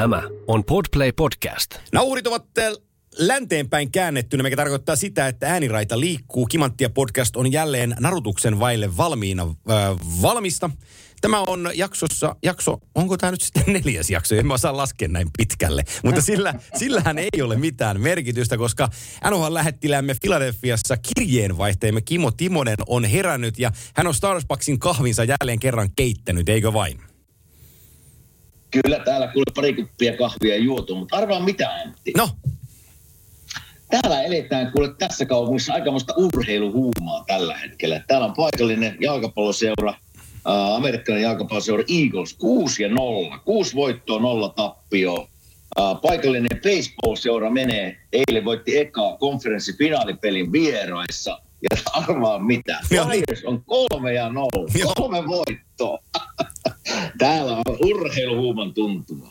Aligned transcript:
Tämä 0.00 0.22
on 0.46 0.64
Podplay 0.64 1.12
Podcast. 1.12 1.74
Nauhurit 1.92 2.26
ovat 2.26 2.44
äh, 2.58 2.72
länteenpäin 3.18 3.92
käännettynä, 3.92 4.42
mikä 4.42 4.56
tarkoittaa 4.56 4.96
sitä, 4.96 5.28
että 5.28 5.48
ääniraita 5.48 6.00
liikkuu. 6.00 6.46
Kimanttia 6.46 6.90
podcast 6.90 7.36
on 7.36 7.52
jälleen 7.52 7.94
narutuksen 8.00 8.58
vaille 8.60 8.96
valmiina 8.96 9.42
äh, 9.42 9.76
valmista. 10.22 10.70
Tämä 11.20 11.40
on 11.40 11.70
jaksossa, 11.74 12.36
jakso, 12.42 12.78
onko 12.94 13.16
tämä 13.16 13.30
nyt 13.30 13.40
sitten 13.40 13.64
neljäs 13.84 14.10
jakso? 14.10 14.34
En 14.34 14.46
mä 14.46 14.54
osaa 14.54 14.76
laskea 14.76 15.08
näin 15.08 15.28
pitkälle. 15.38 15.84
Mutta 16.04 16.20
sillä, 16.20 16.54
sillähän 16.78 17.18
ei 17.18 17.42
ole 17.42 17.56
mitään 17.56 18.00
merkitystä, 18.00 18.56
koska 18.56 18.88
NHL-lähettiläämme 19.30 20.14
Filadelfiassa 20.22 20.96
kirjeenvaihteemme 20.96 22.00
Kimo 22.00 22.30
Timonen 22.30 22.76
on 22.86 23.04
herännyt 23.04 23.58
ja 23.58 23.72
hän 23.94 24.06
on 24.06 24.14
Starbucksin 24.14 24.78
kahvinsa 24.78 25.24
jälleen 25.24 25.60
kerran 25.60 25.90
keittänyt, 25.96 26.48
eikö 26.48 26.72
vain? 26.72 27.09
Kyllä 28.70 28.98
täällä 28.98 29.26
kuule 29.28 29.52
pari 29.54 29.74
kuppia 29.74 30.16
kahvia 30.16 30.56
juotu, 30.56 30.94
mutta 30.94 31.16
arvaa 31.16 31.40
mitä 31.40 31.70
Antti. 31.70 32.12
No, 32.16 32.28
Täällä 33.90 34.22
eletään 34.22 34.72
kuule 34.72 34.94
tässä 34.98 35.26
kaupungissa 35.26 35.72
aikamoista 35.72 36.14
urheiluhuumaa 36.16 37.24
tällä 37.26 37.56
hetkellä. 37.56 38.00
Täällä 38.08 38.26
on 38.26 38.34
paikallinen 38.34 38.96
jalkapalloseura, 39.00 39.90
äh, 39.90 40.74
amerikkalainen 40.76 41.28
jalkapalloseura 41.28 41.84
Eagles 41.88 42.34
6 42.34 42.82
ja 42.82 42.88
0. 42.88 43.38
6 43.44 43.74
voittoa, 43.74 44.20
0 44.20 44.48
tappio. 44.48 45.28
Äh, 45.80 46.00
paikallinen 46.02 46.60
baseball-seura 46.62 47.50
menee, 47.50 47.96
eilen 48.12 48.44
voitti 48.44 48.78
ekaa 48.78 49.16
konferenssifinaalipelin 49.16 50.52
vieraissa. 50.52 51.38
Ja 51.70 51.76
arvaa 51.92 52.38
mitä. 52.38 52.80
Flyers 52.88 53.44
on 53.44 53.64
kolme 53.64 54.14
ja 54.14 54.28
nolla. 54.28 54.92
Kolme 54.96 55.26
voittoa. 55.26 55.69
Täällä 57.18 57.56
on 57.56 57.76
urheiluhuuman 57.84 58.74
tuntuma. 58.74 59.30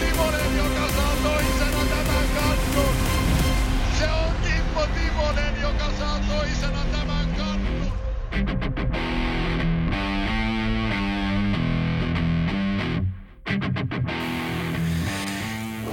Timonen, 0.00 0.56
joka 0.56 0.88
saa 0.96 1.16
toisena 1.22 1.84
tämän. 1.90 2.58
Se 3.98 4.10
on 4.10 4.34
Kimmo 4.42 4.86
Timonen, 4.94 5.60
joka 5.62 5.90
saa 5.98 6.20
toisena 6.28 6.79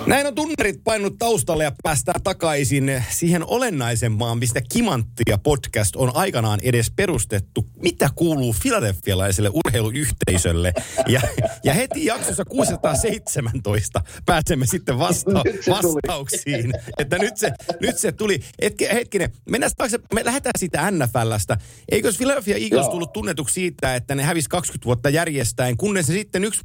Näin 0.08 0.28
on 0.28 0.36
tunnerit 0.36 0.84
painut 0.84 1.16
taustalle 1.20 1.64
ja 1.64 1.72
päästään 1.84 2.22
takaisin 2.24 3.04
siihen 3.10 3.44
olennaisempaan, 3.48 4.38
mistä 4.40 4.62
Kimanttia 4.74 5.38
podcast 5.38 5.96
on 5.96 6.12
aikanaan 6.16 6.60
edes 6.64 6.92
perustettu. 6.96 7.66
Mitä 7.84 8.10
kuuluu 8.16 8.54
filadelfialaiselle 8.64 9.50
urheiluyhteisölle? 9.54 10.74
Ja, 11.08 11.22
ja 11.64 11.74
heti 11.74 12.06
jaksossa 12.06 12.46
617 12.46 14.02
pääsemme 14.26 14.66
sitten 14.66 15.00
vasta- 15.00 15.44
vastauksiin. 15.70 16.74
Että 16.98 17.18
nyt 17.18 17.38
se, 17.38 17.52
nyt 17.80 17.98
se 17.98 18.12
tuli. 18.12 18.40
Hetke, 18.62 18.90
hetkinen, 18.94 19.32
mennään 19.50 19.72
taakse, 19.78 20.00
me 20.14 20.26
lähdetään 20.26 20.54
siitä 20.60 20.92
NFLstä. 20.92 21.58
Eikös 21.92 22.18
Philadelphia 22.18 22.58
Eagles 22.58 22.84
Joo. 22.86 22.92
tullut 22.92 23.14
tunnetuksi 23.14 23.54
siitä, 23.54 23.96
että 23.96 24.16
ne 24.16 24.24
hävisi 24.24 24.50
20 24.50 24.86
vuotta 24.86 25.10
järjestäen, 25.10 25.78
kunnes 25.78 26.08
se 26.08 26.14
sitten 26.14 26.44
yksi 26.44 26.62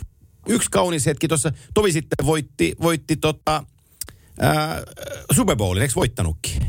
yksi 0.48 0.70
kaunis 0.70 1.06
hetki 1.06 1.28
tuossa 1.28 1.52
tovi 1.74 1.92
sitten 1.92 2.26
voitti, 2.26 2.76
voitti 2.82 3.16
tota, 3.16 3.64
ää, 4.40 4.82
Super 5.36 5.56
Bowlin, 5.56 5.82
eikö 5.82 5.94
voittanutkin? 5.96 6.62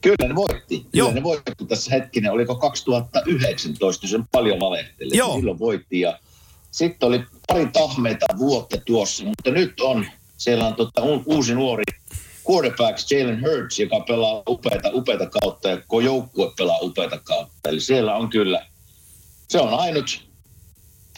Kyllä 0.00 0.28
ne 0.28 0.34
voitti. 0.34 0.78
Kyllä 0.78 0.88
Joo. 0.92 1.12
ne 1.12 1.22
voitti 1.22 1.52
tässä 1.68 1.90
hetkinen. 1.90 2.32
Oliko 2.32 2.54
2019, 2.54 4.06
sen 4.06 4.24
paljon 4.32 4.60
valehteli. 4.60 5.16
Joo. 5.16 5.34
Silloin 5.34 5.58
voitti 5.58 6.00
ja 6.00 6.18
sitten 6.70 7.06
oli 7.06 7.24
pari 7.46 7.66
tahmeita 7.72 8.26
vuotta 8.38 8.76
tuossa, 8.86 9.24
mutta 9.24 9.50
nyt 9.50 9.80
on, 9.80 10.06
siellä 10.36 10.66
on 10.66 10.74
tota, 10.74 11.02
uusi 11.26 11.54
nuori 11.54 11.82
quarterbacks 12.50 13.12
Jalen 13.12 13.40
Hurts, 13.40 13.78
joka 13.78 14.00
pelaa 14.00 14.42
upeata, 14.48 14.90
upeata 14.92 15.26
kautta 15.26 15.68
ja 15.68 15.76
koko 15.76 16.00
joukkue 16.00 16.52
pelaa 16.56 16.78
upeata 16.80 17.18
kautta. 17.18 17.68
Eli 17.68 17.80
siellä 17.80 18.16
on 18.16 18.30
kyllä, 18.30 18.66
se 19.48 19.60
on 19.60 19.68
ainut 19.68 20.29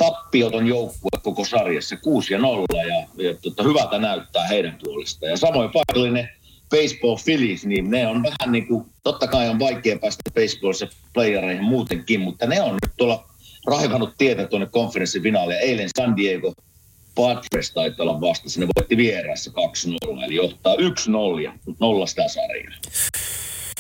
tappioton 0.05 0.67
joukkue 0.67 1.11
koko 1.23 1.45
sarjassa, 1.45 1.97
6 1.97 2.33
ja 2.33 2.39
0 2.39 2.67
ja, 2.83 3.27
ja 3.29 3.35
tota, 3.43 3.63
hyvältä 3.63 3.99
näyttää 3.99 4.47
heidän 4.47 4.79
puolestaan. 4.85 5.31
Ja 5.31 5.37
samoin 5.37 5.71
paikallinen 5.71 6.29
baseball 6.71 7.17
Phillies, 7.25 7.67
niin 7.67 7.91
ne 7.91 8.07
on 8.07 8.23
vähän 8.23 8.53
niin 8.53 8.67
kuin, 8.67 8.85
totta 9.03 9.27
kai 9.27 9.49
on 9.49 9.59
vaikea 9.59 9.99
päästä 9.99 10.31
baseballissa 10.35 10.89
playereihin 11.15 11.65
muutenkin, 11.65 12.21
mutta 12.21 12.47
ne 12.47 12.63
on 12.63 12.73
nyt 12.73 12.93
tuolla 12.97 13.29
raivannut 13.67 14.15
tietä 14.19 14.47
tuonne 14.47 14.67
konferenssifinaaliin. 14.67 15.61
Eilen 15.61 15.89
San 15.99 16.17
Diego 16.17 16.53
Padres 17.15 17.71
taitaa 17.71 18.05
olla 18.05 18.21
vastassa, 18.21 18.61
ne 18.61 18.67
voitti 18.77 18.97
vieraassa 18.97 19.51
2-0, 20.11 20.25
eli 20.25 20.35
johtaa 20.35 20.75
1-0 20.75 21.41
ja 21.43 21.53
nolla 21.81 22.07
sitä 22.07 22.29
sarjaa. 22.29 22.75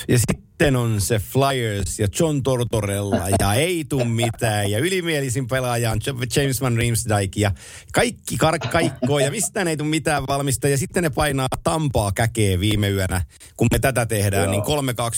Ja 0.09 0.19
sitten 0.19 0.42
on 0.71 1.01
se 1.01 1.19
Flyers 1.19 1.99
ja 1.99 2.09
John 2.21 2.43
Tortorella 2.43 3.29
ja 3.41 3.55
ei 3.55 3.85
tuu 3.85 4.05
mitään. 4.05 4.71
Ja 4.71 4.79
ylimielisin 4.79 5.47
pelaaja 5.47 5.91
on 5.91 6.01
James 6.37 6.61
Van 6.61 6.77
Riemsdyk 6.77 7.37
ja 7.37 7.53
kaikki 7.93 8.37
karkkaikkoo 8.37 9.19
ja 9.19 9.31
mistään 9.31 9.69
ei 9.69 9.77
tuu 9.77 9.87
mitään 9.87 10.23
valmista. 10.29 10.69
Ja 10.69 10.79
sitten 10.79 11.03
ne 11.03 11.11
painaa 11.11 11.49
Tampaa 11.65 12.13
käkeen 12.13 12.61
viime 12.61 12.91
yönä, 12.91 13.25
kun 13.57 13.69
me 13.73 13.79
tätä 13.79 14.07
tehdään, 14.07 14.51
niin 14.51 14.63
3-2 14.63 14.65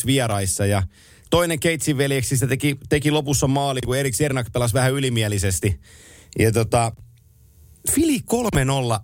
vieraissa. 0.07 0.67
Ja 0.67 0.83
toinen 1.31 1.61
Keitsin 1.61 1.99
veljeksistä 1.99 2.47
teki, 2.47 2.77
teki 2.89 3.11
lopussa 3.11 3.47
maali, 3.47 3.81
kun 3.81 3.97
Erik 3.97 4.15
Sernak 4.15 4.53
pelasi 4.53 4.75
vähän 4.75 4.93
ylimielisesti. 4.93 5.81
Ja 6.39 6.53
tota, 6.53 6.93
Fili 7.91 8.19
3-0 8.99 9.01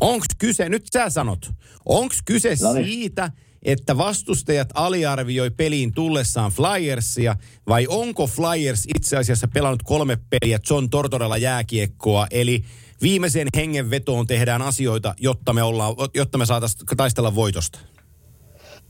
Onko 0.00 0.26
kyse, 0.38 0.68
nyt 0.68 0.84
sä 0.92 1.10
sanot, 1.10 1.50
onko 1.84 2.14
kyse 2.24 2.56
No 2.62 2.72
niin. 2.72 2.86
siitä, 2.86 3.30
että 3.64 3.96
vastustajat 3.96 4.68
aliarvioi 4.74 5.50
peliin 5.50 5.92
tullessaan 5.92 6.52
Flyersia, 6.52 7.36
vai 7.68 7.86
onko 7.88 8.26
Flyers 8.26 8.86
itse 8.96 9.16
asiassa 9.16 9.48
pelannut 9.48 9.82
kolme 9.82 10.18
peliä 10.30 10.58
John 10.70 10.90
Tortorella 10.90 11.36
jääkiekkoa, 11.36 12.26
eli 12.30 12.64
viimeiseen 13.02 13.48
hengenvetoon 13.56 14.26
tehdään 14.26 14.62
asioita, 14.62 15.14
jotta 15.18 15.52
me, 15.52 15.62
ollaan, 15.62 15.94
jotta 16.14 16.38
me 16.38 16.46
saataisiin 16.46 16.86
taistella 16.96 17.34
voitosta? 17.34 17.78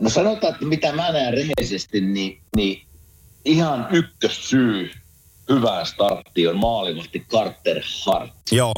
No 0.02 0.10
sanotaan, 0.10 0.52
että 0.52 0.66
mitä 0.66 0.92
mä 0.92 1.12
näen 1.12 1.34
rehellisesti, 1.34 2.00
niin, 2.00 2.40
niin 2.56 2.82
ihan 3.44 3.88
ykkössyy 3.90 4.90
hyvään 5.48 5.86
starttiin 5.86 6.50
on 6.50 6.56
maalivahti 6.56 7.26
Carter 7.30 7.82
Hart. 8.06 8.32
Joo. 8.52 8.74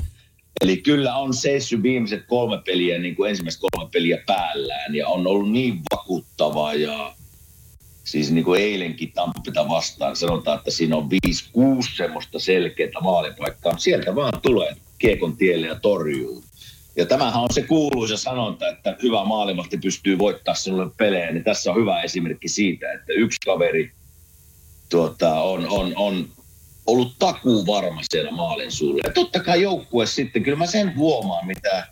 Eli 0.61 0.77
kyllä 0.77 1.17
on 1.17 1.35
seissyt 1.35 1.83
viimeiset 1.83 2.27
kolme 2.27 2.63
peliä, 2.67 2.99
niin 2.99 3.17
kuin 3.17 3.31
ensimmäiset 3.31 3.61
kolme 3.61 3.91
peliä 3.93 4.23
päällään 4.27 4.95
ja 4.95 5.09
on 5.09 5.27
ollut 5.27 5.51
niin 5.51 5.81
vakuuttava 5.93 6.75
ja 6.75 7.15
siis 8.05 8.31
niin 8.31 8.45
kuin 8.45 8.63
eilenkin 8.63 9.13
Tampita 9.13 9.69
vastaan 9.69 10.17
sanotaan, 10.17 10.59
että 10.59 10.71
siinä 10.71 10.97
on 10.97 11.09
5-6 11.89 11.97
semmoista 11.97 12.39
selkeää 12.39 13.01
maalipaikkaa. 13.01 13.79
Sieltä 13.79 14.15
vaan 14.15 14.41
tulee 14.43 14.77
kiekon 14.99 15.37
tielle 15.37 15.67
ja 15.67 15.81
torjuu. 15.81 16.45
Ja 16.97 17.07
tämähän 17.07 17.43
on 17.43 17.53
se 17.53 17.63
kuuluisa 17.63 18.17
sanonta, 18.17 18.69
että 18.69 18.97
hyvä 19.03 19.25
maalivahti 19.25 19.79
pystyy 19.79 20.19
voittaa 20.19 20.55
sinulle 20.55 20.91
pelejä, 20.97 21.33
niin 21.33 21.45
tässä 21.45 21.71
on 21.71 21.77
hyvä 21.77 22.03
esimerkki 22.03 22.49
siitä, 22.49 22.93
että 22.93 23.13
yksi 23.13 23.39
kaveri 23.45 23.93
tuota, 24.89 25.41
on, 25.41 25.67
on, 25.69 25.93
on 25.97 26.29
ollut 26.87 27.19
takuu 27.19 27.67
varma 27.67 28.01
siellä 28.11 28.31
maalin 28.31 28.73
suulla. 28.73 29.01
Ja 29.05 29.13
totta 29.13 29.41
kai 29.41 29.63
joukkue 29.63 30.07
sitten, 30.07 30.43
kyllä 30.43 30.59
mä 30.59 30.67
sen 30.67 30.97
huomaan, 30.97 31.47
mitä 31.47 31.87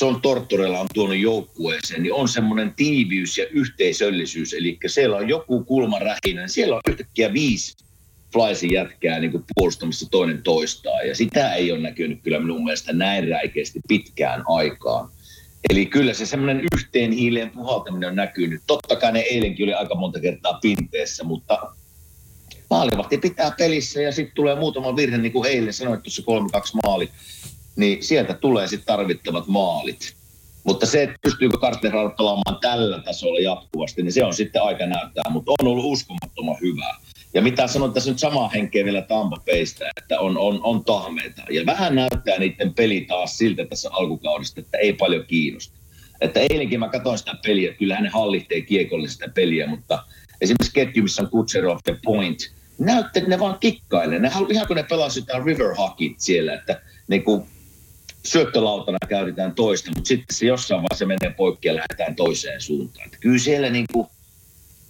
John 0.00 0.20
Tortorella 0.20 0.80
on 0.80 0.86
tuonut 0.94 1.16
joukkueeseen, 1.16 2.02
niin 2.02 2.12
on 2.14 2.28
semmoinen 2.28 2.74
tiiviys 2.74 3.38
ja 3.38 3.46
yhteisöllisyys. 3.50 4.52
Eli 4.52 4.78
siellä 4.86 5.16
on 5.16 5.28
joku 5.28 5.64
kulmarähinä, 5.64 6.48
siellä 6.48 6.74
on 6.74 6.80
yhtäkkiä 6.88 7.32
viisi 7.32 7.76
Flysin 8.32 8.72
jätkää 8.72 9.20
niin 9.20 9.30
kuin 9.30 9.44
puolustamassa 9.54 10.10
toinen 10.10 10.42
toistaan. 10.42 11.08
Ja 11.08 11.14
sitä 11.14 11.54
ei 11.54 11.72
ole 11.72 11.80
näkynyt 11.80 12.22
kyllä 12.22 12.38
minun 12.38 12.64
mielestä 12.64 12.92
näin 12.92 13.28
räikeästi 13.28 13.80
pitkään 13.88 14.42
aikaan. 14.46 15.08
Eli 15.70 15.86
kyllä 15.86 16.14
se 16.14 16.26
semmoinen 16.26 16.62
yhteen 16.74 17.12
hiileen 17.12 17.50
puhaltaminen 17.50 18.08
on 18.08 18.16
näkynyt. 18.16 18.62
Totta 18.66 18.96
kai 18.96 19.12
ne 19.12 19.20
eilenkin 19.20 19.64
oli 19.64 19.74
aika 19.74 19.94
monta 19.94 20.20
kertaa 20.20 20.58
pinteessä, 20.62 21.24
mutta 21.24 21.74
maalivahti 22.70 23.18
pitää 23.18 23.50
pelissä 23.58 24.02
ja 24.02 24.12
sitten 24.12 24.34
tulee 24.34 24.54
muutama 24.54 24.96
virhe, 24.96 25.18
niin 25.18 25.32
kuin 25.32 25.50
eilen 25.50 25.72
sanoit 25.72 26.02
tuossa 26.02 26.22
3-2 26.22 26.80
maali, 26.86 27.10
niin 27.76 28.02
sieltä 28.02 28.34
tulee 28.34 28.68
sitten 28.68 28.86
tarvittavat 28.86 29.46
maalit. 29.46 30.14
Mutta 30.64 30.86
se, 30.86 31.02
että 31.02 31.16
pystyykö 31.22 31.58
Carter 31.58 31.92
pelaamaan 31.92 32.60
tällä 32.60 33.00
tasolla 33.00 33.38
jatkuvasti, 33.38 34.02
niin 34.02 34.12
se 34.12 34.24
on 34.24 34.34
sitten 34.34 34.62
aika 34.62 34.86
näyttää, 34.86 35.30
mutta 35.30 35.52
on 35.60 35.68
ollut 35.68 35.84
uskomattoman 35.84 36.56
hyvää. 36.60 36.96
Ja 37.34 37.42
mitä 37.42 37.66
sanon 37.66 37.92
tässä 37.92 38.10
nyt 38.10 38.18
samaa 38.18 38.48
henkeä 38.48 38.84
vielä 38.84 39.02
Tampa 39.02 39.36
Baystä, 39.46 39.90
että 39.96 40.20
on, 40.20 40.38
on, 40.38 40.60
on 40.62 40.84
tahmeita. 40.84 41.42
Ja 41.50 41.66
vähän 41.66 41.94
näyttää 41.94 42.38
niiden 42.38 42.74
peli 42.74 43.00
taas 43.00 43.38
siltä 43.38 43.64
tässä 43.64 43.88
alkukaudesta, 43.92 44.60
että 44.60 44.78
ei 44.78 44.92
paljon 44.92 45.24
kiinnosta. 45.26 45.74
Että 46.20 46.40
eilenkin 46.40 46.80
mä 46.80 46.88
katsoin 46.88 47.18
sitä 47.18 47.34
peliä, 47.46 47.74
kyllä 47.74 48.00
ne 48.00 48.08
hallitsee 48.08 48.60
kiekolle 48.60 49.08
peliä, 49.34 49.66
mutta 49.66 50.04
esimerkiksi 50.44 50.72
ketju, 50.74 51.02
missä 51.02 51.22
on 51.22 51.30
Kutserov 51.30 51.78
ja 51.86 51.96
Point, 52.04 52.38
näytti, 52.78 53.18
että 53.18 53.30
ne 53.30 53.40
vaan 53.40 53.58
kikkailee. 53.60 54.18
Ne 54.18 54.30
ihan 54.50 54.66
kun 54.66 54.76
ne 54.76 54.82
pelasivat 54.82 55.28
jotain 55.28 55.44
river 55.44 55.74
hockey 55.74 56.14
siellä, 56.18 56.54
että 56.54 56.82
niin 57.08 57.24
kuin 57.24 57.46
syöttölautana 58.24 58.98
käytetään 59.08 59.54
toista, 59.54 59.90
mutta 59.94 60.08
sitten 60.08 60.36
se 60.36 60.46
jossain 60.46 60.82
vaiheessa 60.82 61.06
menee 61.06 61.36
poikki 61.36 61.68
ja 61.68 61.74
lähdetään 61.74 62.16
toiseen 62.16 62.60
suuntaan. 62.60 63.06
Että 63.06 63.18
kyllä 63.20 63.38
siellä 63.38 63.70
niin 63.70 63.86
kuin, 63.92 64.06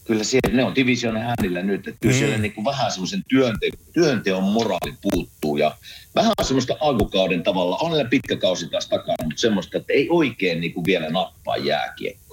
kyllä 0.04 0.24
siellä, 0.24 0.56
ne 0.56 0.64
on 0.64 0.74
divisionen 0.74 1.22
äänillä 1.22 1.62
nyt, 1.62 1.88
että 1.88 2.00
kyllä 2.00 2.14
mm. 2.14 2.18
siellä 2.18 2.38
niin 2.38 2.52
kuin 2.52 2.64
vähän 2.64 2.90
semmoisen 2.90 3.24
työnte, 3.28 3.68
työnteon 3.92 4.42
moraali 4.42 4.94
puuttuu 5.02 5.56
ja 5.56 5.76
vähän 6.14 6.32
semmoista 6.42 6.76
alkukauden 6.80 7.42
tavalla, 7.42 7.76
on 7.76 8.08
pitkä 8.10 8.36
kausi 8.36 8.68
taas 8.68 8.88
takana, 8.88 9.24
mutta 9.24 9.40
semmoista, 9.40 9.78
että 9.78 9.92
ei 9.92 10.08
oikein 10.10 10.60
niin 10.60 10.72
kuin 10.72 10.86
vielä 10.86 11.10
nappaa 11.10 11.56
jääkiekko. 11.56 12.23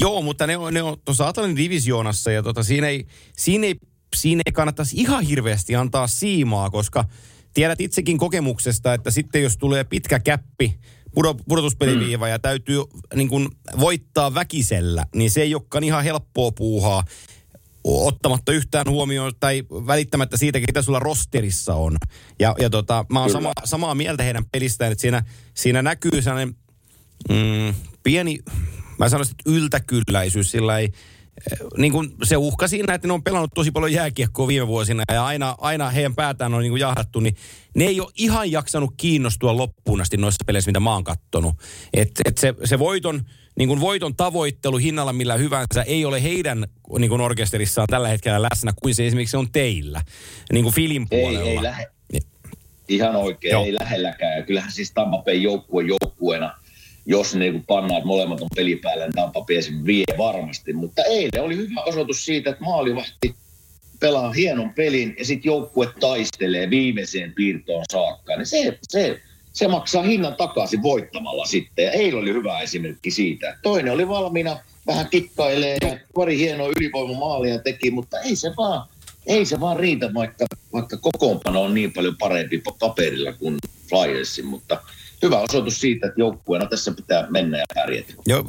Joo, 0.00 0.22
mutta 0.22 0.46
ne 0.46 0.56
on, 0.56 0.74
ne 0.74 0.82
on 0.82 0.96
tuossa 1.04 1.28
Atlantin 1.28 1.56
divisioonassa 1.56 2.30
ja 2.30 2.42
tota, 2.42 2.62
siinä, 2.62 2.88
ei, 2.88 3.06
siinä, 3.36 3.66
ei, 3.66 3.74
siinä 4.16 4.42
ei 4.46 4.52
kannattaisi 4.52 4.96
ihan 4.96 5.24
hirveästi 5.24 5.76
antaa 5.76 6.06
siimaa, 6.06 6.70
koska 6.70 7.04
tiedät 7.54 7.80
itsekin 7.80 8.18
kokemuksesta, 8.18 8.94
että 8.94 9.10
sitten 9.10 9.42
jos 9.42 9.56
tulee 9.56 9.84
pitkä 9.84 10.18
käppi, 10.18 10.78
pudotuspeliviiva 11.48 12.26
mm. 12.26 12.30
ja 12.30 12.38
täytyy 12.38 12.82
niin 13.14 13.28
kuin, 13.28 13.48
voittaa 13.80 14.34
väkisellä, 14.34 15.06
niin 15.14 15.30
se 15.30 15.42
ei 15.42 15.54
olekaan 15.54 15.84
ihan 15.84 16.04
helppoa 16.04 16.52
puuhaa 16.52 17.04
ottamatta 17.84 18.52
yhtään 18.52 18.86
huomioon 18.88 19.32
tai 19.40 19.62
välittämättä 19.70 20.36
siitä, 20.36 20.60
ketä 20.60 20.82
sulla 20.82 20.98
rosterissa 20.98 21.74
on. 21.74 21.96
Ja, 22.38 22.54
ja 22.58 22.70
tota, 22.70 23.04
mä 23.12 23.20
oon 23.20 23.30
sama, 23.30 23.52
samaa 23.64 23.94
mieltä 23.94 24.22
heidän 24.22 24.44
pelistään, 24.52 24.92
että 24.92 25.02
siinä, 25.02 25.24
siinä 25.54 25.82
näkyy 25.82 26.22
sellainen 26.22 26.56
mm, 27.28 27.74
pieni, 28.02 28.38
mä 29.00 29.08
sanoisin, 29.08 29.34
että 29.38 29.50
yltäkylläisyys, 29.50 30.50
sillä 30.50 30.78
ei, 30.78 30.92
niin 31.76 31.92
kuin 31.92 32.12
se 32.22 32.36
uhka 32.36 32.68
siinä, 32.68 32.94
että 32.94 33.08
ne 33.08 33.12
on 33.12 33.22
pelannut 33.22 33.50
tosi 33.54 33.70
paljon 33.70 33.92
jääkiekkoa 33.92 34.48
viime 34.48 34.66
vuosina 34.66 35.02
ja 35.12 35.26
aina, 35.26 35.56
aina 35.58 35.90
heidän 35.90 36.14
päätään 36.14 36.54
on 36.54 36.60
niin 36.60 36.72
kuin 36.72 36.80
jahdattu, 36.80 37.20
niin 37.20 37.36
ne 37.76 37.84
ei 37.84 38.00
ole 38.00 38.10
ihan 38.16 38.50
jaksanut 38.50 38.94
kiinnostua 38.96 39.56
loppuun 39.56 40.00
asti 40.00 40.16
noissa 40.16 40.44
peleissä, 40.46 40.68
mitä 40.68 40.80
mä 40.80 40.92
oon 40.92 41.04
kattonut. 41.04 41.54
Et, 41.94 42.10
et 42.24 42.38
se, 42.38 42.54
se 42.64 42.78
voiton, 42.78 43.22
niin 43.58 43.68
kuin 43.68 43.80
voiton 43.80 44.16
tavoittelu 44.16 44.76
hinnalla 44.76 45.12
millä 45.12 45.34
hyvänsä 45.34 45.82
ei 45.82 46.04
ole 46.04 46.22
heidän 46.22 46.66
niin 46.98 47.08
kuin 47.08 47.20
orkesterissaan 47.20 47.88
tällä 47.90 48.08
hetkellä 48.08 48.42
läsnä 48.42 48.72
kuin 48.82 48.94
se 48.94 49.06
esimerkiksi 49.06 49.36
on 49.36 49.52
teillä, 49.52 50.02
niin 50.52 50.64
kuin 50.64 50.74
filin 50.74 51.08
puolella. 51.08 51.40
Ei, 51.40 51.56
ei 51.56 51.62
lähe. 51.62 51.86
Niin. 52.12 52.22
Ihan 52.88 53.16
oikein, 53.16 53.52
Joo. 53.52 53.64
ei 53.64 53.74
lähelläkään. 53.74 54.36
Ja 54.36 54.42
kyllähän 54.42 54.72
siis 54.72 54.92
Tampa 54.92 55.32
joukkue 55.32 55.84
joukkueena– 55.84 56.54
jos 57.10 57.34
niin 57.34 57.64
pannaan, 57.66 57.98
että 57.98 58.06
molemmat 58.06 58.40
on 58.40 58.48
pelipäällä, 58.56 59.04
niin 59.04 59.14
Tampa 59.14 59.40
Bay 59.40 59.86
vie 59.86 60.04
varmasti. 60.18 60.72
Mutta 60.72 61.02
eilen 61.04 61.42
oli 61.42 61.56
hyvä 61.56 61.82
osoitus 61.82 62.24
siitä, 62.24 62.50
että 62.50 62.64
maalivahti 62.64 63.34
pelaa 64.00 64.32
hienon 64.32 64.74
pelin 64.74 65.14
ja 65.18 65.24
sitten 65.24 65.48
joukkue 65.48 65.88
taistelee 66.00 66.70
viimeiseen 66.70 67.32
piirtoon 67.32 67.84
saakka. 67.92 68.36
Niin 68.36 68.46
se, 68.46 68.78
se, 68.82 69.20
se 69.52 69.68
maksaa 69.68 70.02
hinnan 70.02 70.36
takaisin 70.36 70.82
voittamalla 70.82 71.46
sitten. 71.46 71.84
Ja 71.84 71.90
eilen 71.90 72.20
oli 72.20 72.32
hyvä 72.32 72.60
esimerkki 72.60 73.10
siitä. 73.10 73.56
Toinen 73.62 73.92
oli 73.92 74.08
valmiina 74.08 74.56
vähän 74.86 75.08
kikkailee 75.10 75.76
ja 75.82 75.98
pari 76.14 76.38
hienoa 76.38 76.68
ylivoimamaalia 76.76 77.58
teki, 77.58 77.90
mutta 77.90 78.20
ei 78.20 78.36
se 78.36 78.52
vaan, 78.56 78.88
ei 79.26 79.44
se 79.44 79.60
vaan 79.60 79.76
riitä, 79.76 80.14
vaikka, 80.14 80.46
vaikka 80.72 80.96
kokoonpano 80.96 81.62
on 81.62 81.74
niin 81.74 81.92
paljon 81.92 82.16
parempi 82.18 82.62
paperilla 82.78 83.32
kuin 83.32 83.56
Flyersin, 83.88 84.46
mutta– 84.46 84.78
hyvä 85.22 85.38
osoitus 85.38 85.80
siitä, 85.80 86.06
että 86.06 86.20
joukkueena 86.20 86.66
tässä 86.66 86.92
pitää 86.92 87.26
mennä 87.30 87.58
ja 87.58 87.64
pärjätä. 87.74 88.14
Joo, 88.26 88.44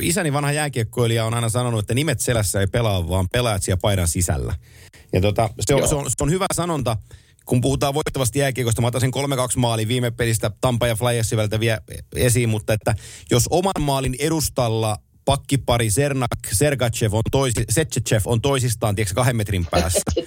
isäni 0.00 0.32
vanha 0.32 0.52
jääkiekkoilija 0.52 1.24
on 1.24 1.34
aina 1.34 1.48
sanonut, 1.48 1.80
että 1.80 1.94
nimet 1.94 2.20
selässä 2.20 2.60
ei 2.60 2.66
pelaa, 2.66 3.08
vaan 3.08 3.28
pelaat 3.32 3.62
siellä 3.62 3.80
paidan 3.80 4.08
sisällä. 4.08 4.54
Ja 5.12 5.20
tota, 5.20 5.50
se, 5.60 5.74
on, 5.74 5.88
se, 5.88 5.94
on, 5.94 6.10
se 6.10 6.16
on 6.20 6.30
hyvä 6.30 6.46
sanonta, 6.54 6.96
kun 7.46 7.60
puhutaan 7.60 7.94
voittavasti 7.94 8.38
jääkiekosta, 8.38 8.82
mä 8.82 8.88
otan 8.88 9.00
sen 9.00 9.10
3-2 9.16 9.18
maali 9.56 9.88
viime 9.88 10.10
pelistä 10.10 10.50
Tampa 10.60 10.86
ja 10.86 10.96
Flyersin 10.96 11.38
vielä 11.60 11.78
esiin, 12.16 12.48
mutta 12.48 12.72
että 12.72 12.94
jos 13.30 13.44
oman 13.50 13.72
maalin 13.80 14.16
edustalla 14.18 14.98
pakkipari 15.24 15.90
Sernak, 15.90 16.30
Sergachev 16.52 17.12
on, 17.14 17.22
toisi, 17.30 17.64
on 18.24 18.40
toisistaan, 18.40 18.94
tiedätkö, 18.94 19.14
kahden 19.14 19.36
metrin 19.36 19.66
päässä. 19.70 20.00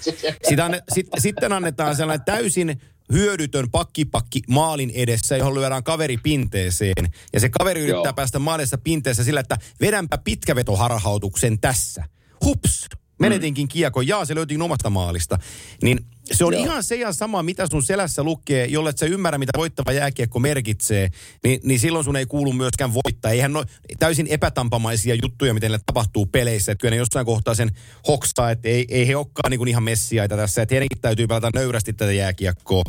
Sitten, 0.49 0.81
sit, 0.93 1.07
sitten 1.17 1.53
annetaan 1.53 1.95
sellainen 1.95 2.25
täysin 2.25 2.81
hyödytön 3.13 3.71
pakkipakki 3.71 4.41
maalin 4.47 4.91
edessä, 4.93 5.37
johon 5.37 5.53
lyödään 5.53 5.83
kaveri 5.83 6.17
pinteeseen. 6.17 7.11
Ja 7.33 7.39
se 7.39 7.49
kaveri 7.49 7.81
yrittää 7.81 8.03
Joo. 8.03 8.13
päästä 8.13 8.39
maalissa 8.39 8.77
pinteessä 8.77 9.23
sillä, 9.23 9.39
että 9.39 9.57
vedänpä 9.81 10.17
pitkävetoharhautuksen 10.17 11.59
tässä. 11.59 12.03
Hups, 12.45 12.87
menetinkin 13.19 13.67
kiekon. 13.67 14.07
Jaa, 14.07 14.25
se 14.25 14.35
löytiin 14.35 14.61
omasta 14.61 14.89
maalista. 14.89 15.39
Niin 15.83 15.99
se 16.33 16.45
on 16.45 16.53
Joo. 16.53 16.63
ihan 16.63 16.83
se 16.83 16.95
ja 16.95 17.13
sama, 17.13 17.43
mitä 17.43 17.67
sun 17.71 17.83
selässä 17.83 18.23
lukee, 18.23 18.65
jolle 18.65 18.89
et 18.89 18.97
sä 18.97 19.05
ymmärrä, 19.05 19.37
mitä 19.37 19.51
voittava 19.57 19.91
jääkiekko 19.91 20.39
merkitsee, 20.39 21.09
niin, 21.43 21.59
niin 21.63 21.79
silloin 21.79 22.05
sun 22.05 22.15
ei 22.15 22.25
kuulu 22.25 22.53
myöskään 22.53 22.93
voittaa. 22.93 23.31
Eihän 23.31 23.53
no 23.53 23.63
täysin 23.99 24.27
epätampamaisia 24.27 25.15
juttuja, 25.23 25.53
miten 25.53 25.71
ne 25.71 25.79
tapahtuu 25.85 26.25
peleissä. 26.25 26.71
Että 26.71 26.81
kyllä 26.81 26.91
ne 26.91 26.97
jossain 26.97 27.25
kohtaa 27.25 27.55
sen 27.55 27.71
hoksaa, 28.07 28.51
että 28.51 28.69
ei, 28.69 28.85
ei 28.89 29.07
he 29.07 29.15
olekaan 29.15 29.51
niin 29.51 29.57
kuin 29.57 29.67
ihan 29.67 29.83
messiaita 29.83 30.37
tässä. 30.37 30.61
Että 30.61 30.75
heidänkin 30.75 31.01
täytyy 31.01 31.27
pelata 31.27 31.49
nöyrästi 31.55 31.93
tätä 31.93 32.11
jääkiekkoa. 32.11 32.83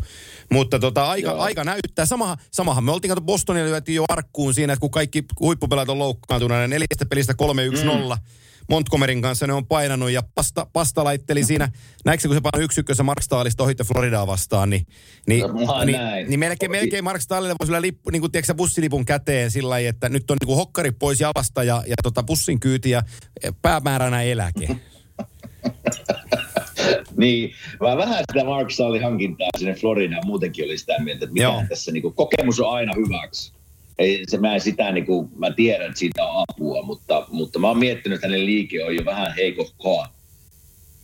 Mutta 0.51 0.79
tota, 0.79 1.07
aika, 1.09 1.31
aika 1.31 1.63
näyttää. 1.63 2.05
Samahan, 2.05 2.37
samahan 2.51 2.83
me 2.83 2.91
oltiin, 2.91 3.09
kato 3.09 3.21
Bostonia 3.21 3.63
lyötiin 3.63 3.95
jo 3.95 4.05
arkkuun 4.09 4.53
siinä, 4.53 4.73
että 4.73 4.81
kun 4.81 4.91
kaikki 4.91 5.25
huippupelat 5.39 5.89
on 5.89 5.99
loukkaantuneet, 5.99 6.69
neljästä 6.69 7.05
pelistä 7.05 7.33
3-1-0. 7.33 8.15
Mm 8.15 8.21
Montgomeryn 8.69 9.21
kanssa 9.21 9.47
ne 9.47 9.53
on 9.53 9.67
painanut 9.67 10.11
ja 10.11 10.21
pasta, 10.35 10.67
pasta 10.73 11.03
laitteli 11.03 11.43
siinä, 11.43 11.69
näikö 12.05 12.27
kun 12.27 12.35
se 12.35 12.41
painoi 12.41 12.63
yksi 12.65 12.79
ykkössä 12.79 13.03
Mark 13.03 13.21
Stahlista 13.21 13.63
ohitte 13.63 13.83
Floridaa 13.83 14.27
vastaan, 14.27 14.69
niin, 14.69 14.87
niin, 15.27 15.41
no, 15.41 15.85
niin, 15.85 15.99
niin 16.27 16.39
melkein, 16.39 16.71
melkein 16.71 17.03
Mark 17.03 17.21
Stahlille 17.21 17.55
voisi 17.59 17.71
olla 17.71 17.81
lippu, 17.81 18.09
niin 18.09 18.21
kuin, 18.21 18.31
tiedätkö, 18.31 18.53
bussilipun 18.53 19.05
käteen 19.05 19.51
sillä 19.51 19.69
lailla, 19.69 19.89
että 19.89 20.09
nyt 20.09 20.31
on 20.31 20.37
niin 20.41 20.47
kuin 20.47 20.57
hokkari 20.57 20.91
pois 20.91 21.19
jalasta 21.19 21.63
ja, 21.63 21.83
ja 21.87 21.95
tota, 22.03 22.23
bussin 22.23 22.59
kyyti 22.59 22.89
ja 22.89 23.01
päämääränä 23.61 24.21
eläke. 24.21 24.67
niin, 27.17 27.53
mä 27.81 27.97
vähän 27.97 28.23
sitä 28.31 28.45
Mark 28.45 28.71
Stahlin 28.71 29.03
hankintaa 29.03 29.49
sinne 29.57 29.73
Floridaan 29.73 30.25
muutenkin 30.25 30.65
oli 30.65 30.77
sitä 30.77 30.99
mieltä, 30.99 31.25
että 31.25 31.33
mitä 31.33 31.65
tässä 31.69 31.91
niin 31.91 32.01
kuin, 32.01 32.13
kokemus 32.13 32.59
on 32.59 32.73
aina 32.73 32.93
hyväksi 32.95 33.56
ei, 33.99 34.23
se, 34.27 34.37
mä 34.37 34.53
en 34.53 34.61
sitä 34.61 34.91
niin 34.91 35.05
kuin, 35.05 35.29
mä 35.35 35.51
tiedän, 35.51 35.87
että 35.87 35.99
siitä 35.99 36.25
on 36.25 36.45
apua, 36.49 36.83
mutta, 36.83 37.27
mutta 37.31 37.59
mä 37.59 37.67
oon 37.67 37.79
miettinyt, 37.79 38.15
että 38.15 38.27
hänen 38.27 38.45
liike 38.45 38.83
on 38.83 38.95
jo 38.95 39.05
vähän 39.05 39.35
heikohkoa 39.35 40.07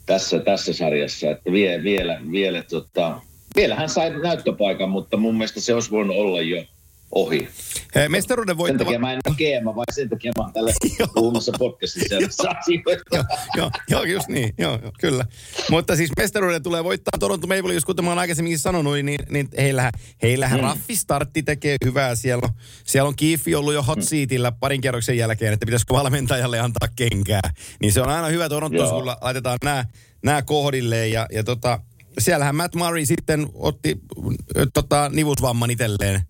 tässä, 0.06 0.40
tässä 0.40 0.74
sarjassa, 0.74 1.32
että 1.32 1.52
vie, 1.52 1.84
vielä, 1.84 2.22
vielä, 2.32 2.64
tota, 2.64 3.22
vielä 3.56 3.76
hän 3.76 3.90
sai 3.90 4.20
näyttöpaikan, 4.20 4.90
mutta 4.90 5.18
mun 5.18 5.36
mielestä 5.36 5.62
se 5.62 5.74
olisi 5.74 5.92
voinut 5.92 6.18
olla 6.18 6.42
jo 6.42 6.66
ohi. 7.16 7.50
Hei, 7.96 8.10
mestaruuden 8.10 8.58
voittava... 8.58 8.78
Sen 8.78 8.86
takia 8.86 9.00
mä 9.00 9.14
en 9.14 9.20
ole 9.28 9.36
GM, 9.36 9.66
vai 9.76 9.86
sen 9.92 10.10
takia 10.10 10.32
mä 10.38 10.44
oon 10.44 10.54
tällä 10.54 10.72
puhumassa 11.16 11.52
podcastissa 11.60 12.16
joo, 12.16 13.24
joo, 13.58 13.72
joo, 13.90 14.04
just 14.04 14.28
niin, 14.28 14.54
joo, 14.58 14.80
joo, 14.82 14.92
kyllä. 15.00 15.26
Mutta 15.70 15.96
siis 15.96 16.12
mestaruuden 16.18 16.64
tulee 16.64 16.84
voittaa 16.84 17.20
Toronto 17.20 17.48
Maple 17.48 17.68
Leafs, 17.68 17.86
kuten 17.86 18.06
mä 18.06 18.12
oon 18.12 18.20
aikaisemminkin 18.20 18.60
sanonut, 18.60 18.94
niin, 18.94 19.20
niin 19.30 19.50
heillähän, 19.58 19.92
heillähän 20.22 20.60
mm. 20.60 20.64
raffistartti 20.64 21.44
tekee 21.44 21.78
hyvää. 21.86 22.16
Siellä 22.16 22.42
on, 22.44 22.54
siellä 22.84 23.08
on 23.08 23.16
Kiifi 23.16 23.56
ollut 23.56 23.74
jo 23.74 23.84
hot 23.84 24.00
mm. 24.00 24.04
seatillä 24.04 24.52
parin 24.52 24.82
kierroksen 24.82 25.18
jälkeen, 25.18 25.54
että 25.54 25.66
pitäisikö 25.66 25.94
valmentajalle 25.94 26.60
antaa 26.60 26.88
kenkää. 26.96 27.52
Niin 27.82 27.94
se 27.94 28.02
on 28.02 28.10
aina 28.10 28.28
hyvä 28.28 28.50
Toronto, 28.50 28.90
kun 28.90 29.06
laitetaan 29.06 29.58
nämä, 29.64 29.86
nämä 30.24 30.42
kohdilleen 30.42 31.12
ja, 31.12 31.28
ja 31.32 31.44
tota, 31.44 31.80
siellähän 32.20 32.56
Matt 32.56 32.76
Murray 32.76 33.06
sitten 33.06 33.48
otti 33.54 33.98
tota, 34.74 35.10
nivusvamman 35.14 35.72
itselleen 35.72 36.22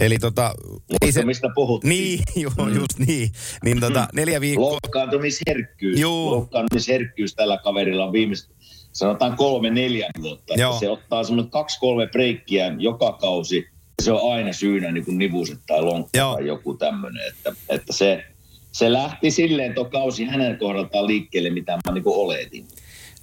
Eli 0.00 0.18
tota... 0.18 0.54
Ei 1.02 1.12
se, 1.12 1.24
mistä 1.24 1.48
puhuttiin. 1.54 1.88
Niin, 1.88 2.22
joo, 2.44 2.66
mm. 2.66 2.74
just 2.74 2.98
niin. 3.06 3.32
Niin 3.64 3.80
tota, 3.80 4.08
neljä 4.12 4.40
viikkoa... 4.40 4.70
Loukkaantumisherkkyys. 4.70 6.00
Joo. 6.00 6.30
Loukkaantumisherkkyys 6.30 7.34
tällä 7.34 7.58
kaverilla 7.58 8.04
on 8.04 8.12
viimeistä, 8.12 8.54
sanotaan 8.92 9.36
kolme, 9.36 9.70
neljä 9.70 10.10
vuotta. 10.22 10.54
Joo. 10.54 10.78
Se 10.80 10.90
ottaa 10.90 11.24
semmoinen 11.24 11.50
kaksi, 11.50 11.80
kolme 11.80 12.06
breikkiä 12.06 12.74
joka 12.78 13.12
kausi. 13.12 13.68
Se 14.02 14.12
on 14.12 14.32
aina 14.32 14.52
syynä 14.52 14.92
niin 14.92 15.04
kuin 15.04 15.18
nivuset 15.18 15.58
tai 15.66 15.82
lonkka 15.82 16.18
Joo. 16.18 16.34
tai 16.34 16.46
joku 16.46 16.74
tämmöinen. 16.74 17.28
Että, 17.28 17.52
että 17.68 17.92
se, 17.92 18.24
se 18.72 18.92
lähti 18.92 19.30
silleen 19.30 19.74
tuo 19.74 19.84
kausi 19.84 20.24
hänen 20.24 20.58
kohdaltaan 20.58 21.06
liikkeelle, 21.06 21.50
mitä 21.50 21.72
mä 21.72 21.94
niin 21.94 22.04
kuin 22.04 22.16
oletin. 22.16 22.66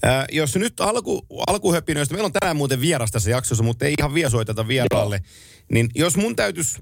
Äh, 0.06 0.26
jos 0.32 0.56
nyt 0.56 0.80
alku, 0.80 1.26
alkuhöpinöistä, 1.48 2.14
meillä 2.14 2.26
on 2.26 2.34
tänään 2.34 2.58
muuten 2.58 2.82
vieras 2.82 3.12
tässä 3.12 3.30
jaksossa, 3.30 3.64
mutta 3.64 3.86
ei 3.86 3.94
ihan 4.00 4.14
vielä 4.14 4.30
soiteta 4.30 4.68
vieraalle. 4.68 5.16
Joo. 5.16 5.55
Niin 5.72 5.90
jos 5.96 6.18
mun 6.18 6.36
täytyisi 6.36 6.78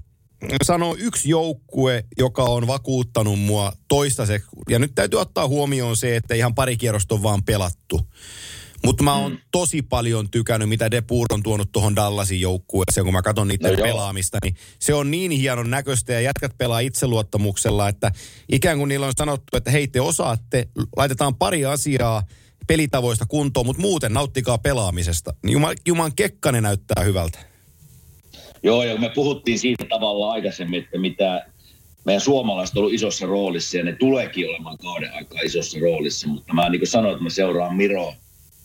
sanoa 0.64 0.94
yksi 0.98 1.28
joukkue, 1.28 2.04
joka 2.18 2.42
on 2.42 2.66
vakuuttanut 2.66 3.40
mua 3.40 3.72
toistaiseksi, 3.88 4.48
ja 4.70 4.78
nyt 4.78 4.94
täytyy 4.94 5.20
ottaa 5.20 5.48
huomioon 5.48 5.96
se, 5.96 6.16
että 6.16 6.34
ihan 6.34 6.54
pari 6.54 6.76
kierrosta 6.76 7.14
on 7.14 7.22
vaan 7.22 7.44
pelattu. 7.44 8.00
Mutta 8.84 9.04
mä 9.04 9.14
oon 9.14 9.32
mm. 9.32 9.38
tosi 9.52 9.82
paljon 9.82 10.30
tykännyt, 10.30 10.68
mitä 10.68 10.90
Depur 10.90 11.26
on 11.32 11.42
tuonut 11.42 11.72
tuohon 11.72 11.96
Dallasin 11.96 12.40
joukkueeseen, 12.40 13.04
kun 13.04 13.12
mä 13.12 13.22
katson 13.22 13.48
niiden 13.48 13.72
no 13.72 13.82
pelaamista, 13.82 14.38
niin 14.42 14.56
se 14.78 14.94
on 14.94 15.10
niin 15.10 15.30
hienon 15.30 15.70
näköistä 15.70 16.12
ja 16.12 16.20
jätkät 16.20 16.58
pelaa 16.58 16.80
itseluottamuksella, 16.80 17.88
että 17.88 18.12
ikään 18.52 18.78
kuin 18.78 18.88
niillä 18.88 19.06
on 19.06 19.12
sanottu, 19.16 19.56
että 19.56 19.70
hei 19.70 19.88
te 19.88 20.00
osaatte, 20.00 20.68
laitetaan 20.96 21.34
pari 21.34 21.64
asiaa 21.64 22.22
pelitavoista 22.66 23.26
kuntoon, 23.26 23.66
mutta 23.66 23.82
muuten 23.82 24.12
nauttikaa 24.12 24.58
pelaamisesta. 24.58 25.34
Niin 25.42 25.52
Juman, 25.52 25.76
Juman 25.86 26.12
Kekkanen 26.16 26.62
näyttää 26.62 27.04
hyvältä. 27.04 27.53
Joo, 28.64 28.82
ja 28.82 28.96
me 28.98 29.08
puhuttiin 29.14 29.58
siitä 29.58 29.84
tavalla 29.88 30.32
aikaisemmin, 30.32 30.82
että 30.82 30.98
mitä 30.98 31.46
meidän 32.04 32.20
suomalaiset 32.20 32.76
on 32.76 32.80
ollut 32.80 32.94
isossa 32.94 33.26
roolissa 33.26 33.76
ja 33.76 33.84
ne 33.84 33.92
tuleekin 33.92 34.48
olemaan 34.48 34.78
kauden 34.78 35.14
aikaa 35.14 35.40
isossa 35.40 35.78
roolissa, 35.82 36.28
mutta 36.28 36.54
mä 36.54 36.68
niin 36.68 36.80
kuin 36.80 36.88
sanoin, 36.88 37.12
että 37.12 37.24
mä 37.24 37.30
seuraan 37.30 37.76
Miro 37.76 38.14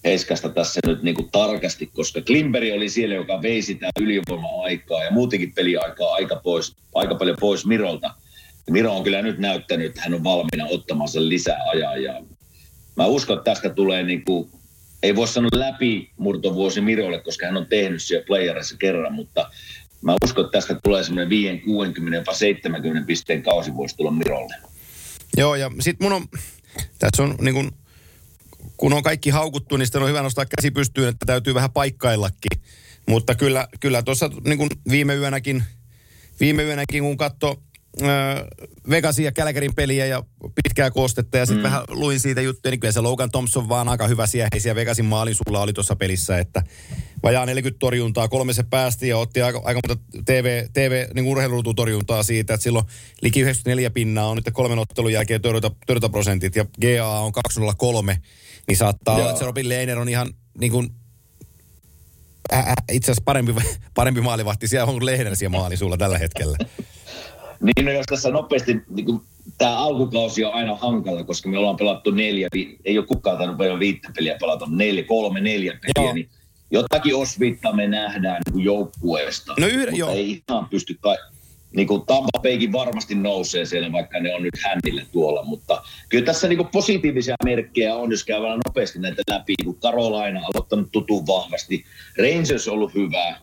Heiskasta 0.04 0.50
tässä 0.50 0.80
nyt 0.88 1.04
niin 1.04 1.16
kuin 1.16 1.32
tarkasti, 1.32 1.86
koska 1.86 2.22
Klimberi 2.22 2.72
oli 2.72 2.90
siellä, 2.90 3.16
joka 3.16 3.42
vei 3.42 3.62
sitä 3.62 3.90
ylivoima-aikaa 4.00 5.04
ja 5.04 5.12
muutenkin 5.12 5.54
peliaikaa 5.54 6.14
aika, 6.14 6.36
pois, 6.36 6.76
aika 6.96 7.16
paljon 7.16 7.38
pois 7.40 7.66
Mirolta. 7.66 8.08
Ja 8.68 8.74
Miro 8.74 8.94
on 8.96 9.04
kyllä 9.04 9.22
nyt 9.22 9.38
näyttänyt, 9.38 9.86
että 9.86 10.02
hän 10.02 10.14
on 10.14 10.24
valmiina 10.24 10.66
ottamaan 10.70 11.10
sen 11.10 11.30
lisää 11.30 11.60
ajaa 11.72 11.98
ja 11.98 12.24
mä 12.96 13.06
uskon, 13.06 13.38
että 13.38 13.52
tästä 13.52 13.70
tulee 13.70 14.04
niin 14.04 14.26
kuin, 14.26 14.50
ei 15.04 15.16
voi 15.16 15.28
sanoa 15.28 15.50
läpi 15.54 16.10
murtovuosi 16.18 16.82
Mirolle, 16.82 17.22
koska 17.22 17.46
hän 17.46 17.58
on 17.58 17.66
tehnyt 17.66 18.02
siellä 18.02 18.26
playerissa 18.26 18.78
kerran, 18.78 19.14
mutta 19.14 19.50
mä 20.02 20.16
uskon, 20.24 20.46
että 20.46 20.58
tästä 20.58 20.80
tulee 20.84 21.04
semmoinen 21.04 21.30
5, 21.30 21.60
60, 21.60 22.18
jopa 22.18 22.34
70 22.34 23.08
pisteen 23.08 23.44
kausi 23.44 23.76
voisi 23.76 23.98
tulla 23.98 24.12
Mirolle. 24.12 24.56
Joo, 25.38 25.56
ja 25.56 25.72
sitten 25.80 26.06
mun 26.06 26.14
on, 26.14 26.26
tässä 27.00 27.24
on 27.24 27.36
niin 27.42 27.56
kun, 27.56 27.72
kun 28.78 28.94
on 28.94 29.04
kaikki 29.04 29.30
haukuttu, 29.30 29.78
niin 29.78 29.86
sitten 29.86 30.02
on 30.02 30.10
hyvä 30.10 30.22
nostaa 30.22 30.46
käsi 30.46 30.72
pystyyn, 30.72 31.10
että 31.10 31.26
täytyy 31.26 31.54
vähän 31.54 31.72
paikkaillakin. 31.72 32.62
Mutta 33.10 33.36
kyllä, 33.36 33.68
kyllä 33.80 34.02
tuossa 34.04 34.30
niin 34.46 34.70
viime 34.90 35.16
yönäkin, 35.16 35.64
viime 36.40 36.64
yönäkin 36.64 37.04
kun 37.04 37.18
katsoi 37.18 37.56
Vegasin 38.90 39.26
ja 39.26 39.32
Kälkärin 39.32 39.76
peliä 39.76 40.06
ja 40.06 40.24
pitkää 40.64 40.92
koostetta 40.92 41.38
ja 41.38 41.46
sitten 41.46 41.62
mm. 41.62 41.64
vähän 41.64 41.84
luin 41.90 42.20
siitä 42.20 42.42
juttuja, 42.42 42.72
niin 42.72 42.80
kyllä 42.80 42.92
se 42.92 43.02
Logan 43.02 43.32
Thompson 43.32 43.70
vaan 43.70 43.90
aika 43.90 44.08
hyvä 44.08 44.28
sieheisiä 44.28 44.76
Vegasin 44.76 45.06
maalin 45.06 45.36
sulla 45.36 45.62
oli 45.62 45.74
tuossa 45.74 45.96
pelissä, 45.96 46.38
että 46.38 46.64
vajaa 47.24 47.46
40 47.46 47.80
torjuntaa, 47.80 48.28
kolme 48.28 48.54
se 48.54 48.64
päästi 48.64 49.08
ja 49.08 49.18
otti 49.18 49.42
aika, 49.42 49.62
aika 49.64 49.80
monta 49.88 50.04
TV, 50.26 50.66
TV 50.74 51.08
niin 51.14 51.76
torjuntaa 51.76 52.24
siitä, 52.24 52.54
että 52.54 52.64
silloin 52.64 52.86
liki 53.22 53.40
94 53.40 53.90
pinnaa 53.90 54.28
on 54.28 54.36
nyt 54.36 54.50
kolmen 54.54 54.80
ottelun 54.80 55.14
jälkeen 55.14 55.42
torjunta, 55.42 56.10
prosentit 56.12 56.56
ja 56.56 56.66
GA 56.82 57.20
on 57.20 57.32
203, 57.32 58.18
niin 58.68 58.78
saattaa 58.78 59.14
Joo. 59.14 59.22
olla, 59.22 59.30
että 59.30 59.40
se 59.40 59.46
Robin 59.46 59.70
Leiner 59.70 60.00
on 60.00 60.10
ihan 60.10 60.34
niin 60.60 60.72
kuin 60.72 60.90
itse 62.92 63.12
asiassa 63.12 63.24
parempi, 63.26 63.56
parempi 63.96 64.22
maalivahti 64.22 64.68
siellä 64.68 64.86
on 64.86 64.94
kuin 64.94 65.06
Lehner 65.06 65.36
siellä 65.36 65.58
maali 65.58 65.78
sulla 65.78 65.98
tällä 65.98 66.18
hetkellä. 66.18 66.58
Niin, 67.62 67.86
no 67.86 67.92
jos 67.92 68.06
tässä 68.06 68.30
nopeasti, 68.30 68.82
niin 68.90 69.06
kuin, 69.06 69.22
tämä 69.58 69.78
alkukausi 69.78 70.44
on 70.44 70.54
aina 70.54 70.76
hankala, 70.76 71.24
koska 71.24 71.50
me 71.50 71.58
ollaan 71.58 71.76
pelattu 71.76 72.12
neljä, 72.12 72.48
ei 72.86 72.98
ole 72.98 73.06
kukaan 73.06 73.38
tainnut 73.38 73.58
paljon 73.58 73.80
viittä 73.80 74.10
peliä 74.16 74.38
pelata, 74.40 74.66
neljä, 74.70 75.04
kolme, 75.04 75.42
neljä 75.42 75.72
peliä, 75.72 76.08
joo. 76.08 76.14
niin 76.14 76.30
jotakin 76.72 77.16
osviittaa 77.16 77.74
me 77.74 77.88
nähdään 77.88 78.42
niin 78.54 78.66
joukkueesta, 78.66 79.54
no 79.60 79.68
yhden, 79.68 79.80
mutta 79.80 80.00
joo. 80.00 80.12
ei 80.12 80.44
ihan 80.50 80.70
pysty 80.70 80.98
kai, 81.02 81.18
niin 81.76 81.88
kuin 81.88 82.06
Tampa 82.06 82.40
Baykin 82.44 82.72
varmasti 82.72 83.16
nousee 83.16 83.66
siellä, 83.66 83.92
vaikka 83.92 84.20
ne 84.20 84.36
on 84.36 84.42
nyt 84.42 84.60
händille 84.64 85.06
tuolla, 85.12 85.44
mutta 85.44 85.84
kyllä 86.10 86.26
tässä 86.26 86.48
niin 86.48 86.58
kuin 86.58 86.70
positiivisia 86.72 87.36
merkkejä 87.44 87.96
on, 87.96 88.12
jos 88.12 88.24
käydään 88.24 88.60
nopeasti 88.68 89.00
näitä 89.00 89.22
läpi, 89.32 89.56
kun 89.64 89.80
Karolaina 89.80 90.40
aloittanut 90.40 90.92
tutun 90.92 91.28
vahvasti, 91.28 91.86
Rangers 92.18 92.68
on 92.68 92.74
ollut 92.74 92.94
hyvä, 92.94 93.36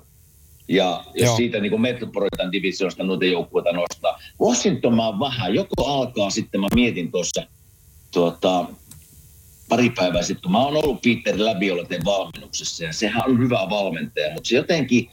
ja 0.68 1.04
jos 1.14 1.26
Joo. 1.26 1.36
siitä 1.36 1.60
niin 1.60 1.80
Metropolitan 1.80 2.52
Divisionista 2.52 3.04
noita 3.04 3.24
joukkueita 3.24 3.72
nostaa. 3.72 4.20
Washington 4.40 4.94
mä 4.94 5.18
vähän, 5.20 5.54
joko 5.54 5.86
alkaa 5.86 6.30
sitten, 6.30 6.60
mä 6.60 6.66
mietin 6.74 7.10
tuossa 7.10 7.42
tuota, 8.10 8.66
pari 9.68 9.90
päivää 9.90 10.22
sitten, 10.22 10.52
mä 10.52 10.64
oon 10.64 10.76
ollut 10.84 11.02
Peter 11.02 11.34
Labiolaten 11.44 12.04
valmennuksessa 12.04 12.84
ja 12.84 12.92
sehän 12.92 13.22
on 13.26 13.38
hyvä 13.38 13.66
valmentaja, 13.70 14.34
mutta 14.34 14.48
se 14.48 14.56
jotenkin, 14.56 15.10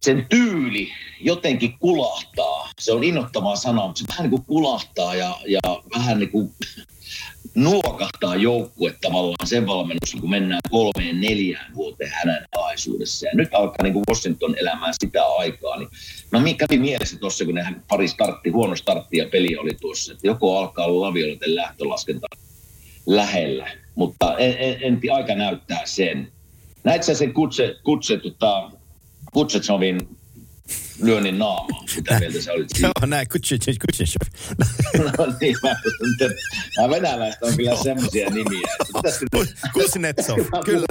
sen 0.00 0.26
tyyli 0.28 0.88
jotenkin 1.20 1.78
kulahtaa. 1.78 2.70
Se 2.78 2.92
on 2.92 3.04
innoittavaa 3.04 3.56
sanaa, 3.56 3.86
mutta 3.86 3.98
se 3.98 4.04
vähän 4.08 4.22
niin 4.22 4.30
kuin 4.30 4.44
kulahtaa 4.44 5.14
ja, 5.14 5.36
ja 5.46 5.60
vähän 5.98 6.18
niin 6.18 6.30
kuin 6.30 6.50
nuokahtaa 7.54 8.36
joukkue 8.36 8.94
tavallaan 9.00 9.46
sen 9.46 9.66
valmennuksen, 9.66 10.20
kun 10.20 10.30
mennään 10.30 10.60
kolmeen 10.70 11.20
neljään 11.20 11.74
vuoteen 11.74 12.12
hänen 12.14 12.44
alaisuudessa. 12.56 13.26
Ja 13.26 13.32
nyt 13.34 13.48
alkaa 13.52 13.82
niin 13.82 13.92
kuin 13.92 14.04
Washington 14.08 14.54
elämään 14.58 14.94
sitä 15.04 15.24
aikaa. 15.24 15.76
Niin 15.76 15.88
mä 16.30 16.38
kävi 16.58 16.78
mielessä 16.78 17.18
tuossa, 17.18 17.44
kun 17.44 17.54
ne 17.54 17.74
pari 17.88 18.08
startti, 18.08 18.50
huono 18.50 18.76
startti 18.76 19.16
ja 19.16 19.26
peli 19.32 19.56
oli 19.56 19.74
tuossa, 19.80 20.12
että 20.12 20.26
joko 20.26 20.58
alkaa 20.58 20.86
olla 20.86 21.06
lavioloten 21.06 21.54
lähtölaskenta 21.54 22.26
lähellä. 23.08 23.70
Mutta 23.94 24.38
en, 24.38 24.54
en, 24.58 24.76
en, 24.80 25.00
aika 25.14 25.34
näyttää 25.34 25.82
sen. 25.84 26.32
Näit 26.84 27.02
sä 27.02 27.14
sen 27.14 27.34
kutse, 27.34 27.76
kutse 27.84 28.16
tota, 28.16 28.70
Kutsetsovin 29.32 30.18
lyönnin 31.02 31.38
naamaan. 31.38 31.84
Mitä 31.96 32.18
mieltä 32.18 32.42
sä 32.42 32.52
olit? 32.52 32.68
Joo, 32.82 33.06
näin, 33.06 33.26
Kutsetsov. 33.28 34.26
no 35.18 35.34
niin, 35.40 35.56
mä, 35.62 35.76
mä 36.82 36.90
venäläistä 36.90 37.46
on 37.46 37.56
kyllä 37.56 37.76
semmoisia 37.82 38.30
nimiä. 38.30 38.76
Kuznetsov, 39.72 40.38
kyllä. 40.64 40.86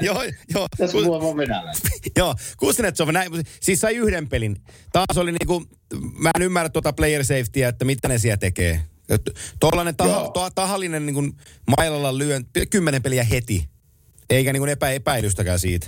Joo, 0.00 0.22
joo. 0.54 0.66
Tässä 0.78 0.98
venäläistä. 1.36 1.88
Joo, 2.18 2.34
Kuznetsov, 2.56 3.08
näin, 3.12 3.30
siis 3.60 3.80
sai 3.80 3.96
yhden 3.96 4.28
pelin. 4.28 4.56
Taas 4.92 5.16
oli 5.18 5.32
niinku, 5.32 5.64
mä 6.18 6.30
en 6.36 6.42
ymmärrä 6.42 6.68
tuota 6.68 6.92
player 6.92 7.24
safetyä, 7.24 7.68
että 7.68 7.84
mitä 7.84 8.08
ne 8.08 8.18
siellä 8.18 8.36
tekee. 8.36 8.80
Tuollainen 9.60 9.96
taha, 9.96 10.28
to, 10.28 10.50
tahallinen 10.54 11.06
niin 11.06 11.14
kuin 11.14 11.36
mailalla 11.76 12.18
lyön 12.18 12.46
kymmenen 12.70 13.02
peliä 13.02 13.24
heti. 13.24 13.68
Eikä 14.30 14.52
niin 14.52 14.60
kuin 14.60 14.68
epä, 14.68 14.90
epäilystäkään 14.90 15.58
siitä. 15.58 15.86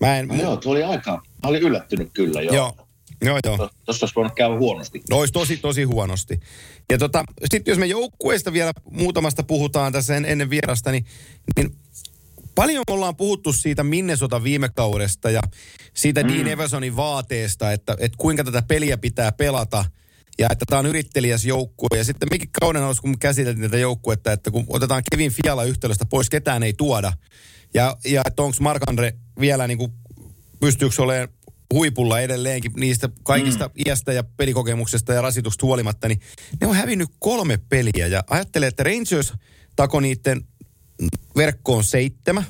Mä 0.00 0.18
en, 0.18 0.28
no, 0.28 0.34
joo, 0.34 0.56
tuo 0.56 0.72
oli 0.72 0.82
aika, 0.82 1.10
mä 1.12 1.48
olin 1.48 1.62
yllättynyt 1.62 2.10
kyllä, 2.12 2.42
joo. 2.42 2.54
Joo, 2.54 2.76
joo. 3.22 3.40
joo. 3.44 3.70
Tuossa 3.84 4.04
olisi 4.04 4.14
voinut 4.14 4.34
käydä 4.34 4.58
huonosti. 4.58 5.02
No, 5.10 5.18
olisi 5.18 5.32
tosi, 5.32 5.56
tosi 5.56 5.82
huonosti. 5.82 6.40
Ja 6.92 6.98
tota, 6.98 7.24
sitten 7.50 7.72
jos 7.72 7.78
me 7.78 7.86
joukkueesta 7.86 8.52
vielä 8.52 8.72
muutamasta 8.90 9.42
puhutaan 9.42 9.92
tässä 9.92 10.16
en, 10.16 10.24
ennen 10.24 10.50
vierasta, 10.50 10.90
niin, 10.90 11.06
niin 11.56 11.76
paljon 12.54 12.84
ollaan 12.90 13.16
puhuttu 13.16 13.52
siitä 13.52 13.84
Minnesota 13.84 14.42
viime 14.42 14.68
kaudesta 14.68 15.30
ja 15.30 15.40
siitä 15.94 16.22
mm. 16.22 16.28
Dean 16.28 16.48
Eversonin 16.48 16.96
vaateesta, 16.96 17.72
että, 17.72 17.96
että 17.98 18.18
kuinka 18.18 18.44
tätä 18.44 18.62
peliä 18.62 18.98
pitää 18.98 19.32
pelata– 19.32 19.84
ja 20.42 20.48
että 20.52 20.64
tämä 20.68 20.78
on 20.78 20.86
yrittelijäs 20.86 21.44
joukkue. 21.44 21.98
Ja 21.98 22.04
sitten 22.04 22.28
mikä 22.30 22.46
kauden 22.60 22.82
alussa, 22.82 23.02
kun 23.02 23.18
käsiteltiin 23.18 23.62
tätä 23.62 23.78
joukkuetta, 23.78 24.32
että 24.32 24.50
kun 24.50 24.64
otetaan 24.68 25.02
Kevin 25.10 25.32
Fiala 25.32 25.64
yhtälöstä 25.64 26.06
pois, 26.06 26.30
ketään 26.30 26.62
ei 26.62 26.72
tuoda. 26.72 27.12
Ja, 27.74 27.96
ja 28.04 28.22
että 28.26 28.42
onko 28.42 28.56
Mark 28.60 28.82
Andre 28.86 29.12
vielä 29.40 29.66
niin 29.66 29.78
kuin, 29.78 29.92
pystyykö 30.60 31.02
olemaan 31.02 31.28
huipulla 31.74 32.20
edelleenkin 32.20 32.72
niistä 32.76 33.08
kaikista 33.22 33.68
mm. 33.68 33.72
iästä 33.86 34.12
ja 34.12 34.24
pelikokemuksesta 34.24 35.12
ja 35.12 35.22
rasituksesta 35.22 35.66
huolimatta, 35.66 36.08
niin 36.08 36.20
ne 36.60 36.66
on 36.66 36.76
hävinnyt 36.76 37.08
kolme 37.18 37.58
peliä. 37.68 38.06
Ja 38.06 38.24
ajattelee, 38.26 38.68
että 38.68 38.82
Rangers 38.82 39.32
tako 39.76 40.00
niiden 40.00 40.44
verkkoon 41.36 41.84
seitsemän, 41.84 42.44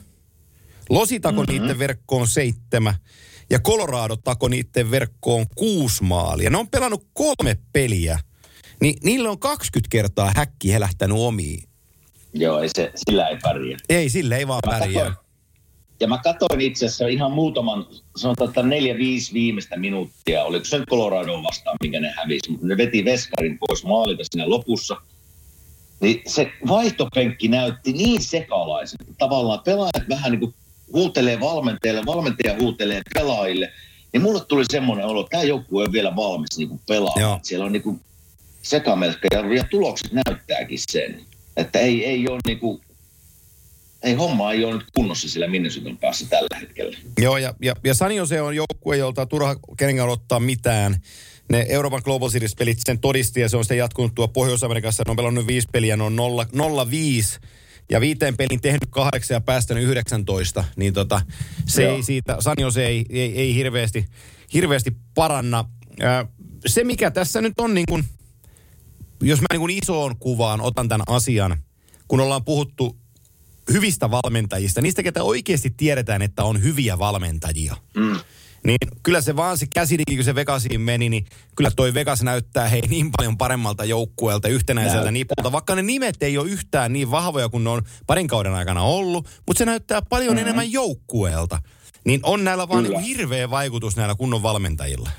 Losi 0.88 1.20
tako 1.20 1.42
mm-hmm. 1.42 1.61
niiden 1.61 1.78
verkkoon 1.78 2.28
seitsemän 2.28 2.94
ja 3.52 3.59
Colorado 3.59 4.16
tako 4.16 4.49
niiden 4.49 4.90
verkkoon 4.90 5.47
kuusi 5.54 6.04
maalia. 6.04 6.50
Ne 6.50 6.56
on 6.56 6.68
pelannut 6.68 7.06
kolme 7.12 7.59
peliä, 7.73 8.18
niin 8.80 8.94
niillä 9.02 9.30
on 9.30 9.38
20 9.38 9.88
kertaa 9.90 10.32
häkki 10.37 10.73
helähtänyt 10.73 11.16
omiin. 11.21 11.62
Joo, 12.35 12.61
ei 12.61 12.68
se, 12.76 12.92
sillä 12.97 13.28
ei 13.28 13.37
pärjää. 13.42 13.78
Ei, 13.88 14.09
sillä 14.09 14.37
ei 14.37 14.49
vaan 14.49 14.61
ja 14.66 14.78
pärjää. 14.78 15.04
Katsoin, 15.04 15.26
ja 16.00 16.09
mä 16.09 16.18
katsoin 16.18 16.61
itse 16.61 16.87
asiassa 16.87 17.06
ihan 17.06 17.32
muutaman, 17.32 17.87
sanotaan, 18.16 18.49
että 18.49 18.62
neljä, 18.62 18.97
viisi 18.97 19.32
viimeistä 19.32 19.76
minuuttia, 19.76 20.44
oliko 20.44 20.64
se 20.64 20.85
Colorado 20.90 21.42
vastaan, 21.42 21.76
minkä 21.82 22.00
ne 22.00 22.12
hävisi, 22.16 22.50
mutta 22.50 22.66
ne 22.66 22.76
veti 22.76 23.04
Veskarin 23.04 23.59
pois 23.59 23.85
maalita 23.85 24.23
siinä 24.25 24.50
lopussa. 24.50 24.97
Niin 26.00 26.23
se 26.26 26.52
vaihtopenkki 26.68 27.49
näytti 27.49 27.92
niin 27.92 28.23
sekalaiselta. 28.23 29.04
Tavallaan 29.18 29.61
pelaajat 29.64 30.09
vähän 30.09 30.32
niin 30.32 30.40
kuin 30.40 30.54
huutelee 30.92 31.40
valmentajille, 31.40 32.02
valmentaja 32.06 32.56
huutelee 32.61 33.02
pelaajille, 33.14 33.72
niin 34.12 34.22
mulle 34.22 34.44
tuli 34.44 34.64
semmoinen 34.70 35.06
olo, 35.06 35.20
että 35.20 35.30
tämä 35.30 35.42
joukkue 35.42 35.84
on 35.84 35.92
vielä 35.92 36.16
valmis 36.16 36.58
niin 36.58 36.80
pelaamaan. 36.88 37.40
Siellä 37.42 37.66
on 37.66 37.72
niin 37.72 37.82
kuin 37.82 38.00
sekamelkkä 38.62 39.28
ja, 39.32 39.54
ja 39.54 39.64
tulokset 39.64 40.12
näyttääkin 40.12 40.78
sen, 40.90 41.20
että 41.56 41.78
ei, 41.78 42.04
ei 42.04 42.28
ole 42.28 42.38
niin 42.46 42.58
kuin, 42.58 42.80
ei 44.02 44.14
homma 44.14 44.52
ei 44.52 44.64
ole 44.64 44.75
nyt 44.75 44.87
kunnossa 44.94 45.28
sillä 45.28 45.46
Minnesotan 45.49 45.99
päässä 45.99 46.26
tällä 46.26 46.56
hetkellä. 46.61 46.96
Joo, 47.18 47.37
ja, 47.37 47.54
ja, 47.62 47.75
ja 47.84 47.94
San 47.94 48.16
Jose 48.16 48.40
on 48.40 48.56
joukkue, 48.56 48.96
jolta 48.96 49.26
turha 49.26 49.56
kenenkään 49.76 50.08
odottaa 50.08 50.40
mitään. 50.40 50.96
Ne 51.49 51.66
Euroopan 51.68 52.02
Global 52.04 52.28
Series-pelit 52.28 52.78
sen 52.87 52.99
todisti, 52.99 53.40
ja 53.40 53.49
se 53.49 53.56
on 53.56 53.64
sitten 53.64 53.78
jatkunut 53.78 54.14
tuo 54.14 54.28
Pohjois-Amerikassa. 54.28 55.02
Ne 55.06 55.11
on 55.11 55.16
pelannut 55.16 55.46
viisi 55.46 55.68
peliä, 55.72 55.96
ne 55.96 56.02
on 56.02 56.16
0-5 57.38 57.46
ja 57.92 58.00
viiteen 58.00 58.37
pelin 58.37 58.61
tehnyt 58.61 58.88
kahdeksan 58.90 59.34
ja 59.34 59.40
päästänyt 59.40 59.84
19, 59.84 60.64
niin 60.76 60.92
tota, 60.92 61.20
se 61.66 61.82
Joo. 61.82 61.96
ei 61.96 62.02
siitä, 62.02 62.37
Sanjo 62.40 62.70
se 62.70 62.87
ei, 62.87 63.06
ei, 63.11 63.38
ei 63.38 63.54
hirveästi, 63.54 64.06
hirveästi 64.54 64.96
paranna. 65.14 65.64
Se 66.66 66.84
mikä 66.84 67.11
tässä 67.11 67.40
nyt 67.40 67.61
on 67.61 67.75
niin 67.75 67.87
kuin, 67.88 68.04
jos 69.22 69.40
mä 69.40 69.46
niin 69.52 69.61
kuin 69.61 69.78
isoon 69.82 70.16
kuvaan 70.16 70.61
otan 70.61 70.88
tämän 70.88 71.04
asian, 71.06 71.56
kun 72.08 72.20
ollaan 72.20 72.44
puhuttu 72.44 72.96
hyvistä 73.72 74.11
valmentajista, 74.11 74.80
niistä 74.80 75.02
ketä 75.02 75.22
oikeasti 75.22 75.75
tiedetään, 75.76 76.22
että 76.22 76.44
on 76.44 76.62
hyviä 76.62 76.99
valmentajia. 76.99 77.76
Mm. 77.96 78.18
Niin 78.64 78.78
kyllä 79.02 79.21
se 79.21 79.37
vaan 79.37 79.59
se 79.59 79.66
käsidigi, 79.75 80.16
kun 80.16 80.25
se 80.25 80.35
Vegasiin 80.35 80.81
meni, 80.81 81.09
niin 81.09 81.26
kyllä 81.57 81.71
toi 81.76 81.95
Vegas 81.95 82.23
näyttää 82.23 82.69
hei 82.69 82.81
niin 82.81 83.11
paljon 83.16 83.38
paremmalta 83.38 83.85
joukkueelta, 83.85 84.49
yhtenäiseltä 84.49 85.11
nipulta. 85.11 85.52
Vaikka 85.52 85.75
ne 85.75 85.83
nimet 85.83 86.23
ei 86.23 86.38
ole 86.38 86.49
yhtään 86.49 86.92
niin 86.92 87.11
vahvoja 87.11 87.49
kuin 87.49 87.64
ne 87.64 87.71
on 87.71 87.83
parin 88.07 88.26
kauden 88.28 88.54
aikana 88.54 88.83
ollut, 88.83 89.28
mutta 89.47 89.59
se 89.59 89.64
näyttää 89.64 90.02
paljon 90.02 90.35
mm-hmm. 90.35 90.42
enemmän 90.42 90.73
joukkueelta. 90.73 91.59
Niin 92.04 92.21
on 92.23 92.45
näillä 92.45 92.69
vaan 92.69 92.85
niin 92.85 93.00
hirveä 93.00 93.50
vaikutus 93.50 93.97
näillä 93.97 94.14
kunnon 94.14 94.42
valmentajilla. 94.42 95.11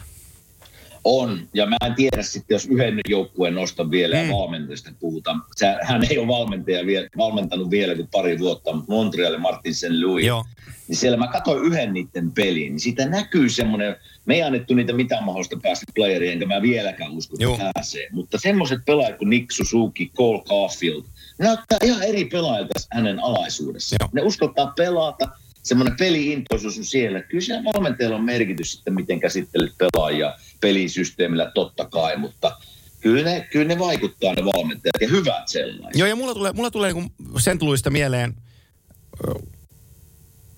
On, 1.03 1.48
ja 1.53 1.65
mä 1.65 1.77
en 1.86 1.95
tiedä 1.95 2.24
sitten, 2.24 2.55
jos 2.55 2.65
yhden 2.65 3.00
joukkueen 3.10 3.55
nostan 3.55 3.91
vielä 3.91 4.15
Mm. 4.15 4.29
ja 4.29 4.36
valmentajista 4.36 4.91
puhutaan. 5.00 5.41
Sä, 5.60 5.79
hän 5.81 6.03
ei 6.10 6.17
ole 6.17 6.27
valmentaja 6.27 6.86
vielä, 6.86 7.07
valmentanut 7.17 7.72
vielä 7.72 7.95
kuin 7.95 8.07
pari 8.12 8.39
vuotta, 8.39 8.74
mutta 8.74 8.91
Montreal 8.93 9.38
Martin 9.38 9.75
St. 9.75 9.86
Louis. 10.03 10.25
Joo. 10.25 10.45
Niin 10.88 10.95
siellä 10.95 11.17
mä 11.17 11.27
katsoin 11.27 11.63
yhden 11.65 11.93
niiden 11.93 12.31
pelin, 12.31 12.72
niin 12.72 12.79
siitä 12.79 13.05
näkyy 13.05 13.50
semmoinen, 13.50 13.95
me 14.25 14.36
ei 14.36 14.43
annettu 14.43 14.74
niitä 14.74 14.93
mitään 14.93 15.24
mahdollista 15.24 15.60
päästä 15.63 15.86
playeriin, 15.95 16.31
enkä 16.33 16.45
mä 16.45 16.62
vieläkään 16.62 17.12
usko, 17.12 17.36
Joo. 17.39 17.53
että 17.53 17.72
pääsee. 17.74 18.07
Mutta 18.12 18.38
semmoiset 18.39 18.79
pelaajat 18.86 19.17
kuin 19.17 19.29
Nick 19.29 19.51
Suzuki, 19.51 20.12
Cole 20.17 20.41
Caulfield, 20.43 21.03
ne 21.39 21.45
näyttää 21.45 21.77
ihan 21.83 22.03
eri 22.03 22.25
pelaajilta 22.25 22.79
hänen 22.91 23.19
alaisuudessaan. 23.24 23.98
Joo. 24.01 24.10
Ne 24.13 24.22
uskaltaa 24.22 24.74
pelata, 24.77 25.29
semmoinen 25.63 25.98
peli-intoisuus 25.98 26.77
on 26.77 26.83
siellä. 26.86 27.22
Kyllä 27.22 27.41
siellä 27.41 27.63
valmentajalla 27.74 28.15
on 28.15 28.24
merkitys 28.24 28.72
sitten, 28.72 28.93
miten 28.93 29.19
käsittelet 29.19 29.72
pelaajia 29.77 30.33
pelisysteemillä 30.63 31.51
totta 31.55 31.86
kai, 31.86 32.17
mutta 32.17 32.58
kyllä 33.01 33.24
ne, 33.24 33.48
kyllä 33.51 33.67
ne 33.67 33.79
vaikuttaa 33.79 34.34
ne 34.34 34.46
valmentajat 34.46 35.01
ja 35.01 35.08
hyvät 35.08 35.48
sellaiset. 35.48 36.00
Joo, 36.00 36.08
ja 36.08 36.15
mulla 36.15 36.34
tulee, 36.34 36.51
mulla 36.53 36.72
tulee 36.72 36.93
niin 36.93 37.13
sen 37.39 37.60
tuluista 37.60 37.89
mieleen 37.89 38.34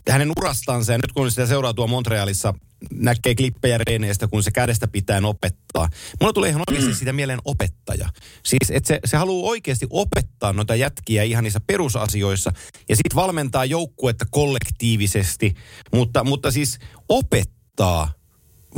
hänen 0.10 0.32
urastansa, 0.38 0.92
ja 0.92 0.98
nyt 0.98 1.12
kun 1.12 1.32
sitä 1.32 1.46
seuraa 1.46 1.74
tuo 1.74 1.88
Montrealissa, 1.88 2.54
näkee 2.92 3.36
klippejä 3.36 3.78
reeneistä, 3.78 4.28
kun 4.28 4.44
se 4.44 4.52
kädestä 4.52 4.88
pitää 4.88 5.22
opettaa. 5.24 5.90
Mulla 6.20 6.34
tulee 6.34 6.50
ihan 6.50 6.62
oikeasti 6.68 6.96
siitä 6.96 7.14
mieleen 7.14 7.40
opettaja. 7.46 8.10
Siis, 8.44 8.72
että 8.72 8.88
se, 8.88 9.00
se 9.06 9.18
haluaa 9.18 9.50
oikeasti 9.50 9.88
opettaa 9.90 10.54
noita 10.54 10.76
jätkiä 10.76 11.24
ihan 11.24 11.44
niissä 11.44 11.60
perusasioissa, 11.68 12.52
ja 12.90 12.96
sitten 12.96 13.16
valmentaa 13.16 13.66
joukkuetta 13.66 14.26
kollektiivisesti, 14.30 15.54
mutta, 15.94 16.24
mutta 16.24 16.52
siis 16.52 16.80
opettaa 17.10 18.12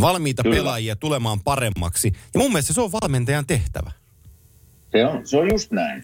valmiita 0.01 0.43
Kyllä. 0.43 0.55
pelaajia 0.55 0.95
tulemaan 0.95 1.39
paremmaksi. 1.39 2.11
Ja 2.33 2.39
mun 2.39 2.51
mielestä 2.51 2.73
se 2.73 2.81
on 2.81 2.91
valmentajan 2.91 3.45
tehtävä. 3.45 3.91
Se 4.91 5.05
on, 5.05 5.27
se 5.27 5.37
on 5.37 5.49
just 5.51 5.71
näin. 5.71 6.03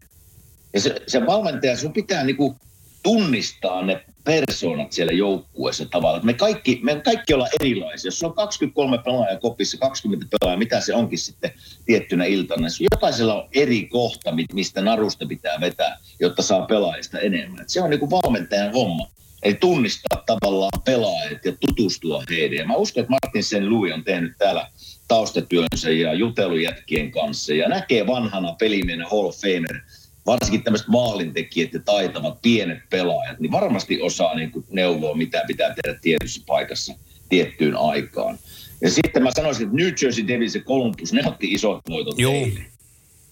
Ja 0.74 0.82
se, 0.82 0.96
se 1.08 1.26
valmentaja, 1.26 1.78
sun 1.78 1.94
pitää 1.94 2.24
niinku 2.24 2.56
tunnistaa 3.04 3.82
ne 3.86 4.06
persoonat 4.24 4.92
siellä 4.92 5.14
joukkueessa 5.14 5.86
tavallaan. 5.86 6.26
Me 6.26 6.34
kaikki, 6.34 6.80
me 6.84 6.96
kaikki 6.96 7.34
ollaan 7.34 7.50
erilaisia. 7.62 8.08
Jos 8.08 8.24
on 8.24 8.34
23 8.34 8.98
pelaajaa 8.98 9.40
kopissa, 9.40 9.78
20 9.78 10.28
pelaajaa, 10.32 10.60
mitä 10.60 10.82
se 10.82 10.96
onkin 10.96 11.20
sitten 11.20 11.52
tiettynä 11.86 12.26
iltana. 12.26 12.68
Jokaisella 12.92 13.44
on 13.44 13.50
eri 13.54 13.88
kohta, 13.88 14.32
mi- 14.32 14.46
mistä 14.54 14.82
narusta 14.82 15.26
pitää 15.26 15.60
vetää, 15.60 15.98
jotta 16.20 16.42
saa 16.42 16.66
pelaajista 16.66 17.20
enemmän. 17.20 17.62
Et 17.62 17.70
se 17.70 17.82
on 17.82 17.90
niinku 17.90 18.10
valmentajan 18.10 18.74
homma. 18.74 19.08
Eli 19.44 19.54
tunnistaa 19.54 20.24
tavallaan 20.26 20.82
pelaajat 20.86 21.46
ja 21.46 21.54
tutustua 21.60 22.24
heidän. 22.30 22.58
Ja 22.58 22.68
mä 22.68 22.76
uskon, 22.76 23.02
että 23.02 23.16
Martin 23.24 23.44
Sen 23.44 23.70
Louis 23.70 23.94
on 23.94 24.04
tehnyt 24.04 24.34
täällä 24.38 24.68
taustatyönsä 25.08 25.90
ja 25.90 26.14
jutellut 26.14 26.62
jätkien 26.62 27.12
kanssa 27.12 27.54
ja 27.54 27.70
näkee 27.70 28.08
vanhana 28.08 28.56
pelimiehen 28.60 29.02
Hall 29.12 29.26
of 29.26 29.36
Famer, 29.36 29.82
varsinkin 30.26 30.64
tämmöiset 30.64 30.88
maalintekijät 30.88 31.74
ja 31.74 31.80
taitavat 31.86 32.42
pienet 32.42 32.80
pelaajat, 32.90 33.40
niin 33.40 33.52
varmasti 33.52 34.02
osaa 34.02 34.36
niin 34.36 34.52
kuin 34.52 34.66
neuvoa, 34.72 35.16
mitä 35.16 35.44
pitää 35.48 35.76
tehdä 35.84 36.00
tietyssä 36.02 36.42
paikassa 36.48 36.94
tiettyyn 37.30 37.78
aikaan. 37.78 38.38
Ja 38.82 38.90
sitten 38.92 39.24
mä 39.24 39.30
sanoisin, 39.36 39.64
että 39.64 39.76
New 39.78 39.92
Jersey 40.02 40.28
Devils 40.28 40.56
ja 40.56 40.62
Columbus, 40.62 41.14
ne 41.14 41.22
otti 41.28 41.48
isot 41.54 41.82
voitot 41.90 42.20
Joo. 42.20 42.48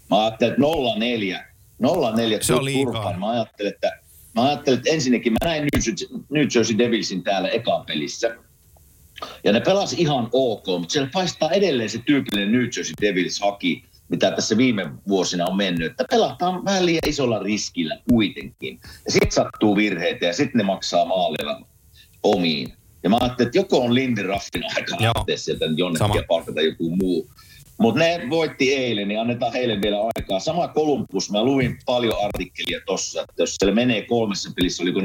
Mä 0.10 0.24
ajattelin, 0.26 0.54
että 0.54 1.42
0-4, 1.42 1.44
0-4 2.40 2.44
Se 2.44 2.54
on 2.54 2.66
liikaa. 2.66 2.94
turpaan. 2.94 3.20
Mä 3.20 3.30
ajattelin, 3.30 3.74
että, 3.74 4.01
mä 4.36 4.44
ajattelin, 4.44 4.78
että 4.78 4.90
ensinnäkin 4.90 5.34
mä 5.34 5.38
näin 5.46 5.68
New 6.30 6.48
Jersey, 6.56 6.78
Devilsin 6.78 7.24
täällä 7.24 7.50
ekan 7.50 7.86
pelissä. 7.86 8.38
Ja 9.44 9.52
ne 9.52 9.60
pelasi 9.62 9.96
ihan 10.00 10.30
ok, 10.32 10.68
mutta 10.68 10.94
siellä 10.94 11.10
paistaa 11.14 11.52
edelleen 11.52 11.90
se 11.90 12.00
tyypillinen 12.06 12.52
New 12.52 12.62
Jersey 12.62 12.94
Devils 13.02 13.40
haki, 13.42 13.84
mitä 14.10 14.32
tässä 14.32 14.58
viime 14.58 14.92
vuosina 15.08 15.48
on 15.48 15.58
mennyt, 15.58 15.92
että 15.92 16.06
pelataan 16.10 16.66
vähän 16.66 16.86
liian 16.86 17.02
isolla 17.08 17.40
riskillä 17.40 17.98
kuitenkin. 18.10 18.80
Ja 19.06 19.12
sitten 19.12 19.32
sattuu 19.32 19.76
virheitä 19.76 20.26
ja 20.26 20.34
sitten 20.34 20.58
ne 20.58 20.64
maksaa 20.64 21.06
maalilla 21.06 21.62
omiin. 22.24 22.74
Ja 23.04 23.10
mä 23.10 23.18
ajattelin, 23.22 23.48
että 23.48 23.58
joko 23.58 23.82
on 23.82 23.96
Lindy 23.96 24.24
Raffin 24.24 24.64
aika 24.76 24.96
lähteä 25.00 25.38
sieltä 25.38 25.66
jonnekin 25.66 25.98
Sama. 25.98 26.16
ja 26.16 26.24
palkata 26.28 26.62
joku 26.62 26.96
muu. 26.96 27.30
Mutta 27.82 28.00
ne 28.00 28.22
voitti 28.30 28.76
eilen, 28.76 29.08
niin 29.08 29.20
annetaan 29.20 29.54
heille 29.54 29.82
vielä 29.82 29.98
aikaa. 30.16 30.40
Sama 30.40 30.68
Columbus, 30.68 31.32
mä 31.32 31.44
luin 31.44 31.78
paljon 31.86 32.26
artikkelia 32.26 32.80
tossa, 32.86 33.22
että 33.22 33.42
jos 33.42 33.56
siellä 33.56 33.76
menee 33.76 34.02
kolmessa 34.02 34.52
pelissä, 34.56 34.84
oliko 34.84 35.00
14-15 35.00 35.04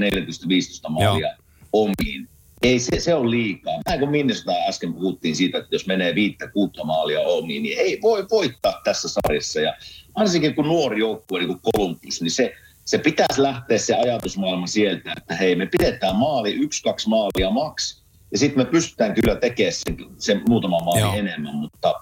maalia 0.88 1.36
omiin. 1.72 2.28
Ei, 2.62 2.78
se, 2.78 3.00
se 3.00 3.14
on 3.14 3.30
liikaa. 3.30 3.74
Vähän 3.86 3.98
kuin 3.98 4.10
Minnesota 4.10 4.52
äsken 4.68 4.94
puhuttiin 4.94 5.36
siitä, 5.36 5.58
että 5.58 5.74
jos 5.74 5.86
menee 5.86 6.14
viittä, 6.14 6.48
kuutta 6.48 6.84
maalia 6.84 7.20
omiin, 7.20 7.62
niin 7.62 7.78
ei 7.78 7.98
voi 8.02 8.26
voittaa 8.30 8.80
tässä 8.84 9.08
sarjassa. 9.08 9.60
Ja 9.60 9.74
varsinkin 10.18 10.54
kun 10.54 10.68
nuori 10.68 10.98
joukkue, 10.98 11.38
niin 11.38 11.48
kuin 11.48 11.60
Columbus, 11.60 12.22
niin 12.22 12.30
se, 12.30 12.54
se 12.84 12.98
pitäisi 12.98 13.42
lähteä 13.42 13.78
se 13.78 13.94
ajatusmaailma 13.94 14.66
sieltä, 14.66 15.14
että 15.16 15.36
hei, 15.36 15.56
me 15.56 15.66
pidetään 15.66 16.16
maali, 16.16 16.52
yksi, 16.52 16.82
kaksi 16.82 17.08
maalia 17.08 17.50
maks, 17.50 18.02
ja 18.32 18.38
sitten 18.38 18.64
me 18.64 18.70
pystytään 18.70 19.14
kyllä 19.14 19.36
tekemään 19.36 19.72
sen, 19.72 19.96
sen 20.18 20.42
muutama 20.48 20.78
maali 20.78 21.00
Joo. 21.00 21.14
enemmän, 21.14 21.54
mutta, 21.54 21.94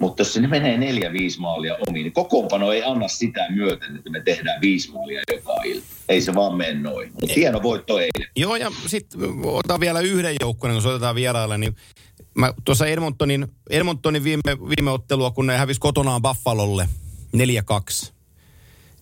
mutta 0.00 0.20
jos 0.20 0.32
se 0.32 0.40
menee 0.40 0.78
neljä, 0.78 1.12
viisi 1.12 1.40
maalia 1.40 1.76
omiin, 1.88 2.04
niin 2.04 2.12
kokoonpano 2.12 2.72
ei 2.72 2.82
anna 2.84 3.08
sitä 3.08 3.46
myöten, 3.50 3.96
että 3.96 4.10
me 4.10 4.20
tehdään 4.20 4.60
viisi 4.60 4.92
maalia 4.92 5.20
joka 5.32 5.52
ilta. 5.64 5.86
Ei 6.08 6.20
se 6.20 6.34
vaan 6.34 6.56
mene 6.56 6.74
noin. 6.74 7.12
Mutta 7.20 7.34
hieno 7.36 7.62
voitto 7.62 7.98
eilen. 7.98 8.28
Joo, 8.36 8.56
ja 8.56 8.72
sitten 8.86 9.20
otan 9.44 9.80
vielä 9.80 10.00
yhden 10.00 10.36
joukkueen, 10.40 10.74
kun 10.74 10.82
soitetaan 10.82 11.14
vieraille, 11.14 11.58
niin 11.58 11.76
mä 12.34 12.54
tuossa 12.64 12.86
Edmontonin, 12.86 13.46
Edmontonin 13.70 14.24
viime, 14.24 14.42
viime 14.76 14.90
ottelua, 14.90 15.30
kun 15.30 15.46
ne 15.46 15.56
hävisi 15.56 15.80
kotonaan 15.80 16.22
Buffalolle 16.22 16.88
4-2, 17.36 18.12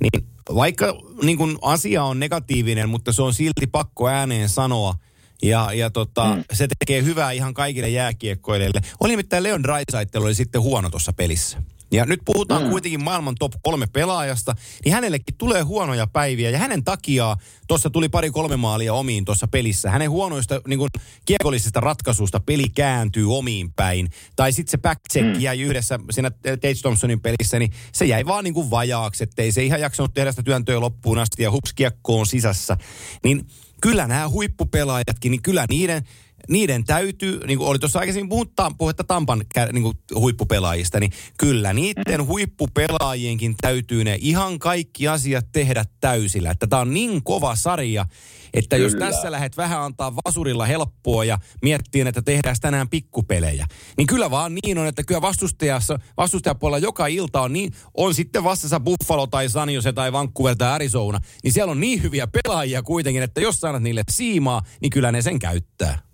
niin 0.00 0.26
vaikka 0.54 1.00
niin 1.22 1.38
kun 1.38 1.58
asia 1.62 2.04
on 2.04 2.20
negatiivinen, 2.20 2.88
mutta 2.88 3.12
se 3.12 3.22
on 3.22 3.34
silti 3.34 3.66
pakko 3.66 4.08
ääneen 4.08 4.48
sanoa, 4.48 4.94
ja, 5.42 5.72
ja 5.72 5.90
tota, 5.90 6.34
mm. 6.34 6.44
se 6.52 6.68
tekee 6.78 7.02
hyvää 7.02 7.30
ihan 7.30 7.54
kaikille 7.54 7.88
jääkiekkoille. 7.88 8.70
Oli 9.00 9.10
nimittäin 9.10 9.42
Leon 9.42 9.62
Draisaitl 9.62 10.22
oli 10.22 10.34
sitten 10.34 10.62
huono 10.62 10.90
tuossa 10.90 11.12
pelissä. 11.12 11.62
Ja 11.90 12.06
nyt 12.06 12.20
puhutaan 12.24 12.62
mm. 12.62 12.70
kuitenkin 12.70 13.04
maailman 13.04 13.34
top 13.38 13.52
kolme 13.62 13.86
pelaajasta, 13.92 14.54
niin 14.84 14.92
hänellekin 14.92 15.36
tulee 15.38 15.62
huonoja 15.62 16.06
päiviä. 16.06 16.50
Ja 16.50 16.58
hänen 16.58 16.84
takiaan 16.84 17.36
tuossa 17.68 17.90
tuli 17.90 18.08
pari 18.08 18.30
kolme 18.30 18.56
maalia 18.56 18.94
omiin 18.94 19.24
tuossa 19.24 19.48
pelissä. 19.48 19.90
Hänen 19.90 20.10
huonoista 20.10 20.60
niin 20.68 20.78
kuin, 20.78 20.90
kiekollisista 21.24 21.80
ratkaisusta 21.80 22.40
peli 22.40 22.68
kääntyy 22.68 23.36
omiin 23.36 23.72
päin. 23.72 24.10
Tai 24.36 24.52
sitten 24.52 24.70
se 24.70 24.78
backcheck 24.78 25.26
mm. 25.26 25.40
jäi 25.40 25.60
yhdessä 25.60 25.98
siinä 26.10 26.30
Tate 26.30 26.74
Thompsonin 26.82 27.20
pelissä, 27.20 27.58
niin 27.58 27.72
se 27.92 28.04
jäi 28.04 28.26
vaan 28.26 28.44
niin 28.44 28.54
kuin 28.54 28.70
vajaaksi. 28.70 29.24
Että 29.24 29.42
ei 29.42 29.52
se 29.52 29.64
ihan 29.64 29.80
jaksanut 29.80 30.14
tehdä 30.14 30.32
sitä 30.32 30.42
työntöä 30.42 30.80
loppuun 30.80 31.18
asti 31.18 31.42
ja 31.42 31.50
hups 31.50 31.72
kiekko 31.72 32.20
on 32.20 32.26
sisässä. 32.26 32.76
Niin 33.24 33.46
kyllä 33.80 34.06
nämä 34.06 34.28
huippupelaajatkin, 34.28 35.30
niin 35.30 35.42
kyllä 35.42 35.66
niiden, 35.68 36.02
niiden 36.48 36.84
täytyy, 36.84 37.40
niin 37.46 37.58
kuin 37.58 37.68
oli 37.68 37.78
tuossa 37.78 37.98
aikaisemmin 37.98 38.28
puhuttaa, 38.28 38.70
puhetta 38.78 39.04
Tampan 39.04 39.44
niin 39.72 39.82
kuin 39.82 39.96
huippupelaajista, 40.14 41.00
niin 41.00 41.12
kyllä 41.38 41.72
niiden 41.72 42.26
huippupelaajienkin 42.26 43.54
täytyy 43.60 44.04
ne 44.04 44.18
ihan 44.20 44.58
kaikki 44.58 45.08
asiat 45.08 45.46
tehdä 45.52 45.84
täysillä. 46.00 46.50
Että 46.50 46.66
tämä 46.66 46.82
on 46.82 46.94
niin 46.94 47.22
kova 47.22 47.56
sarja, 47.56 48.06
että 48.54 48.76
jos 48.76 48.92
Kyllä. 48.92 49.06
tässä 49.06 49.30
lähdet 49.30 49.56
vähän 49.56 49.82
antaa 49.82 50.16
vasurilla 50.16 50.66
helppoa 50.66 51.24
ja 51.24 51.38
miettii, 51.62 52.00
että 52.00 52.22
tehdään 52.22 52.56
tänään 52.60 52.88
pikkupelejä, 52.88 53.66
niin 53.96 54.06
kyllä 54.06 54.30
vaan 54.30 54.54
niin 54.54 54.78
on, 54.78 54.86
että 54.86 55.04
kyllä 55.04 55.22
vastustajassa, 55.22 55.98
vastustajapuolella 56.16 56.78
joka 56.78 57.06
ilta 57.06 57.40
on 57.40 57.52
niin, 57.52 57.72
on 57.94 58.14
sitten 58.14 58.44
vastassa 58.44 58.80
Buffalo 58.80 59.26
tai 59.26 59.48
San 59.48 59.70
Jose 59.70 59.92
tai 59.92 60.12
Vancouver 60.12 60.56
tai 60.56 60.72
Arizona, 60.72 61.20
niin 61.44 61.52
siellä 61.52 61.70
on 61.70 61.80
niin 61.80 62.02
hyviä 62.02 62.26
pelaajia 62.26 62.82
kuitenkin, 62.82 63.22
että 63.22 63.40
jos 63.40 63.60
saat 63.60 63.82
niille 63.82 64.02
siimaa, 64.10 64.62
niin 64.80 64.90
kyllä 64.90 65.12
ne 65.12 65.22
sen 65.22 65.38
käyttää. 65.38 66.07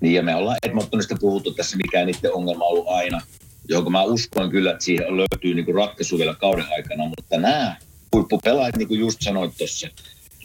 Niin 0.00 0.14
ja 0.14 0.22
me 0.22 0.34
ollaan 0.34 0.56
Edmontonista 0.66 1.16
puhuttu 1.20 1.54
tässä, 1.54 1.76
mikä 1.76 2.04
niiden 2.04 2.34
ongelma 2.34 2.64
on 2.64 2.70
ollut 2.70 2.88
aina, 2.88 3.20
johon 3.68 3.92
mä 3.92 4.02
uskon 4.02 4.50
kyllä, 4.50 4.70
että 4.70 4.84
siihen 4.84 5.16
löytyy 5.16 5.54
niinku 5.54 5.72
ratkaisu 5.72 6.18
vielä 6.18 6.34
kauden 6.34 6.66
aikana, 6.76 7.04
mutta 7.04 7.38
nämä 7.38 7.76
huippupelaajat, 8.14 8.76
niin 8.76 8.88
kuin 8.88 9.00
just 9.00 9.22
sanoit 9.22 9.52
tuossa, 9.58 9.88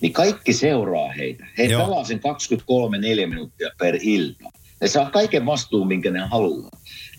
niin 0.02 0.14
kaikki 0.14 0.54
seuraa 0.54 1.12
heitä. 1.12 1.46
He 1.58 1.64
Joo. 1.64 1.86
pelaa 1.86 2.04
sen 2.04 2.20
23-4 3.24 3.28
minuuttia 3.28 3.70
per 3.78 3.98
ilta. 4.02 4.52
Ne 4.84 4.90
saa 4.90 5.10
kaiken 5.10 5.46
vastuun, 5.46 5.88
minkä 5.88 6.12
ne 6.12 6.20
haluaa. 6.20 6.70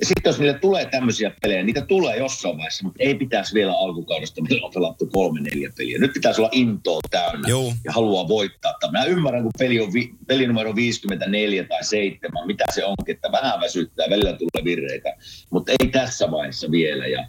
Ja 0.00 0.06
sitten 0.06 0.30
jos 0.30 0.38
niille 0.38 0.58
tulee 0.58 0.86
tämmöisiä 0.86 1.32
pelejä, 1.42 1.62
niitä 1.62 1.80
tulee 1.80 2.16
jossain 2.16 2.56
vaiheessa, 2.56 2.84
mutta 2.84 3.02
ei 3.02 3.14
pitäisi 3.14 3.54
vielä 3.54 3.72
alkukaudesta, 3.72 4.42
meillä 4.42 4.66
on 4.66 4.72
pelattu 4.74 5.06
kolme 5.06 5.40
neljä 5.40 5.70
peliä. 5.76 5.98
Nyt 5.98 6.12
pitäisi 6.12 6.40
olla 6.40 6.50
intoa 6.52 7.00
täynnä 7.10 7.48
Joo. 7.48 7.72
ja 7.84 7.92
haluaa 7.92 8.28
voittaa. 8.28 8.74
Mä 8.92 9.04
ymmärrän, 9.04 9.42
kun 9.42 9.52
peli 9.58 9.80
on 9.80 9.92
vi, 9.92 10.14
peli 10.26 10.46
numero 10.46 10.74
54 10.74 11.64
tai 11.64 11.84
7, 11.84 12.46
mitä 12.46 12.64
se 12.74 12.84
onkin, 12.84 13.14
että 13.14 13.32
vähän 13.32 13.60
väsyttää, 13.60 14.10
välillä 14.10 14.32
tulee 14.32 14.64
virreitä, 14.64 15.16
mutta 15.50 15.72
ei 15.80 15.88
tässä 15.88 16.30
vaiheessa 16.30 16.70
vielä. 16.70 17.06
Ja 17.06 17.28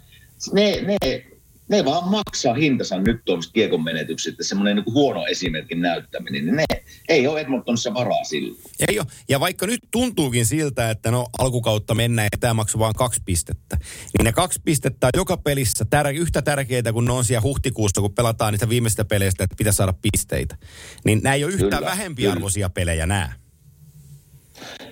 ne, 0.52 0.80
ne, 0.82 1.26
ne 1.68 1.84
vaan 1.84 2.08
maksaa 2.08 2.54
hintansa 2.54 2.98
nyt 2.98 3.20
tuollaista 3.24 3.52
kiekon 3.52 3.84
menetykset, 3.84 4.34
semmoinen 4.40 4.76
niin 4.76 4.94
huono 4.94 5.26
esimerkin 5.26 5.80
näyttäminen, 5.80 6.46
niin 6.46 6.56
ne 6.56 6.64
ei 7.08 7.26
ole 7.26 7.40
Edmontonissa 7.40 7.94
varaa 7.94 8.24
sille. 8.24 8.58
Ei 8.88 8.98
ole. 8.98 9.06
Ja 9.28 9.40
vaikka 9.40 9.66
nyt 9.66 9.80
tuntuukin 9.90 10.46
siltä, 10.46 10.90
että 10.90 11.10
no 11.10 11.26
alkukautta 11.38 11.94
mennään 11.94 12.28
ja 12.32 12.38
tämä 12.40 12.54
maksoi 12.54 12.78
vain 12.78 12.94
kaksi 12.94 13.22
pistettä, 13.24 13.78
niin 14.18 14.24
ne 14.24 14.32
kaksi 14.32 14.60
pistettä 14.64 15.06
on 15.06 15.10
joka 15.16 15.36
pelissä 15.36 15.84
tär- 15.84 16.16
yhtä 16.16 16.42
tärkeitä 16.42 16.92
kuin 16.92 17.04
ne 17.04 17.12
on 17.12 17.24
siellä 17.24 17.42
huhtikuussa, 17.42 18.00
kun 18.00 18.14
pelataan 18.14 18.52
niistä 18.52 18.68
viimeisistä 18.68 19.04
peleistä, 19.04 19.44
että 19.44 19.56
pitäisi 19.56 19.76
saada 19.76 19.94
pisteitä. 20.02 20.56
Niin 21.04 21.20
nämä 21.22 21.34
ei 21.34 21.44
ole 21.44 21.52
yhtään 21.52 21.70
Kyllä, 21.70 21.90
vähempiarvoisia 21.90 22.70
pelejä 22.70 23.06
nämä. 23.06 23.32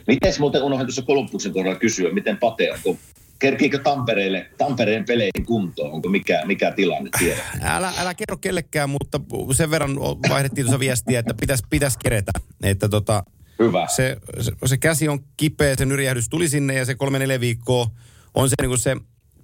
Miten 0.07 0.35
muuten 0.39 0.63
unohdin 0.63 0.87
tuossa 0.87 1.03
Kolumbuksen 1.03 1.53
kohdalla 1.53 1.79
kysyä, 1.79 2.13
miten 2.13 2.37
Pate 2.37 2.73
on, 2.73 2.79
kun 2.83 2.99
kerkiikö 3.39 3.79
Tampereelle, 3.79 4.51
Tampereen 4.59 5.05
peleihin 5.05 5.47
kuntoon, 5.47 5.93
onko 5.93 6.09
mikä, 6.09 6.43
mikä 6.47 6.71
tilanne 6.71 7.11
tiedä? 7.19 7.43
Älä, 7.63 7.93
älä 7.99 8.15
kerro 8.15 8.37
kellekään, 8.37 8.91
mutta 8.91 9.21
sen 9.53 9.71
verran 9.71 9.97
vaihdettiin 10.29 10.65
tuossa 10.65 10.79
viestiä, 10.79 11.19
että 11.19 11.35
pitäisi 11.41 11.65
pitäis 11.71 11.97
keretä. 11.97 12.33
Että 12.63 12.89
tota, 12.89 13.25
Hyvä. 13.59 13.87
se, 13.97 14.17
se, 14.41 14.53
se, 14.67 14.77
käsi 14.77 15.09
on 15.09 15.21
kipeä, 15.37 15.77
se 15.77 15.85
nyrjähdys 15.85 16.29
tuli 16.29 16.49
sinne 16.49 16.75
ja 16.75 16.85
se 16.85 16.95
kolme 16.95 17.19
neljä 17.19 17.41
viikkoa 17.41 17.91
on 18.35 18.49
se, 18.49 18.55
niin 18.61 18.71
kuin 18.71 18.79
se 18.79 18.97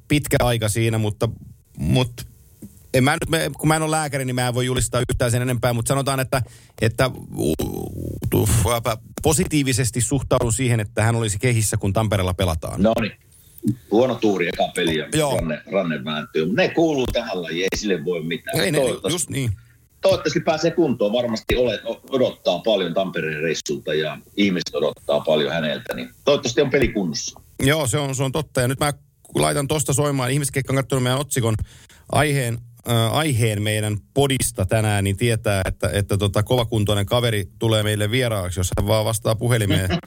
pitkä 0.09 0.37
aika 0.41 0.69
siinä, 0.69 0.99
mutta, 0.99 1.29
mutta 1.79 2.23
en 2.95 3.05
mä 3.05 3.13
nyt, 3.13 3.53
kun 3.59 3.69
mä 3.69 3.77
en 3.77 3.83
ole 3.83 3.91
lääkäri, 3.91 4.25
niin 4.25 4.35
mä 4.35 4.49
en 4.49 4.55
voi 4.55 4.67
julistaa 4.67 5.01
yhtään 5.11 5.31
sen 5.31 5.43
enempää, 5.43 5.73
mutta 5.73 5.89
sanotaan, 5.89 6.21
että, 6.21 6.43
että 6.81 7.11
positiivisesti 9.23 10.01
suhtaudun 10.01 10.53
siihen, 10.53 10.81
että 10.81 11.03
hän 11.03 11.17
olisi 11.17 11.39
kehissä, 11.39 11.77
kun 11.77 11.93
Tampereella 11.93 12.35
pelataan. 12.35 12.83
No 12.83 12.93
niin. 13.01 13.13
Huono 13.91 14.15
tuuri 14.15 14.49
eka 14.49 14.69
peli 14.75 14.99
ja 14.99 15.09
Joo. 15.15 15.37
ranne, 15.37 15.63
ranne 15.73 16.05
vääntyy. 16.05 16.47
Mutta 16.47 16.63
ne 16.63 16.69
kuuluu 16.69 17.07
tähän 17.07 17.43
lajiin, 17.43 17.63
ei 17.73 17.79
sille 17.79 18.05
voi 18.05 18.23
mitään. 18.23 18.61
Ei 18.61 18.73
ne, 18.73 18.79
toivottavasti, 18.79 19.15
just 19.15 19.31
niin. 19.31 19.51
toivottavasti 20.01 20.41
pääsee 20.41 20.71
kuntoon. 20.71 21.13
Varmasti 21.13 21.57
olet, 21.57 21.81
odottaa 22.11 22.59
paljon 22.59 22.95
Tampereen 22.95 23.43
reissulta 23.43 23.95
ja 23.95 24.19
ihmiset 24.37 24.75
odottaa 24.75 25.21
paljon 25.21 25.53
häneltä. 25.53 25.95
Niin 25.95 26.11
toivottavasti 26.25 26.61
on 26.61 26.71
peli 26.71 26.89
kunnossa. 26.89 27.41
Joo, 27.63 27.87
se 27.87 27.99
on, 27.99 28.15
se 28.15 28.23
on 28.23 28.33
totta. 28.33 28.61
Ja 28.61 28.69
nyt 28.69 28.81
mä 28.81 28.93
laitan 29.35 29.69
tosta 29.69 29.93
soimaan. 29.93 30.31
Ihmiset, 30.31 30.57
jotka 30.57 30.73
on 30.73 30.77
katsonut 30.77 31.03
meidän 31.03 31.21
otsikon 31.21 31.55
aiheen, 32.13 32.59
äh, 32.89 33.17
aiheen 33.17 33.63
meidän 33.63 33.99
podista 34.15 34.67
tänään, 34.67 35.05
niin 35.05 35.17
tietää, 35.17 35.63
että, 35.69 35.91
että 35.93 36.17
tota, 36.17 36.43
kovakuntoinen 36.43 37.07
kaveri 37.07 37.45
tulee 37.59 37.83
meille 37.83 38.11
vieraaksi, 38.11 38.61
jos 38.61 38.71
hän 38.79 38.87
vaan 38.87 39.05
vastaa 39.05 39.35
puhelimeen. 39.35 39.91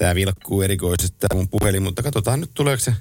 Tämä 0.00 0.14
vilkkuu 0.14 0.62
erikoisesti 0.62 1.16
tämä 1.20 1.36
mun 1.38 1.48
puhelin, 1.48 1.82
mutta 1.82 2.02
katsotaan 2.02 2.40
nyt 2.40 2.50
tuleeko 2.54 2.80
se, 2.80 2.92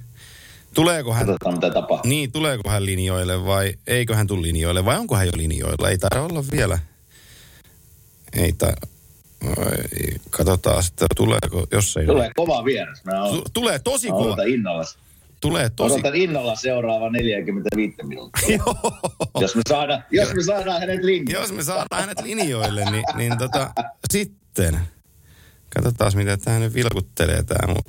tuleeko 0.74 1.14
hän, 1.14 1.26
Katsotaan 1.26 1.56
mitä 1.56 1.70
tapahtuu. 1.70 2.10
niin 2.10 2.32
tuleeko 2.32 2.70
hän 2.70 2.86
linjoille 2.86 3.46
vai 3.46 3.74
eikö 3.88 4.16
hän 4.16 4.28
tule 4.28 4.42
linjoille 4.42 4.86
vai 4.86 4.98
onko 4.98 5.16
hän 5.16 5.26
jo 5.28 5.32
linjoilla? 5.36 5.90
Ei 5.90 5.98
taida 5.98 6.22
olla 6.22 6.44
vielä. 6.52 6.80
Ei 8.38 8.54
ta... 8.54 8.74
Katsotaan 10.30 10.84
sitten, 10.84 11.08
tuleeko, 11.16 11.68
jos 11.72 11.98
ei 11.98 12.06
Tulee 12.06 12.32
kova 12.36 12.66
vieras. 12.66 13.04
Mä 13.06 13.24
oon, 13.24 13.42
Tulee 13.54 13.80
tosi 13.80 14.08
mä 14.12 14.18
kova. 14.18 14.44
innolla, 14.44 14.84
Tulee 15.42 15.70
tosi... 15.70 15.94
odotan 15.94 16.16
innolla 16.16 16.56
seuraava 16.56 17.10
45 17.10 17.96
minuuttia. 18.04 18.60
Jos, 19.42 19.56
me 19.56 19.62
saadaan, 19.70 20.04
jos 20.12 20.34
me 20.34 20.44
saadaan 20.44 20.80
hänet 20.80 21.04
linjaan. 21.04 21.42
Jos 21.42 21.52
me 21.52 21.64
saadaan 21.64 22.02
hänet 22.02 22.22
linjoille, 22.22 22.92
niin, 22.92 23.04
niin 23.16 23.38
tota, 23.38 23.74
sitten. 24.12 24.80
Katsotaan, 25.69 26.12
mitä 26.15 26.38
tämä 26.38 26.60
nyt 26.60 26.73
vilkuttelee 26.73 27.43
tämä 27.43 27.73
mun 27.73 27.84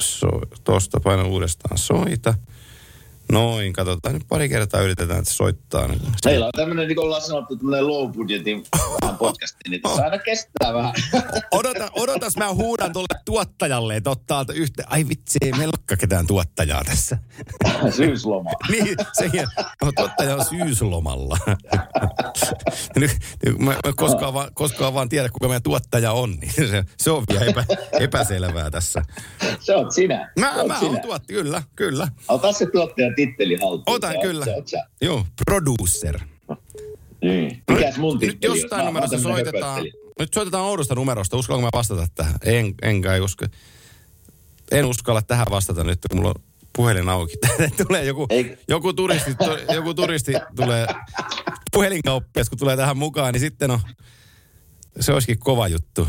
so, 0.00 0.28
tosta 0.64 1.00
paina 1.00 1.24
uudestaan 1.24 1.78
soita. 1.78 2.34
Noin, 3.32 3.72
katsotaan 3.72 4.14
nyt 4.14 4.28
pari 4.28 4.48
kertaa 4.48 4.80
yritetään, 4.80 5.18
että 5.18 5.32
soittaa. 5.32 5.88
nyt. 5.88 6.02
Meillä 6.24 6.46
on 6.46 6.52
tämmöinen, 6.56 6.88
niin 6.88 6.96
kuin 6.96 7.04
ollaan 7.04 7.22
sanottu, 7.22 7.56
tämmöinen 7.56 7.86
low 7.86 8.12
budgetin 8.12 8.64
podcasti, 9.18 9.70
niin 9.70 9.82
tässä 9.82 10.04
aina 10.04 10.18
kestää 10.18 10.74
vähän. 10.74 10.92
Odota, 11.52 11.88
odotas, 11.92 12.36
mä 12.36 12.54
huudan 12.54 12.92
tuolle 12.92 13.20
tuottajalle, 13.24 13.96
että 13.96 14.10
ottaa 14.10 14.44
yhtä. 14.54 14.84
Ai 14.86 15.08
vitsi, 15.08 15.38
ei 15.42 15.50
meillä 15.50 15.72
olekaan 15.78 15.98
ketään 15.98 16.26
tuottajaa 16.26 16.84
tässä. 16.84 17.18
Syysloma. 17.96 18.50
niin, 18.70 18.96
se 19.12 19.30
no, 19.82 19.92
tuottaja 19.92 20.34
on 20.36 20.44
syyslomalla. 20.44 21.38
nyt, 22.96 23.10
nyt, 23.46 23.58
mä, 23.58 23.70
mä 23.70 23.92
koskaan, 23.96 24.34
vaan, 24.34 24.50
koskaan 24.54 24.94
vaan 24.94 25.08
tiedä, 25.08 25.28
kuka 25.28 25.48
meidän 25.48 25.62
tuottaja 25.62 26.12
on, 26.12 26.30
niin 26.30 26.52
se, 26.52 26.84
se 26.98 27.10
on 27.10 27.24
vielä 27.30 27.44
epä, 27.44 27.64
epäselvää 28.00 28.70
tässä. 28.70 29.02
Se 29.60 29.76
on 29.76 29.92
sinä. 29.92 30.32
Mä, 30.40 30.54
se 30.56 30.66
mä 30.66 30.78
sinä. 30.78 30.90
oon 30.90 31.00
tuottaja, 31.00 31.42
kyllä, 31.42 31.62
kyllä. 31.76 32.08
Ota 32.28 32.52
se 32.52 32.66
tuottajan 32.66 33.14
titteli 33.16 33.54
haltuun. 33.56 33.82
Otan 33.96 34.14
kyllä. 34.22 34.46
Sä. 34.64 34.86
Joo, 35.00 35.26
producer. 35.44 36.18
Niin. 37.22 37.62
Mikäs 37.70 37.98
mun 37.98 38.18
Nyt 38.18 38.30
titteli 38.30 38.52
on? 38.52 38.58
jostain 38.58 38.86
numerosta 38.86 39.18
soitetaan. 39.18 39.84
Nyt 40.18 40.34
soitetaan 40.34 40.64
oudosta 40.64 40.94
numerosta. 40.94 41.36
Uskallanko 41.36 41.66
mä 41.66 41.78
vastata 41.78 42.06
tähän? 42.14 42.34
En, 42.44 42.74
enkä 42.82 43.14
ei 43.14 43.20
usko. 43.20 43.46
En 44.70 44.84
uskalla 44.84 45.22
tähän 45.22 45.46
vastata 45.50 45.84
nyt, 45.84 45.98
kun 46.10 46.18
mulla 46.18 46.28
on 46.28 46.42
puhelin 46.76 47.08
auki. 47.08 47.34
tulee 47.86 48.04
joku, 48.04 48.26
Ei. 48.30 48.58
joku, 48.68 48.92
turisti, 48.92 49.34
tu- 49.34 49.74
joku 49.74 49.94
turisti 49.94 50.32
tulee 50.56 50.86
puhelinkauppias, 51.72 52.48
kun 52.48 52.58
tulee 52.58 52.76
tähän 52.76 52.96
mukaan, 52.96 53.32
niin 53.32 53.40
sitten 53.40 53.70
on, 53.70 53.80
se 55.00 55.12
olisikin 55.12 55.38
kova 55.38 55.68
juttu. 55.68 56.08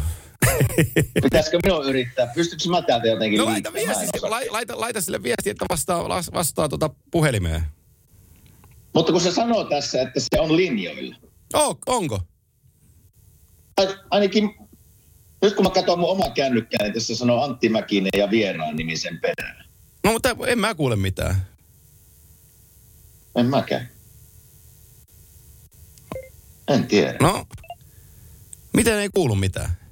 Pitäisikö 1.24 1.60
minun 1.64 1.86
yrittää? 1.86 2.28
Pystytkö 2.28 2.70
mä 2.70 2.82
täältä 2.82 3.08
jotenkin 3.08 3.38
No 3.38 3.46
laita 3.46 3.74
viesti, 3.74 4.20
laita, 4.22 4.54
laita, 4.54 4.80
laita 4.80 5.02
sille 5.02 5.24
viesti, 5.24 5.50
että 5.50 5.66
vastaa, 5.70 6.10
vastaa 6.34 6.70
tuota 6.70 6.90
puhelimeen. 7.12 7.64
Mutta 8.94 9.12
kun 9.12 9.22
se 9.22 9.32
sanoo 9.32 9.64
tässä, 9.64 10.02
että 10.02 10.20
se 10.20 10.40
on 10.40 10.58
linjoilla. 10.58 11.16
Oh, 11.54 11.78
onko? 11.88 12.20
Ainakin, 14.10 14.56
nyt 15.42 15.56
kun 15.56 15.66
mä 15.66 15.70
katson 15.70 16.00
mun 16.00 16.10
omaa 16.10 16.30
kännykkää, 16.30 16.84
niin 16.84 16.94
tässä 16.94 17.16
sanoo 17.16 17.44
Antti 17.44 17.70
Mäkinen 17.70 18.10
ja 18.18 18.30
vieraan 18.30 18.76
nimisen 18.76 19.20
perään. 19.20 19.66
No 20.04 20.12
mutta 20.12 20.36
en 20.48 20.60
mä 20.60 20.76
kuule 20.76 20.96
mitään. 20.96 21.48
En 23.36 23.46
mäkään. 23.46 23.90
En 26.68 26.88
tiedä. 26.88 27.18
No, 27.22 27.46
miten 28.74 29.00
ei 29.00 29.10
kuulu 29.14 29.36
mitään? 29.36 29.87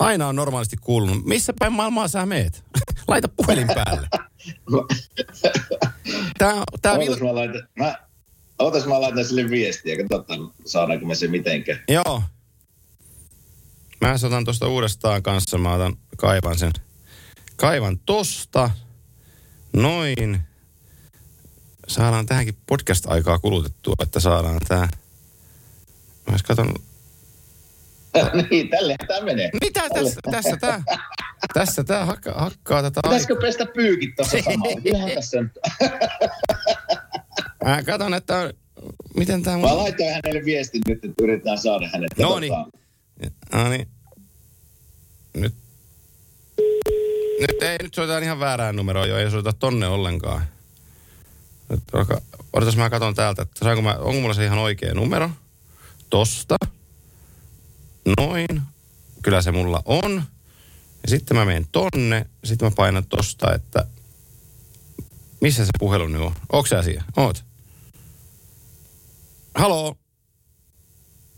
Aina 0.00 0.28
on 0.28 0.36
normaalisti 0.36 0.76
kuulunut. 0.76 1.24
Missä 1.24 1.52
päin 1.58 1.72
maailmaa 1.72 2.08
sä 2.08 2.26
meet? 2.26 2.64
Laita 3.08 3.28
puhelin 3.28 3.66
päälle. 3.66 4.08
Tää, 6.38 6.54
tää 6.82 6.98
vil... 6.98 7.08
Ootas 7.08 7.22
mä 7.22 7.34
laitan, 7.34 7.68
mä, 7.78 7.98
ootas 8.58 8.86
mä 8.86 9.00
laitan 9.00 9.24
sille 9.24 9.50
viestiä, 9.50 9.96
katsotaan 9.96 10.50
saadaanko 10.66 11.06
me 11.06 11.14
se 11.14 11.28
mitenkään. 11.28 11.82
Joo. 11.88 12.22
Mä 14.00 14.14
otan 14.26 14.44
tuosta 14.44 14.68
uudestaan 14.68 15.22
kanssa. 15.22 15.58
Mä 15.58 15.74
otan, 15.74 15.96
kaivan 16.16 16.58
sen. 16.58 16.72
Kaivan 17.56 17.98
tosta. 17.98 18.70
Noin. 19.72 20.40
Saadaan 21.88 22.26
tähänkin 22.26 22.56
podcast-aikaa 22.66 23.38
kulutettua, 23.38 23.94
että 24.02 24.20
saadaan 24.20 24.60
tää. 24.68 24.88
Mä 26.26 26.32
ois 26.32 26.42
katon, 26.42 26.74
niin, 28.50 28.68
tälle 28.68 28.96
tämä 29.08 29.20
menee. 29.20 29.50
mitä 29.60 29.88
tässä, 29.94 30.20
tässä 30.30 30.56
tää, 30.56 30.82
tässä 31.54 31.84
tää 31.84 32.04
hakka, 32.04 32.32
hakkaa 32.32 32.82
tätä 32.82 33.00
aikaa. 33.02 33.10
Pitäisikö 33.10 33.36
pestä 33.36 33.66
pyykit 33.66 34.16
tuossa 34.16 34.36
samalla? 34.44 34.80
Kyllähän 34.80 35.10
tässä 35.10 35.40
nyt. 35.42 35.52
Mä 37.64 37.82
katon, 37.82 38.14
että 38.14 38.52
miten 39.16 39.42
tää 39.42 39.58
Mä 39.58 39.68
mun... 39.68 39.76
laitoin 39.76 40.08
hänelle 40.14 40.44
viestin 40.44 40.82
nyt, 40.88 41.04
että 41.04 41.22
yritetään 41.22 41.58
saada 41.58 41.88
hänet. 41.92 42.18
No 42.18 42.38
niin. 42.38 42.52
Katsotaan. 42.52 43.64
No 43.64 43.70
niin. 43.70 43.88
Nyt. 45.34 45.54
Nyt 47.40 47.62
ei, 47.62 47.78
nyt 47.82 47.94
soitetaan 47.94 48.22
ihan 48.22 48.40
väärään 48.40 48.76
numeroon 48.76 49.08
jo, 49.08 49.18
ei 49.18 49.30
soita 49.30 49.52
tonne 49.52 49.86
ollenkaan. 49.86 50.42
Nyt 51.68 51.82
odotas 52.52 52.76
mä 52.76 52.90
katon 52.90 53.14
täältä, 53.14 53.42
että 53.42 53.64
saanko 53.64 53.82
mä, 53.82 53.94
onko 53.94 54.20
mulla 54.20 54.34
se 54.34 54.44
ihan 54.44 54.58
oikea 54.58 54.94
numero? 54.94 55.30
Tosta. 56.10 56.56
Noin. 58.18 58.62
Kyllä 59.22 59.42
se 59.42 59.52
mulla 59.52 59.82
on. 59.84 60.22
Ja 61.02 61.08
sitten 61.08 61.36
mä 61.36 61.44
menen 61.44 61.66
tonne, 61.72 62.26
sitten 62.44 62.66
mä 62.66 62.72
painan 62.76 63.06
tosta, 63.06 63.54
että 63.54 63.86
missä 65.40 65.64
se 65.64 65.70
puhelu 65.78 66.06
nyt 66.06 66.20
on? 66.20 66.34
Onko 66.52 66.66
sä 66.66 66.82
siellä? 66.82 67.04
Oot. 67.16 67.44
Haloo? 69.54 69.96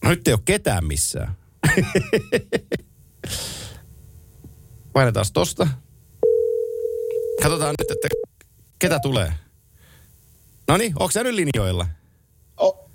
No 0.04 0.10
nyt 0.10 0.28
ei 0.28 0.34
ole 0.34 0.40
ketään 0.44 0.84
missään. 0.84 1.36
Painetaan 4.92 5.26
tosta. 5.32 5.68
Katsotaan 7.42 7.74
nyt, 7.78 7.90
että 7.90 8.08
ketä 8.78 9.00
tulee. 9.00 9.32
No 10.68 10.76
niin, 10.76 10.92
onko 10.98 11.10
sä 11.10 11.22
nyt 11.22 11.34
linjoilla? 11.34 11.86
Oh. 12.56 12.90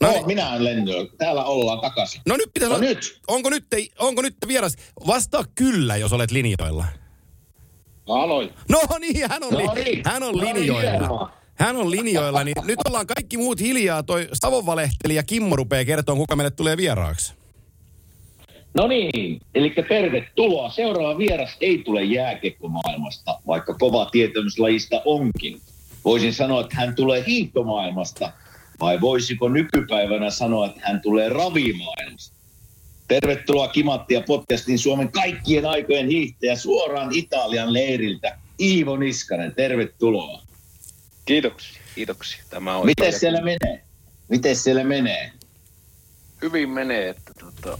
No 0.00 0.08
No, 0.08 0.12
niin. 0.14 0.26
minä 0.26 0.50
olen 0.50 0.64
lennoilla. 0.64 1.10
Täällä 1.18 1.44
ollaan 1.44 1.80
takaisin. 1.80 2.20
No 2.26 2.36
nyt 2.36 2.50
pitäisi 2.54 2.70
No 2.72 2.76
olla, 2.78 2.88
nyt. 2.88 3.20
Onko 3.28 3.50
nyt, 3.50 3.64
onko 3.98 4.22
nyt 4.22 4.34
vieras? 4.48 4.76
Vastaa 5.06 5.44
kyllä, 5.54 5.96
jos 5.96 6.12
olet 6.12 6.30
linjoilla. 6.30 6.84
Aloin. 8.08 8.50
No 8.68 8.78
niin, 9.00 9.28
hän 9.30 9.42
on, 9.44 9.52
No 9.52 9.58
li- 9.74 9.84
niin. 9.84 10.02
hän 10.04 10.22
on 10.22 10.34
No 10.34 10.44
niin, 10.44 10.56
linjoilla. 10.56 10.90
hienoa. 10.90 11.32
Hän 11.54 11.76
on 11.76 11.90
linjoilla, 11.90 12.44
niin 12.44 12.54
nyt 12.64 12.78
ollaan 12.88 13.06
kaikki 13.06 13.36
muut 13.36 13.60
hiljaa. 13.60 14.02
Toi 14.02 14.28
Savonvalehtelija 14.32 15.22
Kimmo 15.22 15.56
rupeaa 15.56 15.84
kertoa, 15.84 16.16
kuka 16.16 16.36
meille 16.36 16.50
tulee 16.50 16.76
vieraaksi. 16.76 17.32
No 18.74 18.86
niin, 18.86 19.40
eli 19.54 19.74
tervetuloa. 19.88 20.70
Seuraava 20.70 21.18
vieras 21.18 21.50
ei 21.60 21.78
tule 21.78 22.04
jääkiekkomaailmasta, 22.04 23.38
vaikka 23.46 23.74
kova 23.74 24.06
tietämyslajista 24.12 25.02
onkin. 25.04 25.60
Voisin 26.04 26.34
sanoa, 26.34 26.60
että 26.60 26.76
hän 26.76 26.94
tulee 26.94 27.24
hiihtomaailmasta, 27.26 28.32
vai 28.80 29.00
voisiko 29.00 29.48
nykypäivänä 29.48 30.30
sanoa, 30.30 30.66
että 30.66 30.80
hän 30.84 31.00
tulee 31.00 31.28
ravimaailmasta? 31.28 32.36
Tervetuloa 33.08 33.68
Kimattia 33.68 34.20
podcastin 34.20 34.78
Suomen 34.78 35.12
kaikkien 35.12 35.66
aikojen 35.66 36.08
hiihtäjä 36.08 36.56
suoraan 36.56 37.08
Italian 37.12 37.72
leiriltä. 37.72 38.38
Iivo 38.60 38.96
Niskanen, 38.96 39.54
tervetuloa. 39.54 40.42
Kiitoksia, 41.24 41.82
kiitoksia. 41.94 42.44
Tämä 42.50 42.76
on 42.76 42.86
Miten 42.86 43.12
siellä 43.12 43.40
menee? 43.40 43.84
Miten 44.28 44.56
siellä 44.56 44.84
menee? 44.84 45.32
Hyvin 46.42 46.70
menee, 46.70 47.08
että 47.08 47.32
tota, 47.40 47.78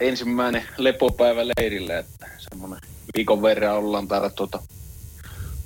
ensimmäinen 0.00 0.62
lepopäivä 0.76 1.40
leirillä, 1.46 1.98
että 1.98 2.28
semmoinen 2.38 2.80
viikon 3.16 3.42
verran 3.42 3.76
ollaan 3.76 4.08
täällä 4.08 4.30
tota, 4.30 4.62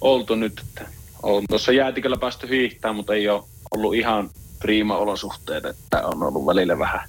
oltu 0.01 0.35
nyt, 0.35 0.63
että 0.69 0.89
on 1.23 1.45
tuossa 1.49 1.73
jäätiköllä 1.73 2.17
päästy 2.17 2.49
hiihtämään, 2.49 2.97
mutta 2.97 3.15
ei 3.15 3.29
ole 3.29 3.43
ollut 3.71 3.95
ihan 3.95 4.31
priima 4.59 4.97
olosuhteet, 4.99 5.65
että 5.65 6.07
on 6.07 6.23
ollut 6.23 6.47
välillä 6.47 6.79
vähän 6.79 7.01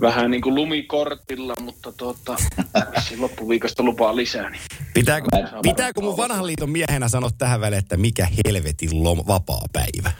vähän 0.00 0.30
niin 0.30 0.42
kuin 0.42 0.54
lumikortilla, 0.54 1.54
mutta 1.60 1.92
tuota, 1.92 2.36
loppuviikosta 3.18 3.82
lupaa 3.82 4.16
lisää. 4.16 4.50
Niin. 4.50 4.62
Pitääkö, 4.94 5.26
pitääkö 5.62 6.00
mun 6.00 6.16
vanhan 6.16 6.46
liiton 6.46 6.70
miehenä 6.70 7.08
sanoa 7.08 7.30
tähän 7.38 7.60
väliin, 7.60 7.78
että 7.78 7.96
mikä 7.96 8.28
helvetin 8.46 9.04
lom, 9.04 9.22
vapaa 9.26 9.64
päivä? 9.72 10.12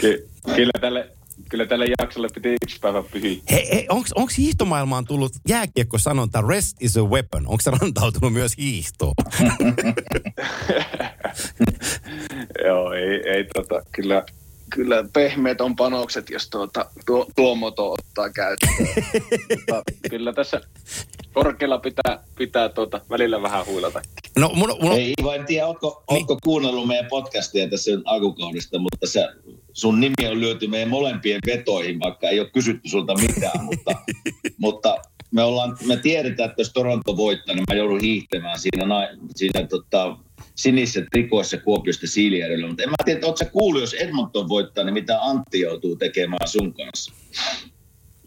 Ky- 0.00 0.28
kyllä, 0.54 0.72
tälle, 0.80 1.08
kyllä 1.50 1.66
tälle 1.66 1.86
jaksolle 2.00 2.28
piti 2.34 2.48
yksi 2.48 2.78
päivä 2.80 3.02
pyhiä. 3.12 3.40
Hei, 3.50 3.68
hei 3.70 3.86
onko 3.90 4.28
hiihtomaailmaan 4.38 5.04
tullut 5.04 5.32
jääkiekko-sanonta 5.48 6.40
rest 6.48 6.76
is 6.80 6.96
a 6.96 7.02
weapon? 7.02 7.46
Onko 7.46 7.60
se 7.60 7.70
rantautunut 7.70 8.32
myös 8.32 8.52
hiihtoon? 8.58 9.14
Joo, 12.66 12.92
ei, 12.92 13.30
ei 13.30 13.44
tota, 13.54 13.82
kyllä, 13.92 14.26
kyllä 14.70 15.04
pehmeät 15.12 15.60
on 15.60 15.76
panokset, 15.76 16.30
jos 16.30 16.50
tuota, 16.50 16.86
tuo, 17.06 17.26
tuo 17.36 17.54
moto 17.54 17.92
ottaa 17.92 18.30
käyttöön. 18.30 18.88
Mutta 19.50 19.82
kyllä 20.10 20.32
tässä 20.32 20.60
korkealla 21.32 21.78
pitää, 21.78 22.24
pitää 22.38 22.68
tuota, 22.68 23.00
välillä 23.10 23.42
vähän 23.42 23.66
huilata. 23.66 24.00
No 24.38 24.50
mun, 24.54 24.76
mun, 24.80 24.92
Ei 24.92 25.14
en 25.34 25.46
tiedä, 25.46 25.66
ootko, 25.66 26.04
Niin. 26.10 26.16
ootko 26.18 26.38
kuunnellut 26.44 26.86
meidän 26.86 27.06
podcastia 27.10 27.68
tässä 27.68 27.90
alkukaudesta, 28.04 28.78
mutta 28.78 29.06
sä, 29.06 29.34
sun 29.72 30.00
nimi 30.00 30.28
on 30.30 30.40
lyöty 30.40 30.66
meidän 30.66 30.88
molempien 30.88 31.40
vetoihin, 31.46 32.00
vaikka 32.00 32.28
ei 32.28 32.40
ole 32.40 32.50
kysytty 32.50 32.88
sulta 32.88 33.14
mitään, 33.14 33.64
mutta, 33.64 33.90
mutta 34.58 34.96
me, 35.36 35.42
ollaan, 35.42 35.76
me 35.86 35.96
tiedetään, 35.96 36.50
että 36.50 36.60
jos 36.60 36.72
Toronto 36.72 37.16
voittaa, 37.16 37.54
niin 37.54 37.64
mä 37.70 37.76
joudun 37.76 38.00
hiihtämään 38.00 38.58
siinä, 38.58 38.86
na- 38.86 39.08
siinä 39.34 39.66
tota, 39.66 40.16
sinisissä 40.54 41.02
trikoissa 41.10 41.56
Kuopiosta 41.56 42.06
Siilijärjellä. 42.06 42.66
Mutta 42.66 42.82
en 42.82 42.88
mä 42.88 42.94
tiedä, 43.04 43.26
ootko 43.26 43.44
sä 43.44 43.50
kuullut, 43.50 43.80
jos 43.80 43.94
Edmonton 43.94 44.48
voittaa, 44.48 44.84
niin 44.84 44.94
mitä 44.94 45.22
Antti 45.22 45.60
joutuu 45.60 45.96
tekemään 45.96 46.48
sun 46.48 46.74
kanssa? 46.74 47.12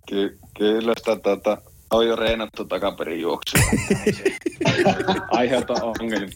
Ky, 0.10 0.38
kyllä 0.58 0.94
sitä 0.98 1.16
tuota, 1.16 1.58
on 1.92 2.08
jo 2.08 2.16
reenattu 2.16 2.66
takaperin 2.66 3.22
juoksua. 3.22 3.62
Aiheuta 5.32 5.74
ongelmia. 5.74 6.30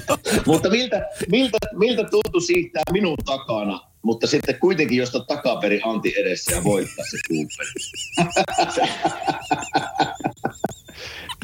Mutta 0.46 0.70
miltä, 0.70 1.08
miltä, 1.28 1.58
miltä 1.72 2.04
tuntui 2.10 2.42
siirtää 2.42 2.82
minun 2.92 3.16
takana, 3.24 3.80
mutta 4.02 4.26
sitten 4.26 4.58
kuitenkin 4.60 4.98
josta 4.98 5.20
takaperi 5.20 5.80
Antti 5.84 6.14
edessä 6.16 6.54
ja 6.54 6.64
voittaa 6.64 7.04
se 7.10 7.18
Cooper. 7.28 7.66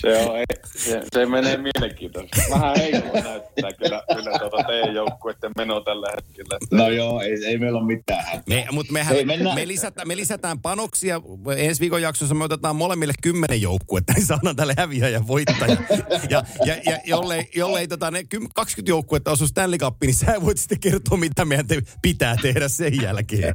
Se, 0.01 0.19
on, 0.19 0.39
ei, 0.39 0.45
se, 0.77 1.03
se 1.15 1.27
menee 1.27 1.57
mielenkiintoisesti. 1.57 2.41
Vähän 2.51 2.77
heikkoa 2.77 3.21
näyttää 3.21 3.73
kyllä, 3.79 4.03
kyllä 4.17 4.39
tuota 4.39 4.57
teidän 4.67 4.95
joukkueiden 4.95 5.53
meno 5.57 5.81
tällä 5.81 6.09
hetkellä. 6.17 6.59
No 6.71 6.89
joo, 6.89 7.21
ei, 7.21 7.45
ei 7.45 7.59
meillä 7.59 7.79
ole 7.79 7.87
mitään 7.87 8.41
me, 8.49 8.67
mutta 8.73 8.93
mehän, 8.93 9.17
mennään. 9.27 9.55
me, 9.55 9.69
lisätään, 9.69 10.09
me 10.09 10.17
lisätään 10.17 10.61
panoksia. 10.61 11.21
Ensi 11.57 11.81
viikon 11.81 12.03
jaksossa 12.03 12.35
me 12.35 12.45
otetaan 12.45 12.77
molemmille 12.77 13.13
kymmenen 13.23 13.63
joukkuetta, 13.63 14.13
niin 14.13 14.27
saadaan 14.27 14.57
tälle 14.57 14.75
häviäjä 14.79 15.09
ja 15.09 15.27
voittaja. 15.27 15.77
Ja, 16.31 16.45
ja, 16.65 16.75
ja 16.87 16.99
jollei, 17.05 17.51
jollei 17.55 17.89
tota, 17.89 18.11
ne 18.11 18.21
kym- 18.21 18.49
20 18.55 18.91
joukkuetta 18.91 19.31
osu 19.31 19.47
Stanley 19.47 19.79
Cup, 19.79 19.97
niin 20.03 20.15
sä 20.15 20.41
voit 20.45 20.59
sitten 20.59 20.81
kertoa, 20.81 21.19
mitä 21.19 21.45
meidän 21.45 21.67
te- 21.67 21.83
pitää 22.03 22.37
tehdä 22.43 22.69
sen 22.69 23.03
jälkeen. 23.03 23.55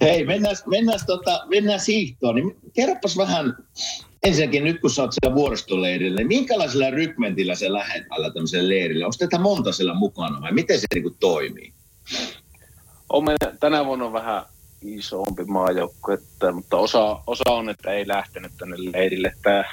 Hei, 0.00 0.24
mennään, 0.26 0.56
mennään, 0.66 1.00
tota, 1.06 1.46
mennään 1.48 1.80
hiihtoon. 1.88 2.34
Niin 2.34 2.56
kerropas 2.74 3.16
vähän, 3.16 3.56
ensinnäkin 4.22 4.64
nyt 4.64 4.80
kun 4.80 4.90
sä 4.90 5.02
oot 5.02 5.12
siellä 5.12 5.36
vuoristoleirillä, 5.36 6.16
niin 6.16 6.26
minkälaisella 6.26 6.90
rykmentillä 6.90 7.54
sä 7.54 7.72
lähdet 7.72 8.08
tällä 8.08 8.30
tämmöiselle 8.30 8.68
leirille? 8.68 9.04
Onko 9.04 9.16
tätä 9.18 9.38
monta 9.38 9.72
siellä 9.72 9.94
mukana 9.94 10.40
vai 10.40 10.52
miten 10.52 10.80
se 10.80 10.86
niinku 10.94 11.16
toimii? 11.20 11.72
On 13.08 13.24
meillä 13.24 13.56
tänä 13.60 13.84
vuonna 13.86 14.12
vähän 14.12 14.42
isompi 14.82 15.44
maajoukkue, 15.44 16.14
että, 16.14 16.52
mutta 16.52 16.76
osa, 16.76 17.18
osa 17.26 17.50
on, 17.50 17.68
että 17.68 17.90
ei 17.90 18.08
lähtenyt 18.08 18.52
tänne 18.58 18.76
leirille. 18.78 19.32
Tämä 19.42 19.64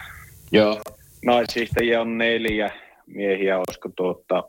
Joo. 0.51 0.81
naishiihtäjiä 1.25 2.01
on 2.01 2.17
neljä, 2.17 2.71
miehiä 3.07 3.57
olisiko 3.57 3.89
tuota, 3.95 4.43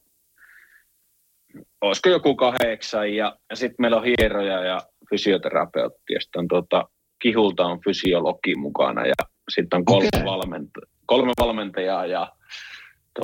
olisiko 1.80 2.08
joku 2.08 2.36
kahdeksan 2.36 3.14
ja, 3.14 3.36
ja 3.50 3.56
sitten 3.56 3.76
meillä 3.78 3.96
on 3.96 4.04
hieroja 4.04 4.64
ja 4.64 4.80
fysioterapeutti 5.10 6.12
ja 6.12 6.20
sitten 6.20 6.40
on 6.40 6.48
tuota, 6.48 6.88
kihulta 7.18 7.66
on 7.66 7.80
fysiologi 7.80 8.54
mukana 8.54 9.06
ja 9.06 9.14
sitten 9.48 9.76
on 9.76 9.84
kolme, 9.84 10.08
Okei. 10.14 10.24
valmenta, 10.24 10.80
kolme 11.06 11.32
valmentajaa 11.40 12.06
ja 12.06 12.32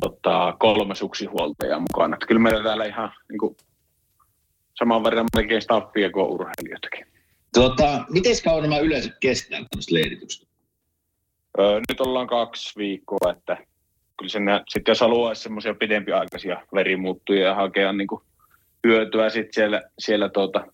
tota, 0.01 0.55
kolme 0.59 0.95
suksihuoltajaa 0.95 1.79
mukana. 1.79 2.15
Että 2.15 2.27
kyllä 2.27 2.41
meillä 2.41 2.63
täällä 2.63 2.85
ihan 2.85 3.11
niin 3.29 3.39
kuin, 3.39 3.57
saman 4.79 5.03
verran 5.03 5.25
melkein 5.35 5.61
staffia 5.61 6.11
kuin 6.11 6.25
urheilijoitakin. 6.25 7.07
Tota, 7.53 8.05
miten 8.09 8.33
kauan 8.43 8.63
nämä 8.63 8.79
yleensä 8.79 9.09
kestää 9.19 9.59
tämmöistä 9.69 9.95
leiritykset? 9.95 10.47
Öö, 11.59 11.79
nyt 11.89 12.01
ollaan 12.01 12.27
kaksi 12.27 12.79
viikkoa, 12.79 13.31
että 13.31 13.57
kyllä 14.19 14.29
sinne, 14.29 14.61
sit 14.69 14.87
jos 14.87 14.99
haluaisi 14.99 15.41
semmoisia 15.41 15.73
pidempiaikaisia 15.73 16.65
verimuuttuja 16.73 17.45
ja 17.45 17.55
hakea 17.55 17.93
niin 17.93 18.07
kuin 18.07 18.21
hyötyä 18.87 19.29
sit 19.29 19.47
siellä, 19.51 19.81
siellä 19.99 20.29
tuota, 20.29 20.67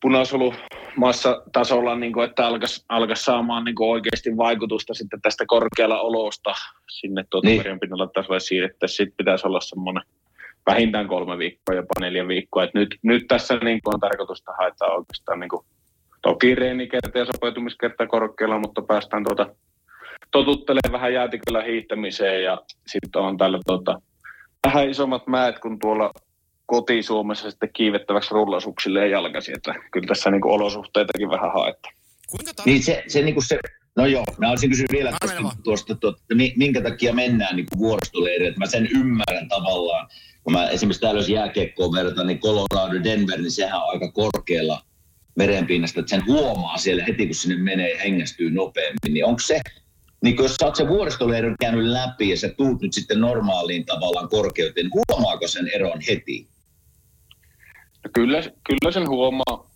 punaisolumassatasolla, 0.00 1.96
niin 1.96 2.12
kuin, 2.12 2.28
että 2.28 2.46
alkaisi 2.46 2.84
alkais 2.88 3.24
saamaan 3.24 3.64
niin 3.64 3.74
kuin 3.74 3.90
oikeasti 3.90 4.36
vaikutusta 4.36 4.94
sitten 4.94 5.20
tästä 5.22 5.44
korkealla 5.46 6.00
olosta 6.00 6.54
sinne 6.90 7.24
tuota 7.30 7.48
Niin. 7.48 7.60
merenpinnalla 7.60 8.06
tasolle 8.06 8.40
siirrettäisiin. 8.40 8.96
Sitten 8.96 9.16
pitäisi 9.16 9.46
olla 9.46 9.60
semmoinen 9.60 10.02
vähintään 10.66 11.08
kolme 11.08 11.38
viikkoa, 11.38 11.74
jopa 11.74 11.94
neljä 12.00 12.28
viikkoa. 12.28 12.64
Et 12.64 12.74
nyt, 12.74 12.96
nyt 13.02 13.24
tässä 13.28 13.56
niin 13.56 13.80
kuin 13.84 13.94
on 13.94 14.00
tarkoitusta 14.00 14.52
haetaan 14.58 14.96
oikeastaan 14.96 15.40
niin 15.40 15.50
kuin, 15.50 15.66
toki 16.22 16.54
reenikerta 16.54 17.18
ja 17.18 17.24
sopeutumiskerta 17.24 18.06
korkealla, 18.06 18.58
mutta 18.58 18.82
päästään 18.82 19.24
tuota, 19.24 19.46
totuttelemaan 20.30 20.92
vähän 20.92 21.14
jäätiköllä 21.14 21.62
hiihtämiseen 21.62 22.42
ja 22.44 22.60
sitten 22.86 23.22
on 23.22 23.36
tällä 23.36 23.58
tuota, 23.66 24.00
vähän 24.66 24.90
isommat 24.90 25.26
mäet 25.26 25.58
kuin 25.58 25.78
tuolla 25.78 26.10
koti-Suomessa 26.68 27.50
sitten 27.50 27.70
kiivettäväksi 27.72 28.34
rullasuksille 28.34 29.00
ja 29.00 29.06
jalkasi, 29.06 29.52
että 29.52 29.74
kyllä 29.92 30.06
tässä 30.06 30.30
niin 30.30 30.40
kuin 30.40 30.52
olosuhteitakin 30.54 31.30
vähän 31.30 31.52
haetaan. 31.52 31.94
Kuinka 32.30 32.50
tar- 32.50 32.62
Niin 32.66 32.82
se, 32.82 33.04
se, 33.08 33.22
niinku 33.22 33.40
se 33.40 33.58
No 33.96 34.06
joo, 34.06 34.24
mä 34.38 34.50
olisin 34.50 34.70
kysynyt 34.70 34.92
vielä 34.92 35.12
tuosta, 35.20 35.56
tuosta, 35.64 35.94
tuosta 35.94 36.34
mi- 36.34 36.52
minkä 36.56 36.80
takia 36.82 37.12
mennään 37.12 37.56
niin 37.56 37.66
vuoristoleirille. 37.78 38.54
Mä 38.58 38.66
sen 38.66 38.88
ymmärrän 38.94 39.48
tavallaan. 39.48 40.08
Kun 40.44 40.52
mä 40.52 40.68
esimerkiksi 40.68 41.00
täällä 41.00 41.20
jos 41.20 41.28
jääkiekkoon 41.28 41.92
verrataan, 41.92 42.26
niin 42.26 42.40
Colorado, 42.40 43.04
Denver, 43.04 43.40
niin 43.40 43.50
sehän 43.50 43.82
on 43.82 43.90
aika 43.90 44.12
korkealla 44.12 44.82
merenpinnasta, 45.36 46.00
että 46.00 46.10
sen 46.10 46.26
huomaa 46.26 46.76
siellä 46.78 47.04
heti, 47.04 47.26
kun 47.26 47.34
sinne 47.34 47.56
menee 47.56 47.90
ja 47.90 47.98
hengästyy 47.98 48.50
nopeammin. 48.50 49.14
Niin 49.14 49.24
onko 49.24 49.40
se, 49.40 49.60
niin 50.22 50.36
kun 50.36 50.44
jos 50.44 50.54
sä 50.54 50.66
oot 50.66 50.76
sen 50.76 50.88
vuoristoleirin 50.88 51.54
käynyt 51.60 51.84
läpi 51.86 52.30
ja 52.30 52.36
sä 52.36 52.48
tuut 52.48 52.82
nyt 52.82 52.92
sitten 52.92 53.20
normaaliin 53.20 53.86
tavallaan 53.86 54.28
korkeuteen, 54.28 54.86
niin 54.86 55.02
huomaako 55.08 55.48
sen 55.48 55.68
eron 55.74 56.00
heti? 56.08 56.48
Kyllä, 58.12 58.42
kyllä 58.42 58.92
sen 58.92 59.08
huomaa 59.08 59.68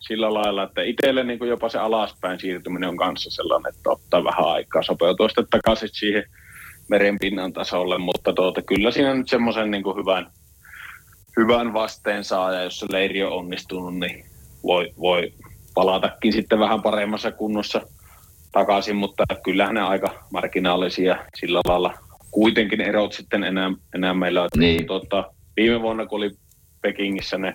sillä 0.00 0.34
lailla, 0.34 0.62
että 0.62 0.82
itselle 0.82 1.24
niin 1.24 1.48
jopa 1.48 1.68
se 1.68 1.78
alaspäin 1.78 2.40
siirtyminen 2.40 2.88
on 2.88 2.96
kanssa 2.96 3.30
sellainen, 3.30 3.72
että 3.74 3.90
ottaa 3.90 4.24
vähän 4.24 4.44
aikaa 4.44 4.82
sopeutua 4.82 5.28
sitten 5.28 5.46
takaisin 5.50 5.88
siihen 5.92 6.24
merenpinnan 6.88 7.52
tasolle, 7.52 7.98
mutta 7.98 8.32
tuota, 8.32 8.62
kyllä 8.62 8.90
siinä 8.90 9.14
nyt 9.14 9.28
semmoisen 9.28 9.70
niin 9.70 9.84
hyvän, 9.84 10.32
hyvän 11.36 11.72
vasteen 11.72 12.24
saa, 12.24 12.52
ja 12.52 12.62
jos 12.62 12.78
se 12.78 12.86
leiri 12.90 13.24
on 13.24 13.32
onnistunut, 13.32 13.94
niin 13.94 14.24
voi, 14.62 14.92
voi 15.00 15.32
palatakin 15.74 16.32
sitten 16.32 16.58
vähän 16.58 16.82
paremmassa 16.82 17.32
kunnossa 17.32 17.80
takaisin, 18.52 18.96
mutta 18.96 19.24
kyllähän 19.44 19.74
ne 19.74 19.80
aika 19.80 20.24
marginaalisia 20.32 21.26
sillä 21.40 21.60
lailla. 21.68 21.94
Kuitenkin 22.30 22.80
erot 22.80 23.12
sitten 23.12 23.44
enää, 23.44 23.70
enää 23.94 24.14
meillä, 24.14 24.48
niin. 24.56 24.86
tuota, 24.86 25.32
viime 25.56 25.82
vuonna 25.82 26.06
kun 26.06 26.16
oli 26.16 26.30
Pekingissä 26.82 27.38
ne 27.38 27.54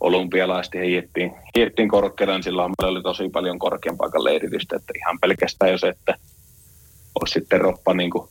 olympialaiset 0.00 0.74
hiettiin, 0.74 1.32
hiettiin 1.56 1.88
korkealle, 1.88 2.34
niin 2.34 2.42
silloin 2.42 2.72
meillä 2.82 2.96
oli 2.96 3.02
tosi 3.02 3.28
paljon 3.28 3.58
korkean 3.58 3.96
paikan 3.96 4.24
leiritystä, 4.24 4.76
että 4.76 4.92
ihan 4.96 5.18
pelkästään 5.20 5.70
jos, 5.70 5.84
että 5.84 6.14
olisi 7.20 7.32
sitten 7.32 7.60
roppa 7.60 7.94
niin 7.94 8.10
kuin, 8.10 8.28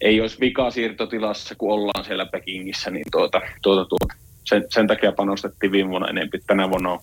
ei 0.00 0.20
olisi 0.20 0.38
siirtotilassa, 0.70 1.54
kun 1.54 1.72
ollaan 1.72 2.04
siellä 2.04 2.26
Pekingissä, 2.26 2.90
niin 2.90 3.04
tuota, 3.12 3.40
tuota, 3.62 3.84
tuota, 3.84 4.14
sen, 4.44 4.64
sen, 4.70 4.86
takia 4.86 5.12
panostettiin 5.12 5.72
viime 5.72 5.90
vuonna 5.90 6.08
enemmän. 6.08 6.40
Tänä 6.46 6.70
vuonna 6.70 6.90
on 6.90 7.00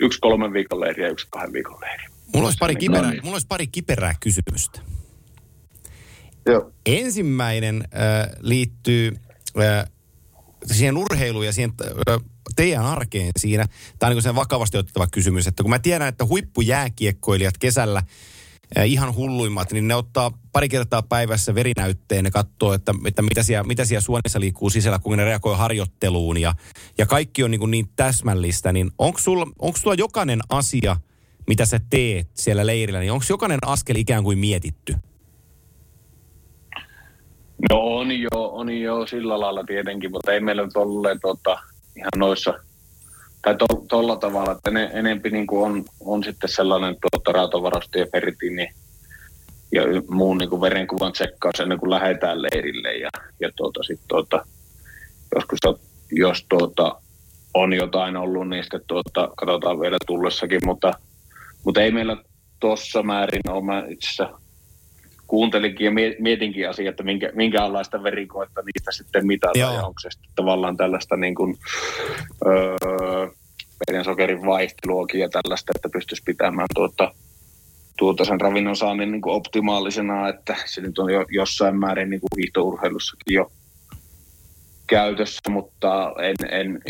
yksi 0.00 0.18
kolmen 0.20 0.52
viikon 0.52 0.80
leiri 0.80 1.02
ja 1.02 1.08
yksi 1.08 1.26
kahden 1.30 1.52
viikon 1.52 1.80
leiri. 1.80 2.04
Mulla 2.34 2.46
olisi 2.46 2.58
pari, 2.58 2.76
kiperää, 2.76 3.10
niin. 3.10 3.20
mulla 3.22 3.34
olisi 3.34 3.46
pari 3.46 3.66
kiperää 3.66 4.14
kysymystä. 4.20 4.80
Joo. 6.46 6.72
Ensimmäinen 6.86 7.84
äh, 7.94 8.28
liittyy 8.40 9.12
äh, 9.60 9.84
siihen 10.66 10.96
urheiluun 10.96 11.46
ja 11.46 11.52
siihen 11.52 11.72
teidän 12.56 12.84
arkeen 12.84 13.32
siinä. 13.38 13.66
Tämä 13.98 14.10
on 14.10 14.16
niin 14.16 14.22
sen 14.22 14.34
vakavasti 14.34 14.78
otettava 14.78 15.06
kysymys, 15.06 15.46
että 15.46 15.62
kun 15.62 15.70
mä 15.70 15.78
tiedän, 15.78 16.08
että 16.08 16.26
huippujääkiekkoilijat 16.26 17.58
kesällä 17.58 18.02
ihan 18.84 19.14
hulluimmat, 19.14 19.72
niin 19.72 19.88
ne 19.88 19.94
ottaa 19.94 20.38
pari 20.52 20.68
kertaa 20.68 21.02
päivässä 21.02 21.54
verinäytteen 21.54 22.24
ja 22.24 22.30
katsoo, 22.30 22.72
että, 22.72 22.94
että 23.06 23.22
mitä, 23.22 23.42
siellä, 23.42 23.64
mitä 23.64 23.84
siellä 23.84 24.00
suonissa 24.00 24.40
liikkuu 24.40 24.70
sisällä, 24.70 24.98
kun 24.98 25.16
ne 25.16 25.24
reagoi 25.24 25.56
harjoitteluun 25.56 26.40
ja, 26.40 26.54
ja 26.98 27.06
kaikki 27.06 27.44
on 27.44 27.50
niin, 27.50 27.70
niin 27.70 27.88
täsmällistä, 27.96 28.72
niin 28.72 28.90
onko 28.98 29.18
sulla, 29.18 29.46
onko 29.58 29.78
sulla 29.78 29.94
jokainen 29.94 30.40
asia– 30.48 30.96
mitä 31.46 31.66
sä 31.66 31.80
teet 31.90 32.28
siellä 32.34 32.66
leirillä, 32.66 33.00
niin 33.00 33.12
onko 33.12 33.24
jokainen 33.28 33.58
askel 33.66 33.96
ikään 33.96 34.24
kuin 34.24 34.38
mietitty? 34.38 34.94
No 37.70 37.96
on 37.96 38.12
jo, 38.12 38.28
on 38.32 38.70
jo 38.70 39.06
sillä 39.06 39.40
lailla 39.40 39.64
tietenkin, 39.64 40.10
mutta 40.10 40.32
ei 40.32 40.40
meillä 40.40 40.62
nyt 40.62 40.76
ole 40.76 41.18
tota, 41.22 41.58
ihan 41.96 42.10
noissa, 42.16 42.54
tai 43.42 43.56
tuolla 43.88 44.16
to, 44.16 44.28
tavalla, 44.28 44.52
että 44.52 44.70
ne 44.70 44.90
enempi 44.92 45.30
niin 45.30 45.46
kuin 45.46 45.64
on, 45.64 45.84
on 46.00 46.24
sitten 46.24 46.48
sellainen 46.48 46.96
tuota, 47.00 47.32
rautovarasto 47.32 47.98
ja 47.98 48.06
ferritiini 48.12 48.68
ja 49.72 49.82
muun 50.10 50.38
niin 50.38 50.50
kuin 50.50 50.60
verenkuvan 50.60 51.12
tsekkaus 51.12 51.60
ennen 51.60 51.78
kuin 51.78 51.90
lähdetään 51.90 52.42
leirille 52.42 52.94
ja, 52.94 53.08
ja 53.40 53.50
tuota, 53.56 53.82
sit, 53.82 54.00
tuota, 54.08 54.46
joskus 55.34 55.58
jos 56.12 56.46
tuota, 56.48 57.00
on 57.54 57.72
jotain 57.72 58.16
ollut, 58.16 58.48
niin 58.48 58.64
sitten 58.64 58.80
tuota, 58.86 59.28
katsotaan 59.36 59.80
vielä 59.80 59.96
tullessakin, 60.06 60.60
mutta 60.64 60.92
mutta 61.64 61.80
ei 61.82 61.92
meillä 61.92 62.16
tuossa 62.60 63.02
määrin 63.02 63.50
ole. 63.50 63.64
Mä 63.64 63.84
itse 63.88 64.24
kuuntelinkin 65.32 65.84
ja 65.84 65.92
mietinkin 66.18 66.68
asiaa, 66.68 66.90
että 66.90 67.02
minkä, 67.02 67.30
minkälaista 67.34 68.02
verikoetta 68.02 68.62
niistä 68.62 68.92
sitten 68.92 69.26
mitata 69.26 69.58
Joo. 69.58 69.74
ja 69.74 69.86
onko 69.86 70.00
se 70.00 70.10
sitten 70.10 70.32
tavallaan 70.34 70.76
tällaista 70.76 71.16
niin 71.16 71.34
kuin, 71.34 71.58
öö, 72.46 74.04
sokerin 74.04 74.46
vaihteluakin 74.46 75.20
ja 75.20 75.28
tällaista, 75.28 75.72
että 75.74 75.88
pystyisi 75.92 76.22
pitämään 76.26 76.68
tuota, 76.74 77.14
tuota 77.98 78.24
sen 78.24 78.40
ravinnon 78.40 78.76
saannin 78.76 79.12
niin 79.12 79.22
kuin 79.22 79.34
optimaalisena, 79.34 80.28
että 80.28 80.56
se 80.64 80.80
nyt 80.80 80.98
on 80.98 81.12
jo 81.12 81.24
jossain 81.30 81.76
määrin 81.76 82.10
niin 82.10 82.20
kuin 82.20 82.30
hiihtourheilussakin 82.36 83.34
jo 83.34 83.52
käytössä, 84.92 85.50
mutta 85.50 86.12
en, 86.22 86.34
en 86.50 86.80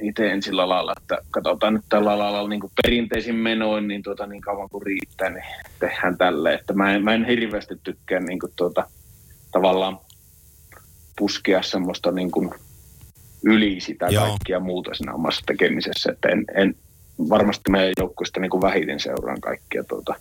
itse 0.00 0.32
en 0.32 0.42
sillä 0.42 0.68
lailla, 0.68 0.92
että 1.02 1.18
katsotaan 1.30 1.74
nyt 1.74 1.84
tällä 1.88 2.18
lailla 2.18 2.48
niin 2.48 2.60
kuin 2.60 2.72
perinteisin 2.82 3.34
menoin, 3.34 3.88
niin, 3.88 4.02
tuota, 4.02 4.26
niin 4.26 4.40
kauan 4.40 4.68
kuin 4.68 4.82
riittää, 4.82 5.30
niin 5.30 5.44
tehdään 5.80 6.18
tälle. 6.18 6.54
Että 6.54 6.72
mä, 6.72 6.94
en, 6.94 7.04
mä 7.04 7.14
en 7.14 7.26
hirveästi 7.26 7.74
tykkää 7.82 8.20
niin 8.20 8.38
kuin 8.38 8.52
tuota, 8.56 8.88
tavallaan 9.52 9.98
puskea 11.18 11.62
semmoista 11.62 12.12
niin 12.12 12.30
kuin 12.30 12.50
yli 13.44 13.80
sitä 13.80 14.06
Joo. 14.10 14.26
kaikkia 14.26 14.60
muuta 14.60 14.94
siinä 14.94 15.14
omassa 15.14 15.42
tekemisessä, 15.46 16.12
että 16.12 16.28
en, 16.28 16.44
en 16.54 16.74
varmasti 17.28 17.70
meidän 17.70 17.92
joukkueesta 17.98 18.40
niin 18.40 18.50
kuin 18.50 18.62
vähiten 18.62 19.00
seuraan 19.00 19.40
kaikkia 19.40 19.84
tuota, 19.84 20.14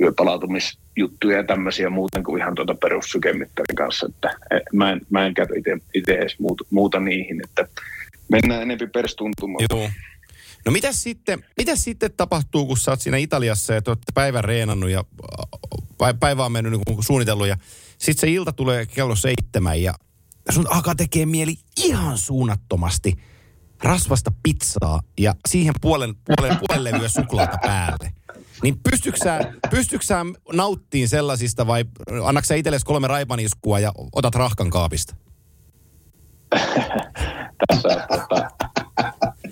yöpalautumisjuttuja 0.00 1.36
ja 1.36 1.44
tämmöisiä 1.44 1.90
muuten 1.90 2.24
kuin 2.24 2.42
ihan 2.42 2.54
tuota 2.54 2.74
perussykemittarin 2.74 3.76
kanssa, 3.76 4.06
että 4.06 4.28
e, 4.50 4.60
mä 4.72 4.92
en, 4.92 5.00
mä 5.10 5.26
en 5.26 5.34
käy 5.34 5.46
itse 5.94 6.12
edes 6.12 6.38
muuta, 6.38 6.64
muuta, 6.70 7.00
niihin, 7.00 7.40
että 7.44 7.68
mennään 8.28 8.62
enempi 8.62 8.86
perstuntumaan. 8.86 9.64
Joo. 9.70 9.90
No 10.64 10.72
mitä 10.72 10.92
sitten, 10.92 11.44
mitä 11.56 11.76
sitten 11.76 12.12
tapahtuu, 12.16 12.66
kun 12.66 12.78
sä 12.78 12.90
oot 12.90 13.00
siinä 13.00 13.16
Italiassa 13.16 13.74
ja 13.74 13.82
te 13.82 13.90
olette 13.90 14.12
päivän 14.14 14.44
reenannut 14.44 14.90
ja 14.90 15.04
päivä 16.20 16.44
on 16.44 16.52
mennyt 16.52 16.72
niin 16.72 17.02
suunnitellut 17.02 17.46
ja 17.46 17.56
sitten 17.98 18.20
se 18.20 18.30
ilta 18.30 18.52
tulee 18.52 18.86
kello 18.86 19.16
seitsemän 19.16 19.82
ja 19.82 19.94
sun 20.50 20.72
alkaa 20.72 20.94
tekee 20.94 21.26
mieli 21.26 21.54
ihan 21.76 22.18
suunnattomasti 22.18 23.14
rasvasta 23.82 24.32
pizzaa 24.42 25.00
ja 25.18 25.34
siihen 25.48 25.74
puolen, 25.80 26.14
puolen, 26.14 26.58
puolen 26.58 26.84
levyä 26.84 27.08
suklaata 27.08 27.58
päälle. 27.62 28.12
Niin 28.62 28.78
pystyksä, 28.90 29.52
pystyksä 29.70 30.26
nauttiin 30.52 31.08
sellaisista 31.08 31.66
vai 31.66 31.84
annaksä 32.24 32.54
itsellesi 32.54 32.84
kolme 32.84 33.08
raipaniskua 33.08 33.78
ja 33.78 33.92
otat 34.12 34.34
rahkan 34.34 34.70
kaapista? 34.70 35.16
Tässä 37.68 38.06
tota, 38.08 38.50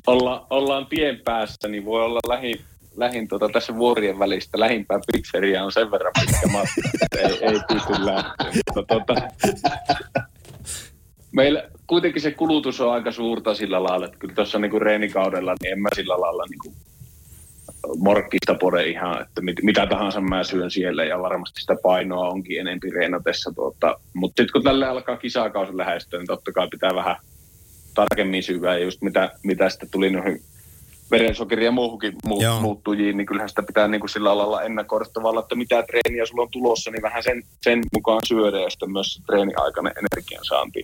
olla, 0.06 0.46
ollaan 0.50 0.86
tien 0.86 1.20
päässä, 1.24 1.68
niin 1.68 1.84
voi 1.84 2.04
olla 2.04 2.20
lähi, 2.28 2.60
lähin 2.96 3.28
tota, 3.28 3.48
tässä 3.48 3.76
vuorien 3.76 4.18
välistä. 4.18 4.60
Lähimpään 4.60 5.00
pizzeria 5.12 5.64
on 5.64 5.72
sen 5.72 5.90
verran 5.90 6.12
pitkä 6.20 6.46
matka, 6.46 7.18
ei, 7.18 7.44
ei 7.44 7.60
pysty 7.68 8.06
lähteä. 8.06 8.62
Tota, 8.74 9.14
meillä 11.32 11.68
kuitenkin 11.86 12.22
se 12.22 12.30
kulutus 12.30 12.80
on 12.80 12.92
aika 12.92 13.12
suurta 13.12 13.54
sillä 13.54 13.82
lailla, 13.82 14.06
että 14.06 14.18
kyllä 14.18 14.34
tuossa 14.34 14.58
niin 14.58 14.82
reenikaudella, 14.82 15.54
niin 15.62 15.72
en 15.72 15.80
mä 15.80 15.88
sillä 15.94 16.20
lailla 16.20 16.44
niin 16.50 16.58
kuin 16.58 16.74
morkkista 17.98 18.54
pore 18.54 18.86
ihan, 18.86 19.22
että 19.22 19.40
mit, 19.40 19.56
mitä 19.62 19.86
tahansa 19.86 20.20
mä 20.20 20.44
syön 20.44 20.70
siellä 20.70 21.04
ja 21.04 21.22
varmasti 21.22 21.60
sitä 21.60 21.76
painoa 21.82 22.28
onkin 22.28 22.60
enempi 22.60 22.90
reenatessa. 22.90 23.52
Tuota, 23.54 24.00
mutta 24.14 24.40
sitten 24.40 24.52
kun 24.52 24.62
tälle 24.62 24.86
alkaa 24.86 25.16
kisakausi 25.16 25.76
lähestyä, 25.76 26.18
niin 26.18 26.26
totta 26.26 26.52
kai 26.52 26.68
pitää 26.68 26.94
vähän 26.94 27.16
tarkemmin 27.94 28.42
syvää 28.42 28.78
ja 28.78 28.84
just 28.84 29.02
mitä, 29.02 29.30
mitä 29.42 29.68
sitten 29.68 29.90
tuli 29.90 30.10
noihin 30.10 30.40
verensokeri 31.10 31.64
ja 31.64 31.70
muuhunkin 31.70 32.12
mu- 32.26 32.60
muuttujiin, 32.60 33.16
niin 33.16 33.26
kyllähän 33.26 33.48
sitä 33.48 33.62
pitää 33.62 33.88
niin 33.88 34.00
kuin 34.00 34.10
sillä 34.10 34.38
lailla 34.38 34.62
ennakoida 34.62 35.04
tavalla, 35.12 35.40
että 35.40 35.54
mitä 35.54 35.82
treeniä 35.82 36.26
sulla 36.26 36.42
on 36.42 36.50
tulossa, 36.50 36.90
niin 36.90 37.02
vähän 37.02 37.22
sen, 37.22 37.42
sen 37.62 37.80
mukaan 37.94 38.20
syödä 38.26 38.60
ja 38.60 38.70
sitten 38.70 38.92
myös 38.92 39.22
treeniaikainen 39.26 39.92
energiansaanti 39.98 40.82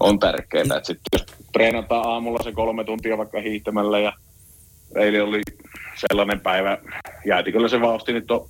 on 0.00 0.18
tärkeää. 0.18 0.62
Että 0.62 0.86
sitten 0.86 1.08
jos 1.12 1.24
treenataan 1.52 2.08
aamulla 2.08 2.42
se 2.44 2.52
kolme 2.52 2.84
tuntia 2.84 3.18
vaikka 3.18 3.40
hiihtämällä 3.40 3.98
ja 3.98 4.12
eilen 4.96 5.24
oli 5.24 5.40
sellainen 6.08 6.40
päivä, 6.40 6.78
jääti 7.24 7.52
kyllä 7.52 7.68
se 7.68 7.80
vauhti 7.80 8.12
nyt 8.12 8.30
on 8.30 8.48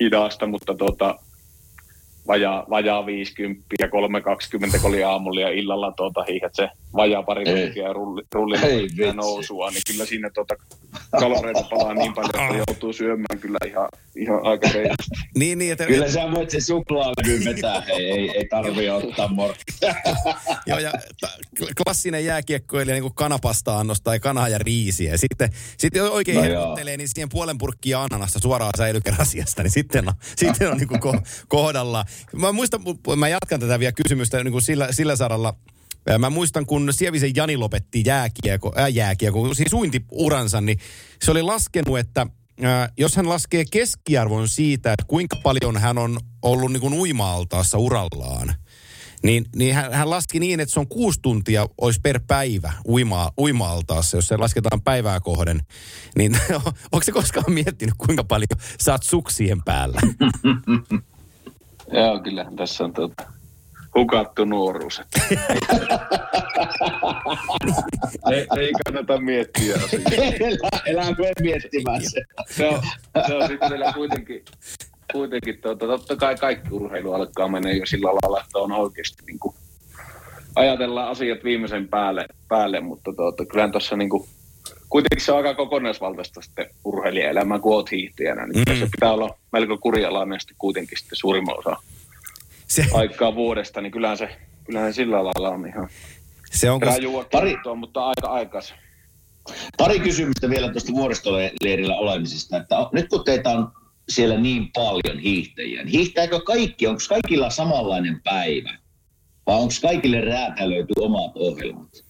hidasta, 0.00 0.46
mutta 0.46 0.74
tuota, 0.74 1.18
vajaa, 2.26 2.66
vajaa 2.70 3.06
50 3.06 3.64
ja 3.78 3.88
320 3.88 4.78
kun 4.78 4.88
oli 4.88 5.04
aamulla 5.04 5.40
ja 5.40 5.50
illalla 5.50 5.92
tuota, 5.92 6.24
hiihet 6.28 6.54
se 6.54 6.68
vajaa 6.94 7.22
pari 7.22 7.44
tuntia 7.44 7.86
ja 7.86 7.92
rulli, 7.92 8.22
rulli 8.34 8.56
ja 8.96 9.12
nousua, 9.12 9.70
niin 9.70 9.82
kyllä 9.86 10.06
siinä 10.06 10.30
tuota, 10.34 10.54
kaloreita 11.10 11.62
palaa 11.70 11.94
niin 11.94 12.14
paljon, 12.14 12.30
että 12.50 12.64
joutuu 12.68 12.92
syömään 12.92 13.38
kyllä 13.40 13.58
ihan, 13.66 13.88
ihan 14.16 14.46
aika 14.46 14.68
reilusti. 14.74 15.10
Niin, 15.38 15.58
niin, 15.58 15.72
että... 15.72 15.86
Kyllä 15.86 16.10
sä 16.10 16.30
voit 16.30 16.50
se 16.50 16.60
suklaalevy 16.60 17.44
vetää, 17.44 17.80
hei, 17.80 18.10
ei, 18.12 18.30
ei 18.30 18.46
tarvi 18.50 18.90
ottaa 18.90 19.28
morkkia. 19.28 19.94
Joo, 20.66 20.78
ja 20.78 20.92
klassinen 21.84 22.24
jääkiekkoilija 22.24 22.94
niin 22.94 23.02
kuin 23.02 23.14
kanapasta-annos 23.14 24.00
tai 24.00 24.20
kanaa 24.20 24.48
ja 24.48 24.58
riisiä. 24.58 25.16
Sitten, 25.16 25.50
sitten 25.78 26.10
oikein 26.10 26.36
no 26.36 26.42
herkuttelee, 26.42 26.96
niin 26.96 27.08
siihen 27.08 27.28
puolen 27.28 27.58
purkkia 27.58 28.02
ananasta 28.02 28.38
suoraan 28.38 28.72
säilykerasiasta, 28.76 29.62
niin 29.62 29.70
sitten 29.70 30.08
on, 30.08 30.14
sitten 30.36 30.70
on 30.70 30.76
niin 30.76 30.88
kuin 30.88 31.00
kohdalla. 31.48 32.04
Mä 32.36 32.52
muistan, 32.52 32.80
mä 33.16 33.28
jatkan 33.28 33.60
tätä 33.60 33.78
vielä 33.78 33.92
kysymystä 33.92 34.44
niin 34.44 34.52
kuin 34.52 34.62
sillä, 34.62 34.88
sillä 34.90 35.16
saralla. 35.16 35.54
Mä 36.18 36.30
muistan, 36.30 36.66
kun 36.66 36.92
Sievisen 36.92 37.36
Jani 37.36 37.56
lopetti 37.56 38.02
jääkiekko, 38.06 38.72
äh, 38.78 38.92
jääkiekko 38.92 39.54
siis 39.54 39.72
uintiuransa, 39.72 40.60
niin 40.60 40.78
se 41.22 41.30
oli 41.30 41.42
laskenut, 41.42 41.98
että 41.98 42.26
äh, 42.64 42.90
jos 42.96 43.16
hän 43.16 43.28
laskee 43.28 43.64
keskiarvon 43.70 44.48
siitä, 44.48 44.92
että 44.92 45.04
kuinka 45.08 45.36
paljon 45.36 45.76
hän 45.76 45.98
on 45.98 46.20
ollut 46.42 46.72
niin 46.72 46.80
kuin 46.80 46.94
uima-altaassa 46.94 47.78
urallaan, 47.78 48.54
Niin, 49.22 49.46
niin 49.56 49.74
hän, 49.74 49.92
hän 49.92 50.10
laski 50.10 50.40
niin, 50.40 50.60
että 50.60 50.72
se 50.72 50.80
on 50.80 50.88
kuusi 50.88 51.18
tuntia 51.22 51.66
olisi 51.80 52.00
per 52.02 52.20
päivä 52.26 52.72
uima, 52.88 53.32
uima-altaassa, 53.38 54.16
jos 54.16 54.28
se 54.28 54.36
lasketaan 54.36 54.82
päivää 54.82 55.20
kohden. 55.20 55.60
Niin 56.16 56.36
onko 56.92 57.02
se 57.02 57.12
koskaan 57.12 57.52
miettinyt, 57.52 57.94
kuinka 57.98 58.24
paljon 58.24 58.60
saat 58.80 59.02
suksien 59.02 59.62
päällä? 59.64 60.00
Joo, 61.92 62.20
kyllä 62.20 62.46
tässä 62.56 62.84
on 62.84 62.92
tuota, 62.92 63.22
hukattu 63.94 64.44
nuoruus. 64.44 65.00
Ei, 68.30 68.46
ei 68.58 68.72
kannata 68.84 69.20
miettiä 69.20 69.74
asiaa. 69.84 70.02
Elä, 70.40 70.68
elää 70.86 71.10
me 71.10 71.32
miettimään 71.40 72.02
se. 72.02 72.20
Se 72.50 72.68
on, 72.68 72.82
se 73.26 73.34
on 73.34 73.48
sitten 73.48 73.70
vielä 73.70 73.92
kuitenkin, 73.92 74.44
kuitenkin 75.12 75.58
tuota, 75.60 75.86
totta 75.86 76.16
kai 76.16 76.36
kaikki 76.36 76.68
urheilu 76.70 77.12
alkaa 77.12 77.48
mennä 77.48 77.72
jo 77.72 77.86
sillä 77.86 78.08
lailla, 78.08 78.40
että 78.40 78.58
on 78.58 78.72
oikeasti 78.72 79.22
niin 79.26 79.38
kuin, 79.38 79.54
ajatellaan 80.56 81.08
asiat 81.10 81.44
viimeisen 81.44 81.88
päälle, 81.88 82.26
päälle 82.48 82.80
mutta 82.80 83.12
tuota, 83.12 83.46
kyllähän 83.46 83.72
tuossa 83.72 83.96
niin 83.96 84.10
kuin, 84.10 84.28
kuitenkin 84.90 85.24
se 85.24 85.32
on 85.32 85.38
aika 85.38 85.54
kokonaisvaltaista 85.54 86.42
sitten 86.42 86.66
urheilijaelämää, 86.84 87.58
kun 87.58 87.74
oot 87.74 87.90
hiihtäjänä. 87.90 88.46
Niin 88.46 88.64
mm. 88.68 88.78
Se 88.78 88.88
pitää 88.90 89.12
olla 89.12 89.38
melko 89.52 89.78
kurialainen 89.78 90.40
sitten 90.40 90.56
kuitenkin 90.58 90.98
sitten 90.98 91.16
suurimman 91.16 91.58
osa 91.58 91.76
Se, 92.66 92.86
aikaa 92.94 93.34
vuodesta, 93.34 93.80
niin 93.80 93.92
kyllähän 93.92 94.18
se, 94.18 94.36
kyllähän 94.64 94.92
se 94.92 94.96
sillä 94.96 95.24
lailla 95.24 95.50
on 95.50 95.66
ihan 95.66 95.88
se 96.50 96.70
on, 96.70 96.80
kun, 96.80 96.88
rajua 96.88 97.24
Pari- 97.24 97.54
kuntoon, 97.54 97.78
mutta 97.78 98.06
aika 98.06 98.28
aikas. 98.28 98.74
Pari 99.78 100.00
kysymystä 100.00 100.50
vielä 100.50 100.72
tuosta 100.72 100.92
vuoristoleirillä 100.92 101.96
olemisesta. 101.96 102.56
Että 102.56 102.76
nyt 102.92 103.08
kun 103.08 103.24
teitä 103.24 103.50
on 103.50 103.72
siellä 104.08 104.38
niin 104.38 104.70
paljon 104.72 105.18
hiihtäjiä, 105.18 105.82
niin 105.82 105.92
hiihtääkö 105.92 106.40
kaikki? 106.40 106.86
Onko 106.86 107.00
kaikilla 107.08 107.50
samanlainen 107.50 108.20
päivä? 108.24 108.78
Vai 109.46 109.56
onko 109.56 109.74
kaikille 109.82 110.20
räätälöity 110.20 110.92
omat 111.00 111.32
ohjelmat? 111.34 112.04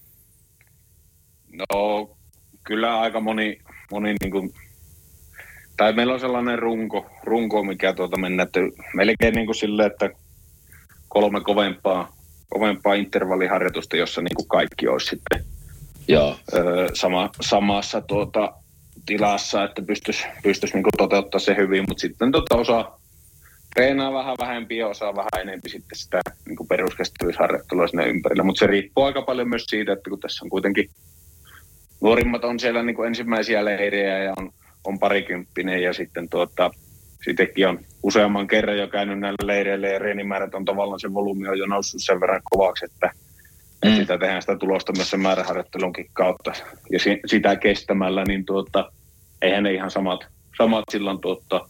No, 1.52 2.16
kyllä 2.70 3.00
aika 3.00 3.20
moni, 3.20 3.58
moni 3.90 4.14
niin 4.20 4.30
kuin, 4.30 4.54
tai 5.76 5.92
meillä 5.92 6.14
on 6.14 6.20
sellainen 6.20 6.58
runko, 6.58 7.06
runko 7.24 7.62
mikä 7.62 7.92
tuota 7.92 8.18
mennä, 8.18 8.42
että 8.42 8.60
melkein 8.94 9.34
niin 9.34 9.46
kuin 9.46 9.56
silleen, 9.56 9.90
että 9.90 10.10
kolme 11.08 11.40
kovempaa, 11.40 12.16
kovempaa 12.48 12.94
intervalliharjoitusta, 12.94 13.96
jossa 13.96 14.20
niin 14.20 14.34
kuin 14.34 14.48
kaikki 14.48 14.88
olisi 14.88 15.06
sitten 15.06 15.44
Joo. 16.08 16.36
öö, 16.54 16.88
sama, 16.94 17.30
samassa 17.40 18.00
tuota, 18.00 18.52
tilassa, 19.06 19.64
että 19.64 19.82
pystyisi 19.82 20.26
pystyis 20.42 20.74
niinku 20.74 20.90
toteuttaa 20.98 21.40
se 21.40 21.56
hyvin, 21.56 21.84
mutta 21.88 22.00
sitten 22.00 22.32
tota 22.32 22.56
osa 22.56 22.92
treenaa 23.74 24.12
vähän 24.12 24.36
vähempi 24.40 24.76
ja 24.76 24.88
osaa 24.88 25.16
vähän 25.16 25.40
enemmän 25.40 25.60
sitten 25.66 25.98
sitä 25.98 26.20
niinku 26.46 26.64
peruskestävyysharjoittelua 26.64 27.86
sinne 27.86 28.06
ympärillä, 28.06 28.42
mutta 28.42 28.58
se 28.58 28.66
riippuu 28.66 29.04
aika 29.04 29.22
paljon 29.22 29.48
myös 29.48 29.64
siitä, 29.64 29.92
että 29.92 30.10
kun 30.10 30.20
tässä 30.20 30.44
on 30.44 30.50
kuitenkin 30.50 30.90
nuorimmat 32.00 32.44
on 32.44 32.60
siellä 32.60 32.82
niinku 32.82 33.02
ensimmäisiä 33.02 33.64
leirejä 33.64 34.18
ja 34.18 34.32
on, 34.36 34.50
on 34.84 34.98
parikymppinen 34.98 35.82
ja 35.82 35.92
sitten 35.92 36.28
tuota, 36.28 36.70
sittenkin 37.24 37.68
on 37.68 37.78
useamman 38.02 38.46
kerran 38.46 38.78
jo 38.78 38.88
käynyt 38.88 39.18
näillä 39.18 39.46
leireillä 39.46 39.88
ja 39.88 39.98
reenimäärät 39.98 40.54
on 40.54 40.64
tavallaan 40.64 41.00
se 41.00 41.14
volyymi 41.14 41.48
on 41.48 41.58
jo 41.58 41.66
noussut 41.66 42.00
sen 42.04 42.20
verran 42.20 42.42
kovaksi, 42.44 42.84
että 42.84 43.10
Mm. 43.84 43.94
sitä 43.96 44.18
tehdään 44.18 44.42
sitä 44.42 44.56
tulosta 44.56 44.92
myös 44.96 45.10
sen 45.10 45.20
määräharjoittelunkin 45.20 46.10
kautta. 46.12 46.52
Ja 46.92 46.98
si- 46.98 47.20
sitä 47.26 47.56
kestämällä, 47.56 48.24
niin 48.28 48.44
tuota, 48.44 48.92
eihän 49.42 49.62
ne 49.62 49.72
ihan 49.72 49.90
samat, 49.90 50.26
samat 50.58 50.84
silloin 50.90 51.20
tuota, 51.20 51.68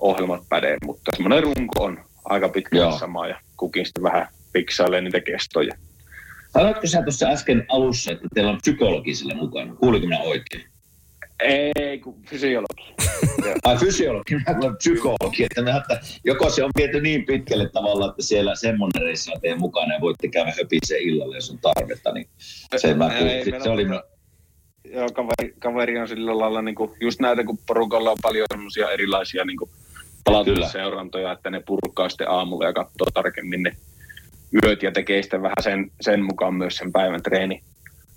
ohjelmat 0.00 0.42
päde, 0.48 0.76
mutta 0.84 1.10
semmoinen 1.16 1.42
runko 1.42 1.84
on 1.84 2.00
aika 2.24 2.48
pitkälle 2.48 2.84
Joo. 2.84 2.98
sama 2.98 3.26
ja 3.26 3.40
kukin 3.56 3.86
sitten 3.86 4.02
vähän 4.02 4.28
piksailee 4.52 5.00
niitä 5.00 5.20
kestoja. 5.20 5.74
Sanoitko 6.52 6.86
sä 6.86 7.02
tuossa 7.02 7.26
äsken 7.26 7.64
alussa, 7.68 8.12
että 8.12 8.28
teillä 8.34 8.50
on 8.50 8.58
psykologi 8.62 9.14
sillä 9.14 9.34
mukana? 9.34 9.74
Kuuliko 9.74 10.06
minä 10.06 10.20
oikein? 10.20 10.64
Ei, 11.42 11.98
kun 11.98 12.22
fysiologi. 12.30 12.94
Ai 13.64 13.76
fysiologi, 13.76 14.34
minä 14.34 14.74
psykologi. 14.78 15.44
Että 15.44 15.62
mä, 15.62 15.76
että 15.76 16.00
joko 16.24 16.50
se 16.50 16.64
on 16.64 16.70
viety 16.78 17.00
niin 17.00 17.26
pitkälle 17.26 17.68
tavalla, 17.68 18.10
että 18.10 18.22
siellä 18.22 18.54
semmoinen 18.54 19.02
reissi 19.02 19.32
on 19.34 19.40
teidän 19.40 19.60
mukana 19.60 19.94
ja 19.94 20.00
voitte 20.00 20.28
käydä 20.28 20.52
höpiseen 20.58 21.02
illalle, 21.02 21.36
jos 21.36 21.50
on 21.50 21.58
tarvetta. 21.58 22.12
Niin 22.12 22.28
se, 22.76 22.94
mä 22.94 23.18
Ei, 23.18 23.44
se 23.62 23.70
oli, 23.70 23.84
tota- 23.84 24.12
Joo, 24.84 25.08
kaveri, 25.08 25.54
kaveri 25.58 25.98
on 25.98 26.08
sillä 26.08 26.38
lailla, 26.38 26.62
niin 26.62 26.74
kuin, 26.74 26.90
just 27.00 27.20
näitä, 27.20 27.44
kun 27.44 27.58
porukalla 27.66 28.10
on 28.10 28.18
paljon 28.22 28.46
semmoisia 28.52 28.90
erilaisia 28.90 29.44
niin 29.44 29.58
palautusseurantoja, 30.24 31.32
että 31.32 31.50
ne 31.50 31.62
purkaa 31.66 32.08
sitten 32.08 32.30
aamulla 32.30 32.64
ja 32.66 32.72
katsoo 32.72 33.06
tarkemmin 33.14 33.62
ne 33.62 33.76
yöt 34.64 34.82
ja 34.82 34.92
tekee 34.92 35.22
sitten 35.22 35.42
vähän 35.42 35.62
sen, 35.62 35.90
sen 36.00 36.22
mukaan 36.24 36.54
myös 36.54 36.76
sen 36.76 36.92
päivän 36.92 37.22
treeni 37.22 37.62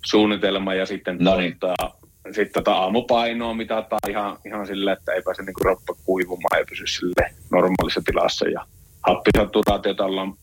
suunnitelma 0.04 0.74
ja 0.74 0.86
sitten 0.86 1.16
No 1.20 1.36
niin. 1.36 1.56
tuota, 1.60 1.90
sitten 2.24 2.52
tota 2.52 2.74
aamupainoa 2.74 3.54
mitataan 3.54 4.10
ihan, 4.10 4.38
ihan 4.46 4.66
sille, 4.66 4.92
että 4.92 5.12
ei 5.12 5.22
pääse 5.22 5.42
niinku 5.42 5.64
roppa 5.64 5.94
kuivumaan 6.04 6.58
ja 6.58 6.64
pysy 6.68 6.86
sille 6.86 7.30
normaalissa 7.50 8.02
tilassa 8.04 8.48
ja 8.48 8.66
happisaturaatiota 9.06 10.04
ollaan 10.04 10.34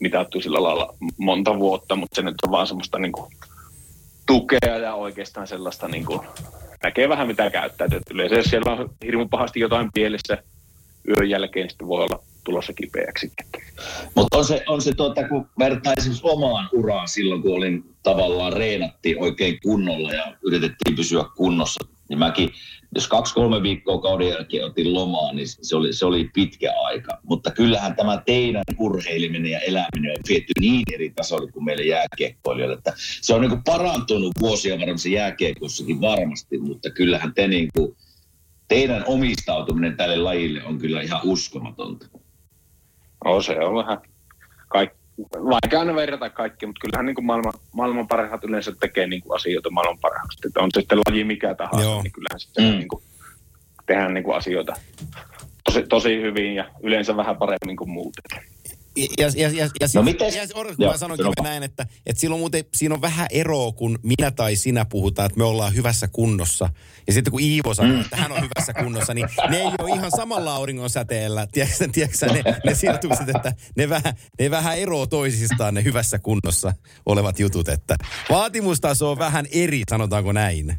mitattu 0.00 0.40
sillä 0.40 0.62
lailla 0.62 0.94
monta 1.18 1.58
vuotta, 1.58 1.96
mutta 1.96 2.16
se 2.16 2.22
nyt 2.22 2.34
on 2.46 2.50
vaan 2.50 2.66
semmoista 2.66 2.98
niinku 2.98 3.30
tukea 4.26 4.76
ja 4.82 4.94
oikeastaan 4.94 5.46
sellaista 5.46 5.88
niin 5.88 6.04
kuin, 6.04 6.20
näkee 6.82 7.08
vähän 7.08 7.26
mitä 7.26 7.50
käyttää. 7.50 7.88
Et 7.92 8.02
yleensä 8.10 8.36
jos 8.36 8.46
siellä 8.46 8.72
on 8.72 8.90
hirmu 9.04 9.28
pahasti 9.28 9.60
jotain 9.60 9.92
pielessä 9.94 10.38
yön 11.08 11.30
jälkeen, 11.30 11.64
niin 11.64 11.70
sitten 11.70 11.88
voi 11.88 12.04
olla 12.04 12.22
tulossa 12.48 12.72
kipeäksi. 12.72 13.32
Mutta 14.14 14.38
on 14.38 14.44
se, 14.44 14.64
on 14.68 14.82
se 14.82 14.94
tuota, 14.94 15.28
kun 15.28 15.48
esimerkiksi 15.96 16.20
omaan 16.22 16.68
uraan 16.72 17.08
silloin, 17.08 17.42
kun 17.42 17.56
olin 17.56 17.84
tavallaan 18.02 18.52
reenattiin 18.52 19.22
oikein 19.22 19.58
kunnolla 19.62 20.12
ja 20.12 20.36
yritettiin 20.42 20.96
pysyä 20.96 21.24
kunnossa, 21.36 21.84
niin 22.08 22.18
mäkin, 22.18 22.50
jos 22.94 23.08
kaksi-kolme 23.08 23.62
viikkoa 23.62 24.00
kauden 24.00 24.28
jälkeen 24.28 24.64
otin 24.64 24.94
lomaa, 24.94 25.32
niin 25.32 25.48
se 25.48 25.76
oli, 25.76 25.92
se 25.92 26.06
oli 26.06 26.30
pitkä 26.34 26.72
aika. 26.80 27.18
Mutta 27.22 27.50
kyllähän 27.50 27.96
tämä 27.96 28.22
teidän 28.26 28.64
urheileminen 28.78 29.50
ja 29.50 29.60
eläminen 29.60 30.10
on 30.10 30.24
viety 30.28 30.52
niin 30.60 30.82
eri 30.92 31.10
tasolle 31.10 31.52
kuin 31.52 31.64
meille 31.64 31.82
jääkiekkoilijoille, 31.82 32.74
että 32.74 32.92
se 32.96 33.34
on 33.34 33.40
niin 33.40 33.50
kuin 33.50 33.64
parantunut 33.64 34.32
vuosia 34.40 34.80
varmasti 34.80 35.12
jääkiekossakin 35.12 36.00
varmasti, 36.00 36.58
mutta 36.58 36.90
kyllähän 36.90 37.34
te 37.34 37.48
niin 37.48 37.68
kuin, 37.76 37.96
teidän 38.68 39.04
omistautuminen 39.06 39.96
tälle 39.96 40.16
lajille 40.16 40.64
on 40.64 40.78
kyllä 40.78 41.00
ihan 41.00 41.20
uskomatonta. 41.24 42.08
No 43.24 43.42
se 43.42 43.58
on 43.60 43.74
vähän 43.74 43.98
kaik, 44.68 44.90
vaikea 45.32 45.80
aina 45.80 45.94
verrata 45.94 46.30
kaikki, 46.30 46.66
mutta 46.66 46.80
kyllähän 46.80 47.06
niin 47.06 47.14
kuin 47.14 47.24
maailman, 47.26 47.52
maailman 47.72 48.08
parhaat 48.08 48.44
yleensä 48.44 48.72
tekee 48.80 49.06
niin 49.06 49.22
kuin 49.22 49.36
asioita 49.36 49.70
maailman 49.70 49.98
parhaaksi. 49.98 50.38
Että 50.46 50.60
on 50.60 50.70
se 50.74 50.80
sitten 50.80 50.98
laji 50.98 51.24
mikä 51.24 51.54
tahansa, 51.54 51.82
Joo. 51.82 52.02
niin 52.02 52.12
kyllähän 52.12 52.40
sitten 52.40 52.64
Mm. 52.64 52.70
mm. 52.70 52.78
niin 52.78 52.88
kuin, 52.88 53.02
tehdään 53.86 54.14
niin 54.14 54.24
kuin 54.24 54.36
asioita 54.36 54.72
tosi, 55.64 55.82
tosi 55.82 56.20
hyvin 56.20 56.54
ja 56.54 56.64
yleensä 56.82 57.16
vähän 57.16 57.36
paremmin 57.36 57.76
kuin 57.76 57.90
muut. 57.90 58.14
Ja, 59.18 59.28
ja, 59.36 59.48
ja, 59.48 59.68
ja, 59.80 59.88
No 59.94 60.02
mites- 60.02 60.34
ja 60.34 60.42
mä 60.88 60.96
sanonkin 60.96 61.24
sanoppa. 61.24 61.42
näin, 61.42 61.62
että, 61.62 61.86
että 62.06 62.20
silloin 62.20 62.40
muuten, 62.40 62.64
siinä 62.74 62.94
on 62.94 63.00
vähän 63.00 63.26
eroa, 63.30 63.72
kun 63.72 63.98
minä 64.02 64.30
tai 64.30 64.56
sinä 64.56 64.84
puhutaan, 64.84 65.26
että 65.26 65.38
me 65.38 65.44
ollaan 65.44 65.74
hyvässä 65.74 66.08
kunnossa. 66.08 66.70
Ja 67.06 67.12
sitten 67.12 67.30
kun 67.30 67.40
Iivo 67.40 67.74
sanoo, 67.74 67.92
Mm. 67.92 68.00
että 68.00 68.16
hän 68.16 68.32
on 68.32 68.38
hyvässä 68.42 68.74
kunnossa, 68.74 69.14
niin 69.14 69.28
ne 69.48 69.56
ei 69.56 69.70
ole 69.78 69.94
ihan 69.94 70.10
samalla 70.10 70.54
auringon 70.54 70.90
säteellä. 70.90 71.46
Tiedätkö, 71.52 71.88
tiedätkö 71.92 72.26
ne, 72.26 72.42
ne 72.64 72.74
sijoitukset, 72.74 73.28
että 73.28 73.52
ne 73.76 73.88
vähän, 73.88 74.14
ne 74.40 74.50
vähän 74.50 74.78
eroo 74.78 75.06
toisistaan 75.06 75.74
ne 75.74 75.84
hyvässä 75.84 76.18
kunnossa 76.18 76.72
olevat 77.06 77.38
jutut. 77.40 77.68
Että 77.68 77.96
vaatimustaso 78.30 79.10
on 79.10 79.18
vähän 79.18 79.46
eri, 79.52 79.82
sanotaanko 79.90 80.32
näin. 80.32 80.74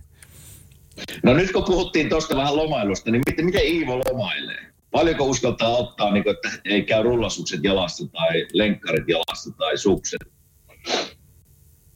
No 1.24 1.34
nyt 1.34 1.52
kun 1.52 1.64
puhuttiin 1.64 2.10
tuosta 2.10 2.36
vähän 2.36 2.56
lomailusta, 2.58 3.12
niin 3.12 3.22
miten, 3.30 3.46
miten 3.46 3.66
Iivo 3.66 4.00
lomailee? 4.00 4.69
Paljonko 4.92 5.24
uskaltaa 5.26 5.70
ottaa, 5.78 6.12
niin 6.14 6.24
kuin, 6.24 6.36
että 6.36 6.50
ei 6.66 6.82
käy 6.84 7.04
rullasukset 7.04 7.64
jalassa 7.64 8.08
tai 8.12 8.48
lenkkarit 8.54 9.08
jalassa 9.08 9.52
tai 9.58 9.78
sukset? 9.78 10.22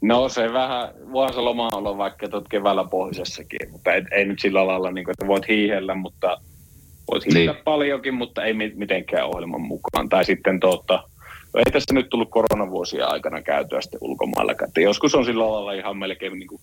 No 0.01 0.29
se 0.29 0.53
vähän, 0.53 0.89
voihan 1.11 1.33
se 1.33 1.39
loma 1.39 1.69
olla 1.73 1.97
vaikka 1.97 2.27
tuot 2.27 2.47
keväällä 2.49 2.83
pohjoisessakin, 2.83 3.71
mutta 3.71 3.93
ei, 3.93 4.01
ei 4.11 4.25
nyt 4.25 4.39
sillä 4.39 4.67
lailla, 4.67 4.91
niin 4.91 5.05
kuin, 5.05 5.11
että 5.11 5.27
voit 5.27 5.47
hiihellä, 5.47 5.95
mutta 5.95 6.37
voit 7.11 7.25
hiihtää 7.25 7.53
Niin. 7.53 7.63
paljonkin, 7.63 8.13
mutta 8.13 8.43
ei 8.43 8.53
mi- 8.53 8.73
mitenkään 8.75 9.27
ohjelman 9.27 9.61
mukaan. 9.61 10.09
Tai 10.09 10.25
sitten 10.25 10.59
tuota, 10.59 11.03
ei 11.55 11.71
tässä 11.71 11.93
nyt 11.93 12.09
tullut 12.09 12.29
koronavuosien 12.31 13.07
aikana 13.11 13.41
käytyä 13.41 13.81
sitten 13.81 13.99
ulkomailla. 14.01 14.53
Että 14.67 14.81
joskus 14.81 15.15
on 15.15 15.25
sillä 15.25 15.51
lailla 15.51 15.73
ihan 15.73 15.97
melkein 15.97 16.33
niin 16.33 16.47
kuin, 16.47 16.61